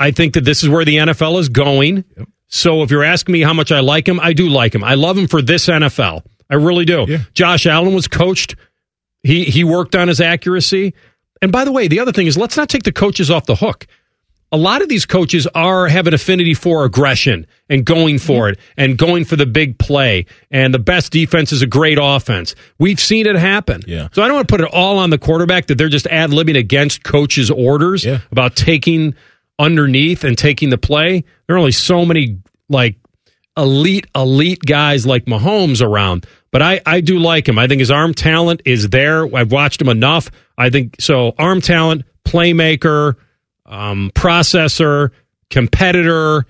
I 0.00 0.12
think 0.12 0.32
that 0.32 0.46
this 0.46 0.62
is 0.62 0.70
where 0.70 0.86
the 0.86 0.96
NFL 0.96 1.38
is 1.38 1.50
going. 1.50 2.06
Yep. 2.16 2.28
So 2.46 2.82
if 2.82 2.90
you're 2.90 3.04
asking 3.04 3.34
me 3.34 3.42
how 3.42 3.52
much 3.52 3.70
I 3.70 3.80
like 3.80 4.08
him, 4.08 4.18
I 4.18 4.32
do 4.32 4.48
like 4.48 4.74
him. 4.74 4.82
I 4.82 4.94
love 4.94 5.18
him 5.18 5.28
for 5.28 5.42
this 5.42 5.66
NFL. 5.66 6.22
I 6.48 6.54
really 6.54 6.86
do. 6.86 7.04
Yeah. 7.06 7.18
Josh 7.34 7.66
Allen 7.66 7.92
was 7.92 8.08
coached. 8.08 8.56
He 9.22 9.44
he 9.44 9.62
worked 9.62 9.94
on 9.94 10.08
his 10.08 10.22
accuracy. 10.22 10.94
And 11.42 11.52
by 11.52 11.66
the 11.66 11.72
way, 11.72 11.86
the 11.86 12.00
other 12.00 12.12
thing 12.12 12.28
is 12.28 12.38
let's 12.38 12.56
not 12.56 12.70
take 12.70 12.84
the 12.84 12.92
coaches 12.92 13.30
off 13.30 13.44
the 13.44 13.56
hook 13.56 13.86
a 14.52 14.56
lot 14.56 14.80
of 14.80 14.88
these 14.88 15.06
coaches 15.06 15.46
are 15.54 15.88
have 15.88 16.06
an 16.06 16.14
affinity 16.14 16.54
for 16.54 16.84
aggression 16.84 17.46
and 17.68 17.84
going 17.84 18.18
for 18.18 18.48
it 18.48 18.58
and 18.76 18.96
going 18.96 19.24
for 19.24 19.36
the 19.36 19.46
big 19.46 19.78
play. 19.78 20.26
And 20.50 20.72
the 20.72 20.78
best 20.78 21.12
defense 21.12 21.52
is 21.52 21.62
a 21.62 21.66
great 21.66 21.98
offense. 22.00 22.54
We've 22.78 23.00
seen 23.00 23.26
it 23.26 23.36
happen. 23.36 23.82
Yeah. 23.86 24.08
So 24.12 24.22
I 24.22 24.28
don't 24.28 24.36
want 24.36 24.48
to 24.48 24.52
put 24.52 24.60
it 24.60 24.72
all 24.72 24.98
on 24.98 25.10
the 25.10 25.18
quarterback 25.18 25.66
that 25.66 25.78
they're 25.78 25.88
just 25.88 26.06
ad 26.06 26.30
libbing 26.30 26.56
against 26.56 27.02
coaches' 27.02 27.50
orders 27.50 28.04
yeah. 28.04 28.20
about 28.30 28.54
taking 28.54 29.14
underneath 29.58 30.22
and 30.22 30.38
taking 30.38 30.70
the 30.70 30.78
play. 30.78 31.24
There 31.46 31.56
are 31.56 31.58
only 31.58 31.72
so 31.72 32.04
many 32.04 32.38
like 32.68 32.96
elite, 33.56 34.06
elite 34.14 34.60
guys 34.60 35.06
like 35.06 35.24
Mahomes 35.24 35.84
around. 35.84 36.26
But 36.52 36.62
I, 36.62 36.80
I 36.86 37.00
do 37.00 37.18
like 37.18 37.48
him. 37.48 37.58
I 37.58 37.66
think 37.66 37.80
his 37.80 37.90
arm 37.90 38.14
talent 38.14 38.62
is 38.64 38.88
there. 38.90 39.26
I've 39.34 39.50
watched 39.50 39.80
him 39.80 39.88
enough. 39.88 40.30
I 40.56 40.70
think 40.70 40.96
so. 41.00 41.34
Arm 41.36 41.60
talent, 41.60 42.04
playmaker 42.24 43.16
um, 43.66 44.10
processor, 44.14 45.10
competitor, 45.50 46.46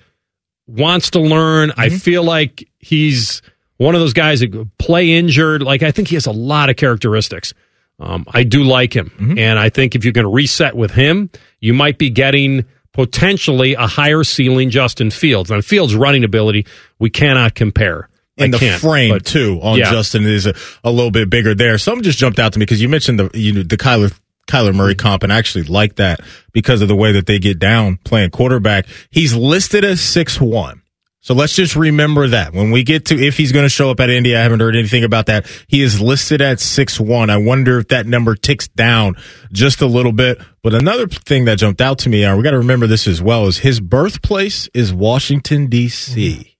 wants 0.66 1.10
to 1.10 1.20
learn. 1.20 1.70
Mm-hmm. 1.70 1.80
I 1.80 1.88
feel 1.90 2.22
like 2.22 2.68
he's 2.78 3.42
one 3.78 3.94
of 3.94 4.00
those 4.00 4.12
guys 4.12 4.40
that 4.40 4.68
play 4.78 5.12
injured. 5.12 5.62
Like 5.62 5.82
I 5.82 5.90
think 5.90 6.08
he 6.08 6.16
has 6.16 6.26
a 6.26 6.32
lot 6.32 6.70
of 6.70 6.76
characteristics. 6.76 7.54
Um, 7.98 8.26
I 8.28 8.42
do 8.42 8.62
like 8.62 8.94
him, 8.94 9.10
mm-hmm. 9.10 9.38
and 9.38 9.58
I 9.58 9.70
think 9.70 9.94
if 9.94 10.04
you're 10.04 10.12
going 10.12 10.26
to 10.26 10.30
reset 10.30 10.76
with 10.76 10.90
him, 10.90 11.30
you 11.60 11.72
might 11.72 11.96
be 11.96 12.10
getting 12.10 12.66
potentially 12.92 13.74
a 13.74 13.86
higher 13.86 14.24
ceiling 14.24 14.70
Justin 14.70 15.10
Fields. 15.10 15.50
And 15.50 15.64
Fields' 15.64 15.94
running 15.94 16.24
ability, 16.24 16.66
we 16.98 17.10
cannot 17.10 17.54
compare. 17.54 18.08
And 18.38 18.52
the 18.52 18.58
frame 18.58 19.10
but, 19.10 19.24
too 19.24 19.58
on 19.62 19.78
yeah. 19.78 19.90
Justin 19.90 20.24
is 20.24 20.46
a, 20.46 20.54
a, 20.84 20.90
little 20.90 21.10
bit 21.10 21.30
bigger 21.30 21.54
there. 21.54 21.78
Something 21.78 22.02
just 22.02 22.18
jumped 22.18 22.38
out 22.38 22.52
to 22.52 22.58
me 22.58 22.66
because 22.66 22.82
you 22.82 22.88
mentioned 22.88 23.18
the 23.18 23.30
you 23.32 23.52
know, 23.52 23.62
the 23.62 23.78
Kyler 23.78 24.14
Kyler 24.46 24.74
Murray 24.74 24.94
mm-hmm. 24.94 25.06
comp 25.06 25.22
and 25.22 25.32
I 25.32 25.38
actually 25.38 25.64
like 25.64 25.96
that 25.96 26.20
because 26.52 26.82
of 26.82 26.88
the 26.88 26.96
way 26.96 27.12
that 27.12 27.26
they 27.26 27.38
get 27.38 27.58
down 27.58 27.98
playing 28.04 28.30
quarterback. 28.30 28.86
He's 29.10 29.34
listed 29.34 29.84
as 29.84 30.00
six 30.00 30.40
one. 30.40 30.82
So 31.26 31.34
let's 31.34 31.56
just 31.56 31.74
remember 31.74 32.28
that 32.28 32.52
when 32.52 32.70
we 32.70 32.84
get 32.84 33.06
to 33.06 33.18
if 33.18 33.36
he's 33.36 33.50
going 33.50 33.64
to 33.64 33.68
show 33.68 33.90
up 33.90 33.98
at 33.98 34.10
Indy, 34.10 34.36
I 34.36 34.42
haven't 34.44 34.60
heard 34.60 34.76
anything 34.76 35.02
about 35.02 35.26
that. 35.26 35.46
He 35.66 35.82
is 35.82 36.00
listed 36.00 36.40
at 36.40 36.60
six 36.60 37.00
one. 37.00 37.30
I 37.30 37.36
wonder 37.38 37.80
if 37.80 37.88
that 37.88 38.06
number 38.06 38.36
ticks 38.36 38.68
down 38.68 39.16
just 39.50 39.80
a 39.80 39.86
little 39.86 40.12
bit. 40.12 40.40
But 40.62 40.74
another 40.74 41.08
thing 41.08 41.46
that 41.46 41.58
jumped 41.58 41.80
out 41.80 41.98
to 42.00 42.08
me, 42.08 42.22
and 42.22 42.36
we 42.36 42.44
got 42.44 42.52
to 42.52 42.58
remember 42.58 42.86
this 42.86 43.08
as 43.08 43.20
well, 43.20 43.48
is 43.48 43.58
his 43.58 43.80
birthplace 43.80 44.68
is 44.72 44.94
Washington 44.94 45.66
D.C. 45.66 46.32
Mm-hmm. 46.32 46.50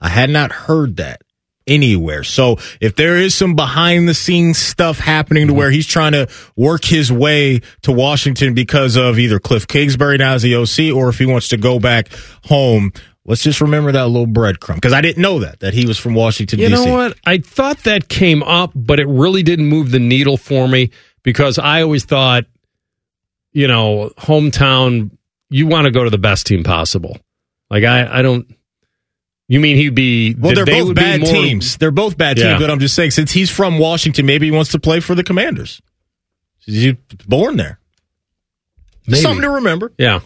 I 0.00 0.08
had 0.08 0.28
not 0.28 0.50
heard 0.50 0.96
that 0.96 1.22
anywhere. 1.70 2.24
So 2.24 2.58
if 2.80 2.96
there 2.96 3.16
is 3.16 3.34
some 3.34 3.54
behind 3.54 4.08
the 4.08 4.14
scenes 4.14 4.58
stuff 4.58 4.98
happening 4.98 5.46
to 5.46 5.52
mm-hmm. 5.52 5.58
where 5.58 5.70
he's 5.70 5.86
trying 5.86 6.12
to 6.12 6.28
work 6.56 6.84
his 6.84 7.10
way 7.10 7.60
to 7.82 7.92
Washington 7.92 8.52
because 8.52 8.96
of 8.96 9.18
either 9.18 9.38
Cliff 9.38 9.66
Kingsbury 9.66 10.18
now 10.18 10.34
as 10.34 10.42
the 10.42 10.56
OC 10.56 10.94
or 10.94 11.08
if 11.08 11.18
he 11.18 11.26
wants 11.26 11.48
to 11.48 11.56
go 11.56 11.78
back 11.78 12.08
home, 12.44 12.92
let's 13.24 13.42
just 13.42 13.60
remember 13.60 13.92
that 13.92 14.08
little 14.08 14.26
breadcrumb 14.26 14.74
because 14.74 14.92
I 14.92 15.00
didn't 15.00 15.22
know 15.22 15.38
that 15.40 15.60
that 15.60 15.72
he 15.72 15.86
was 15.86 15.98
from 15.98 16.14
Washington. 16.14 16.58
You 16.58 16.68
D.C. 16.68 16.84
know 16.84 16.92
what? 16.92 17.16
I 17.24 17.38
thought 17.38 17.78
that 17.84 18.08
came 18.08 18.42
up, 18.42 18.72
but 18.74 19.00
it 19.00 19.06
really 19.06 19.42
didn't 19.42 19.66
move 19.66 19.90
the 19.90 20.00
needle 20.00 20.36
for 20.36 20.66
me 20.68 20.90
because 21.22 21.58
I 21.58 21.82
always 21.82 22.04
thought, 22.04 22.44
you 23.52 23.68
know, 23.68 24.10
hometown. 24.18 25.10
You 25.52 25.66
want 25.66 25.86
to 25.86 25.90
go 25.90 26.04
to 26.04 26.10
the 26.10 26.18
best 26.18 26.46
team 26.46 26.62
possible. 26.62 27.18
Like 27.70 27.84
I, 27.84 28.18
I 28.18 28.22
don't. 28.22 28.46
You 29.50 29.58
mean 29.58 29.74
he'd 29.74 29.96
be? 29.96 30.36
Well, 30.38 30.54
they're 30.54 30.64
they 30.64 30.80
both 30.80 30.94
bad 30.94 31.22
more, 31.22 31.32
teams. 31.32 31.76
They're 31.76 31.90
both 31.90 32.16
bad 32.16 32.38
yeah. 32.38 32.50
teams. 32.50 32.60
But 32.60 32.70
I'm 32.70 32.78
just 32.78 32.94
saying, 32.94 33.10
since 33.10 33.32
he's 33.32 33.50
from 33.50 33.80
Washington, 33.80 34.24
maybe 34.24 34.46
he 34.46 34.52
wants 34.52 34.70
to 34.70 34.78
play 34.78 35.00
for 35.00 35.16
the 35.16 35.24
Commanders. 35.24 35.82
He's 36.60 36.94
born 37.26 37.56
there. 37.56 37.80
Maybe. 39.08 39.20
Something 39.20 39.42
to 39.42 39.50
remember. 39.50 39.92
Yeah. 39.98 40.20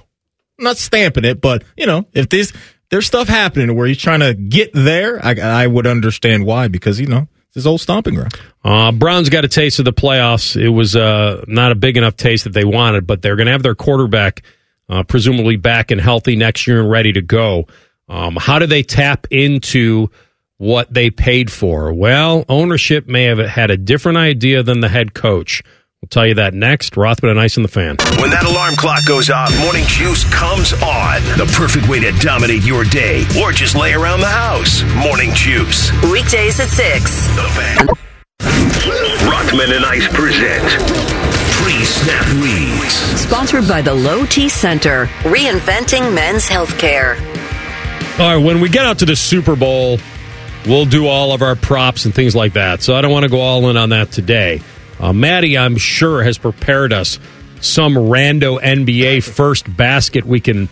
I'm 0.59 0.65
not 0.65 0.77
stamping 0.77 1.25
it, 1.25 1.41
but 1.41 1.65
you 1.75 1.87
know, 1.87 2.07
if 2.13 2.29
this 2.29 2.53
there's 2.91 3.07
stuff 3.07 3.27
happening 3.27 3.75
where 3.75 3.87
he's 3.87 3.97
trying 3.97 4.21
to 4.21 4.35
get 4.35 4.73
there, 4.75 5.25
I, 5.25 5.41
I 5.41 5.67
would 5.69 5.87
understand 5.87 6.45
why 6.45 6.69
because 6.69 7.01
you 7.01 7.07
know 7.07 7.27
it's 7.47 7.55
his 7.55 7.67
old 7.67 7.81
stomping 7.81 8.17
ground. 8.17 8.35
Uh, 8.63 8.93
Browns 8.93 9.31
got 9.31 9.47
a 9.47 9.49
taste 9.49 9.79
of 9.79 9.87
the 9.87 9.95
playoffs. 9.95 10.55
It 10.55 10.69
was 10.69 10.97
uh, 10.97 11.47
not 11.49 11.73
a 11.73 11.77
big 11.77 11.97
enough 11.97 12.17
taste 12.17 12.45
that 12.45 12.53
they 12.53 12.67
wanted, 12.67 13.07
but 13.07 13.23
they're 13.23 13.37
going 13.37 13.47
to 13.47 13.53
have 13.53 13.63
their 13.63 13.75
quarterback 13.75 14.43
uh, 14.91 15.03
presumably 15.03 15.57
back 15.57 15.91
and 15.91 15.99
healthy 15.99 16.37
next 16.37 16.67
year 16.67 16.81
and 16.81 16.91
ready 16.91 17.15
to 17.15 17.23
go. 17.23 17.67
Um, 18.09 18.37
how 18.37 18.59
do 18.59 18.67
they 18.67 18.83
tap 18.83 19.27
into 19.31 20.11
what 20.59 20.93
they 20.93 21.11
paid 21.11 21.51
for? 21.51 21.93
Well, 21.93 22.45
ownership 22.49 23.07
may 23.07 23.25
have 23.25 23.39
had 23.39 23.71
a 23.71 23.77
different 23.77 24.19
idea 24.19 24.63
than 24.63 24.81
the 24.81 24.89
head 24.89 25.15
coach. 25.15 25.63
We'll 26.03 26.09
tell 26.11 26.27
you 26.27 26.35
that 26.35 26.53
next. 26.53 26.99
Rothman 26.99 27.31
and 27.31 27.41
Ice 27.41 27.57
in 27.57 27.63
the 27.63 27.69
fan. 27.69 27.97
When 28.21 28.29
that 28.31 28.45
alarm 28.45 28.77
clock 28.77 29.07
goes 29.07 29.31
off, 29.31 29.51
Morning 29.61 29.85
Juice 29.87 30.23
comes 30.35 30.75
on. 30.75 31.23
The 31.39 31.51
perfect 31.57 31.89
way 31.89 31.99
to 32.01 32.13
dominate 32.21 32.63
your 32.63 32.85
day 32.85 33.25
or 33.41 33.53
just 33.53 33.75
lay 33.75 33.95
around 33.95 34.21
the 34.21 34.29
house. 34.29 34.83
Morning 34.97 35.33
Juice. 35.33 35.91
Weekdays 36.03 36.61
at 36.61 36.69
6. 36.69 37.27
The 37.37 37.49
fan. 37.57 37.89
Rothman 39.27 39.73
and 39.73 39.85
Ice 39.87 40.07
present 40.09 40.63
Pre-Snap 41.57 42.27
Reads. 42.45 42.93
Sponsored 43.23 43.67
by 43.67 43.81
the 43.81 43.95
Low 43.95 44.27
T 44.27 44.51
Center, 44.51 45.07
reinventing 45.23 46.13
men's 46.15 46.47
healthcare. 46.47 47.17
All 48.17 48.37
right, 48.37 48.37
when 48.37 48.61
we 48.61 48.69
get 48.69 48.87
out 48.87 49.01
to 49.01 49.07
the 49.07 49.17
Super 49.17 49.57
Bowl, 49.57 49.99
we'll 50.67 50.85
do 50.85 51.09
all 51.09 51.33
of 51.33 51.43
our 51.43 51.57
props 51.57 52.05
and 52.05 52.15
things 52.15 52.37
like 52.37 52.53
that. 52.53 52.81
So 52.81 52.95
I 52.95 53.01
don't 53.01 53.11
want 53.11 53.25
to 53.25 53.29
go 53.29 53.41
all 53.41 53.69
in 53.69 53.77
on 53.77 53.89
that 53.89 54.13
today. 54.13 54.63
Uh, 55.01 55.13
Maddie, 55.13 55.59
I'm 55.59 55.77
sure, 55.77 56.23
has 56.23 56.39
prepared 56.39 56.93
us 56.93 57.19
some 57.61 57.95
rando 57.95 58.61
NBA 58.63 59.25
first 59.25 59.77
basket 59.77 60.25
we 60.25 60.39
can 60.39 60.69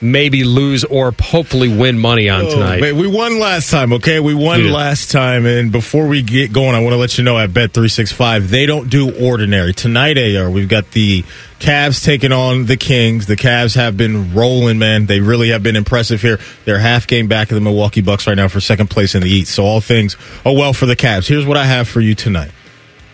maybe 0.00 0.44
lose 0.44 0.84
or 0.84 1.14
hopefully 1.18 1.74
win 1.74 1.98
money 1.98 2.28
on 2.28 2.42
oh, 2.42 2.50
tonight. 2.50 2.82
Oh, 2.82 2.94
we 2.94 3.06
won 3.06 3.38
last 3.38 3.70
time, 3.70 3.94
okay? 3.94 4.20
We 4.20 4.34
won 4.34 4.64
Yeah. 4.64 4.72
last 4.72 5.10
time. 5.10 5.46
And 5.46 5.72
before 5.72 6.06
we 6.06 6.22
get 6.22 6.52
going, 6.52 6.74
I 6.74 6.80
want 6.80 6.92
to 6.92 6.98
let 6.98 7.16
you 7.16 7.24
know 7.24 7.38
at 7.38 7.50
Bet365, 7.50 8.48
they 8.48 8.66
don't 8.66 8.90
do 8.90 9.10
ordinary. 9.10 9.72
Tonight, 9.72 10.18
AR, 10.18 10.50
we've 10.50 10.68
got 10.68 10.90
the 10.90 11.24
Cavs 11.60 12.04
taking 12.04 12.32
on 12.32 12.66
the 12.66 12.76
Kings. 12.76 13.26
The 13.26 13.36
Cavs 13.36 13.74
have 13.76 13.96
been 13.96 14.34
rolling, 14.34 14.78
man. 14.78 15.06
They 15.06 15.20
really 15.20 15.48
have 15.50 15.62
been 15.62 15.76
impressive 15.76 16.20
here. 16.20 16.38
They're 16.66 16.78
half 16.78 17.06
game 17.06 17.26
back 17.28 17.50
of 17.50 17.54
the 17.54 17.62
Milwaukee 17.62 18.02
Bucks 18.02 18.26
right 18.26 18.36
now 18.36 18.48
for 18.48 18.60
second 18.60 18.90
place 18.90 19.14
in 19.14 19.22
the 19.22 19.30
East. 19.30 19.54
So 19.54 19.64
all 19.64 19.80
things 19.80 20.16
are 20.44 20.54
well 20.54 20.74
for 20.74 20.84
the 20.86 20.96
Cavs. 20.96 21.26
Here's 21.26 21.46
what 21.46 21.56
I 21.56 21.64
have 21.64 21.88
for 21.88 22.00
you 22.00 22.14
tonight. 22.14 22.50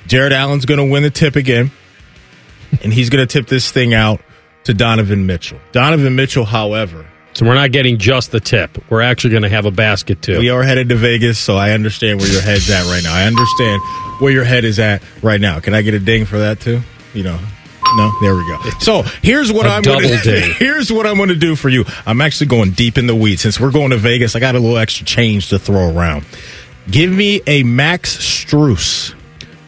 Jarrett 0.09 0.33
Allen's 0.33 0.65
going 0.67 0.79
to 0.79 0.85
win 0.85 1.05
the 1.05 1.11
tip 1.11 1.37
again, 1.37 1.71
and 2.83 2.93
he's 2.93 3.09
going 3.09 3.25
to 3.25 3.33
tip 3.33 3.47
this 3.47 3.71
thing 3.71 3.95
out 3.95 4.21
to 4.65 4.75
Donovan 4.75 5.27
Mitchell. 5.27 5.59
Donovan 5.73 6.15
Mitchell, 6.17 6.45
however, 6.45 7.07
so 7.35 7.47
we're 7.47 7.55
not 7.55 7.73
getting 7.73 7.99
just 7.99 8.31
the 8.31 8.41
tip. 8.41 8.79
We're 8.91 9.01
actually 9.03 9.31
going 9.31 9.43
to 9.45 9.49
have 9.49 9.65
a 9.67 9.71
basket 9.71 10.21
too. 10.23 10.39
we 10.39 10.51
are 10.51 10.63
headed 10.63 10.89
to 10.91 10.97
Vegas, 10.97 11.39
so 11.39 11.57
I 11.57 11.71
understand 11.73 12.21
where 12.21 12.31
your 12.31 12.43
head's 12.43 12.71
at 12.71 12.85
right 12.87 13.03
now. 13.03 13.15
I 13.15 13.25
understand 13.25 13.81
where 14.21 14.31
your 14.33 14.45
head 14.45 14.65
is 14.65 14.79
at 14.79 15.03
right 15.23 15.41
now. 15.41 15.59
Can 15.61 15.73
I 15.75 15.83
get 15.83 15.95
a 15.95 15.99
ding 15.99 16.27
for 16.27 16.39
that 16.41 16.61
too? 16.61 16.81
You 17.15 17.23
know. 17.25 17.39
No, 17.95 18.11
there 18.23 18.35
we 18.35 18.47
go. 18.49 18.59
So 18.81 19.03
here's 19.23 19.53
what 19.53 19.67
A 19.67 19.71
I'm 19.71 19.83
double 19.83 20.01
gonna, 20.09 20.21
ding. 20.23 20.55
Here's 20.55 20.91
what 20.91 21.07
I'm 21.07 21.17
going 21.17 21.29
to 21.29 21.35
do 21.37 21.55
for 21.57 21.69
you. 21.69 21.85
I'm 22.07 22.21
actually 22.23 22.47
going 22.47 22.71
deep 22.71 22.97
in 22.97 23.07
the 23.07 23.15
weeds 23.15 23.43
since 23.43 23.61
we're 23.61 23.71
going 23.73 23.91
to 23.91 23.99
Vegas. 23.99 24.35
I 24.35 24.41
got 24.41 24.55
a 24.55 24.59
little 24.61 24.79
extra 24.79 25.05
change 25.05 25.49
to 25.51 25.59
throw 25.59 25.95
around. 25.95 26.25
Give 26.91 27.11
me 27.11 27.43
a 27.47 27.63
Max 27.65 28.17
Strus 28.17 29.15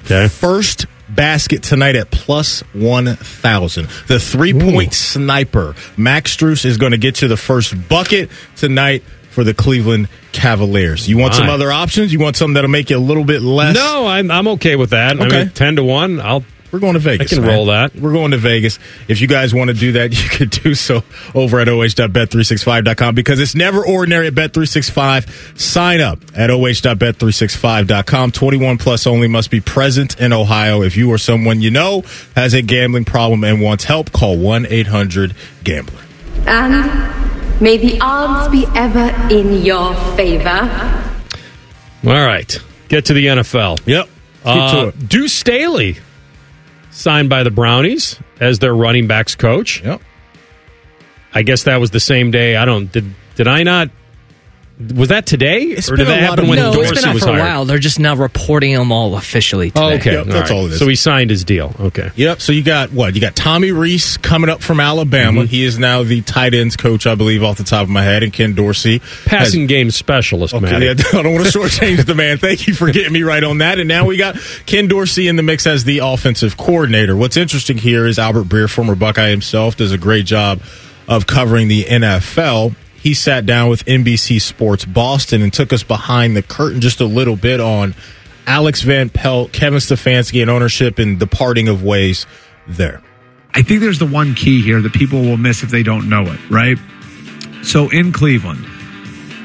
Okay. 0.04 0.28
first 0.28 0.86
basket 1.14 1.62
tonight 1.62 1.96
at 1.96 2.10
plus 2.10 2.60
1,000. 2.72 3.86
The 4.08 4.18
three 4.18 4.52
point 4.52 4.94
sniper. 4.94 5.74
Max 5.96 6.36
Strus 6.36 6.64
is 6.64 6.76
going 6.78 6.92
to 6.92 6.98
get 6.98 7.22
you 7.22 7.28
the 7.28 7.36
first 7.36 7.88
bucket 7.88 8.30
tonight 8.56 9.02
for 9.30 9.44
the 9.44 9.54
Cleveland 9.54 10.08
Cavaliers. 10.32 11.08
You 11.08 11.18
want 11.18 11.34
some 11.34 11.48
other 11.48 11.72
options? 11.72 12.12
You 12.12 12.18
want 12.20 12.36
something 12.36 12.54
that'll 12.54 12.70
make 12.70 12.90
you 12.90 12.96
a 12.96 12.98
little 12.98 13.24
bit 13.24 13.42
less? 13.42 13.74
No, 13.74 14.06
I'm 14.06 14.30
I'm 14.30 14.48
okay 14.48 14.76
with 14.76 14.90
that. 14.90 15.20
I 15.20 15.26
Okay. 15.26 15.38
mean, 15.44 15.50
ten 15.50 15.76
to 15.76 15.84
one. 15.84 16.20
I'll 16.20 16.44
We're 16.74 16.80
going 16.80 16.94
to 16.94 16.98
Vegas. 16.98 17.32
I 17.32 17.36
can 17.36 17.44
man. 17.44 17.54
roll 17.54 17.66
that. 17.66 17.94
We're 17.94 18.12
going 18.12 18.32
to 18.32 18.36
Vegas. 18.36 18.80
If 19.06 19.20
you 19.20 19.28
guys 19.28 19.54
want 19.54 19.68
to 19.68 19.74
do 19.74 19.92
that, 19.92 20.10
you 20.24 20.28
could 20.28 20.50
do 20.50 20.74
so 20.74 21.04
over 21.32 21.60
at 21.60 21.68
oh.bet365.com 21.68 23.14
because 23.14 23.38
it's 23.38 23.54
never 23.54 23.86
ordinary 23.86 24.26
at 24.26 24.34
Bet365. 24.34 25.56
Sign 25.56 26.00
up 26.00 26.18
at 26.34 26.50
oh.bet365.com. 26.50 28.32
21 28.32 28.78
plus 28.78 29.06
only 29.06 29.28
must 29.28 29.52
be 29.52 29.60
present 29.60 30.18
in 30.20 30.32
Ohio. 30.32 30.82
If 30.82 30.96
you 30.96 31.08
or 31.10 31.16
someone 31.16 31.60
you 31.60 31.70
know 31.70 32.02
has 32.34 32.54
a 32.54 32.62
gambling 32.62 33.04
problem 33.04 33.44
and 33.44 33.60
wants 33.62 33.84
help, 33.84 34.10
call 34.10 34.36
1-800-GAMBLER. 34.36 36.00
And 36.48 37.60
may 37.62 37.76
the 37.76 38.00
odds 38.00 38.50
be 38.50 38.66
ever 38.74 39.14
in 39.32 39.64
your 39.64 39.94
favor. 40.16 40.48
All 42.04 42.26
right. 42.26 42.60
Get 42.88 43.04
to 43.04 43.14
the 43.14 43.26
NFL. 43.26 43.78
Yep. 43.86 44.08
Let's 44.44 44.74
Uh. 44.74 44.90
Deuce 45.06 45.32
Staley 45.32 45.98
signed 46.94 47.28
by 47.28 47.42
the 47.42 47.50
Brownies 47.50 48.18
as 48.40 48.60
their 48.60 48.74
running 48.74 49.06
backs 49.06 49.34
coach. 49.34 49.82
Yep. 49.82 50.00
I 51.34 51.42
guess 51.42 51.64
that 51.64 51.78
was 51.78 51.90
the 51.90 52.00
same 52.00 52.30
day. 52.30 52.56
I 52.56 52.64
don't 52.64 52.90
did 52.90 53.12
did 53.34 53.48
I 53.48 53.64
not 53.64 53.90
was 54.96 55.10
that 55.10 55.24
today 55.24 55.60
It's 55.66 55.88
or 55.88 55.94
did 55.94 56.08
that 56.08 56.18
a 56.18 56.22
lot 56.22 56.30
happen 56.30 56.44
of 56.46 56.48
when 56.50 56.58
no, 56.58 56.72
Dorsey 56.72 56.90
it's 56.90 57.00
been 57.00 57.08
out 57.10 57.14
was 57.14 57.22
for 57.22 57.30
a 57.30 57.38
while. 57.38 57.64
They're 57.64 57.78
just 57.78 58.00
now 58.00 58.16
reporting 58.16 58.74
them 58.74 58.90
all 58.90 59.16
officially 59.16 59.70
today. 59.70 59.80
Oh, 59.80 59.90
okay, 59.94 60.12
Yep, 60.14 60.26
that's 60.26 60.50
all 60.50 60.66
it 60.66 60.72
is. 60.72 60.78
So 60.80 60.88
he 60.88 60.96
signed 60.96 61.30
his 61.30 61.44
deal. 61.44 61.72
Okay. 61.78 62.10
Yep. 62.16 62.40
So 62.40 62.50
you 62.50 62.64
got 62.64 62.92
what? 62.92 63.14
You 63.14 63.20
got 63.20 63.36
Tommy 63.36 63.70
Rees 63.70 64.16
coming 64.16 64.50
up 64.50 64.62
from 64.62 64.80
Alabama. 64.80 65.42
Mm-hmm. 65.42 65.46
He 65.48 65.64
is 65.64 65.78
now 65.78 66.02
the 66.02 66.22
tight 66.22 66.54
ends 66.54 66.76
coach, 66.76 67.06
I 67.06 67.14
believe, 67.14 67.44
off 67.44 67.56
the 67.56 67.62
top 67.64 67.84
of 67.84 67.88
my 67.88 68.02
head. 68.02 68.24
And 68.24 68.32
Ken 68.32 68.54
Dorsey 68.54 68.98
has- 68.98 69.20
Passing 69.26 69.68
game 69.68 69.92
specialist, 69.92 70.52
Okay, 70.54 70.64
Matty. 70.64 70.86
yeah, 70.86 70.92
I 71.12 71.22
don't 71.22 71.34
want 71.34 71.46
to 71.46 71.56
shortchange 71.56 72.04
the 72.04 72.16
man. 72.16 72.38
Thank 72.38 72.66
you 72.66 72.74
for 72.74 72.90
getting 72.90 73.12
me 73.12 73.22
right 73.22 73.44
on 73.44 73.58
that. 73.58 73.78
And 73.78 73.86
now 73.86 74.06
we 74.06 74.16
got 74.16 74.36
Ken 74.66 74.88
Dorsey 74.88 75.28
in 75.28 75.36
the 75.36 75.42
mix 75.44 75.68
as 75.68 75.84
the 75.84 75.98
offensive 75.98 76.56
coordinator. 76.56 77.16
What's 77.16 77.36
interesting 77.36 77.78
here 77.78 78.06
is 78.08 78.18
Albert 78.18 78.44
Breer, 78.48 78.68
former 78.68 78.96
Buckeye 78.96 79.28
himself, 79.30 79.76
does 79.76 79.92
a 79.92 79.98
great 79.98 80.26
job 80.26 80.60
of 81.06 81.26
covering 81.28 81.68
the 81.68 81.84
NFL. 81.84 82.74
He 83.04 83.12
sat 83.12 83.44
down 83.44 83.68
with 83.68 83.84
NBC 83.84 84.40
Sports 84.40 84.86
Boston 84.86 85.42
and 85.42 85.52
took 85.52 85.74
us 85.74 85.82
behind 85.82 86.34
the 86.34 86.40
curtain 86.40 86.80
just 86.80 87.02
a 87.02 87.04
little 87.04 87.36
bit 87.36 87.60
on 87.60 87.94
Alex 88.46 88.80
Van 88.80 89.10
Pelt, 89.10 89.52
Kevin 89.52 89.78
Stefanski, 89.78 90.40
and 90.40 90.50
ownership 90.50 90.98
and 90.98 91.20
the 91.20 91.26
parting 91.26 91.68
of 91.68 91.82
ways 91.82 92.24
there. 92.66 93.02
I 93.52 93.60
think 93.60 93.82
there's 93.82 93.98
the 93.98 94.06
one 94.06 94.34
key 94.34 94.62
here 94.62 94.80
that 94.80 94.94
people 94.94 95.20
will 95.20 95.36
miss 95.36 95.62
if 95.62 95.68
they 95.68 95.82
don't 95.82 96.08
know 96.08 96.22
it, 96.22 96.40
right? 96.48 96.78
So 97.62 97.90
in 97.90 98.10
Cleveland, 98.10 98.64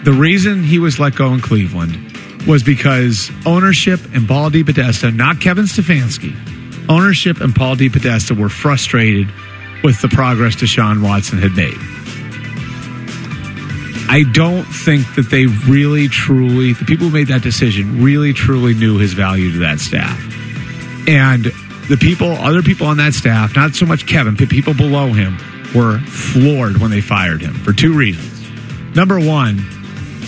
the 0.05 0.13
reason 0.13 0.63
he 0.63 0.79
was 0.79 0.97
let 0.97 1.15
go 1.15 1.33
in 1.33 1.41
Cleveland 1.41 2.17
was 2.47 2.63
because 2.63 3.29
ownership 3.45 3.99
and 4.13 4.25
Paul 4.25 4.51
DePodesta, 4.51 5.13
not 5.13 5.41
Kevin 5.41 5.65
Stefanski, 5.65 6.33
ownership 6.87 7.41
and 7.41 7.53
Paul 7.53 7.75
DePodesta 7.75 8.39
were 8.39 8.47
frustrated 8.47 9.27
with 9.83 10.01
the 10.01 10.07
progress 10.07 10.55
Deshaun 10.55 11.03
Watson 11.03 11.39
had 11.39 11.57
made. 11.57 11.77
I 14.11 14.23
don't 14.23 14.63
think 14.63 15.13
that 15.15 15.29
they 15.29 15.45
really, 15.45 16.07
truly, 16.07 16.73
the 16.73 16.83
people 16.83 17.09
who 17.09 17.13
made 17.13 17.27
that 17.27 17.43
decision 17.43 18.01
really, 18.01 18.33
truly 18.33 18.73
knew 18.73 18.97
his 18.97 19.13
value 19.13 19.51
to 19.51 19.59
that 19.59 19.79
staff. 19.79 20.19
And 21.07 21.45
the 21.89 21.95
people, 21.95 22.31
other 22.31 22.63
people 22.63 22.87
on 22.87 22.97
that 22.97 23.13
staff, 23.13 23.55
not 23.55 23.75
so 23.75 23.85
much 23.85 24.07
Kevin, 24.07 24.33
but 24.33 24.49
people 24.49 24.73
below 24.73 25.13
him, 25.13 25.37
were 25.75 25.99
floored 25.99 26.77
when 26.77 26.89
they 26.89 27.01
fired 27.01 27.39
him 27.39 27.53
for 27.53 27.71
two 27.71 27.95
reasons. 27.95 28.49
Number 28.95 29.19
one, 29.19 29.59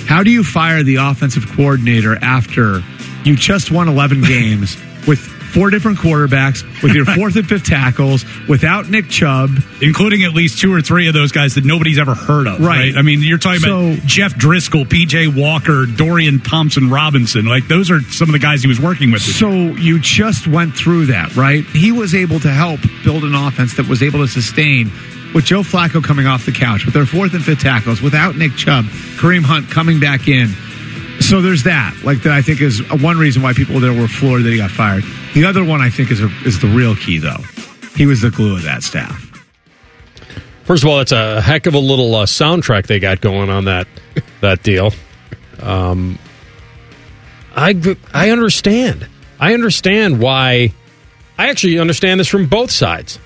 how 0.05 0.21
do 0.21 0.29
you 0.29 0.43
fire 0.43 0.84
the 0.84 0.97
offensive 0.97 1.47
coordinator 1.55 2.15
after 2.21 2.84
you 3.23 3.36
just 3.36 3.71
won 3.71 3.89
11 3.89 4.21
games 4.27 4.77
with 5.07 5.27
four 5.53 5.69
different 5.69 5.97
quarterbacks, 5.99 6.63
with 6.81 6.93
your 6.93 7.05
fourth 7.05 7.35
and 7.35 7.47
fifth 7.47 7.65
tackles, 7.65 8.25
without 8.47 8.89
Nick 8.89 9.09
Chubb? 9.09 9.49
including 9.81 10.23
at 10.23 10.33
least 10.33 10.59
two 10.59 10.71
or 10.71 10.79
three 10.81 11.07
of 11.07 11.13
those 11.15 11.31
guys 11.31 11.55
that 11.55 11.65
nobody's 11.65 11.97
ever 11.97 12.13
heard 12.13 12.45
of. 12.47 12.59
Right. 12.59 12.71
Right. 12.93 12.97
I 12.97 13.01
mean, 13.01 13.21
you're 13.21 13.37
talking 13.39 13.59
So- 13.61 13.91
about 13.93 14.05
Jeff 14.05 14.33
Driskel, 14.35 14.85
PJ 14.87 15.35
Walker, 15.35 15.85
Dorian 15.87 16.39
Thompson 16.39 16.89
Robinson. 16.89 17.45
Like 17.45 17.67
those 17.67 17.89
are 17.91 17.99
some 18.01 18.29
of 18.29 18.33
the 18.33 18.39
guys 18.39 18.61
he 18.61 18.67
was 18.67 18.79
working 18.79 19.11
with. 19.11 19.21
So 19.23 19.49
you 19.51 19.99
just 19.99 20.47
went 20.47 20.75
through 20.75 21.07
that, 21.07 21.35
right? 21.35 21.63
He 21.65 21.91
was 21.91 22.13
able 22.15 22.39
to 22.41 22.49
help 22.49 22.79
build 23.03 23.23
an 23.23 23.33
offense 23.35 23.75
that 23.77 23.87
was 23.87 24.03
able 24.03 24.19
to 24.19 24.27
sustain 24.27 24.91
with 25.33 25.45
Joe 25.45 25.61
Flacco 25.61 26.03
coming 26.03 26.27
off 26.27 26.45
the 26.45 26.51
couch, 26.51 26.85
with 26.85 26.93
their 26.93 27.05
fourth 27.05 27.33
and 27.33 27.43
fifth 27.43 27.61
tackles, 27.61 28.01
without 28.01 28.35
Nick 28.35 28.55
Chubb, 28.55 28.85
Kareem 29.17 29.43
Hunt 29.43 29.69
coming 29.71 29.99
back 29.99 30.27
in. 30.27 30.49
So 31.32 31.41
there's 31.41 31.63
that. 31.63 31.95
Like 32.03 32.23
that, 32.23 32.34
I 32.34 32.41
think 32.41 32.59
is 32.59 32.82
one 32.91 33.17
reason 33.17 33.41
why 33.41 33.53
people 33.53 33.79
there 33.79 33.93
were 33.93 34.09
floored 34.09 34.43
that 34.43 34.49
he 34.49 34.57
got 34.57 34.69
fired. 34.69 35.05
The 35.34 35.45
other 35.45 35.63
one 35.63 35.79
I 35.79 35.89
think 35.89 36.11
is 36.11 36.19
a, 36.19 36.29
is 36.43 36.59
the 36.59 36.67
real 36.67 36.93
key, 36.93 37.19
though. 37.19 37.41
He 37.95 38.05
was 38.05 38.19
the 38.19 38.32
glue 38.32 38.57
of 38.57 38.63
that 38.63 38.84
staff. 38.84 39.17
First 40.65 40.84
of 40.84 40.89
all, 40.89 40.99
it's 40.99 41.13
a 41.13 41.39
heck 41.39 41.67
of 41.67 41.73
a 41.73 41.79
little 41.79 42.13
uh, 42.13 42.25
soundtrack 42.25 42.88
they 42.88 42.99
got 42.99 43.21
going 43.21 43.49
on 43.49 43.63
that 43.63 43.88
that 44.41 44.61
deal. 44.61 44.91
Um, 45.61 46.19
I 47.55 47.95
I 48.13 48.32
understand. 48.32 49.07
I 49.39 49.53
understand 49.53 50.19
why. 50.19 50.73
I 51.38 51.47
actually 51.47 51.79
understand 51.79 52.19
this 52.19 52.27
from 52.27 52.47
both 52.47 52.71
sides. 52.71 53.19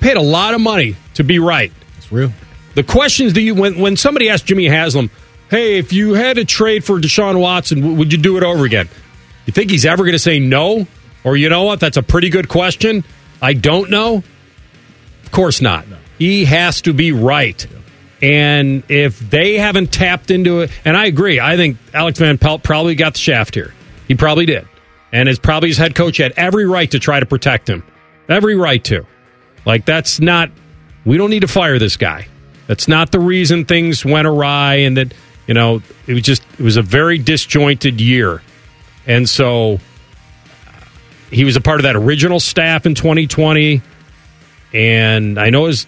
Paid 0.00 0.16
a 0.16 0.22
lot 0.22 0.54
of 0.54 0.62
money 0.62 0.96
to 1.16 1.22
be 1.22 1.38
right. 1.38 1.70
It's 1.98 2.10
real. 2.10 2.32
The 2.76 2.82
questions 2.82 3.34
do 3.34 3.42
you 3.42 3.54
when 3.54 3.78
when 3.78 3.98
somebody 3.98 4.30
asked 4.30 4.46
Jimmy 4.46 4.68
Haslam, 4.68 5.10
"Hey, 5.52 5.78
if 5.78 5.92
you 5.92 6.14
had 6.14 6.36
to 6.36 6.44
trade 6.44 6.82
for 6.82 6.98
Deshaun 6.98 7.38
Watson, 7.38 7.96
would 7.98 8.12
you 8.12 8.18
do 8.18 8.36
it 8.36 8.42
over 8.42 8.64
again?" 8.64 8.88
You 9.46 9.52
think 9.52 9.70
he's 9.70 9.84
ever 9.84 10.02
going 10.04 10.12
to 10.12 10.18
say 10.18 10.38
no? 10.38 10.86
Or 11.24 11.36
you 11.36 11.48
know 11.48 11.64
what? 11.64 11.78
That's 11.78 11.96
a 11.96 12.02
pretty 12.02 12.30
good 12.30 12.48
question. 12.48 13.04
I 13.40 13.52
don't 13.52 13.90
know. 13.90 14.22
Of 15.24 15.30
course 15.30 15.60
not. 15.60 15.84
He 16.18 16.44
has 16.44 16.82
to 16.82 16.92
be 16.92 17.12
right. 17.12 17.64
And 18.20 18.84
if 18.88 19.18
they 19.18 19.58
haven't 19.58 19.92
tapped 19.92 20.30
into 20.30 20.60
it, 20.60 20.70
and 20.84 20.96
I 20.96 21.06
agree, 21.06 21.40
I 21.40 21.56
think 21.56 21.76
Alex 21.92 22.18
Van 22.18 22.38
Pelt 22.38 22.62
probably 22.62 22.94
got 22.94 23.14
the 23.14 23.18
shaft 23.18 23.54
here. 23.54 23.74
He 24.06 24.14
probably 24.14 24.46
did. 24.46 24.66
And 25.12 25.28
as 25.28 25.38
probably 25.38 25.68
his 25.68 25.78
head 25.78 25.94
coach 25.94 26.18
had 26.18 26.32
every 26.36 26.66
right 26.66 26.90
to 26.92 26.98
try 26.98 27.18
to 27.20 27.26
protect 27.26 27.68
him. 27.68 27.82
Every 28.28 28.56
right 28.56 28.82
to. 28.84 29.06
Like, 29.66 29.84
that's 29.84 30.20
not, 30.20 30.50
we 31.04 31.16
don't 31.18 31.30
need 31.30 31.40
to 31.40 31.48
fire 31.48 31.78
this 31.78 31.96
guy. 31.96 32.28
That's 32.68 32.86
not 32.86 33.10
the 33.10 33.18
reason 33.18 33.64
things 33.64 34.04
went 34.04 34.26
awry 34.26 34.76
and 34.76 34.96
that, 34.96 35.12
you 35.46 35.54
know, 35.54 35.82
it 36.06 36.14
was 36.14 36.22
just, 36.22 36.42
it 36.58 36.62
was 36.62 36.76
a 36.76 36.82
very 36.82 37.18
disjointed 37.18 38.00
year. 38.00 38.42
And 39.06 39.28
so 39.28 39.80
he 41.30 41.44
was 41.44 41.56
a 41.56 41.60
part 41.60 41.80
of 41.80 41.84
that 41.84 41.96
original 41.96 42.40
staff 42.40 42.86
in 42.86 42.94
2020. 42.94 43.82
And 44.72 45.38
I 45.38 45.50
know 45.50 45.66
his 45.66 45.86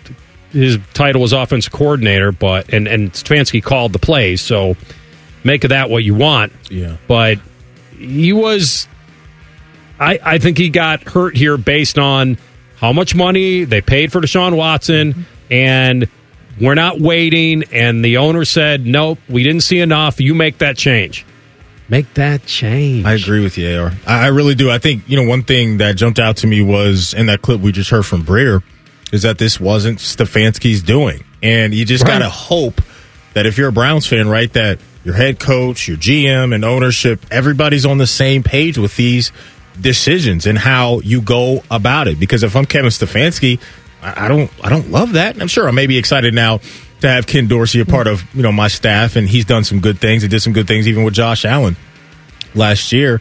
his 0.54 0.78
title 0.94 1.20
was 1.20 1.32
offense 1.32 1.68
coordinator, 1.68 2.32
but 2.32 2.72
and 2.72 2.86
and 2.86 3.12
Stefanski 3.12 3.62
called 3.62 3.92
the 3.92 3.98
plays, 3.98 4.40
so 4.40 4.76
make 5.42 5.64
of 5.64 5.70
that 5.70 5.90
what 5.90 6.04
you 6.04 6.14
want. 6.14 6.52
Yeah. 6.70 6.96
But 7.08 7.38
he 7.96 8.32
was 8.32 8.88
I 9.98 10.18
I 10.22 10.38
think 10.38 10.58
he 10.58 10.70
got 10.70 11.02
hurt 11.02 11.36
here 11.36 11.56
based 11.56 11.98
on 11.98 12.38
how 12.76 12.92
much 12.92 13.14
money 13.14 13.64
they 13.64 13.80
paid 13.80 14.12
for 14.12 14.20
Deshaun 14.20 14.56
Watson 14.56 15.12
mm-hmm. 15.12 15.52
and 15.52 16.08
we're 16.60 16.74
not 16.74 17.00
waiting 17.00 17.64
and 17.72 18.04
the 18.04 18.18
owner 18.18 18.44
said, 18.44 18.86
Nope, 18.86 19.18
we 19.28 19.42
didn't 19.42 19.62
see 19.62 19.80
enough. 19.80 20.20
You 20.20 20.34
make 20.34 20.58
that 20.58 20.76
change. 20.76 21.24
Make 21.88 22.14
that 22.14 22.46
change. 22.46 23.04
I 23.04 23.12
agree 23.14 23.42
with 23.42 23.58
you, 23.58 23.78
AR. 23.78 23.92
I 24.06 24.24
I 24.24 24.26
really 24.28 24.54
do. 24.54 24.70
I 24.70 24.78
think, 24.78 25.02
you 25.08 25.16
know, 25.16 25.28
one 25.28 25.42
thing 25.42 25.78
that 25.78 25.96
jumped 25.96 26.18
out 26.18 26.38
to 26.38 26.46
me 26.46 26.62
was 26.62 27.12
in 27.12 27.26
that 27.26 27.42
clip 27.42 27.60
we 27.60 27.72
just 27.72 27.90
heard 27.90 28.06
from 28.06 28.24
Breer 28.24 28.62
is 29.12 29.22
that 29.22 29.36
this 29.38 29.60
wasn't 29.60 29.98
Stefanski's 29.98 30.82
doing. 30.82 31.24
And 31.42 31.74
you 31.74 31.84
just 31.84 32.04
Right. 32.04 32.14
got 32.14 32.18
to 32.20 32.30
hope 32.30 32.80
that 33.34 33.44
if 33.46 33.58
you're 33.58 33.68
a 33.68 33.72
Browns 33.72 34.06
fan, 34.06 34.28
right, 34.28 34.50
that 34.54 34.78
your 35.04 35.14
head 35.14 35.38
coach, 35.38 35.86
your 35.86 35.98
GM, 35.98 36.54
and 36.54 36.64
ownership, 36.64 37.20
everybody's 37.30 37.84
on 37.84 37.98
the 37.98 38.06
same 38.06 38.42
page 38.42 38.78
with 38.78 38.96
these 38.96 39.30
decisions 39.78 40.46
and 40.46 40.56
how 40.58 41.00
you 41.00 41.20
go 41.20 41.62
about 41.70 42.08
it. 42.08 42.18
Because 42.18 42.42
if 42.42 42.56
I'm 42.56 42.64
Kevin 42.64 42.90
Stefanski, 42.90 43.60
I 44.04 44.28
don't, 44.28 44.50
I 44.62 44.68
don't 44.68 44.90
love 44.90 45.12
that. 45.12 45.40
I'm 45.40 45.48
sure 45.48 45.66
I 45.68 45.70
may 45.70 45.86
be 45.86 45.96
excited 45.96 46.34
now 46.34 46.60
to 47.00 47.08
have 47.08 47.26
Ken 47.26 47.46
Dorsey 47.46 47.80
a 47.80 47.86
part 47.86 48.06
of, 48.06 48.22
you 48.34 48.42
know, 48.42 48.52
my 48.52 48.68
staff, 48.68 49.16
and 49.16 49.28
he's 49.28 49.44
done 49.44 49.64
some 49.64 49.80
good 49.80 49.98
things. 49.98 50.22
He 50.22 50.28
did 50.28 50.40
some 50.40 50.52
good 50.52 50.66
things 50.66 50.86
even 50.88 51.04
with 51.04 51.14
Josh 51.14 51.44
Allen 51.44 51.76
last 52.54 52.92
year. 52.92 53.20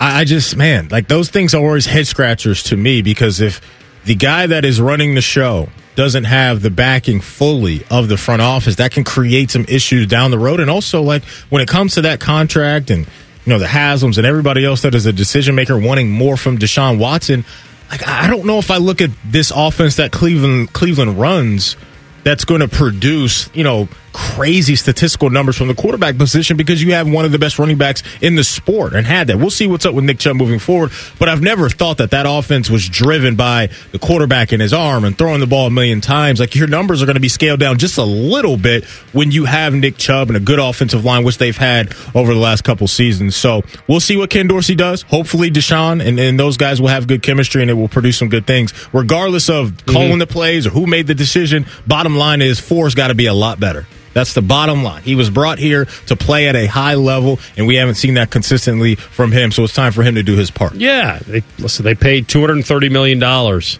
I, 0.00 0.20
I 0.20 0.24
just, 0.24 0.56
man, 0.56 0.88
like 0.88 1.08
those 1.08 1.28
things 1.30 1.54
are 1.54 1.62
always 1.62 1.86
head 1.86 2.06
scratchers 2.06 2.62
to 2.64 2.76
me 2.76 3.02
because 3.02 3.40
if 3.40 3.60
the 4.04 4.14
guy 4.14 4.46
that 4.46 4.64
is 4.64 4.80
running 4.80 5.14
the 5.14 5.20
show 5.20 5.68
doesn't 5.96 6.24
have 6.24 6.62
the 6.62 6.70
backing 6.70 7.20
fully 7.20 7.84
of 7.90 8.08
the 8.08 8.16
front 8.16 8.42
office, 8.42 8.76
that 8.76 8.92
can 8.92 9.02
create 9.02 9.50
some 9.50 9.64
issues 9.68 10.06
down 10.06 10.30
the 10.30 10.38
road. 10.38 10.60
And 10.60 10.70
also, 10.70 11.02
like 11.02 11.24
when 11.48 11.62
it 11.62 11.68
comes 11.68 11.94
to 11.94 12.02
that 12.02 12.20
contract 12.20 12.90
and 12.90 13.06
you 13.06 13.52
know 13.52 13.58
the 13.58 13.66
Haslams 13.66 14.18
and 14.18 14.26
everybody 14.26 14.64
else 14.64 14.82
that 14.82 14.94
is 14.94 15.06
a 15.06 15.12
decision 15.12 15.54
maker 15.54 15.78
wanting 15.78 16.10
more 16.10 16.36
from 16.36 16.58
Deshaun 16.58 16.98
Watson, 16.98 17.44
like 17.90 18.06
I 18.06 18.26
don't 18.26 18.46
know 18.46 18.58
if 18.58 18.70
I 18.70 18.78
look 18.78 19.00
at 19.00 19.10
this 19.24 19.52
offense 19.54 19.96
that 19.96 20.12
Cleveland 20.12 20.72
Cleveland 20.72 21.18
runs 21.18 21.76
that's 22.24 22.44
going 22.44 22.60
to 22.60 22.68
produce, 22.68 23.48
you 23.54 23.62
know, 23.62 23.88
crazy 24.16 24.74
statistical 24.76 25.28
numbers 25.28 25.58
from 25.58 25.68
the 25.68 25.74
quarterback 25.74 26.16
position 26.16 26.56
because 26.56 26.82
you 26.82 26.94
have 26.94 27.06
one 27.06 27.26
of 27.26 27.32
the 27.32 27.38
best 27.38 27.58
running 27.58 27.76
backs 27.76 28.02
in 28.22 28.34
the 28.34 28.42
sport 28.42 28.94
and 28.94 29.06
had 29.06 29.26
that. 29.26 29.36
We'll 29.36 29.50
see 29.50 29.66
what's 29.66 29.84
up 29.84 29.94
with 29.94 30.04
Nick 30.04 30.18
Chubb 30.18 30.36
moving 30.36 30.58
forward, 30.58 30.90
but 31.18 31.28
I've 31.28 31.42
never 31.42 31.68
thought 31.68 31.98
that 31.98 32.12
that 32.12 32.24
offense 32.26 32.70
was 32.70 32.88
driven 32.88 33.36
by 33.36 33.68
the 33.92 33.98
quarterback 33.98 34.54
in 34.54 34.60
his 34.60 34.72
arm 34.72 35.04
and 35.04 35.18
throwing 35.18 35.40
the 35.40 35.46
ball 35.46 35.66
a 35.66 35.70
million 35.70 36.00
times. 36.00 36.40
Like 36.40 36.54
your 36.54 36.66
numbers 36.66 37.02
are 37.02 37.06
going 37.06 37.16
to 37.16 37.20
be 37.20 37.28
scaled 37.28 37.60
down 37.60 37.76
just 37.76 37.98
a 37.98 38.04
little 38.04 38.56
bit 38.56 38.84
when 39.12 39.32
you 39.32 39.44
have 39.44 39.74
Nick 39.74 39.98
Chubb 39.98 40.28
and 40.28 40.36
a 40.38 40.40
good 40.40 40.58
offensive 40.58 41.04
line, 41.04 41.22
which 41.22 41.36
they've 41.36 41.56
had 41.56 41.94
over 42.14 42.32
the 42.32 42.40
last 42.40 42.64
couple 42.64 42.88
seasons. 42.88 43.36
So 43.36 43.64
we'll 43.86 44.00
see 44.00 44.16
what 44.16 44.30
Ken 44.30 44.46
Dorsey 44.46 44.74
does. 44.74 45.02
Hopefully 45.02 45.50
Deshaun 45.50 46.02
and, 46.02 46.18
and 46.18 46.40
those 46.40 46.56
guys 46.56 46.80
will 46.80 46.88
have 46.88 47.06
good 47.06 47.22
chemistry 47.22 47.60
and 47.60 47.70
it 47.70 47.74
will 47.74 47.88
produce 47.88 48.16
some 48.16 48.30
good 48.30 48.46
things, 48.46 48.72
regardless 48.94 49.50
of 49.50 49.84
calling 49.84 50.12
mm-hmm. 50.12 50.20
the 50.20 50.26
plays 50.26 50.66
or 50.66 50.70
who 50.70 50.86
made 50.86 51.06
the 51.06 51.14
decision. 51.14 51.66
Bottom 51.86 52.16
line 52.16 52.40
is 52.40 52.58
four's 52.58 52.94
got 52.94 53.08
to 53.08 53.14
be 53.14 53.26
a 53.26 53.34
lot 53.34 53.60
better. 53.60 53.86
That's 54.16 54.32
the 54.32 54.40
bottom 54.40 54.82
line. 54.82 55.02
He 55.02 55.14
was 55.14 55.28
brought 55.28 55.58
here 55.58 55.84
to 56.06 56.16
play 56.16 56.48
at 56.48 56.56
a 56.56 56.64
high 56.64 56.94
level, 56.94 57.38
and 57.54 57.66
we 57.66 57.76
haven't 57.76 57.96
seen 57.96 58.14
that 58.14 58.30
consistently 58.30 58.94
from 58.94 59.30
him. 59.30 59.52
So 59.52 59.62
it's 59.62 59.74
time 59.74 59.92
for 59.92 60.02
him 60.02 60.14
to 60.14 60.22
do 60.22 60.36
his 60.36 60.50
part. 60.50 60.74
Yeah, 60.74 61.18
they, 61.18 61.42
listen. 61.58 61.84
They 61.84 61.94
paid 61.94 62.26
two 62.26 62.40
hundred 62.40 62.54
and 62.54 62.66
thirty 62.66 62.88
million 62.88 63.18
dollars 63.18 63.78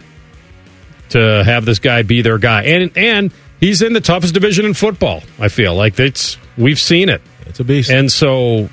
to 1.08 1.42
have 1.42 1.64
this 1.64 1.78
guy 1.78 2.02
be 2.02 2.20
their 2.20 2.36
guy, 2.36 2.64
and 2.64 2.94
and 2.98 3.32
he's 3.60 3.80
in 3.80 3.94
the 3.94 4.00
toughest 4.02 4.34
division 4.34 4.66
in 4.66 4.74
football. 4.74 5.22
I 5.40 5.48
feel 5.48 5.74
like 5.74 5.98
it's 5.98 6.36
we've 6.58 6.78
seen 6.78 7.08
it. 7.08 7.22
It's 7.46 7.60
a 7.60 7.64
beast, 7.64 7.88
and 7.88 8.12
so 8.12 8.68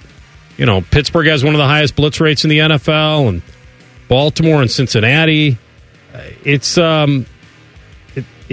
you 0.58 0.66
know 0.66 0.82
Pittsburgh 0.82 1.28
has 1.28 1.46
one 1.46 1.54
of 1.54 1.60
the 1.60 1.66
highest 1.66 1.96
blitz 1.96 2.20
rates 2.20 2.44
in 2.44 2.50
the 2.50 2.58
NFL, 2.58 3.30
and 3.30 3.42
Baltimore 4.10 4.62
and 4.62 4.70
Cincinnati. 4.70 5.58
It's 6.44 6.78
um, 6.78 7.26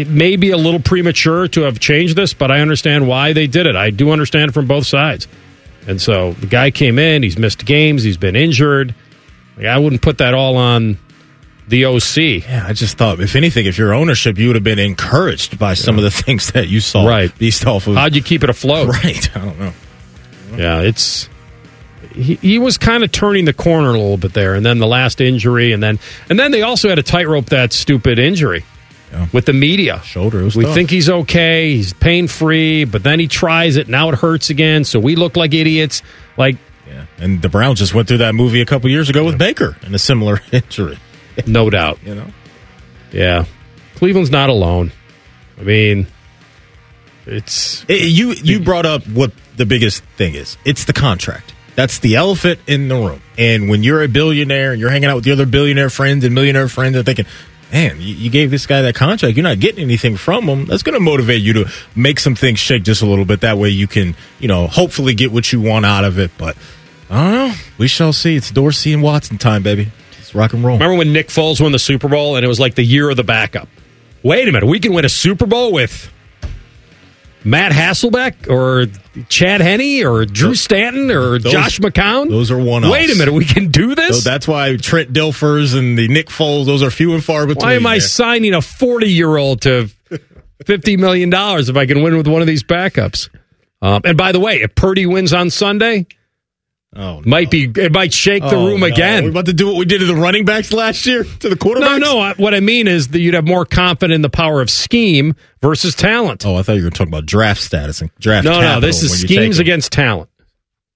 it, 0.00 0.08
may 0.08 0.36
be 0.36 0.50
a 0.50 0.56
little 0.56 0.80
premature 0.80 1.48
to 1.48 1.62
have 1.62 1.78
changed 1.80 2.16
this, 2.16 2.34
but 2.34 2.50
I 2.50 2.60
understand 2.60 3.06
why 3.06 3.32
they 3.32 3.46
did 3.46 3.66
it. 3.66 3.76
I 3.76 3.90
do 3.90 4.10
understand 4.10 4.54
from 4.54 4.66
both 4.66 4.86
sides. 4.86 5.28
And 5.86 6.00
so 6.00 6.32
the 6.32 6.46
guy 6.46 6.70
came 6.70 6.98
in, 6.98 7.22
he's 7.22 7.38
missed 7.38 7.64
games, 7.64 8.02
he's 8.02 8.16
been 8.16 8.36
injured. 8.36 8.94
Like, 9.56 9.66
I 9.66 9.78
wouldn't 9.78 10.02
put 10.02 10.18
that 10.18 10.34
all 10.34 10.56
on 10.56 10.98
the 11.68 11.86
OC. 11.86 12.16
Yeah, 12.16 12.64
I 12.66 12.72
just 12.72 12.98
thought, 12.98 13.20
if 13.20 13.36
anything, 13.36 13.66
if 13.66 13.78
your 13.78 13.94
ownership, 13.94 14.38
you 14.38 14.48
would 14.48 14.56
have 14.56 14.64
been 14.64 14.78
encouraged 14.78 15.58
by 15.58 15.74
some 15.74 15.96
of 15.96 16.04
the 16.04 16.10
things 16.10 16.52
that 16.52 16.68
you 16.68 16.80
saw. 16.80 17.06
Right. 17.06 17.36
Based 17.38 17.66
off 17.66 17.86
of. 17.86 17.94
How'd 17.94 18.14
you 18.14 18.22
keep 18.22 18.42
it 18.42 18.50
afloat? 18.50 18.88
Right. 19.04 19.36
I 19.36 19.40
don't 19.40 19.58
know. 19.58 19.72
Yeah, 20.56 20.80
it's 20.80 21.28
he, 22.12 22.34
he 22.36 22.58
was 22.58 22.76
kind 22.76 23.04
of 23.04 23.12
turning 23.12 23.44
the 23.44 23.52
corner 23.52 23.90
a 23.90 23.92
little 23.92 24.16
bit 24.16 24.32
there, 24.32 24.54
and 24.54 24.66
then 24.66 24.78
the 24.78 24.86
last 24.86 25.20
injury, 25.20 25.72
and 25.72 25.82
then 25.82 26.00
and 26.28 26.38
then 26.38 26.50
they 26.50 26.62
also 26.62 26.88
had 26.88 26.96
to 26.96 27.04
tightrope 27.04 27.46
that 27.46 27.72
stupid 27.72 28.18
injury 28.18 28.64
with 29.32 29.44
the 29.46 29.52
media. 29.52 30.00
Shoulder. 30.04 30.44
we 30.54 30.64
tough. 30.64 30.74
think 30.74 30.90
he's 30.90 31.08
okay, 31.10 31.74
he's 31.74 31.92
pain 31.92 32.28
free, 32.28 32.84
but 32.84 33.02
then 33.02 33.18
he 33.20 33.26
tries 33.28 33.76
it, 33.76 33.88
now 33.88 34.08
it 34.10 34.14
hurts 34.16 34.50
again, 34.50 34.84
so 34.84 34.98
we 35.00 35.16
look 35.16 35.36
like 35.36 35.52
idiots. 35.54 36.02
Like, 36.36 36.56
Yeah. 36.88 37.06
And 37.18 37.40
the 37.42 37.48
Browns 37.48 37.78
just 37.78 37.94
went 37.94 38.08
through 38.08 38.18
that 38.18 38.34
movie 38.34 38.60
a 38.60 38.66
couple 38.66 38.88
years 38.90 39.08
ago 39.10 39.24
with 39.24 39.38
Baker 39.38 39.76
and 39.82 39.94
a 39.94 39.98
similar 39.98 40.40
injury. 40.52 40.98
no 41.46 41.70
doubt, 41.70 41.98
You 42.04 42.14
know? 42.14 42.26
yeah, 43.12 43.44
Cleveland's 43.96 44.30
not 44.30 44.48
alone. 44.48 44.92
I 45.58 45.62
mean, 45.62 46.06
it's 47.26 47.84
It- 47.88 48.02
you 48.10 48.32
you 48.32 48.60
brought 48.60 48.86
up 48.86 49.06
what 49.06 49.32
the 49.56 49.66
biggest 49.66 50.02
thing 50.16 50.34
is. 50.34 50.56
It's 50.64 50.84
the 50.84 50.92
contract. 50.92 51.52
That's 51.76 51.98
the 52.00 52.16
elephant 52.16 52.60
in 52.66 52.88
the 52.88 52.96
room. 52.96 53.22
And 53.38 53.68
when 53.68 53.82
you're 53.82 54.02
a 54.02 54.08
billionaire 54.08 54.72
and 54.72 54.80
you're 54.80 54.90
hanging 54.90 55.08
out 55.08 55.16
with 55.16 55.24
the 55.24 55.32
other 55.32 55.46
billionaire 55.46 55.88
friends 55.90 56.24
and 56.24 56.34
millionaire 56.34 56.68
friends 56.68 56.96
and 56.96 57.06
thinking, 57.06 57.26
man, 57.72 58.00
you, 58.00 58.14
you 58.14 58.30
gave 58.30 58.50
this 58.50 58.66
guy 58.66 58.82
that 58.82 58.94
contract, 58.94 59.36
you're 59.36 59.44
not 59.44 59.60
getting 59.60 59.82
anything 59.82 60.16
from 60.16 60.48
him. 60.48 60.66
That's 60.66 60.82
going 60.82 60.94
to 60.94 61.00
motivate 61.00 61.42
you 61.42 61.52
to 61.54 61.70
make 61.94 62.20
some 62.20 62.34
things 62.34 62.58
shake 62.58 62.82
just 62.82 63.02
a 63.02 63.06
little 63.06 63.24
bit. 63.24 63.40
That 63.40 63.58
way 63.58 63.68
you 63.70 63.86
can, 63.86 64.16
you 64.38 64.48
know, 64.48 64.66
hopefully 64.66 65.14
get 65.14 65.32
what 65.32 65.52
you 65.52 65.60
want 65.60 65.86
out 65.86 66.04
of 66.04 66.18
it. 66.18 66.30
But 66.38 66.56
I 67.08 67.22
don't 67.22 67.32
know. 67.32 67.54
We 67.78 67.88
shall 67.88 68.12
see. 68.12 68.36
It's 68.36 68.50
Dorsey 68.50 68.92
and 68.92 69.02
Watson 69.02 69.38
time, 69.38 69.62
baby. 69.62 69.90
It's 70.18 70.34
rock 70.34 70.52
and 70.52 70.64
roll. 70.64 70.76
Remember 70.76 70.96
when 70.96 71.12
Nick 71.12 71.28
Foles 71.28 71.60
won 71.60 71.72
the 71.72 71.78
Super 71.78 72.08
Bowl 72.08 72.36
and 72.36 72.44
it 72.44 72.48
was 72.48 72.60
like 72.60 72.74
the 72.74 72.84
year 72.84 73.10
of 73.10 73.16
the 73.16 73.24
backup? 73.24 73.68
Wait 74.22 74.46
a 74.46 74.52
minute, 74.52 74.66
we 74.66 74.78
can 74.78 74.92
win 74.92 75.04
a 75.04 75.08
Super 75.08 75.46
Bowl 75.46 75.72
with 75.72 76.12
Matt 77.44 77.72
Hasselbeck 77.72 78.48
or 78.50 78.86
Chad 79.28 79.60
Henne 79.60 80.04
or 80.04 80.24
Drew 80.26 80.54
Stanton 80.54 81.10
or 81.10 81.38
Those- 81.38 81.52
Josh 81.52 81.78
McCown? 81.78 82.28
Those 82.28 82.50
are 82.50 82.58
one. 82.58 82.88
Wait 82.88 83.10
a 83.10 83.14
minute, 83.16 83.32
we 83.32 83.44
can 83.44 83.68
do 83.68 83.94
this? 83.94 84.22
So 84.22 84.30
that's 84.30 84.46
why 84.46 84.76
Trent 84.76 85.12
Dilfers 85.12 85.76
and 85.76 85.98
the 85.98 86.08
Nick 86.08 86.28
Foles, 86.28 86.66
those 86.66 86.82
are 86.82 86.90
few 86.90 87.14
and 87.14 87.24
far 87.24 87.46
between. 87.46 87.66
Why 87.66 87.74
am 87.74 87.86
I 87.86 87.98
signing 87.98 88.54
a 88.54 88.60
40 88.60 89.08
year 89.08 89.36
old 89.36 89.62
to 89.62 89.88
$50 90.64 90.98
million 90.98 91.30
if 91.32 91.76
I 91.76 91.86
can 91.86 92.02
win 92.02 92.16
with 92.16 92.26
one 92.26 92.40
of 92.42 92.46
these 92.46 92.62
backups? 92.62 93.30
Um, 93.82 94.02
and 94.04 94.16
by 94.18 94.32
the 94.32 94.40
way, 94.40 94.60
if 94.60 94.74
Purdy 94.74 95.06
wins 95.06 95.32
on 95.32 95.48
Sunday, 95.48 96.06
Oh, 96.96 97.22
might 97.24 97.52
be 97.52 97.70
it 97.76 97.92
might 97.92 98.12
shake 98.12 98.42
the 98.42 98.56
Oh, 98.56 98.66
room 98.66 98.80
no. 98.80 98.86
again. 98.86 99.22
We're 99.24 99.30
about 99.30 99.46
to 99.46 99.52
do 99.52 99.68
what 99.68 99.76
we 99.76 99.84
did 99.84 100.00
to 100.00 100.06
the 100.06 100.14
running 100.16 100.44
backs 100.44 100.72
last 100.72 101.06
year 101.06 101.22
to 101.22 101.48
the 101.48 101.54
quarterbacks. 101.54 102.00
No, 102.00 102.28
no. 102.30 102.34
What 102.36 102.52
I 102.52 102.58
mean 102.58 102.88
is 102.88 103.08
that 103.08 103.20
you'd 103.20 103.34
have 103.34 103.46
more 103.46 103.64
confidence 103.64 104.16
in 104.16 104.22
the 104.22 104.28
power 104.28 104.60
of 104.60 104.68
scheme 104.70 105.36
versus 105.62 105.94
talent. 105.94 106.44
Oh, 106.44 106.56
I 106.56 106.62
thought 106.62 106.72
you 106.78 106.82
were 106.82 106.90
talking 106.90 107.12
about 107.12 107.26
draft 107.26 107.60
status 107.60 108.00
and 108.00 108.10
draft. 108.18 108.44
no, 108.44 108.60
no. 108.60 108.80
This 108.80 109.04
is 109.04 109.20
schemes 109.20 109.60
against 109.60 109.92
talent. 109.92 110.30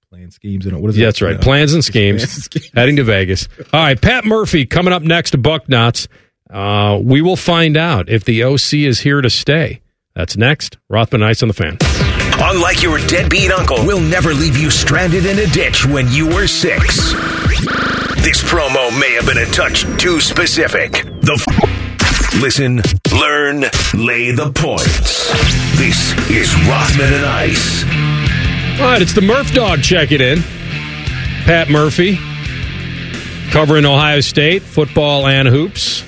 playing 0.09 0.31
schemes 0.31 0.65
and 0.65 0.81
what 0.81 0.89
is 0.89 0.97
Yeah, 0.97 1.03
it? 1.03 1.07
that's 1.07 1.21
right. 1.21 1.39
Plans 1.39 1.73
and 1.73 1.83
schemes. 1.83 2.23
Plans 2.25 2.35
and 2.35 2.43
schemes. 2.61 2.71
Heading 2.75 2.97
to 2.97 3.03
Vegas. 3.05 3.47
All 3.71 3.79
right, 3.81 3.99
Pat 4.01 4.25
Murphy 4.25 4.65
coming 4.65 4.91
up 4.93 5.01
next 5.01 5.31
to 5.31 5.37
Bucknuts. 5.37 6.07
Uh, 6.49 6.99
we 7.01 7.21
will 7.21 7.37
find 7.37 7.77
out 7.77 8.09
if 8.09 8.25
the 8.25 8.43
OC 8.43 8.73
is 8.85 8.99
here 8.99 9.21
to 9.21 9.29
stay. 9.29 9.79
That's 10.13 10.35
next. 10.35 10.77
Rothman 10.89 11.23
Ice 11.23 11.41
on 11.41 11.47
the 11.47 11.53
fan. 11.53 11.77
Unlike 12.37 12.83
your 12.83 12.97
deadbeat 12.99 13.51
uncle, 13.51 13.77
we'll 13.85 13.99
never 14.01 14.33
leave 14.33 14.57
you 14.57 14.69
stranded 14.69 15.25
in 15.25 15.39
a 15.39 15.47
ditch 15.47 15.85
when 15.85 16.09
you 16.11 16.27
were 16.27 16.47
six. 16.47 17.13
This 18.23 18.43
promo 18.43 18.97
may 18.99 19.13
have 19.13 19.25
been 19.25 19.37
a 19.37 19.45
touch 19.45 19.83
too 19.97 20.19
specific. 20.19 20.91
The 21.21 21.33
f- 21.33 22.41
listen, 22.41 22.81
learn, 23.13 23.61
lay 23.93 24.31
the 24.31 24.51
points. 24.53 25.29
This 25.77 26.13
is 26.29 26.53
Rothman 26.67 27.13
and 27.13 27.25
Ice. 27.25 27.83
All 28.79 28.87
right, 28.91 29.01
it's 29.01 29.13
the 29.13 29.21
Murph 29.21 29.53
Dog 29.53 29.81
checking 29.81 30.21
in. 30.21 30.39
Pat 31.45 31.69
Murphy 31.69 32.17
covering 33.51 33.85
Ohio 33.85 34.19
State 34.19 34.61
football 34.61 35.25
and 35.27 35.47
hoops. 35.47 36.03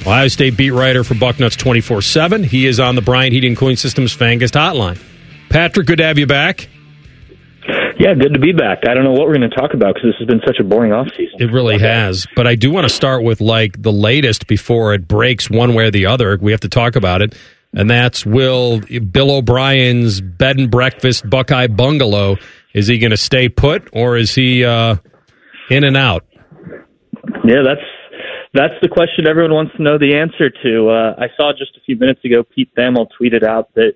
Ohio 0.00 0.28
State 0.28 0.56
beat 0.56 0.70
writer 0.70 1.04
for 1.04 1.14
Bucknuts 1.14 1.56
24 1.56 2.02
7. 2.02 2.42
He 2.42 2.66
is 2.66 2.80
on 2.80 2.94
the 2.94 3.02
Bryant 3.02 3.32
Heating 3.32 3.54
Cooling 3.54 3.76
Systems 3.76 4.16
Fangast 4.16 4.52
hotline. 4.58 4.98
Patrick, 5.48 5.86
good 5.86 5.98
to 5.98 6.04
have 6.04 6.18
you 6.18 6.26
back. 6.26 6.68
Yeah, 7.98 8.14
good 8.14 8.32
to 8.34 8.38
be 8.38 8.52
back. 8.52 8.84
I 8.88 8.94
don't 8.94 9.04
know 9.04 9.12
what 9.12 9.26
we're 9.26 9.36
going 9.36 9.50
to 9.50 9.56
talk 9.56 9.74
about 9.74 9.94
because 9.94 10.10
this 10.10 10.18
has 10.20 10.28
been 10.28 10.40
such 10.46 10.58
a 10.60 10.64
boring 10.64 10.92
offseason. 10.92 11.40
It 11.40 11.52
really 11.52 11.78
has. 11.78 12.26
But 12.36 12.46
I 12.46 12.54
do 12.54 12.70
want 12.70 12.84
to 12.84 12.94
start 12.94 13.24
with 13.24 13.40
like 13.40 13.82
the 13.82 13.92
latest 13.92 14.46
before 14.46 14.94
it 14.94 15.08
breaks 15.08 15.50
one 15.50 15.74
way 15.74 15.86
or 15.86 15.90
the 15.90 16.06
other. 16.06 16.38
We 16.40 16.52
have 16.52 16.60
to 16.60 16.68
talk 16.68 16.96
about 16.96 17.22
it. 17.22 17.34
And 17.74 17.90
that's 17.90 18.24
will 18.24 18.80
Bill 18.80 19.30
O'Brien's 19.30 20.20
bed 20.20 20.58
and 20.58 20.70
breakfast 20.70 21.28
Buckeye 21.28 21.66
bungalow 21.66 22.36
is 22.72 22.86
he 22.86 22.98
going 22.98 23.10
to 23.10 23.16
stay 23.16 23.48
put 23.48 23.88
or 23.92 24.16
is 24.16 24.34
he 24.34 24.64
uh, 24.64 24.96
in 25.68 25.84
and 25.84 25.96
out? 25.96 26.24
Yeah, 27.44 27.62
that's 27.64 27.84
that's 28.54 28.74
the 28.80 28.88
question 28.88 29.26
everyone 29.28 29.52
wants 29.52 29.76
to 29.76 29.82
know 29.82 29.98
the 29.98 30.16
answer 30.16 30.50
to. 30.50 30.88
Uh, 30.88 31.14
I 31.18 31.26
saw 31.36 31.52
just 31.52 31.76
a 31.76 31.80
few 31.84 31.96
minutes 31.96 32.24
ago 32.24 32.42
Pete 32.42 32.74
Thamel 32.74 33.06
tweeted 33.20 33.42
out 33.42 33.74
that 33.74 33.92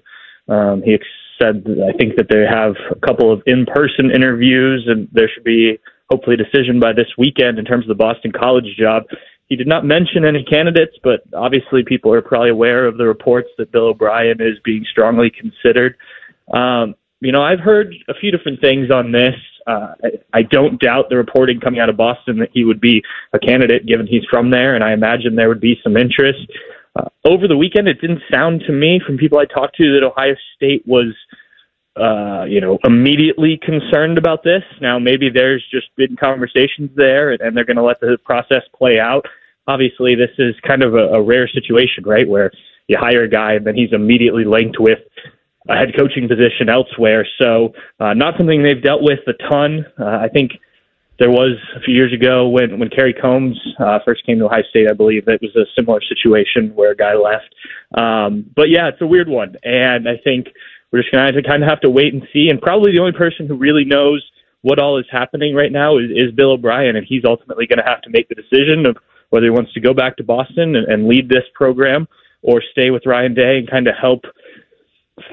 um, 0.53 0.83
he 0.83 0.95
ex- 0.95 1.07
said 1.43 1.64
I 1.66 1.97
think 1.97 2.16
that 2.16 2.28
they 2.28 2.44
have 2.48 2.74
a 2.90 3.06
couple 3.06 3.32
of 3.32 3.43
in-person 3.47 4.10
interviews 4.14 4.85
and 4.86 5.09
there 5.12 5.28
should 5.32 5.44
be 5.44 5.78
hopefully 6.10 6.35
a 6.35 6.44
decision 6.44 6.78
by 6.78 6.93
this 6.93 7.09
weekend 7.19 7.59
in 7.59 7.64
terms 7.64 7.85
of 7.85 7.89
the 7.89 7.94
Boston 7.94 8.32
College 8.32 8.77
job. 8.78 9.05
He 9.48 9.56
did 9.56 9.66
not 9.66 9.85
mention 9.85 10.24
any 10.24 10.44
candidates, 10.44 10.97
but 11.02 11.23
obviously 11.35 11.82
people 11.85 12.12
are 12.12 12.23
probably 12.23 12.51
aware 12.51 12.86
of 12.86 12.97
the 12.97 13.05
reports 13.05 13.48
that 13.59 13.73
Bill 13.73 13.89
O'Brien 13.89 14.40
is 14.40 14.59
being 14.64 14.85
strongly 14.90 15.31
considered. 15.31 15.97
Um, 16.52 16.94
you 17.20 17.32
know, 17.32 17.43
I've 17.43 17.60
heard 17.60 17.94
a 18.09 18.14
few 18.14 18.31
different 18.31 18.60
things 18.60 18.90
on 18.90 19.12
this. 19.12 19.35
Uh, 19.66 19.94
I, 20.02 20.39
I 20.39 20.43
don't 20.43 20.81
doubt 20.81 21.06
the 21.09 21.16
reporting 21.16 21.60
coming 21.60 21.81
out 21.81 21.89
of 21.89 21.97
Boston 21.97 22.39
that 22.39 22.51
he 22.52 22.64
would 22.64 22.81
be 22.81 23.02
a 23.32 23.39
candidate 23.39 23.86
given 23.86 24.06
he's 24.06 24.24
from 24.31 24.51
there, 24.51 24.74
and 24.74 24.82
I 24.82 24.93
imagine 24.93 25.36
there 25.36 25.48
would 25.48 25.60
be 25.60 25.78
some 25.85 25.97
interest. 25.97 26.51
Uh, 26.94 27.09
over 27.24 27.48
the 27.48 27.56
weekend, 27.56 27.89
it 27.89 28.01
didn't 28.01 28.23
sound 28.31 28.62
to 28.66 28.73
me 28.73 29.01
from 29.05 29.16
people 29.16 29.39
I 29.39 29.47
talked 29.47 29.77
to 29.77 29.94
that 29.94 30.05
Ohio 30.05 30.35
State 30.56 30.86
was, 30.86 31.14
uh, 31.97 32.44
you 32.44 32.60
know, 32.60 32.78
immediately 32.85 33.59
concerned 33.62 34.19
about 34.19 34.43
this. 34.44 34.62
Now, 34.81 34.98
maybe 34.98 35.31
there's 35.31 35.64
just 35.70 35.94
been 35.97 36.16
conversations 36.16 36.90
there, 36.94 37.31
and, 37.31 37.40
and 37.40 37.56
they're 37.56 37.64
going 37.64 37.77
to 37.77 37.82
let 37.82 38.01
the 38.01 38.19
process 38.24 38.62
play 38.77 38.98
out. 38.98 39.24
Obviously, 39.66 40.14
this 40.14 40.31
is 40.39 40.55
kind 40.66 40.82
of 40.82 40.94
a, 40.94 41.14
a 41.14 41.23
rare 41.23 41.48
situation, 41.48 42.05
right, 42.05 42.28
where 42.28 42.51
you 42.89 42.98
hire 42.98 43.23
a 43.23 43.28
guy 43.28 43.55
and 43.55 43.66
then 43.66 43.74
he's 43.74 43.93
immediately 43.93 44.44
linked 44.44 44.78
with 44.78 44.98
a 45.69 45.77
head 45.77 45.93
coaching 45.97 46.28
position 46.28 46.69
elsewhere. 46.69 47.27
So, 47.40 47.73
uh, 48.01 48.14
not 48.14 48.36
something 48.36 48.62
they've 48.62 48.82
dealt 48.82 49.02
with 49.02 49.20
a 49.28 49.35
ton. 49.48 49.86
Uh, 49.98 50.19
I 50.20 50.28
think 50.28 50.52
there 51.23 51.31
was 51.31 51.57
a 51.77 51.81
few 51.81 51.94
years 51.94 52.12
ago 52.12 52.49
when 52.49 52.81
when 52.81 52.90
Kerry 52.90 53.15
Coombs 53.15 53.57
uh, 53.78 54.01
first 54.05 54.27
came 54.27 54.40
to 54.40 54.47
Ohio 54.47 54.65
State. 54.70 54.90
I 54.90 54.93
believe 54.93 55.28
it 55.28 55.40
was 55.40 55.55
a 55.55 55.66
similar 55.78 56.01
situation 56.03 56.74
where 56.74 56.90
a 56.90 56.97
guy 56.97 57.15
left. 57.15 57.55
Um, 57.97 58.44
but 58.57 58.70
yeah, 58.70 58.89
it's 58.89 59.01
a 59.01 59.07
weird 59.07 59.28
one, 59.28 59.55
and 59.62 60.09
I 60.09 60.16
think 60.24 60.49
we're 60.90 61.03
just 61.03 61.12
going 61.12 61.32
to 61.32 61.43
kind 61.44 61.62
of 61.62 61.69
have 61.69 61.81
to 61.82 61.90
wait 61.90 62.12
and 62.12 62.27
see. 62.32 62.49
And 62.51 62.61
probably 62.61 62.90
the 62.90 62.99
only 62.99 63.12
person 63.12 63.47
who 63.47 63.55
really 63.55 63.85
knows 63.85 64.20
what 64.62 64.81
all 64.81 64.99
is 64.99 65.07
happening 65.12 65.55
right 65.55 65.70
now 65.70 65.99
is, 65.99 66.11
is 66.11 66.32
Bill 66.35 66.53
O'Brien, 66.53 66.97
and 66.97 67.07
he's 67.07 67.24
ultimately 67.24 67.69
going 67.69 67.78
to 67.78 67.85
have 67.85 68.03
to 68.03 68.11
make 68.11 68.28
the 68.28 68.35
decision 68.35 68.85
of 68.85 68.97
whether 69.31 69.47
he 69.47 69.51
wants 69.51 69.73
to 69.74 69.81
go 69.81 69.94
back 69.94 70.16
to 70.16 70.24
Boston 70.24 70.74
and, 70.74 70.89
and 70.89 71.07
lead 71.07 71.28
this 71.28 71.44
program 71.55 72.09
or 72.43 72.61
stay 72.73 72.90
with 72.90 73.07
Ryan 73.07 73.35
Day 73.35 73.59
and 73.59 73.70
kind 73.70 73.86
of 73.86 73.94
help 73.94 74.24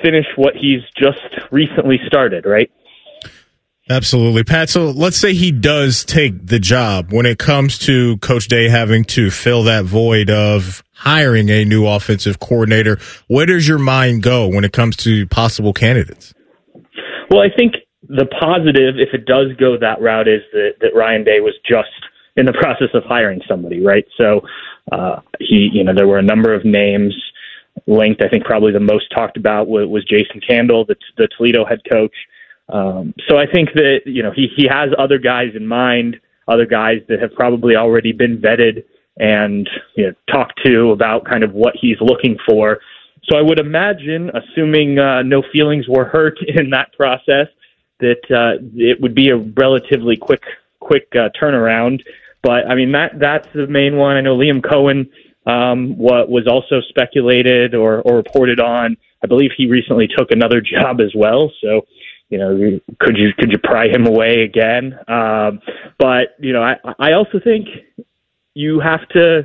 finish 0.04 0.28
what 0.36 0.56
he's 0.56 0.82
just 0.96 1.50
recently 1.52 2.00
started, 2.06 2.46
right? 2.46 2.72
Absolutely, 3.90 4.44
Pat. 4.44 4.70
So 4.70 4.92
let's 4.92 5.18
say 5.18 5.34
he 5.34 5.52
does 5.52 6.06
take 6.06 6.46
the 6.46 6.60
job 6.60 7.12
when 7.12 7.26
it 7.26 7.40
comes 7.40 7.80
to 7.80 8.18
Coach 8.18 8.48
Day 8.48 8.70
having 8.70 9.04
to 9.06 9.32
fill 9.32 9.64
that 9.64 9.86
void 9.86 10.30
of 10.30 10.84
hiring 10.94 11.50
a 11.50 11.66
new 11.66 11.88
offensive 11.88 12.40
coordinator. 12.40 13.00
Where 13.28 13.48
does 13.48 13.68
your 13.68 13.80
mind 13.80 14.22
go 14.22 14.48
when 14.48 14.64
it 14.64 14.74
comes 14.74 14.96
to 14.98 15.26
possible 15.28 15.74
candidates? 15.74 16.36
Well, 17.32 17.42
I 17.42 17.50
think 17.56 17.76
the 18.08 18.28
positive, 18.40 18.96
if 19.00 19.14
it 19.14 19.26
does 19.26 19.48
go 19.60 19.76
that 19.80 20.00
route, 20.02 20.28
is 20.28 20.42
that, 20.54 20.74
that 20.82 20.96
Ryan 20.96 21.24
Day 21.24 21.40
was 21.40 21.56
just 21.68 21.90
in 22.36 22.46
the 22.46 22.54
process 22.62 22.90
of 22.94 23.04
hiring 23.06 23.42
somebody, 23.48 23.84
right? 23.84 24.06
So 24.18 24.42
uh, 24.92 25.22
he, 25.40 25.70
you 25.74 25.84
know, 25.84 25.96
there 25.96 26.08
were 26.08 26.20
a 26.20 26.24
number 26.24 26.54
of 26.54 26.64
names 26.64 27.16
linked. 27.88 28.24
I 28.24 28.30
think 28.30 28.46
probably 28.46 28.72
the 28.72 28.80
most 28.80 29.06
talked 29.14 29.38
about 29.38 29.68
was, 29.68 30.06
Jason 30.08 30.42
Candle, 30.48 30.86
the, 30.86 30.96
the 31.18 31.28
Toledo 31.36 31.66
head 31.66 31.82
coach. 31.90 32.14
Um, 32.70 33.14
so 33.28 33.38
I 33.38 33.46
think 33.52 33.70
that 33.74 34.02
you 34.06 34.24
know 34.24 34.32
he 34.32 34.48
he 34.56 34.68
has 34.70 34.90
other 34.98 35.18
guys 35.18 35.50
in 35.56 35.66
mind, 35.66 36.20
other 36.48 36.66
guys 36.66 37.02
that 37.10 37.20
have 37.22 37.34
probably 37.34 37.76
already 37.76 38.12
been 38.12 38.38
vetted 38.38 38.84
and 39.18 39.70
you 39.96 40.08
know 40.08 40.14
talked 40.32 40.60
to 40.66 40.92
about 40.92 41.26
kind 41.26 41.44
of 41.44 41.54
what 41.54 41.74
he's 41.80 41.98
looking 42.02 42.38
for. 42.48 42.80
So 43.30 43.38
I 43.38 43.42
would 43.42 43.60
imagine, 43.60 44.32
assuming 44.34 44.98
uh, 44.98 45.22
no 45.24 45.44
feelings 45.52 45.88
were 45.88 46.06
hurt 46.06 46.38
in 46.48 46.70
that 46.72 46.94
process, 46.94 47.48
that 48.00 48.22
uh, 48.30 48.64
it 48.76 49.00
would 49.02 49.16
be 49.16 49.30
a 49.30 49.38
relatively 49.38 50.16
quick 50.16 50.44
quick 50.80 51.08
uh, 51.14 51.30
turnaround. 51.42 52.02
But 52.42 52.70
I 52.70 52.76
mean 52.76 52.92
that 52.94 53.20
that's 53.20 53.48
the 53.54 53.68
main 53.68 53.98
one. 53.98 54.16
I 54.16 54.22
know 54.22 54.38
Liam 54.38 54.62
Coen 54.62 55.10
um, 55.50 55.98
what 55.98 56.30
was 56.30 56.48
also 56.48 56.82
speculated 56.90 57.74
or, 57.74 58.02
or 58.02 58.18
reported 58.18 58.60
on. 58.60 58.98
I 59.24 59.28
believe 59.28 59.52
he 59.58 59.68
recently 59.68 60.08
took 60.08 60.32
another 60.32 60.62
job 60.76 61.00
as 61.02 61.14
well. 61.16 61.52
So, 61.62 61.86
you 62.30 62.38
know, 62.38 62.80
could 63.00 63.18
you 63.18 63.30
could 63.38 63.52
you 63.52 63.58
pry 63.64 63.88
him 63.88 64.06
away 64.06 64.42
again? 64.44 64.98
Um, 65.08 65.60
but 65.98 66.36
you 66.40 66.54
know, 66.54 66.62
I 66.62 66.76
I 67.00 67.14
also 67.14 67.40
think 67.44 67.68
you 68.54 68.80
have 68.80 69.08
to 69.10 69.44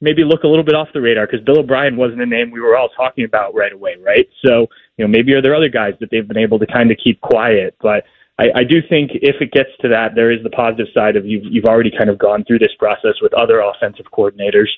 maybe 0.00 0.24
look 0.24 0.44
a 0.44 0.48
little 0.48 0.64
bit 0.64 0.74
off 0.74 0.88
the 0.94 1.00
radar 1.00 1.26
because 1.26 1.44
Bill 1.44 1.60
O'Brien 1.60 1.96
wasn't 1.96 2.22
a 2.22 2.26
name 2.26 2.50
we 2.50 2.60
were 2.60 2.76
all 2.76 2.88
talking 2.90 3.24
about 3.24 3.54
right 3.54 3.72
away, 3.72 3.96
right? 4.00 4.26
So, 4.44 4.66
you 4.96 5.04
know, 5.04 5.08
maybe 5.08 5.34
are 5.34 5.42
there 5.42 5.54
other 5.54 5.68
guys 5.68 5.92
that 6.00 6.10
they've 6.10 6.26
been 6.26 6.38
able 6.38 6.58
to 6.58 6.66
kind 6.66 6.90
of 6.90 6.96
keep 7.02 7.20
quiet, 7.20 7.76
but 7.82 8.04
I, 8.40 8.60
I 8.60 8.64
do 8.64 8.80
think 8.88 9.10
if 9.14 9.36
it 9.40 9.52
gets 9.52 9.68
to 9.82 9.88
that, 9.88 10.14
there 10.14 10.32
is 10.32 10.42
the 10.42 10.50
positive 10.50 10.86
side 10.94 11.16
of 11.16 11.26
you've 11.26 11.44
you've 11.44 11.66
already 11.66 11.90
kind 11.90 12.08
of 12.08 12.18
gone 12.18 12.44
through 12.44 12.60
this 12.60 12.74
process 12.78 13.14
with 13.20 13.34
other 13.34 13.60
offensive 13.60 14.06
coordinators, 14.12 14.68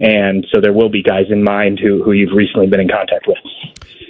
and 0.00 0.46
so 0.52 0.60
there 0.60 0.72
will 0.72 0.88
be 0.88 1.02
guys 1.02 1.26
in 1.30 1.42
mind 1.42 1.78
who 1.80 2.02
who 2.02 2.12
you've 2.12 2.36
recently 2.36 2.66
been 2.66 2.80
in 2.80 2.88
contact 2.88 3.26
with. 3.26 3.38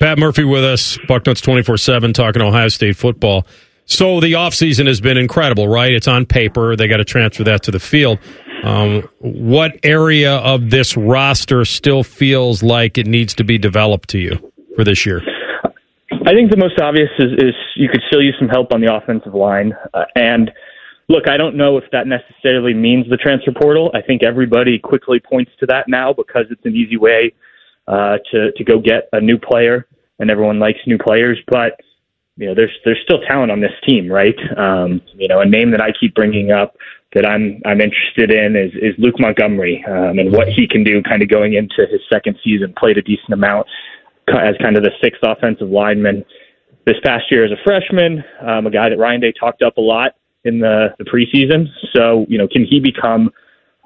Pat 0.00 0.18
Murphy 0.18 0.44
with 0.44 0.64
us, 0.64 0.98
Bucknuts 1.08 1.40
twenty 1.40 1.62
four 1.62 1.76
seven, 1.76 2.12
talking 2.12 2.42
Ohio 2.42 2.68
State 2.68 2.96
football. 2.96 3.46
So 3.86 4.20
the 4.20 4.32
offseason 4.32 4.86
has 4.88 5.00
been 5.00 5.16
incredible, 5.16 5.68
right? 5.68 5.92
It's 5.92 6.08
on 6.08 6.26
paper. 6.26 6.74
They 6.74 6.88
got 6.88 6.96
to 6.96 7.04
transfer 7.04 7.44
that 7.44 7.62
to 7.64 7.70
the 7.70 7.78
field. 7.78 8.18
Um, 8.64 9.08
what 9.20 9.78
area 9.84 10.38
of 10.38 10.70
this 10.70 10.96
roster 10.96 11.64
still 11.64 12.02
feels 12.02 12.64
like 12.64 12.98
it 12.98 13.06
needs 13.06 13.34
to 13.34 13.44
be 13.44 13.58
developed 13.58 14.08
to 14.10 14.18
you 14.18 14.52
for 14.74 14.82
this 14.82 15.06
year? 15.06 15.22
I 16.26 16.32
think 16.32 16.50
the 16.50 16.56
most 16.56 16.80
obvious 16.80 17.10
is, 17.20 17.32
is 17.38 17.54
you 17.76 17.88
could 17.88 18.02
still 18.08 18.20
use 18.20 18.34
some 18.40 18.48
help 18.48 18.72
on 18.72 18.80
the 18.80 18.92
offensive 18.92 19.34
line. 19.34 19.72
Uh, 19.94 20.04
and 20.16 20.50
look, 21.08 21.28
I 21.28 21.36
don't 21.36 21.56
know 21.56 21.78
if 21.78 21.84
that 21.92 22.06
necessarily 22.06 22.74
means 22.74 23.08
the 23.08 23.16
transfer 23.16 23.52
portal. 23.52 23.90
I 23.94 24.02
think 24.02 24.22
everybody 24.22 24.78
quickly 24.78 25.20
points 25.20 25.52
to 25.60 25.66
that 25.66 25.88
now 25.88 26.12
because 26.12 26.46
it's 26.50 26.64
an 26.64 26.74
easy 26.74 26.96
way 26.96 27.32
uh, 27.86 28.18
to 28.32 28.52
to 28.52 28.64
go 28.64 28.80
get 28.80 29.08
a 29.12 29.20
new 29.20 29.38
player, 29.38 29.86
and 30.18 30.30
everyone 30.30 30.58
likes 30.58 30.78
new 30.86 30.98
players. 30.98 31.38
But 31.48 31.80
you 32.36 32.46
know, 32.46 32.54
there's 32.54 32.76
there's 32.84 33.00
still 33.04 33.20
talent 33.20 33.50
on 33.50 33.60
this 33.60 33.72
team, 33.86 34.10
right? 34.10 34.36
Um, 34.56 35.00
you 35.14 35.28
know, 35.28 35.40
a 35.40 35.46
name 35.46 35.70
that 35.70 35.80
I 35.80 35.92
keep 35.98 36.14
bringing 36.14 36.50
up 36.50 36.76
that 37.14 37.24
I'm 37.24 37.60
I'm 37.64 37.80
interested 37.80 38.30
in 38.30 38.56
is 38.56 38.72
is 38.74 38.94
Luke 38.98 39.18
Montgomery 39.18 39.84
um, 39.88 40.18
and 40.18 40.32
what 40.32 40.48
he 40.48 40.66
can 40.66 40.84
do, 40.84 41.02
kind 41.02 41.22
of 41.22 41.28
going 41.28 41.54
into 41.54 41.86
his 41.90 42.00
second 42.12 42.36
season. 42.42 42.74
Played 42.76 42.98
a 42.98 43.02
decent 43.02 43.32
amount 43.32 43.66
as 44.28 44.56
kind 44.60 44.76
of 44.76 44.82
the 44.82 44.90
sixth 45.00 45.20
offensive 45.22 45.70
lineman 45.70 46.24
this 46.84 46.96
past 47.04 47.24
year 47.30 47.44
as 47.44 47.50
a 47.50 47.56
freshman, 47.64 48.22
um, 48.46 48.66
a 48.66 48.70
guy 48.70 48.88
that 48.88 48.96
Ryan 48.96 49.20
Day 49.20 49.32
talked 49.32 49.62
up 49.62 49.76
a 49.76 49.80
lot 49.80 50.14
in 50.46 50.60
the, 50.60 50.94
the 50.98 51.04
preseason. 51.04 51.66
So, 51.94 52.26
you 52.28 52.38
know, 52.38 52.48
can 52.48 52.64
he 52.64 52.80
become, 52.80 53.30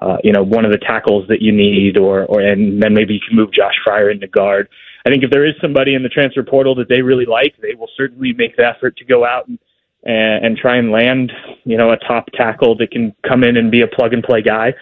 uh, 0.01 0.17
you 0.23 0.31
know, 0.31 0.43
one 0.43 0.65
of 0.65 0.71
the 0.71 0.77
tackles 0.77 1.27
that 1.27 1.41
you 1.41 1.51
need, 1.51 1.97
or, 1.97 2.25
or 2.25 2.41
and 2.41 2.81
then 2.81 2.93
maybe 2.93 3.13
you 3.15 3.19
can 3.27 3.35
move 3.35 3.51
Josh 3.51 3.75
Fryar 3.85 4.11
into 4.11 4.27
guard. 4.27 4.69
I 5.05 5.09
think 5.09 5.23
if 5.23 5.31
there 5.31 5.45
is 5.45 5.55
somebody 5.61 5.95
in 5.95 6.03
the 6.03 6.09
transfer 6.09 6.43
portal 6.43 6.75
that 6.75 6.89
they 6.89 7.01
really 7.01 7.25
like, 7.25 7.55
they 7.61 7.75
will 7.75 7.89
certainly 7.97 8.33
make 8.33 8.55
the 8.57 8.65
effort 8.65 8.97
to 8.97 9.05
go 9.05 9.25
out 9.25 9.47
and, 9.47 9.59
and, 10.03 10.45
and 10.45 10.57
try 10.57 10.77
and 10.77 10.91
land, 10.91 11.31
you 11.63 11.77
know, 11.77 11.91
a 11.91 11.97
top 11.97 12.25
tackle 12.33 12.77
that 12.77 12.91
can 12.91 13.15
come 13.27 13.43
in 13.43 13.57
and 13.57 13.71
be 13.71 13.81
a 13.81 13.87
plug 13.87 14.13
and 14.13 14.23
play 14.23 14.41
guy. 14.41 14.73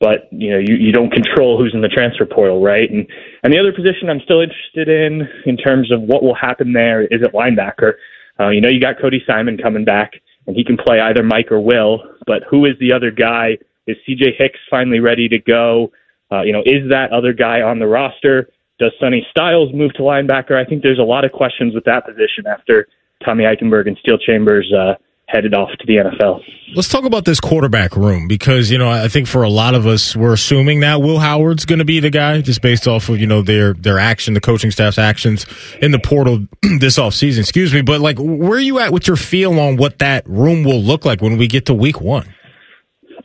but 0.00 0.28
you 0.32 0.50
know 0.50 0.58
you, 0.58 0.74
you 0.74 0.92
don't 0.92 1.10
control 1.10 1.58
who's 1.58 1.72
in 1.74 1.80
the 1.80 1.88
transfer 1.88 2.26
portal, 2.26 2.62
right? 2.62 2.90
And 2.90 3.06
and 3.42 3.52
the 3.52 3.58
other 3.58 3.72
position 3.72 4.10
I'm 4.10 4.20
still 4.20 4.40
interested 4.40 4.88
in 4.88 5.28
in 5.46 5.56
terms 5.56 5.90
of 5.90 6.02
what 6.02 6.22
will 6.22 6.34
happen 6.34 6.72
there 6.72 7.02
is 7.02 7.22
at 7.22 7.32
linebacker. 7.32 7.94
Uh, 8.38 8.48
you 8.48 8.60
know 8.60 8.68
you 8.68 8.80
got 8.80 9.00
Cody 9.00 9.22
Simon 9.26 9.56
coming 9.56 9.84
back, 9.84 10.12
and 10.46 10.56
he 10.56 10.64
can 10.64 10.76
play 10.76 11.00
either 11.00 11.22
Mike 11.22 11.50
or 11.50 11.60
Will, 11.60 12.02
but 12.26 12.42
who 12.48 12.64
is 12.64 12.72
the 12.80 12.92
other 12.92 13.10
guy? 13.10 13.58
Is 13.86 13.96
CJ 14.08 14.36
Hicks 14.38 14.58
finally 14.70 15.00
ready 15.00 15.28
to 15.28 15.38
go? 15.38 15.92
Uh, 16.32 16.42
you 16.42 16.52
know, 16.52 16.62
is 16.64 16.88
that 16.90 17.12
other 17.12 17.32
guy 17.32 17.62
on 17.62 17.78
the 17.78 17.86
roster? 17.86 18.50
Does 18.78 18.92
Sonny 18.98 19.26
Styles 19.30 19.72
move 19.72 19.92
to 19.94 20.02
linebacker? 20.02 20.52
I 20.52 20.64
think 20.64 20.82
there's 20.82 20.98
a 20.98 21.02
lot 21.02 21.24
of 21.24 21.32
questions 21.32 21.74
with 21.74 21.84
that 21.84 22.06
position 22.06 22.46
after 22.46 22.88
Tommy 23.24 23.44
Eichenberg 23.44 23.86
and 23.86 23.96
Steele 23.98 24.18
Chambers 24.18 24.72
uh, 24.72 24.94
headed 25.26 25.54
off 25.54 25.70
to 25.78 25.86
the 25.86 25.96
NFL. 25.96 26.40
Let's 26.74 26.88
talk 26.88 27.04
about 27.04 27.24
this 27.24 27.40
quarterback 27.40 27.96
room 27.96 28.28
because 28.28 28.70
you 28.70 28.78
know 28.78 28.90
I 28.90 29.08
think 29.08 29.26
for 29.26 29.42
a 29.42 29.48
lot 29.48 29.74
of 29.74 29.86
us 29.86 30.14
we're 30.16 30.32
assuming 30.32 30.80
that 30.80 31.00
Will 31.02 31.18
Howard's 31.18 31.64
going 31.64 31.78
to 31.78 31.84
be 31.84 32.00
the 32.00 32.10
guy 32.10 32.40
just 32.40 32.62
based 32.62 32.86
off 32.86 33.08
of 33.08 33.18
you 33.18 33.26
know 33.26 33.42
their 33.42 33.74
their 33.74 33.98
action, 33.98 34.34
the 34.34 34.40
coaching 34.40 34.70
staff's 34.70 34.98
actions 34.98 35.46
in 35.80 35.90
the 35.92 35.98
portal 35.98 36.46
this 36.78 36.98
offseason. 36.98 37.40
Excuse 37.40 37.72
me, 37.72 37.82
but 37.82 38.00
like 38.00 38.18
where 38.18 38.58
are 38.58 38.60
you 38.60 38.78
at 38.80 38.92
with 38.92 39.06
your 39.06 39.16
feel 39.16 39.58
on 39.58 39.76
what 39.76 39.98
that 39.98 40.28
room 40.28 40.64
will 40.64 40.82
look 40.82 41.04
like 41.04 41.20
when 41.20 41.36
we 41.36 41.46
get 41.46 41.66
to 41.66 41.74
week 41.74 42.00
one? 42.00 42.32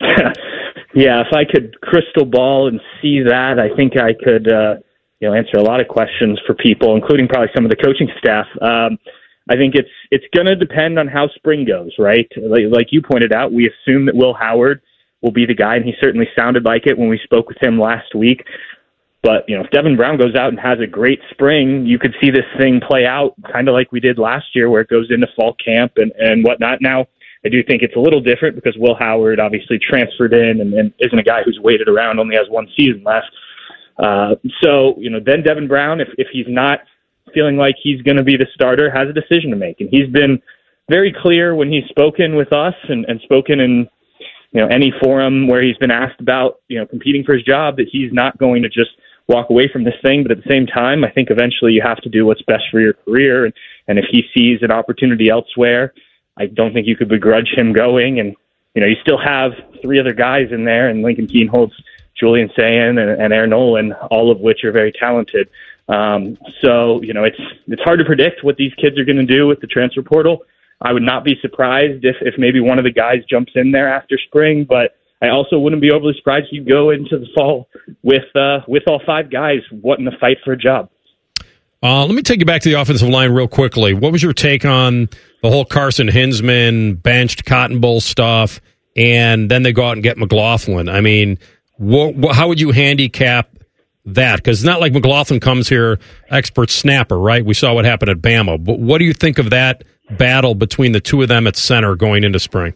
yeah, 0.94 1.20
if 1.20 1.32
I 1.32 1.44
could 1.44 1.80
crystal 1.80 2.24
ball 2.24 2.68
and 2.68 2.80
see 3.02 3.20
that, 3.20 3.58
I 3.58 3.74
think 3.76 3.94
I 3.96 4.12
could. 4.12 4.50
Uh, 4.50 4.74
you 5.20 5.28
know, 5.28 5.34
answer 5.34 5.58
a 5.58 5.62
lot 5.62 5.80
of 5.80 5.88
questions 5.88 6.40
for 6.46 6.54
people, 6.54 6.96
including 6.96 7.28
probably 7.28 7.50
some 7.54 7.66
of 7.66 7.70
the 7.70 7.76
coaching 7.76 8.08
staff. 8.18 8.46
Um, 8.62 8.98
I 9.50 9.56
think 9.56 9.74
it's 9.74 9.90
it's 10.10 10.24
going 10.32 10.46
to 10.46 10.54
depend 10.54 10.98
on 10.98 11.08
how 11.08 11.28
spring 11.34 11.64
goes, 11.64 11.90
right? 11.98 12.30
Like, 12.36 12.64
like 12.70 12.86
you 12.92 13.02
pointed 13.02 13.32
out, 13.32 13.52
we 13.52 13.68
assume 13.68 14.06
that 14.06 14.14
Will 14.14 14.32
Howard 14.32 14.80
will 15.22 15.32
be 15.32 15.44
the 15.44 15.54
guy, 15.54 15.76
and 15.76 15.84
he 15.84 15.92
certainly 16.00 16.28
sounded 16.36 16.64
like 16.64 16.86
it 16.86 16.96
when 16.96 17.08
we 17.08 17.20
spoke 17.24 17.48
with 17.48 17.60
him 17.60 17.78
last 17.78 18.14
week. 18.14 18.44
But 19.22 19.44
you 19.48 19.56
know, 19.56 19.64
if 19.64 19.70
Devin 19.70 19.96
Brown 19.96 20.16
goes 20.18 20.34
out 20.34 20.48
and 20.50 20.60
has 20.60 20.78
a 20.80 20.86
great 20.86 21.20
spring, 21.30 21.84
you 21.84 21.98
could 21.98 22.14
see 22.22 22.30
this 22.30 22.46
thing 22.58 22.80
play 22.80 23.04
out 23.04 23.34
kind 23.52 23.68
of 23.68 23.74
like 23.74 23.90
we 23.92 24.00
did 24.00 24.18
last 24.18 24.46
year, 24.54 24.70
where 24.70 24.82
it 24.82 24.88
goes 24.88 25.08
into 25.10 25.26
fall 25.36 25.56
camp 25.62 25.92
and 25.96 26.12
and 26.12 26.44
whatnot. 26.44 26.80
Now, 26.80 27.06
I 27.44 27.48
do 27.48 27.62
think 27.62 27.82
it's 27.82 27.96
a 27.96 28.00
little 28.00 28.20
different 28.20 28.54
because 28.54 28.76
Will 28.78 28.96
Howard 28.98 29.40
obviously 29.40 29.78
transferred 29.78 30.32
in 30.32 30.60
and, 30.60 30.72
and 30.74 30.92
isn't 31.00 31.18
a 31.18 31.22
guy 31.22 31.42
who's 31.44 31.58
waited 31.62 31.88
around, 31.88 32.20
only 32.20 32.36
has 32.36 32.46
one 32.48 32.68
season 32.76 33.02
left. 33.04 33.26
Uh, 33.98 34.36
so, 34.62 34.94
you 34.98 35.10
know, 35.10 35.20
then 35.24 35.42
Devin 35.42 35.68
Brown, 35.68 36.00
if, 36.00 36.08
if 36.16 36.28
he's 36.32 36.46
not 36.48 36.80
feeling 37.32 37.56
like 37.56 37.74
he's 37.82 38.02
going 38.02 38.16
to 38.16 38.22
be 38.22 38.36
the 38.36 38.46
starter, 38.54 38.90
has 38.90 39.08
a 39.08 39.12
decision 39.12 39.50
to 39.50 39.56
make. 39.56 39.80
And 39.80 39.88
he's 39.90 40.08
been 40.08 40.40
very 40.88 41.14
clear 41.22 41.54
when 41.54 41.70
he's 41.70 41.84
spoken 41.88 42.36
with 42.36 42.52
us 42.52 42.74
and, 42.88 43.04
and 43.06 43.20
spoken 43.22 43.60
in, 43.60 43.88
you 44.52 44.60
know, 44.60 44.66
any 44.66 44.92
forum 45.02 45.46
where 45.46 45.62
he's 45.62 45.76
been 45.76 45.90
asked 45.90 46.20
about, 46.20 46.60
you 46.68 46.78
know, 46.78 46.86
competing 46.86 47.24
for 47.24 47.34
his 47.34 47.44
job 47.44 47.76
that 47.76 47.88
he's 47.90 48.12
not 48.12 48.36
going 48.38 48.62
to 48.62 48.68
just 48.68 48.90
walk 49.28 49.50
away 49.50 49.68
from 49.72 49.84
this 49.84 49.94
thing. 50.02 50.22
But 50.22 50.32
at 50.32 50.42
the 50.42 50.50
same 50.50 50.66
time, 50.66 51.04
I 51.04 51.10
think 51.10 51.30
eventually 51.30 51.72
you 51.72 51.82
have 51.82 51.98
to 51.98 52.08
do 52.08 52.26
what's 52.26 52.42
best 52.42 52.64
for 52.70 52.80
your 52.80 52.94
career. 52.94 53.44
And, 53.44 53.54
and 53.86 53.98
if 53.98 54.06
he 54.10 54.24
sees 54.36 54.62
an 54.62 54.72
opportunity 54.72 55.28
elsewhere, 55.28 55.94
I 56.36 56.46
don't 56.46 56.72
think 56.72 56.86
you 56.86 56.96
could 56.96 57.08
begrudge 57.08 57.50
him 57.54 57.72
going. 57.72 58.18
And, 58.18 58.34
you 58.74 58.80
know, 58.80 58.88
you 58.88 58.96
still 59.02 59.18
have 59.18 59.52
three 59.82 60.00
other 60.00 60.14
guys 60.14 60.48
in 60.50 60.64
there, 60.64 60.88
and 60.88 61.02
Lincoln 61.02 61.26
Kienholz 61.26 61.72
Julian 62.20 62.50
Sayin 62.56 62.98
and, 62.98 63.20
and 63.20 63.32
Air 63.32 63.46
Noland, 63.46 63.94
all 64.10 64.30
of 64.30 64.40
which 64.40 64.62
are 64.64 64.72
very 64.72 64.92
talented. 64.92 65.48
Um, 65.90 66.38
so 66.62 67.02
you 67.02 67.12
know, 67.12 67.24
it's 67.24 67.40
it's 67.66 67.82
hard 67.82 67.98
to 67.98 68.04
predict 68.04 68.44
what 68.44 68.56
these 68.56 68.72
kids 68.74 68.98
are 68.98 69.04
going 69.04 69.18
to 69.18 69.26
do 69.26 69.46
with 69.46 69.60
the 69.60 69.66
transfer 69.66 70.02
portal. 70.02 70.44
I 70.80 70.92
would 70.92 71.02
not 71.02 71.24
be 71.24 71.34
surprised 71.42 72.04
if 72.04 72.16
if 72.20 72.34
maybe 72.38 72.60
one 72.60 72.78
of 72.78 72.84
the 72.84 72.92
guys 72.92 73.18
jumps 73.28 73.52
in 73.56 73.72
there 73.72 73.92
after 73.92 74.16
spring, 74.18 74.64
but 74.68 74.96
I 75.20 75.28
also 75.28 75.58
wouldn't 75.58 75.82
be 75.82 75.90
overly 75.90 76.14
surprised 76.16 76.46
if 76.46 76.52
you 76.52 76.64
go 76.64 76.90
into 76.90 77.18
the 77.18 77.26
fall 77.34 77.68
with 78.02 78.24
uh, 78.36 78.60
with 78.68 78.84
all 78.86 79.02
five 79.04 79.30
guys 79.30 79.58
wanting 79.72 80.08
to 80.10 80.16
fight 80.18 80.38
for 80.44 80.52
a 80.52 80.56
job. 80.56 80.90
Uh, 81.82 82.04
let 82.04 82.14
me 82.14 82.22
take 82.22 82.40
you 82.40 82.46
back 82.46 82.60
to 82.62 82.68
the 82.68 82.78
offensive 82.80 83.08
line 83.08 83.32
real 83.32 83.48
quickly. 83.48 83.94
What 83.94 84.12
was 84.12 84.22
your 84.22 84.34
take 84.34 84.64
on 84.64 85.08
the 85.42 85.48
whole 85.48 85.64
Carson 85.64 86.08
Hinzman 86.08 87.02
benched 87.02 87.46
Cotton 87.46 87.80
Bowl 87.80 88.00
stuff, 88.00 88.60
and 88.96 89.50
then 89.50 89.62
they 89.62 89.72
go 89.72 89.86
out 89.86 89.92
and 89.92 90.02
get 90.02 90.18
McLaughlin? 90.18 90.90
I 90.90 91.00
mean, 91.00 91.38
what, 91.76 92.14
what, 92.14 92.36
how 92.36 92.48
would 92.48 92.60
you 92.60 92.70
handicap 92.70 93.48
that? 94.04 94.36
Because 94.36 94.60
it's 94.60 94.66
not 94.66 94.80
like 94.80 94.92
McLaughlin 94.92 95.40
comes 95.40 95.68
here 95.68 95.98
expert 96.28 96.70
snapper, 96.70 97.18
right? 97.18 97.44
We 97.44 97.54
saw 97.54 97.74
what 97.74 97.84
happened 97.84 98.10
at 98.10 98.18
Bama. 98.18 98.62
But 98.62 98.78
what 98.78 98.98
do 98.98 99.04
you 99.04 99.12
think 99.12 99.38
of 99.38 99.50
that 99.50 99.84
battle 100.18 100.54
between 100.54 100.92
the 100.92 101.00
two 101.00 101.22
of 101.22 101.28
them 101.28 101.46
at 101.46 101.56
center 101.56 101.94
going 101.94 102.24
into 102.24 102.38
spring? 102.38 102.74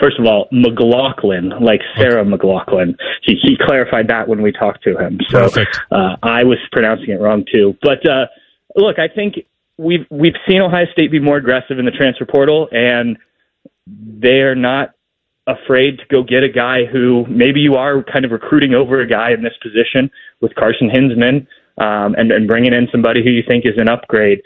First 0.00 0.18
of 0.18 0.26
all, 0.26 0.48
McLaughlin, 0.52 1.52
like 1.60 1.80
Sarah 1.96 2.20
okay. 2.20 2.28
McLaughlin, 2.28 2.96
he, 3.22 3.36
he 3.42 3.56
clarified 3.66 4.08
that 4.08 4.28
when 4.28 4.42
we 4.42 4.52
talked 4.52 4.82
to 4.84 4.96
him. 4.96 5.18
So 5.30 5.48
uh, 5.90 6.16
I 6.22 6.44
was 6.44 6.58
pronouncing 6.72 7.10
it 7.10 7.20
wrong 7.20 7.44
too. 7.50 7.76
But 7.82 8.08
uh, 8.08 8.26
look, 8.76 8.98
I 8.98 9.08
think 9.08 9.36
we've 9.78 10.06
we've 10.10 10.34
seen 10.46 10.60
Ohio 10.60 10.86
State 10.92 11.10
be 11.10 11.20
more 11.20 11.36
aggressive 11.36 11.78
in 11.78 11.84
the 11.84 11.90
transfer 11.90 12.26
portal, 12.26 12.68
and 12.70 13.16
they 13.86 14.40
are 14.40 14.54
not 14.54 14.90
afraid 15.48 15.98
to 15.98 16.04
go 16.10 16.22
get 16.22 16.42
a 16.42 16.48
guy 16.48 16.84
who 16.84 17.26
maybe 17.28 17.60
you 17.60 17.74
are 17.74 18.02
kind 18.02 18.24
of 18.24 18.30
recruiting 18.30 18.74
over 18.74 19.00
a 19.00 19.08
guy 19.08 19.32
in 19.32 19.42
this 19.42 19.54
position 19.62 20.10
with 20.40 20.54
Carson 20.54 20.90
Hinzman 20.90 21.46
um, 21.78 22.14
and, 22.16 22.30
and 22.30 22.46
bringing 22.46 22.72
in 22.72 22.86
somebody 22.92 23.24
who 23.24 23.30
you 23.30 23.42
think 23.48 23.64
is 23.64 23.78
an 23.78 23.88
upgrade. 23.88 24.42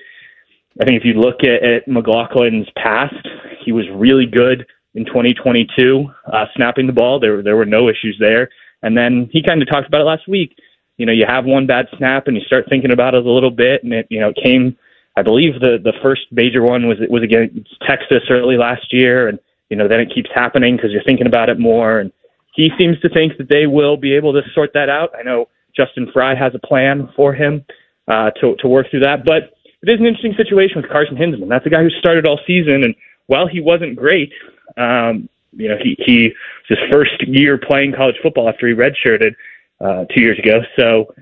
I 0.81 0.85
think 0.85 0.99
if 0.99 1.05
you 1.05 1.15
look 1.15 1.43
at, 1.43 1.63
at 1.63 1.87
McLaughlin's 1.87 2.71
past, 2.77 3.29
he 3.65 3.73
was 3.73 3.85
really 3.95 4.27
good 4.27 4.67
in 4.95 5.05
2022, 5.05 6.07
uh, 6.33 6.47
snapping 6.57 6.87
the 6.87 6.93
ball. 6.93 7.19
There, 7.19 7.43
there 7.43 7.57
were 7.57 7.67
no 7.67 7.89
issues 7.89 8.17
there. 8.21 8.49
And 8.83 8.97
then 8.97 9.29
he 9.33 9.43
kind 9.43 9.63
of 9.63 9.69
talked 9.69 9.87
about 9.87 10.01
it 10.01 10.05
last 10.05 10.29
week. 10.29 10.57
You 10.99 11.07
know, 11.07 11.13
you 11.13 11.25
have 11.27 11.45
one 11.45 11.67
bad 11.67 11.87
snap 11.97 12.27
and 12.27 12.37
you 12.37 12.43
start 12.43 12.67
thinking 12.69 12.93
about 12.93 13.15
it 13.15 13.27
a 13.27 13.31
little 13.31 13.51
bit, 13.51 13.83
and 13.83 13.93
it, 13.93 14.07
you 14.11 14.21
know, 14.21 14.31
it 14.31 14.39
came. 14.43 14.77
I 15.17 15.23
believe 15.23 15.55
the 15.61 15.79
the 15.83 15.95
first 16.03 16.23
major 16.31 16.63
one 16.63 16.87
was 16.87 16.99
was 17.09 17.23
against 17.23 17.69
Texas 17.87 18.23
early 18.31 18.57
last 18.57 18.93
year, 18.93 19.29
and 19.29 19.39
you 19.73 19.79
know, 19.79 19.89
then 19.89 20.01
it 20.01 20.13
keeps 20.15 20.29
happening 20.35 20.77
because 20.77 20.91
you're 20.93 21.03
thinking 21.03 21.27
about 21.27 21.49
it 21.49 21.59
more. 21.59 21.99
And 21.99 22.13
he 22.55 22.69
seems 22.79 23.01
to 23.01 23.09
think 23.09 23.39
that 23.39 23.49
they 23.49 23.67
will 23.67 23.97
be 23.97 24.15
able 24.15 24.35
to 24.35 24.43
sort 24.55 24.75
that 24.75 24.91
out. 24.91 25.09
I 25.19 25.23
know 25.23 25.49
Justin 25.75 26.11
Frye 26.13 26.35
has 26.35 26.55
a 26.55 26.59
plan 26.59 27.09
for 27.17 27.33
him 27.33 27.65
uh, 28.07 28.33
to 28.33 28.55
to 28.57 28.69
work 28.69 28.91
through 28.91 29.01
that, 29.01 29.25
but 29.25 29.55
it 29.83 29.89
is 29.89 29.99
an 29.99 30.05
interesting 30.05 30.35
situation 30.37 30.77
with 30.77 30.91
Carson 30.91 31.17
Hinzman. 31.17 31.49
That's 31.49 31.65
a 31.65 31.71
guy 31.71 31.83
who 31.83 31.89
started 31.89 32.27
all 32.27 32.39
season, 32.47 32.85
and 32.85 32.95
while 33.29 33.47
he 33.47 33.63
wasn't 33.63 33.97
great, 33.97 34.31
um, 34.77 35.31
you 35.53 35.69
know, 35.71 35.79
he 35.83 35.97
he 36.05 36.35
was 36.69 36.79
his 36.79 36.93
first 36.93 37.27
year 37.27 37.57
playing 37.57 37.95
college 37.95 38.17
football 38.23 38.51
after 38.51 38.69
he 38.69 38.75
redshirted 38.75 39.35
uh, 39.81 40.05
two 40.15 40.21
years 40.21 40.39
ago. 40.39 40.61
So, 40.79 41.15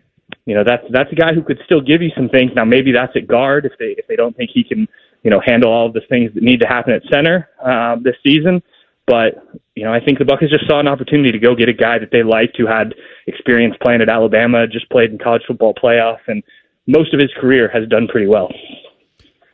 you 0.44 0.56
know, 0.56 0.64
that's 0.66 0.82
that's 0.90 1.12
a 1.12 1.14
guy 1.14 1.34
who 1.34 1.44
could 1.44 1.60
still 1.66 1.80
give 1.80 2.02
you 2.02 2.10
some 2.16 2.28
things. 2.28 2.50
Now, 2.56 2.64
maybe 2.64 2.90
that's 2.90 3.14
at 3.14 3.28
guard 3.28 3.64
if 3.64 3.78
they 3.78 3.94
if 3.96 4.08
they 4.08 4.16
don't 4.16 4.36
think 4.36 4.50
he 4.52 4.64
can 4.64 4.88
you 5.22 5.30
know, 5.30 5.40
handle 5.44 5.72
all 5.72 5.86
of 5.86 5.92
the 5.92 6.00
things 6.08 6.32
that 6.34 6.42
need 6.42 6.60
to 6.60 6.66
happen 6.66 6.92
at 6.92 7.02
center 7.12 7.48
uh, 7.64 7.96
this 8.02 8.16
season. 8.24 8.62
But 9.06 9.44
you 9.74 9.84
know, 9.84 9.92
I 9.92 10.00
think 10.00 10.18
the 10.18 10.24
Buckeyes 10.24 10.50
just 10.50 10.66
saw 10.68 10.78
an 10.78 10.88
opportunity 10.88 11.32
to 11.32 11.38
go 11.38 11.54
get 11.54 11.68
a 11.68 11.72
guy 11.72 11.98
that 11.98 12.10
they 12.12 12.22
liked, 12.22 12.56
who 12.56 12.66
had 12.66 12.94
experience 13.26 13.74
playing 13.82 14.02
at 14.02 14.08
Alabama, 14.08 14.66
just 14.66 14.88
played 14.90 15.10
in 15.10 15.18
college 15.18 15.42
football 15.46 15.74
playoff, 15.74 16.18
and 16.28 16.42
most 16.86 17.12
of 17.12 17.20
his 17.20 17.30
career 17.40 17.70
has 17.72 17.88
done 17.88 18.06
pretty 18.08 18.26
well. 18.26 18.48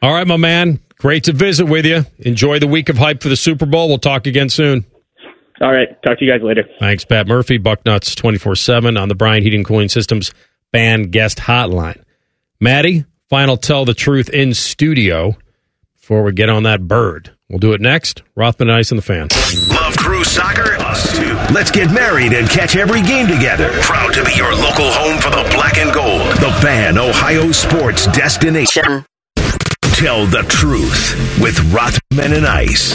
All 0.03 0.13
right, 0.13 0.27
my 0.27 0.37
man. 0.37 0.81
Great 0.99 1.25
to 1.25 1.33
visit 1.33 1.67
with 1.67 1.85
you. 1.85 2.05
Enjoy 2.19 2.59
the 2.59 2.67
week 2.67 2.89
of 2.89 2.97
hype 2.97 3.23
for 3.23 3.29
the 3.29 3.37
Super 3.37 3.67
Bowl. 3.67 3.89
We'll 3.89 3.99
talk 3.99 4.27
again 4.27 4.49
soon. 4.49 4.87
All 5.61 5.73
right. 5.73 5.89
Talk 6.03 6.19
to 6.19 6.25
you 6.25 6.31
guys 6.31 6.43
later. 6.43 6.65
Thanks, 6.79 7.05
Pat 7.05 7.27
Murphy, 7.27 7.59
Bucknuts 7.59 8.15
24 8.15 8.57
7 8.57 8.97
on 8.97 9.09
the 9.09 9.15
Bryant 9.15 9.43
Heating 9.43 9.65
Cooling 9.65 9.89
Systems 9.89 10.33
fan 10.73 11.05
Guest 11.05 11.39
Hotline. 11.39 12.03
Maddie, 12.61 13.05
final 13.29 13.57
Tell 13.57 13.85
the 13.85 13.95
Truth 13.95 14.29
in 14.31 14.55
studio 14.55 15.37
before 16.07 16.23
we 16.23 16.31
get 16.31 16.49
on 16.49 16.63
that 16.63 16.87
bird. 16.87 17.33
We'll 17.49 17.59
do 17.59 17.73
it 17.73 17.81
next. 17.81 18.23
Rothman 18.37 18.69
and 18.69 18.79
Ice 18.79 18.93
and 18.93 18.99
the 18.99 19.03
Fan. 19.03 19.27
Love 19.75 19.97
Crew 19.97 20.23
Soccer? 20.23 20.77
Us 20.77 21.19
too. 21.19 21.35
Let's 21.53 21.73
get 21.73 21.91
married 21.91 22.33
and 22.33 22.49
catch 22.49 22.77
every 22.77 23.03
game 23.03 23.27
together. 23.27 23.71
Proud 23.83 24.15
to 24.15 24.25
be 24.25 24.31
your 24.37 24.55
local 24.55 24.89
home 24.89 25.19
for 25.21 25.31
the 25.31 25.43
black 25.53 25.79
and 25.79 25.93
gold. 25.93 26.31
The 26.37 26.57
Fan, 26.63 26.97
Ohio 26.97 27.51
sports 27.51 28.07
destination. 28.13 29.05
Tell 29.95 30.27
the 30.27 30.43
truth 30.49 31.41
with 31.43 31.59
Rothman 31.73 32.35
and 32.35 32.47
Ice. 32.47 32.93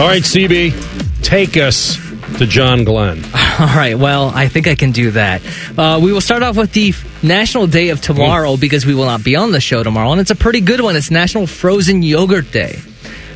All 0.00 0.08
right, 0.08 0.24
CB, 0.24 1.22
take 1.22 1.56
us 1.56 2.11
to 2.38 2.46
John 2.46 2.84
Glenn. 2.84 3.24
All 3.58 3.66
right. 3.66 3.98
Well, 3.98 4.30
I 4.34 4.48
think 4.48 4.66
I 4.66 4.74
can 4.74 4.92
do 4.92 5.12
that. 5.12 5.42
Uh, 5.76 6.00
we 6.02 6.12
will 6.12 6.20
start 6.20 6.42
off 6.42 6.56
with 6.56 6.72
the 6.72 6.94
National 7.22 7.66
Day 7.66 7.90
of 7.90 8.00
Tomorrow 8.00 8.56
because 8.56 8.86
we 8.86 8.94
will 8.94 9.04
not 9.04 9.22
be 9.22 9.36
on 9.36 9.52
the 9.52 9.60
show 9.60 9.82
tomorrow, 9.82 10.12
and 10.12 10.20
it's 10.20 10.30
a 10.30 10.36
pretty 10.36 10.60
good 10.60 10.80
one. 10.80 10.96
It's 10.96 11.10
National 11.10 11.46
Frozen 11.46 12.02
Yogurt 12.02 12.50
Day. 12.50 12.80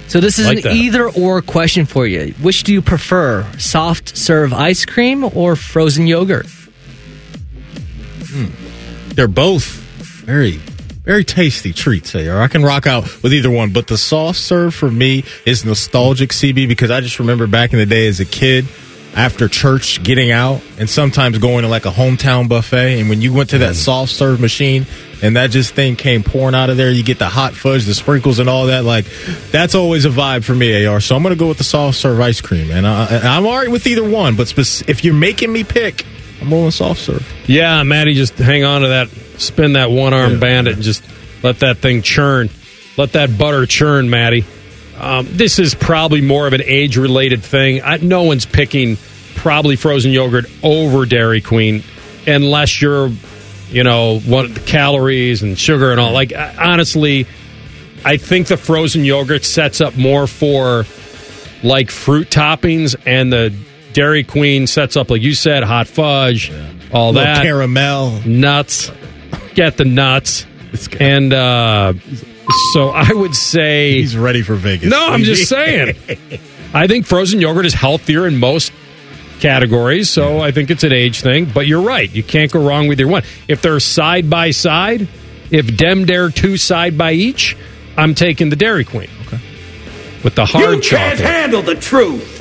So 0.08 0.20
this 0.20 0.38
is 0.38 0.46
like 0.46 0.64
an 0.64 0.72
either 0.72 1.08
or 1.08 1.42
question 1.42 1.84
for 1.84 2.06
you. 2.06 2.32
Which 2.40 2.62
do 2.62 2.72
you 2.72 2.80
prefer, 2.80 3.44
soft 3.58 4.16
serve 4.16 4.52
ice 4.52 4.84
cream 4.84 5.24
or 5.24 5.56
frozen 5.56 6.06
yogurt? 6.06 6.46
Hmm. 8.26 8.46
They're 9.14 9.28
both 9.28 9.64
very 9.64 10.60
very 11.06 11.24
tasty 11.24 11.72
treats. 11.72 12.14
Or 12.14 12.40
I 12.40 12.48
can 12.48 12.64
rock 12.64 12.86
out 12.86 13.22
with 13.22 13.32
either 13.32 13.50
one, 13.50 13.72
but 13.72 13.86
the 13.86 13.96
soft 13.96 14.38
serve 14.38 14.74
for 14.74 14.90
me 14.90 15.24
is 15.46 15.64
nostalgic, 15.64 16.30
CB, 16.30 16.66
because 16.66 16.90
I 16.90 17.00
just 17.00 17.20
remember 17.20 17.46
back 17.46 17.72
in 17.72 17.78
the 17.78 17.86
day 17.86 18.08
as 18.08 18.18
a 18.18 18.24
kid 18.24 18.66
after 19.16 19.48
church 19.48 20.02
getting 20.02 20.30
out 20.30 20.62
and 20.78 20.88
sometimes 20.88 21.38
going 21.38 21.62
to 21.62 21.68
like 21.68 21.86
a 21.86 21.90
hometown 21.90 22.48
buffet. 22.48 23.00
And 23.00 23.08
when 23.08 23.22
you 23.22 23.32
went 23.32 23.50
to 23.50 23.58
that 23.58 23.72
mm. 23.72 23.76
soft 23.76 24.12
serve 24.12 24.40
machine 24.40 24.86
and 25.22 25.36
that 25.36 25.50
just 25.50 25.74
thing 25.74 25.96
came 25.96 26.22
pouring 26.22 26.54
out 26.54 26.68
of 26.68 26.76
there 26.76 26.90
you 26.90 27.02
get 27.02 27.18
the 27.18 27.28
hot 27.28 27.54
fudge 27.54 27.86
the 27.86 27.94
sprinkles 27.94 28.38
and 28.38 28.50
all 28.50 28.66
that 28.66 28.84
like 28.84 29.06
that's 29.50 29.74
always 29.74 30.04
a 30.04 30.10
vibe 30.10 30.44
for 30.44 30.54
me 30.54 30.84
ar 30.84 31.00
so 31.00 31.16
i'm 31.16 31.22
gonna 31.22 31.34
go 31.34 31.48
with 31.48 31.56
the 31.56 31.64
soft 31.64 31.96
serve 31.96 32.20
ice 32.20 32.42
cream 32.42 32.70
and, 32.70 32.86
I, 32.86 33.20
i'm 33.34 33.46
all 33.46 33.56
right 33.56 33.70
with 33.70 33.86
either 33.86 34.06
one 34.06 34.36
but 34.36 34.46
spec- 34.46 34.86
if 34.90 35.04
you're 35.04 35.14
making 35.14 35.50
me 35.50 35.64
pick 35.64 36.04
i'm 36.40 36.50
going 36.50 36.70
soft 36.70 37.00
serve. 37.00 37.48
Yeah, 37.48 37.82
Maddie, 37.82 38.14
just 38.14 38.38
hang 38.38 38.64
on 38.64 38.82
to 38.82 38.88
that, 38.88 39.08
spin 39.08 39.74
that 39.74 39.90
one 39.90 40.14
arm 40.14 40.40
bandit, 40.40 40.74
and 40.74 40.82
just 40.82 41.04
let 41.42 41.60
that 41.60 41.78
thing 41.78 42.02
churn. 42.02 42.50
Let 42.96 43.12
that 43.12 43.36
butter 43.36 43.66
churn, 43.66 44.08
Maddie. 44.08 44.44
Um, 44.98 45.26
this 45.30 45.58
is 45.58 45.74
probably 45.74 46.20
more 46.20 46.46
of 46.46 46.52
an 46.52 46.62
age 46.64 46.96
related 46.96 47.42
thing. 47.42 47.82
I, 47.82 47.98
no 47.98 48.22
one's 48.22 48.46
picking 48.46 48.96
probably 49.34 49.76
frozen 49.76 50.10
yogurt 50.12 50.46
over 50.62 51.04
Dairy 51.06 51.40
Queen 51.40 51.82
unless 52.26 52.80
you're, 52.80 53.10
you 53.68 53.84
know, 53.84 54.20
one 54.20 54.52
the 54.54 54.60
calories 54.60 55.42
and 55.42 55.58
sugar 55.58 55.90
and 55.90 56.00
all. 56.00 56.12
Like, 56.12 56.32
I- 56.32 56.54
honestly, 56.58 57.26
I 58.04 58.16
think 58.16 58.46
the 58.48 58.56
frozen 58.56 59.04
yogurt 59.04 59.44
sets 59.44 59.80
up 59.80 59.96
more 59.96 60.26
for 60.26 60.84
like 61.62 61.90
fruit 61.90 62.30
toppings, 62.30 62.94
and 63.06 63.32
the 63.32 63.52
Dairy 63.92 64.24
Queen 64.24 64.66
sets 64.66 64.96
up, 64.96 65.10
like 65.10 65.22
you 65.22 65.34
said, 65.34 65.62
hot 65.64 65.88
fudge, 65.88 66.52
all 66.92 67.12
Little 67.12 67.24
that 67.24 67.42
caramel, 67.42 68.20
nuts. 68.24 68.90
Get 69.54 69.76
the 69.78 69.86
nuts, 69.86 70.46
and 71.00 71.32
uh, 71.32 71.94
so 72.72 72.90
I 72.90 73.12
would 73.12 73.34
say 73.34 73.92
he's 73.92 74.16
ready 74.16 74.42
for 74.42 74.54
vegas 74.54 74.90
No, 74.90 75.08
I'm 75.08 75.22
just 75.22 75.48
saying. 75.48 75.96
I 76.74 76.86
think 76.86 77.06
frozen 77.06 77.40
yogurt 77.40 77.66
is 77.66 77.74
healthier 77.74 78.26
in 78.26 78.38
most 78.38 78.72
categories, 79.40 80.10
so 80.10 80.40
I 80.40 80.50
think 80.50 80.70
it's 80.70 80.84
an 80.84 80.92
age 80.92 81.20
thing. 81.20 81.46
But 81.46 81.66
you're 81.66 81.82
right; 81.82 82.10
you 82.10 82.22
can't 82.22 82.50
go 82.50 82.66
wrong 82.66 82.88
with 82.88 83.00
either 83.00 83.10
one. 83.10 83.22
If 83.48 83.62
they're 83.62 83.80
side 83.80 84.28
by 84.28 84.50
side, 84.50 85.08
if 85.50 85.76
Dem 85.76 86.04
Dare 86.04 86.30
two 86.30 86.56
side 86.56 86.98
by 86.98 87.12
each, 87.12 87.56
I'm 87.96 88.14
taking 88.14 88.50
the 88.50 88.56
Dairy 88.56 88.84
Queen. 88.84 89.08
Okay. 89.26 89.40
With 90.24 90.34
the 90.34 90.44
hard 90.44 90.76
you 90.76 90.80
chocolate. 90.80 91.20
handle 91.20 91.62
the 91.62 91.76
truth. 91.76 92.34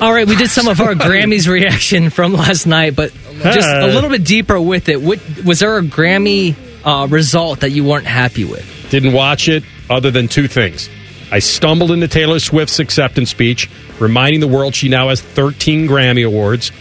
All 0.00 0.12
right, 0.12 0.26
we 0.26 0.36
did 0.36 0.48
some 0.48 0.66
of 0.68 0.80
our 0.80 0.94
Grammys 0.94 1.46
reaction 1.46 2.08
from 2.08 2.32
last 2.32 2.66
night, 2.66 2.96
but 2.96 3.12
just 3.42 3.68
a 3.68 3.86
little 3.86 4.08
bit 4.08 4.24
deeper 4.24 4.58
with 4.58 4.88
it. 4.88 5.00
What, 5.00 5.20
was 5.44 5.58
there 5.58 5.76
a 5.76 5.82
Grammy 5.82 6.54
uh, 6.84 7.06
result 7.10 7.60
that 7.60 7.70
you 7.70 7.84
weren't 7.84 8.06
happy 8.06 8.44
with? 8.44 8.88
Didn't 8.90 9.12
watch 9.12 9.48
it 9.48 9.64
other 9.88 10.10
than 10.10 10.28
two 10.28 10.48
things. 10.48 10.88
I 11.32 11.38
stumbled 11.38 11.92
into 11.92 12.08
Taylor 12.08 12.40
Swift's 12.40 12.80
acceptance 12.80 13.30
speech, 13.30 13.70
reminding 14.00 14.40
the 14.40 14.48
world 14.48 14.74
she 14.74 14.88
now 14.88 15.08
has 15.08 15.20
13 15.20 15.86
Grammy 15.86 16.26
Awards. 16.26 16.72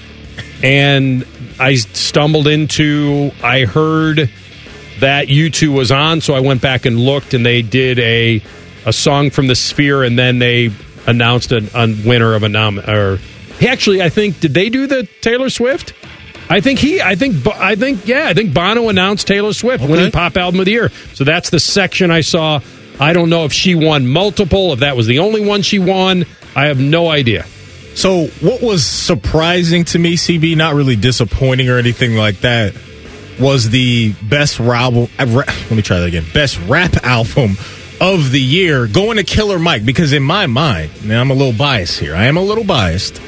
And 0.64 1.26
I 1.60 1.76
stumbled 1.76 2.48
into, 2.48 3.32
I 3.44 3.66
heard 3.66 4.30
that 5.00 5.28
U2 5.28 5.74
was 5.74 5.92
on, 5.92 6.22
so 6.22 6.34
I 6.34 6.40
went 6.40 6.62
back 6.62 6.86
and 6.86 7.00
looked, 7.00 7.34
and 7.34 7.46
they 7.46 7.62
did 7.62 8.00
a, 8.00 8.42
a 8.86 8.94
song 8.94 9.30
from 9.30 9.48
the 9.48 9.56
Sphere, 9.56 10.04
and 10.04 10.18
then 10.18 10.40
they 10.40 10.72
announced 11.06 11.52
a, 11.52 11.58
a 11.76 11.88
winner 12.06 12.34
of 12.34 12.44
a 12.44 12.50
nom. 12.50 12.80
Or 12.80 13.20
actually, 13.62 14.02
I 14.02 14.10
think 14.10 14.40
did 14.40 14.54
they 14.54 14.70
do 14.70 14.88
the 14.88 15.08
Taylor 15.22 15.50
Swift? 15.50 15.94
I 16.50 16.62
think 16.62 16.80
he. 16.80 17.02
I 17.02 17.16
think. 17.16 17.46
I 17.48 17.76
think. 17.76 18.08
Yeah. 18.08 18.28
I 18.28 18.34
think 18.34 18.54
Bono 18.54 18.90
announced 18.90 19.28
Taylor 19.28 19.54
Swift 19.54 19.88
winning 19.88 20.12
Pop 20.12 20.36
Album 20.36 20.60
of 20.60 20.66
the 20.66 20.72
Year. 20.72 20.90
So 21.14 21.24
that's 21.24 21.50
the 21.52 21.60
section 21.60 22.10
I 22.10 22.22
saw. 22.22 22.62
I 23.00 23.14
don't 23.14 23.30
know 23.30 23.46
if 23.46 23.54
she 23.54 23.76
won 23.76 24.08
multiple. 24.08 24.74
If 24.74 24.80
that 24.80 24.98
was 24.98 25.08
the 25.08 25.20
only 25.20 25.46
one 25.46 25.62
she 25.62 25.80
won, 25.80 26.26
I 26.56 26.66
have 26.66 26.80
no 26.80 27.08
idea. 27.08 27.46
So, 27.96 28.28
what 28.42 28.62
was 28.62 28.86
surprising 28.86 29.84
to 29.86 30.00
me, 30.00 30.16
CB, 30.16 30.56
not 30.56 30.74
really 30.74 30.96
disappointing 30.96 31.70
or 31.70 31.78
anything 31.78 32.16
like 32.16 32.40
that, 32.42 32.74
was 33.40 33.70
the 33.70 34.14
best 34.24 34.60
rap. 34.60 34.94
Let 34.94 35.72
me 35.72 35.82
try 35.82 36.00
that 36.00 36.08
again. 36.08 36.26
Best 36.34 36.60
rap 36.68 37.04
album 37.04 37.58
of 38.02 38.32
the 38.32 38.40
year 38.40 38.88
going 38.88 39.18
to 39.18 39.24
Killer 39.24 39.60
Mike 39.60 39.86
because 39.86 40.14
in 40.14 40.24
my 40.24 40.48
mind, 40.48 40.92
and 41.04 41.14
I'm 41.14 41.32
a 41.32 41.34
little 41.34 41.54
biased 41.54 42.00
here. 42.00 42.16
I 42.16 42.26
am 42.26 42.38
a 42.38 42.42
little 42.42 42.64
biased. 42.64 43.22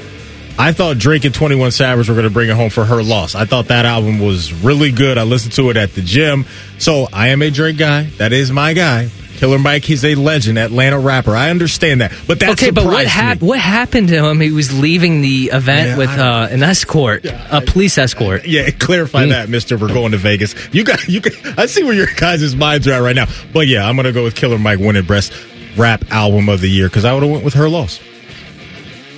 I 0.61 0.73
thought 0.73 0.99
Drake 0.99 1.25
and 1.25 1.33
21 1.33 1.71
Savage 1.71 2.07
were 2.07 2.13
going 2.13 2.27
to 2.27 2.29
bring 2.29 2.47
it 2.47 2.55
home 2.55 2.69
for 2.69 2.85
her 2.85 3.01
loss. 3.01 3.33
I 3.33 3.45
thought 3.45 3.69
that 3.69 3.85
album 3.85 4.19
was 4.19 4.53
really 4.53 4.91
good. 4.91 5.17
I 5.17 5.23
listened 5.23 5.53
to 5.53 5.71
it 5.71 5.77
at 5.77 5.95
the 5.95 6.03
gym. 6.03 6.45
So 6.77 7.07
I 7.11 7.29
am 7.29 7.41
a 7.41 7.49
Drake 7.49 7.77
guy. 7.77 8.03
That 8.17 8.31
is 8.31 8.51
my 8.51 8.73
guy. 8.73 9.09
Killer 9.37 9.57
Mike, 9.57 9.83
he's 9.83 10.05
a 10.05 10.13
legend, 10.13 10.59
Atlanta 10.59 10.99
rapper. 10.99 11.35
I 11.35 11.49
understand 11.49 12.01
that. 12.01 12.13
But 12.27 12.41
that 12.41 12.51
okay, 12.51 12.69
but 12.69 12.85
what 12.85 13.07
happened? 13.07 13.41
What 13.49 13.57
happened 13.57 14.09
to 14.09 14.23
him? 14.23 14.39
He 14.39 14.51
was 14.51 14.79
leaving 14.79 15.21
the 15.21 15.49
event 15.51 15.89
Yeah, 15.89 15.97
with 15.97 16.09
I 16.11 16.43
uh, 16.43 16.47
an 16.49 16.61
escort, 16.61 17.25
a 17.25 17.61
police 17.65 17.97
escort. 17.97 18.45
Yeah, 18.45 18.69
clarify 18.69 19.25
that, 19.25 19.49
Mister. 19.49 19.79
We're 19.79 19.87
going 19.87 20.11
to 20.11 20.19
Vegas. 20.19 20.53
You 20.71 20.83
got 20.83 21.07
you. 21.07 21.21
Can, 21.21 21.55
I 21.57 21.65
see 21.65 21.83
where 21.83 21.95
your 21.95 22.05
guys' 22.17 22.55
minds 22.55 22.87
are 22.87 22.91
at 22.91 22.99
right 22.99 23.15
now. 23.15 23.25
But 23.51 23.65
yeah, 23.65 23.89
I'm 23.89 23.95
gonna 23.95 24.11
go 24.11 24.23
with 24.23 24.35
Killer 24.35 24.59
Mike 24.59 24.77
winning 24.77 25.05
best 25.05 25.33
rap 25.75 26.03
album 26.11 26.47
of 26.47 26.61
the 26.61 26.69
year 26.69 26.87
because 26.87 27.03
I 27.03 27.11
would 27.15 27.23
have 27.23 27.31
went 27.31 27.43
with 27.43 27.55
her 27.55 27.67
loss. 27.67 27.99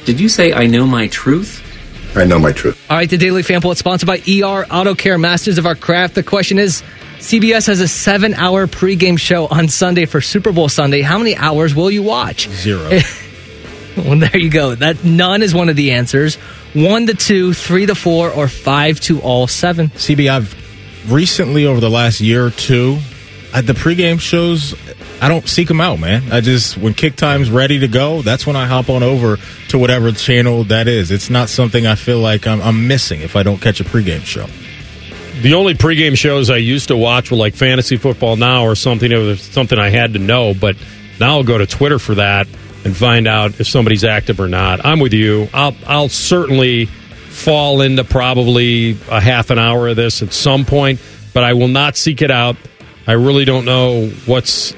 Did 0.06 0.20
you 0.20 0.28
say 0.30 0.54
I 0.54 0.68
know 0.68 0.86
my 0.86 1.08
truth? 1.08 1.62
I 2.16 2.26
know 2.26 2.38
my 2.38 2.52
truth. 2.52 2.80
All 2.90 2.98
right, 2.98 3.10
the 3.10 3.18
Daily 3.18 3.42
Fan 3.42 3.62
Poll 3.62 3.72
is 3.72 3.80
sponsored 3.80 4.08
by 4.08 4.18
ER 4.18 4.66
Auto 4.70 4.96
Care, 4.96 5.18
masters 5.18 5.58
of 5.58 5.66
our 5.66 5.76
craft. 5.76 6.14
The 6.14 6.24
question 6.24 6.60
is 6.60 6.84
CBS 7.18 7.68
has 7.68 7.80
a 7.80 7.88
seven 7.88 8.34
hour 8.34 8.68
pregame 8.68 9.18
show 9.18 9.48
on 9.48 9.70
Sunday 9.70 10.06
for 10.06 10.20
Super 10.20 10.52
Bowl 10.52 10.68
Sunday. 10.68 11.02
How 11.02 11.18
many 11.18 11.36
hours 11.36 11.74
will 11.74 11.90
you 11.90 12.04
watch? 12.04 12.50
Zero. 12.50 12.90
well, 13.98 14.20
there 14.20 14.38
you 14.38 14.50
go. 14.50 14.76
That 14.76 15.06
none 15.06 15.42
is 15.42 15.54
one 15.56 15.70
of 15.70 15.78
the 15.78 15.92
answers. 15.92 16.36
One 16.74 17.08
to 17.08 17.14
two, 17.14 17.54
three 17.54 17.86
to 17.86 17.96
four, 17.96 18.30
or 18.30 18.48
five 18.48 19.00
to 19.02 19.22
all 19.22 19.48
seven. 19.48 19.88
CB, 19.90 20.30
I've 20.30 21.12
recently 21.12 21.66
over 21.66 21.80
the 21.80 21.90
last 21.90 22.20
year 22.20 22.46
or 22.46 22.52
two, 22.52 22.98
I, 23.54 23.62
the 23.62 23.74
pregame 23.74 24.20
shows. 24.20 24.76
I 25.22 25.30
don't 25.30 25.48
seek 25.48 25.68
them 25.68 25.80
out, 25.80 26.00
man. 26.00 26.32
I 26.32 26.42
just 26.42 26.78
when 26.78 26.94
kick 26.94 27.16
time's 27.16 27.52
ready 27.52 27.80
to 27.80 27.88
go, 27.88 28.22
that's 28.22 28.46
when 28.48 28.56
I 28.56 28.66
hop 28.66 28.90
on 28.90 29.04
over 29.04 29.38
to 29.70 29.78
whatever 29.78 30.12
channel 30.12 30.64
that 30.66 30.88
is. 30.88 31.12
It's 31.12 31.30
not 31.30 31.50
something 31.50 31.86
I 31.86 31.96
feel 31.96 32.20
like 32.20 32.48
I'm, 32.48 32.62
I'm 32.62 32.88
missing 32.88 33.22
if 33.22 33.36
I 33.36 33.44
don't 33.44 33.62
catch 33.62 33.80
a 33.80 33.84
pregame 33.84 34.24
show. 34.26 34.48
The 35.42 35.54
only 35.54 35.74
pregame 35.76 36.18
shows 36.18 36.50
I 36.50 36.58
used 36.58 36.88
to 36.88 36.98
watch 36.98 37.32
were 37.32 37.38
like 37.38 37.54
Fantasy 37.54 37.98
Football 37.98 38.38
Now 38.38 38.66
or 38.66 38.76
something. 38.76 39.12
It 39.12 39.18
was 39.18 39.42
something 39.42 39.78
I 39.78 39.90
had 39.90 40.14
to 40.14 40.20
know, 40.20 40.54
but 40.54 40.76
now 41.20 41.38
I'll 41.38 41.44
go 41.44 41.58
to 41.58 41.68
Twitter 41.68 42.00
for 42.00 42.16
that 42.16 42.48
and 42.86 42.96
find 42.96 43.28
out 43.28 43.60
if 43.60 43.68
somebody's 43.68 44.04
active 44.04 44.40
or 44.40 44.48
not. 44.48 44.86
I'm 44.86 45.00
with 45.00 45.14
you. 45.14 45.48
I'll 45.54 45.76
I'll 45.86 46.10
certainly 46.10 46.86
fall 46.86 47.82
into 47.82 48.04
probably 48.04 48.98
a 49.10 49.20
half 49.20 49.50
an 49.50 49.60
hour 49.60 49.88
of 49.88 49.96
this 49.96 50.22
at 50.22 50.34
some 50.34 50.66
point, 50.66 51.02
but 51.34 51.44
I 51.44 51.54
will 51.54 51.68
not 51.68 51.98
seek 51.98 52.22
it 52.22 52.32
out. 52.32 52.56
I 53.06 53.14
really 53.14 53.46
don't 53.46 53.66
know 53.66 54.08
what's 54.26 54.74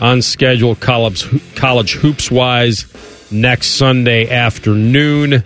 on 0.00 0.22
schedule 0.22 0.74
college 0.74 1.26
college 1.54 1.92
hoops 1.92 2.30
wise 2.30 2.86
next 3.30 3.68
Sunday 3.72 4.28
afternoon. 4.28 5.44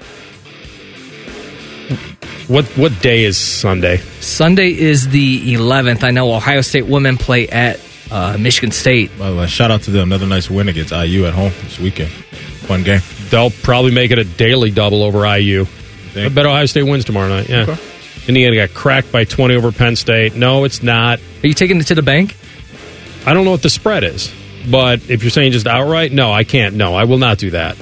What 2.49 2.65
what 2.77 3.01
day 3.01 3.25
is 3.25 3.37
Sunday? 3.37 3.99
Sunday 4.21 4.71
is 4.71 5.09
the 5.09 5.55
11th. 5.55 6.03
I 6.03 6.11
know 6.11 6.33
Ohio 6.33 6.61
State 6.61 6.87
women 6.87 7.17
play 7.17 7.49
at 7.49 7.81
uh, 8.11 8.37
Michigan 8.39 8.71
State. 8.71 9.17
By 9.19 9.31
the 9.31 9.37
way, 9.37 9.47
shout 9.47 9.71
out 9.71 9.83
to 9.83 9.91
them. 9.91 10.09
Another 10.11 10.27
nice 10.27 10.51
win 10.51 10.69
against 10.69 10.93
IU 10.93 11.27
at 11.27 11.35
home 11.35 11.53
this 11.63 11.79
weekend. 11.79 12.11
Fun 12.11 12.83
game. 12.83 13.01
They'll 13.31 13.51
probably 13.51 13.93
make 13.93 14.11
it 14.11 14.19
a 14.19 14.25
daily 14.25 14.71
double 14.71 15.03
over 15.03 15.27
IU. 15.27 15.67
I 16.17 16.29
bet 16.29 16.47
Ohio 16.47 16.67
State 16.67 16.85
wins 16.85 17.05
tomorrow 17.05 17.29
night. 17.29 17.49
Yeah. 17.49 17.63
Okay. 17.63 17.94
Indiana 18.27 18.57
got 18.57 18.75
cracked 18.75 19.13
by 19.13 19.25
20 19.25 19.55
over 19.55 19.73
Penn 19.73 19.97
State. 19.97 20.35
No, 20.35 20.65
it's 20.65 20.83
not. 20.83 21.21
Are 21.43 21.47
you 21.47 21.55
taking 21.55 21.79
it 21.79 21.85
to 21.89 21.95
the 21.95 22.03
bank? 22.03 22.37
I 23.27 23.35
don't 23.35 23.45
know 23.45 23.51
what 23.51 23.63
the 23.63 23.71
spread 23.71 24.05
is, 24.05 24.33
but 24.71 25.11
if 25.11 25.23
you're 25.23 25.31
saying 25.31 25.53
just 25.53 25.67
outright, 25.67 26.13
no, 26.13 26.33
I 26.33 26.45
can't. 26.45 26.75
No, 26.75 26.95
I 26.95 27.05
will 27.05 27.19
not 27.19 27.39
do 27.39 27.51
that. 27.51 27.77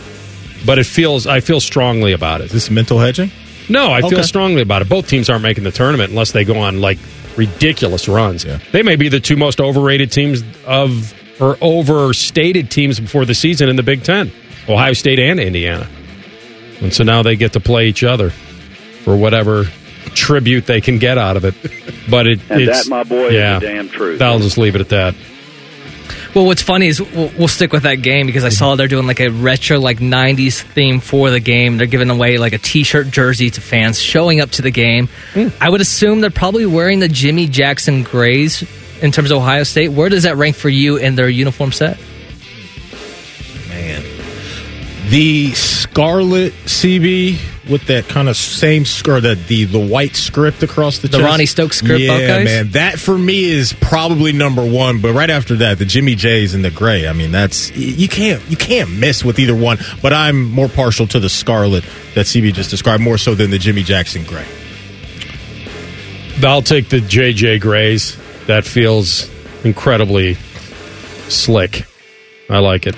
But 0.65 0.79
it 0.79 0.87
feels, 0.87 1.27
I 1.27 1.41
feel 1.41 1.61
strongly 1.61 2.13
about 2.13 2.41
it. 2.41 2.47
Is 2.47 2.53
this 2.53 2.71
mental 2.71 2.99
hedging? 2.99 3.31
No, 3.69 3.93
I 3.93 4.01
feel 4.03 4.23
strongly 4.23 4.63
about 4.63 4.83
it. 4.83 4.89
Both 4.89 5.09
teams 5.09 5.31
aren't 5.31 5.43
making 5.43 5.65
the 5.65 5.71
tournament 5.71 6.11
unless 6.11 6.33
they 6.33 6.45
go 6.45 6.59
on 6.59 6.81
like 6.81 6.99
ridiculous 7.37 8.09
runs. 8.09 8.45
Yeah. 8.45 8.59
They 8.73 8.83
may 8.83 8.97
be 8.97 9.09
the 9.09 9.21
two 9.21 9.37
most 9.37 9.61
overrated 9.61 10.13
teams 10.13 10.43
of 10.67 11.15
or 11.41 11.57
overstated 11.61 12.71
teams 12.71 13.01
before 13.01 13.25
the 13.25 13.35
season 13.35 13.69
in 13.69 13.77
the 13.77 13.83
Big 13.83 14.05
Ten, 14.05 14.31
Ohio 14.69 14.93
State 14.93 15.19
and 15.19 15.41
Indiana. 15.41 15.89
And 16.81 16.93
so 16.93 17.05
now 17.05 17.23
they 17.23 17.37
get 17.37 17.55
to 17.55 17.61
play 17.61 17.87
each 17.87 18.05
other 18.05 18.31
for 18.31 19.17
whatever 19.17 19.65
tribute 20.11 20.67
they 20.67 20.81
can 20.81 20.99
get 20.99 21.19
out 21.19 21.37
of 21.37 21.45
it. 21.45 21.55
But 22.11 22.27
it, 22.27 22.41
And 22.51 22.61
it's 22.63 22.85
that, 22.85 22.91
my 22.91 23.05
boy, 23.05 23.29
yeah, 23.29 23.57
is 23.57 23.61
the 23.61 23.67
damn 23.67 23.89
truth. 23.89 24.23
I'll 24.23 24.39
just 24.39 24.59
leave 24.59 24.75
it 24.75 24.81
at 24.81 24.89
that. 24.91 25.15
Well, 26.35 26.47
what's 26.47 26.63
funny 26.63 26.87
is 26.87 27.01
we'll, 27.01 27.31
we'll 27.39 27.49
stick 27.49 27.73
with 27.73 27.83
that 27.83 27.97
game 27.97 28.27
because 28.27 28.43
I 28.43 28.49
mm-hmm. 28.49 28.55
saw 28.55 28.75
they're 28.75 28.89
doing 28.89 29.07
like 29.07 29.21
a 29.21 29.29
retro, 29.29 29.79
like 29.79 29.99
'90s 29.99 30.63
theme 30.63 31.01
for 31.01 31.31
the 31.31 31.41
game. 31.41 31.77
They're 31.77 31.87
giving 31.87 32.09
away 32.09 32.39
like 32.39 32.55
a 32.55 32.59
T-shirt 32.59 33.09
jersey 33.11 33.51
to 33.51 33.61
fans 33.61 34.01
showing 34.01 34.41
up 34.41 34.51
to 34.53 34.63
the 34.63 34.71
game. 34.71 35.09
Hmm. 35.35 35.49
I 35.61 35.69
would 35.69 35.83
assume 35.83 36.21
they're 36.23 36.31
probably 36.31 36.65
wearing 36.65 37.01
the 37.01 37.09
Jimmy 37.09 37.49
Jackson 37.49 38.03
Grays 38.03 38.63
in 39.03 39.13
terms 39.13 39.31
of 39.31 39.39
Ohio 39.39 39.65
State. 39.65 39.89
Where 39.89 40.09
does 40.09 40.23
that 40.23 40.37
rank 40.37 40.57
for 40.57 40.71
you 40.71 40.97
in 40.97 41.17
their 41.17 41.29
uniform 41.29 41.73
set? 41.73 41.99
Man, 43.69 44.03
the 45.11 45.53
Scarlet 45.93 46.55
CB 46.65 47.69
with 47.69 47.87
that 47.89 48.09
kind 48.09 48.31
of 48.31 48.37
same 48.39 48.85
or 49.07 49.21
the 49.21 49.35
the 49.35 49.65
the 49.65 49.79
white 49.79 50.17
script 50.17 50.63
across 50.63 51.01
the 51.01 51.09
the 51.09 51.19
chest. 51.19 51.29
Ronnie 51.29 51.45
Stokes 51.45 51.77
script. 51.77 52.01
Yeah, 52.01 52.17
Buckeyes? 52.17 52.45
man, 52.47 52.69
that 52.71 52.99
for 52.99 53.19
me 53.19 53.45
is 53.45 53.75
probably 53.75 54.33
number 54.33 54.65
one. 54.65 55.03
But 55.03 55.13
right 55.13 55.29
after 55.29 55.57
that, 55.57 55.79
the 55.79 55.85
Jimmy 55.85 56.15
J's 56.15 56.55
and 56.55 56.65
the 56.65 56.71
gray. 56.71 57.07
I 57.07 57.13
mean, 57.13 57.31
that's 57.31 57.71
you 57.77 58.09
can't 58.09 58.43
you 58.49 58.57
can't 58.57 58.91
miss 58.91 59.23
with 59.23 59.39
either 59.39 59.55
one. 59.55 59.79
But 60.01 60.15
I'm 60.15 60.51
more 60.51 60.69
partial 60.69 61.07
to 61.09 61.21
the 61.21 61.29
Scarlet 61.29 61.85
that 62.15 62.25
CB 62.25 62.55
just 62.55 62.71
described 62.71 63.03
more 63.03 63.19
so 63.19 63.35
than 63.35 63.51
the 63.51 63.59
Jimmy 63.59 63.83
Jackson 63.83 64.25
gray. 64.25 64.47
I'll 66.43 66.63
take 66.63 66.89
the 66.89 67.01
JJ 67.01 67.61
Grays. 67.61 68.17
That 68.47 68.65
feels 68.65 69.31
incredibly 69.63 70.35
slick. 71.29 71.85
I 72.49 72.61
like 72.61 72.87
it. 72.87 72.95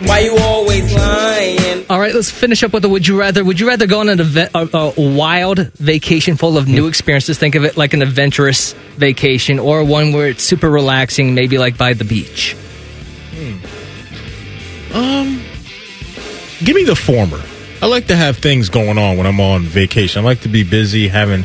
Why 0.00 0.20
you 0.20 0.36
always 0.38 0.92
lying? 0.92 1.63
All 1.94 2.00
right, 2.00 2.12
let's 2.12 2.28
finish 2.28 2.64
up 2.64 2.72
with 2.72 2.82
the 2.82 2.88
would 2.88 3.06
you 3.06 3.16
rather. 3.16 3.44
Would 3.44 3.60
you 3.60 3.68
rather 3.68 3.86
go 3.86 4.00
on 4.00 4.08
an 4.08 4.18
event, 4.18 4.50
a, 4.52 4.68
a 4.74 4.92
wild 4.96 5.60
vacation 5.74 6.36
full 6.36 6.58
of 6.58 6.66
new 6.66 6.88
experiences? 6.88 7.38
Think 7.38 7.54
of 7.54 7.62
it 7.62 7.76
like 7.76 7.94
an 7.94 8.02
adventurous 8.02 8.72
vacation, 8.96 9.60
or 9.60 9.84
one 9.84 10.12
where 10.12 10.26
it's 10.26 10.42
super 10.42 10.68
relaxing, 10.68 11.36
maybe 11.36 11.56
like 11.56 11.78
by 11.78 11.92
the 11.92 12.02
beach. 12.02 12.56
Um, 14.92 15.40
give 16.64 16.74
me 16.74 16.82
the 16.82 16.96
former. 16.96 17.40
I 17.80 17.86
like 17.86 18.08
to 18.08 18.16
have 18.16 18.38
things 18.38 18.70
going 18.70 18.98
on 18.98 19.16
when 19.16 19.28
I'm 19.28 19.38
on 19.38 19.62
vacation. 19.62 20.24
I 20.24 20.24
like 20.24 20.40
to 20.40 20.48
be 20.48 20.64
busy, 20.64 21.06
having, 21.06 21.44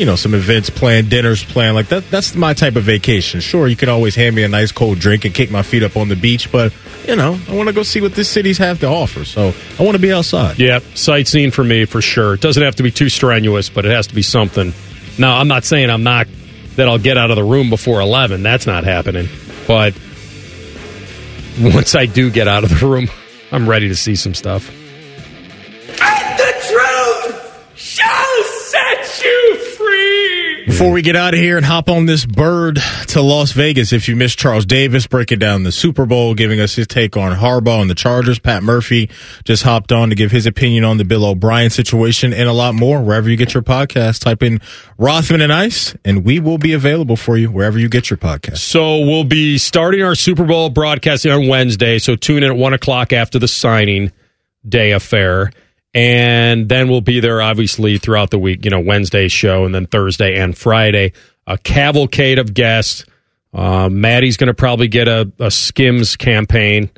you 0.00 0.06
know, 0.06 0.16
some 0.16 0.32
events 0.32 0.70
planned, 0.70 1.10
dinners 1.10 1.44
planned. 1.44 1.74
Like 1.74 1.88
that. 1.88 2.10
That's 2.10 2.34
my 2.34 2.54
type 2.54 2.76
of 2.76 2.84
vacation. 2.84 3.40
Sure, 3.40 3.68
you 3.68 3.76
can 3.76 3.90
always 3.90 4.14
hand 4.14 4.34
me 4.34 4.42
a 4.42 4.48
nice 4.48 4.72
cold 4.72 4.98
drink 4.98 5.26
and 5.26 5.34
kick 5.34 5.50
my 5.50 5.60
feet 5.60 5.82
up 5.82 5.94
on 5.94 6.08
the 6.08 6.16
beach, 6.16 6.50
but 6.50 6.72
you 7.06 7.16
know, 7.16 7.38
I 7.46 7.54
want 7.54 7.68
to 7.68 7.74
go 7.74 7.82
see 7.82 8.00
what 8.00 8.14
this 8.14 8.30
city's 8.30 8.56
have 8.56 8.80
to 8.80 8.86
offer. 8.86 9.26
So 9.26 9.52
I 9.78 9.82
want 9.82 9.96
to 9.96 10.00
be 10.00 10.10
outside. 10.10 10.58
Yeah, 10.58 10.78
sightseeing 10.94 11.50
for 11.50 11.62
me 11.62 11.84
for 11.84 12.00
sure. 12.00 12.32
It 12.32 12.40
doesn't 12.40 12.62
have 12.62 12.76
to 12.76 12.82
be 12.82 12.90
too 12.90 13.10
strenuous, 13.10 13.68
but 13.68 13.84
it 13.84 13.90
has 13.90 14.06
to 14.06 14.14
be 14.14 14.22
something. 14.22 14.72
Now, 15.18 15.36
I'm 15.36 15.48
not 15.48 15.64
saying 15.64 15.90
I'm 15.90 16.02
not 16.02 16.28
that 16.76 16.88
I'll 16.88 16.98
get 16.98 17.18
out 17.18 17.30
of 17.30 17.36
the 17.36 17.44
room 17.44 17.68
before 17.68 18.00
11. 18.00 18.42
That's 18.42 18.66
not 18.66 18.84
happening. 18.84 19.28
But 19.68 19.92
once 21.60 21.94
I 21.94 22.06
do 22.06 22.30
get 22.30 22.48
out 22.48 22.64
of 22.64 22.70
the 22.70 22.86
room, 22.86 23.08
I'm 23.52 23.68
ready 23.68 23.88
to 23.88 23.96
see 23.96 24.16
some 24.16 24.32
stuff. 24.32 24.79
Before 30.80 30.94
we 30.94 31.02
get 31.02 31.14
out 31.14 31.34
of 31.34 31.40
here 31.40 31.58
and 31.58 31.66
hop 31.66 31.90
on 31.90 32.06
this 32.06 32.24
bird 32.24 32.78
to 33.08 33.20
Las 33.20 33.52
Vegas, 33.52 33.92
if 33.92 34.08
you 34.08 34.16
missed 34.16 34.38
Charles 34.38 34.64
Davis 34.64 35.06
breaking 35.06 35.38
down 35.38 35.62
the 35.62 35.72
Super 35.72 36.06
Bowl, 36.06 36.34
giving 36.34 36.58
us 36.58 36.74
his 36.74 36.86
take 36.86 37.18
on 37.18 37.36
Harbaugh 37.36 37.82
and 37.82 37.90
the 37.90 37.94
Chargers, 37.94 38.38
Pat 38.38 38.62
Murphy 38.62 39.10
just 39.44 39.62
hopped 39.62 39.92
on 39.92 40.08
to 40.08 40.14
give 40.14 40.30
his 40.30 40.46
opinion 40.46 40.84
on 40.84 40.96
the 40.96 41.04
Bill 41.04 41.26
O'Brien 41.26 41.68
situation 41.68 42.32
and 42.32 42.48
a 42.48 42.54
lot 42.54 42.74
more. 42.74 43.02
Wherever 43.02 43.28
you 43.28 43.36
get 43.36 43.52
your 43.52 43.62
podcast, 43.62 44.20
type 44.22 44.42
in 44.42 44.58
Rothman 44.96 45.42
and 45.42 45.52
Ice, 45.52 45.94
and 46.02 46.24
we 46.24 46.40
will 46.40 46.56
be 46.56 46.72
available 46.72 47.16
for 47.16 47.36
you 47.36 47.50
wherever 47.50 47.78
you 47.78 47.90
get 47.90 48.08
your 48.08 48.16
podcast. 48.16 48.60
So 48.60 49.00
we'll 49.00 49.24
be 49.24 49.58
starting 49.58 50.02
our 50.02 50.14
Super 50.14 50.46
Bowl 50.46 50.70
broadcasting 50.70 51.30
on 51.30 51.46
Wednesday. 51.46 51.98
So 51.98 52.16
tune 52.16 52.42
in 52.42 52.44
at 52.44 52.56
one 52.56 52.72
o'clock 52.72 53.12
after 53.12 53.38
the 53.38 53.48
signing 53.48 54.12
day 54.66 54.92
affair. 54.92 55.52
And 55.92 56.68
then 56.68 56.88
we'll 56.88 57.00
be 57.00 57.18
there 57.20 57.42
obviously 57.42 57.98
throughout 57.98 58.30
the 58.30 58.38
week, 58.38 58.64
you 58.64 58.70
know, 58.70 58.80
Wednesday 58.80 59.26
show 59.28 59.64
and 59.64 59.74
then 59.74 59.86
Thursday 59.86 60.36
and 60.38 60.56
Friday. 60.56 61.12
A 61.46 61.58
cavalcade 61.58 62.38
of 62.38 62.54
guests. 62.54 63.04
Uh, 63.52 63.88
Maddie's 63.88 64.36
going 64.36 64.46
to 64.48 64.54
probably 64.54 64.86
get 64.86 65.08
a, 65.08 65.30
a 65.40 65.50
Skims 65.50 66.14
campaign, 66.14 66.90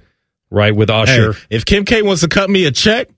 right, 0.51 0.77
with 0.77 0.91
Usher. 0.91 1.33
Hey, 1.33 1.39
if 1.49 1.65
Kim 1.65 1.87
K 1.87 2.03
wants 2.03 2.21
to 2.21 2.29
cut 2.29 2.51
me 2.51 2.67
a 2.67 2.71
check, 2.71 3.09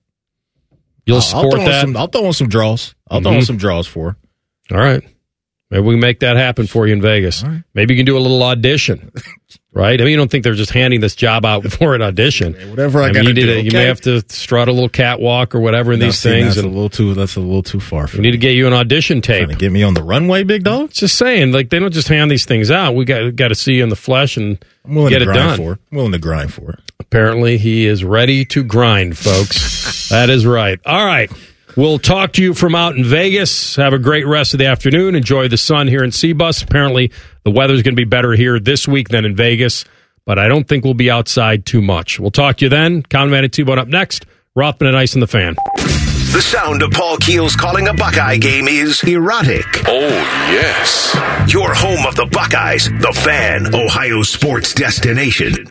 You'll 1.07 1.17
I'll- 1.17 1.23
I'll 1.23 1.51
support 1.51 1.67
that? 1.67 1.81
Some, 1.83 1.97
I'll 1.97 2.07
throw 2.07 2.27
on 2.27 2.33
some 2.33 2.49
draws. 2.49 2.95
I'll 3.11 3.21
throw 3.21 3.33
on 3.35 3.43
some 3.43 3.57
draws 3.57 3.87
for. 3.87 4.17
her. 4.71 4.77
All 4.77 4.83
right. 4.83 5.03
Maybe 5.71 5.83
we 5.83 5.95
can 5.95 6.01
make 6.01 6.21
that 6.21 6.37
happen 6.37 6.67
for 6.69 6.87
you 6.87 6.93
in 6.93 7.03
Vegas. 7.03 7.43
Maybe 7.75 7.95
you 7.95 7.99
can 7.99 8.07
do 8.07 8.17
a 8.17 8.21
little 8.21 8.43
audition, 8.45 9.11
right? 9.75 10.01
I 10.01 10.05
mean, 10.05 10.13
you 10.13 10.17
don't 10.17 10.31
think 10.31 10.45
they're 10.45 10.55
just 10.55 10.71
handing 10.73 11.01
this 11.01 11.15
job 11.15 11.45
out 11.45 11.65
for 11.73 11.95
an 11.95 12.01
audition. 12.03 12.55
Whatever 12.71 13.03
I 13.03 13.07
mean, 13.07 13.15
gotta 13.15 13.29
you, 13.29 13.35
do, 13.35 13.47
to- 13.47 13.61
you 13.63 13.69
okay? 13.69 13.77
may 13.79 13.85
have 13.85 14.01
to 14.03 14.23
strut 14.29 14.69
a 14.69 14.73
little 14.73 14.89
catwalk 14.89 15.55
or 15.55 15.61
whatever 15.61 15.93
in 15.93 15.99
No, 15.99 16.07
these 16.07 16.19
see, 16.19 16.31
things. 16.31 16.55
That's 16.55 16.59
And 16.59 16.67
a 16.67 16.71
little 16.71 16.89
too. 16.89 17.15
That's 17.15 17.37
a 17.37 17.41
little 17.41 17.63
too 17.63 17.81
far. 17.81 18.07
For 18.07 18.17
we 18.19 18.23
need 18.23 18.31
to 18.33 18.39
get 18.39 18.53
you 18.53 18.67
an 18.67 18.73
audition 18.73 19.21
tape. 19.21 19.49
get 19.59 19.71
me 19.73 19.83
on 19.83 19.95
the 19.95 20.03
runway, 20.03 20.45
big 20.45 20.65
dog. 20.65 20.91
Just 20.93 21.19
saying, 21.19 21.53
like 21.53 21.69
they 21.71 21.79
don't 21.79 21.93
just 21.93 22.09
hand 22.09 22.31
these 22.31 22.45
things 22.47 22.71
out. 22.71 22.95
We 22.95 23.05
got 23.05 23.37
got 23.37 23.49
to 23.49 23.55
see 23.55 23.75
you 23.75 23.83
in 23.83 23.89
the 23.91 23.97
flesh 23.97 24.37
and 24.37 24.65
I'm 24.85 24.95
willing 24.95 25.11
get 25.11 25.19
to 25.21 25.31
it 25.31 25.35
done. 25.35 25.57
for 25.59 25.73
it. 25.75 25.79
I'm 25.91 25.97
willing 25.97 26.13
to 26.13 26.19
grind 26.19 26.53
for 26.55 26.71
it. 26.71 26.81
Apparently, 27.01 27.59
he 27.59 27.87
is 27.87 28.03
ready 28.05 28.45
to 28.47 28.63
grind, 28.65 29.17
folks. 29.19 30.09
that 30.11 30.31
is 30.31 30.47
right. 30.47 30.79
All 30.87 31.05
right. 31.05 31.31
We'll 31.77 31.99
talk 31.99 32.33
to 32.35 32.43
you 32.43 32.55
from 32.55 32.75
out 32.75 32.97
in 32.97 33.05
Vegas. 33.05 33.77
Have 33.77 33.93
a 33.93 33.99
great 33.99 34.27
rest 34.27 34.55
of 34.55 34.59
the 34.59 34.67
afternoon. 34.67 35.17
Enjoy 35.17 35.49
the 35.49 35.57
sun 35.57 35.89
here 35.89 36.05
in 36.05 36.11
Seabus. 36.11 36.63
Apparently, 36.63 37.11
the 37.43 37.51
weather's 37.51 37.83
going 37.83 37.95
to 37.95 37.97
be 37.97 38.05
better 38.05 38.33
here 38.33 38.61
this 38.61 38.87
week 38.87 39.09
than 39.09 39.25
in 39.25 39.35
Vegas, 39.35 39.85
but 40.25 40.39
I 40.39 40.47
don't 40.47 40.69
think 40.69 40.85
we'll 40.85 40.95
be 40.95 41.11
outside 41.11 41.67
too 41.67 41.83
much. 41.83 42.21
We'll 42.21 42.31
talk 42.31 42.59
to 42.59 42.67
you 42.67 42.69
then. 42.69 43.03
Conman 43.03 43.43
and 43.43 43.53
T-Bone 43.53 43.79
up 43.79 43.89
next. 43.89 44.25
Rothman 44.55 44.89
and 44.89 44.97
Ice 44.97 45.15
in 45.15 45.21
the 45.21 45.27
fan. 45.27 45.57
The 45.77 46.41
sound 46.41 46.83
of 46.83 46.93
Paul 46.93 47.17
Keels 47.17 47.57
calling 47.57 47.89
a 47.89 47.95
Buckeye 47.95 48.37
game 48.37 48.69
is 48.69 49.03
erotic. 49.03 49.67
Oh, 49.87 50.09
yes. 50.51 51.15
Your 51.53 51.75
home 51.75 52.07
of 52.07 52.15
the 52.15 52.27
Buckeyes, 52.27 52.89
the 52.89 53.13
fan, 53.25 53.75
Ohio 53.75 54.23
sports 54.23 54.75
destination. 54.75 55.69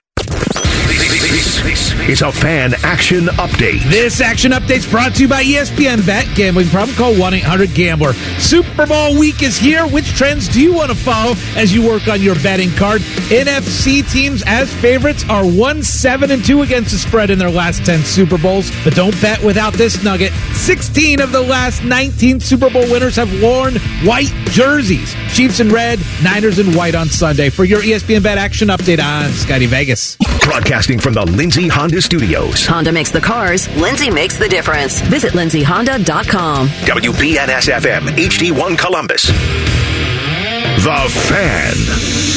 Is 2.08 2.22
a 2.22 2.34
fan 2.34 2.74
action 2.84 3.28
update. 3.38 3.82
This 3.90 4.20
action 4.20 4.52
update 4.52 4.78
is 4.78 4.88
brought 4.88 5.16
to 5.16 5.22
you 5.22 5.28
by 5.30 5.42
ESPN 5.42 6.06
Bet. 6.06 6.28
Gambling 6.36 6.68
problem? 6.68 6.98
Call 6.98 7.18
1 7.18 7.34
800 7.36 7.74
Gambler. 7.74 8.12
Super 8.40 8.86
Bowl 8.86 9.18
week 9.18 9.42
is 9.42 9.58
here. 9.58 9.88
Which 9.88 10.14
trends 10.14 10.50
do 10.50 10.62
you 10.62 10.74
want 10.74 10.92
to 10.92 10.98
follow 10.98 11.34
as 11.56 11.74
you 11.74 11.88
work 11.88 12.10
on 12.10 12.22
your 12.22 12.36
betting 12.36 12.72
card? 12.72 13.02
NFC 13.30 14.04
teams 14.12 14.44
as 14.46 14.74
favorites 14.74 15.24
are 15.30 15.46
1 15.46 15.82
7 15.82 16.30
and 16.32 16.44
2 16.44 16.62
against 16.64 16.92
the 16.92 16.98
spread 16.98 17.30
in 17.30 17.40
their 17.40 17.50
last 17.50 17.86
10 17.86 18.02
Super 18.02 18.38
Bowls. 18.38 18.70
But 18.84 18.96
don't 18.96 19.20
bet 19.22 19.42
without 19.42 19.72
this 19.74 20.04
nugget 20.04 20.34
16 20.56 21.22
of 21.22 21.32
the 21.32 21.42
last 21.42 21.86
19 21.86 22.42
Super 22.42 22.70
Bowl 22.70 22.84
winners 22.92 23.16
have 23.16 23.32
worn 23.42 23.76
white 24.04 24.34
jerseys. 24.52 25.16
Chiefs 25.34 25.62
in 25.62 25.70
red, 25.70 26.00
Niners 26.22 26.60
in 26.60 26.76
white 26.76 26.96
on 26.96 27.08
Sunday. 27.08 27.50
For 27.50 27.64
your 27.64 27.82
ESPN 27.82 28.24
Bet 28.24 28.38
action 28.38 28.68
update 28.68 29.02
on 29.02 29.32
Scotty 29.32 29.68
Vegas. 29.68 30.18
Broadcasting 30.44 31.00
from 31.00 31.14
the 31.14 31.26
Lindsay 31.26 31.70
Honda 31.84 32.02
Studios. 32.02 32.66
Honda 32.66 32.94
makes 32.94 33.12
the 33.12 33.20
cars, 33.20 33.68
Lindsay 33.76 34.10
makes 34.10 34.38
the 34.38 34.48
difference. 34.48 35.02
Visit 35.02 35.34
lindsayhonda.com. 35.34 36.70
WBNS 36.70 37.68
FM, 37.74 38.08
HD1 38.16 38.78
Columbus. 38.78 39.28
The 39.28 41.10
Fan. 41.28 42.33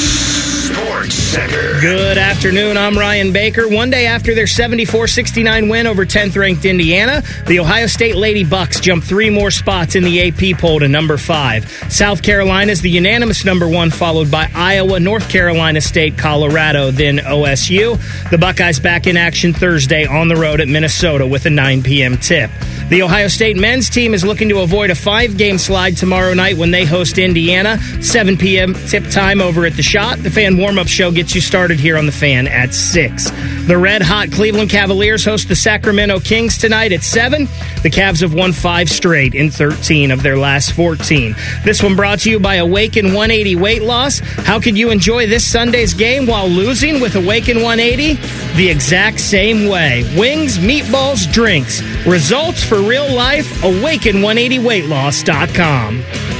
Sports 0.77 1.15
Center. 1.15 1.81
Good 1.81 2.19
afternoon. 2.19 2.77
I'm 2.77 2.99
Ryan 2.99 3.33
Baker. 3.33 3.67
One 3.67 3.89
day 3.89 4.07
after 4.07 4.35
their 4.35 4.47
74 4.47 5.07
69 5.07 5.71
win 5.71 5.87
over 5.87 6.05
10th 6.05 6.37
ranked 6.37 6.67
Indiana, 6.67 7.23
the 7.47 7.61
Ohio 7.61 7.87
State 7.87 8.15
Lady 8.15 8.45
Bucks 8.45 8.79
jumped 8.79 9.07
three 9.07 9.31
more 9.31 9.51
spots 9.51 9.95
in 9.95 10.05
the 10.05 10.29
AP 10.29 10.59
poll 10.61 10.81
to 10.81 10.89
number 10.89 11.17
five. 11.17 11.67
South 11.89 12.23
Carolina 12.23 12.73
is 12.73 12.83
the 12.83 12.91
unanimous 12.91 13.43
number 13.43 13.67
one, 13.67 13.91
followed 13.91 14.31
by 14.31 14.51
Iowa, 14.55 15.01
North 15.01 15.31
Carolina 15.31 15.81
State, 15.81 16.19
Colorado, 16.19 16.91
then 16.91 17.19
OSU. 17.19 17.99
The 18.31 18.37
Buckeyes 18.39 18.79
back 18.79 19.07
in 19.07 19.17
action 19.17 19.55
Thursday 19.55 20.05
on 20.05 20.29
the 20.29 20.37
road 20.37 20.61
at 20.61 20.69
Minnesota 20.69 21.27
with 21.27 21.47
a 21.47 21.51
9 21.51 21.85
p.m. 21.85 22.19
tip. 22.19 22.51
The 22.89 23.03
Ohio 23.03 23.27
State 23.27 23.57
men's 23.57 23.91
team 23.91 24.15
is 24.15 24.25
looking 24.25 24.49
to 24.49 24.61
avoid 24.61 24.91
a 24.91 24.95
five 24.95 25.37
game 25.37 25.59
slide 25.59 25.97
tomorrow 25.97 26.35
night 26.35 26.57
when 26.57 26.71
they 26.71 26.85
host 26.85 27.19
Indiana. 27.19 27.79
7 28.01 28.37
p.m. 28.37 28.75
tip 28.75 29.03
time 29.11 29.41
over 29.41 29.67
at 29.67 29.73
the 29.73 29.83
shot. 29.83 30.19
The 30.19 30.31
fan 30.31 30.57
warm 30.57 30.79
up 30.79 30.87
show 30.87 31.11
gets 31.11 31.35
you 31.35 31.41
started 31.41 31.81
here 31.81 31.99
on 31.99 32.07
the 32.07 32.13
fan 32.13 32.47
at 32.47 32.73
6. 32.73 33.31
The 33.67 33.77
red 33.77 34.03
hot 34.03 34.31
Cleveland 34.31 34.71
Cavaliers 34.71 35.25
host 35.25 35.49
the 35.49 35.57
Sacramento 35.57 36.21
Kings 36.21 36.59
tonight 36.59 36.93
at 36.93 37.03
7. 37.03 37.47
The 37.83 37.91
Cavs 37.91 38.21
have 38.21 38.35
won 38.35 38.53
five 38.53 38.89
straight 38.89 39.35
in 39.35 39.51
13 39.51 40.13
of 40.13 40.23
their 40.23 40.39
last 40.39 40.71
14. 40.71 41.35
This 41.65 41.83
one 41.83 41.97
brought 41.97 42.21
to 42.21 42.31
you 42.31 42.39
by 42.39 42.57
Awaken 42.57 43.07
180 43.07 43.57
Weight 43.57 43.83
Loss. 43.83 44.21
How 44.21 44.61
could 44.61 44.79
you 44.79 44.91
enjoy 44.91 45.27
this 45.27 45.45
Sunday's 45.45 45.93
game 45.93 46.27
while 46.27 46.47
losing 46.47 47.01
with 47.01 47.17
Awaken 47.17 47.63
180? 47.63 48.15
The 48.55 48.71
exact 48.71 49.19
same 49.19 49.69
way. 49.69 50.05
Wings, 50.17 50.59
meatballs, 50.59 51.31
drinks. 51.33 51.83
Results 52.07 52.63
for 52.77 52.83
real 52.83 53.11
life, 53.15 53.63
awaken180weightloss.com. 53.63 56.36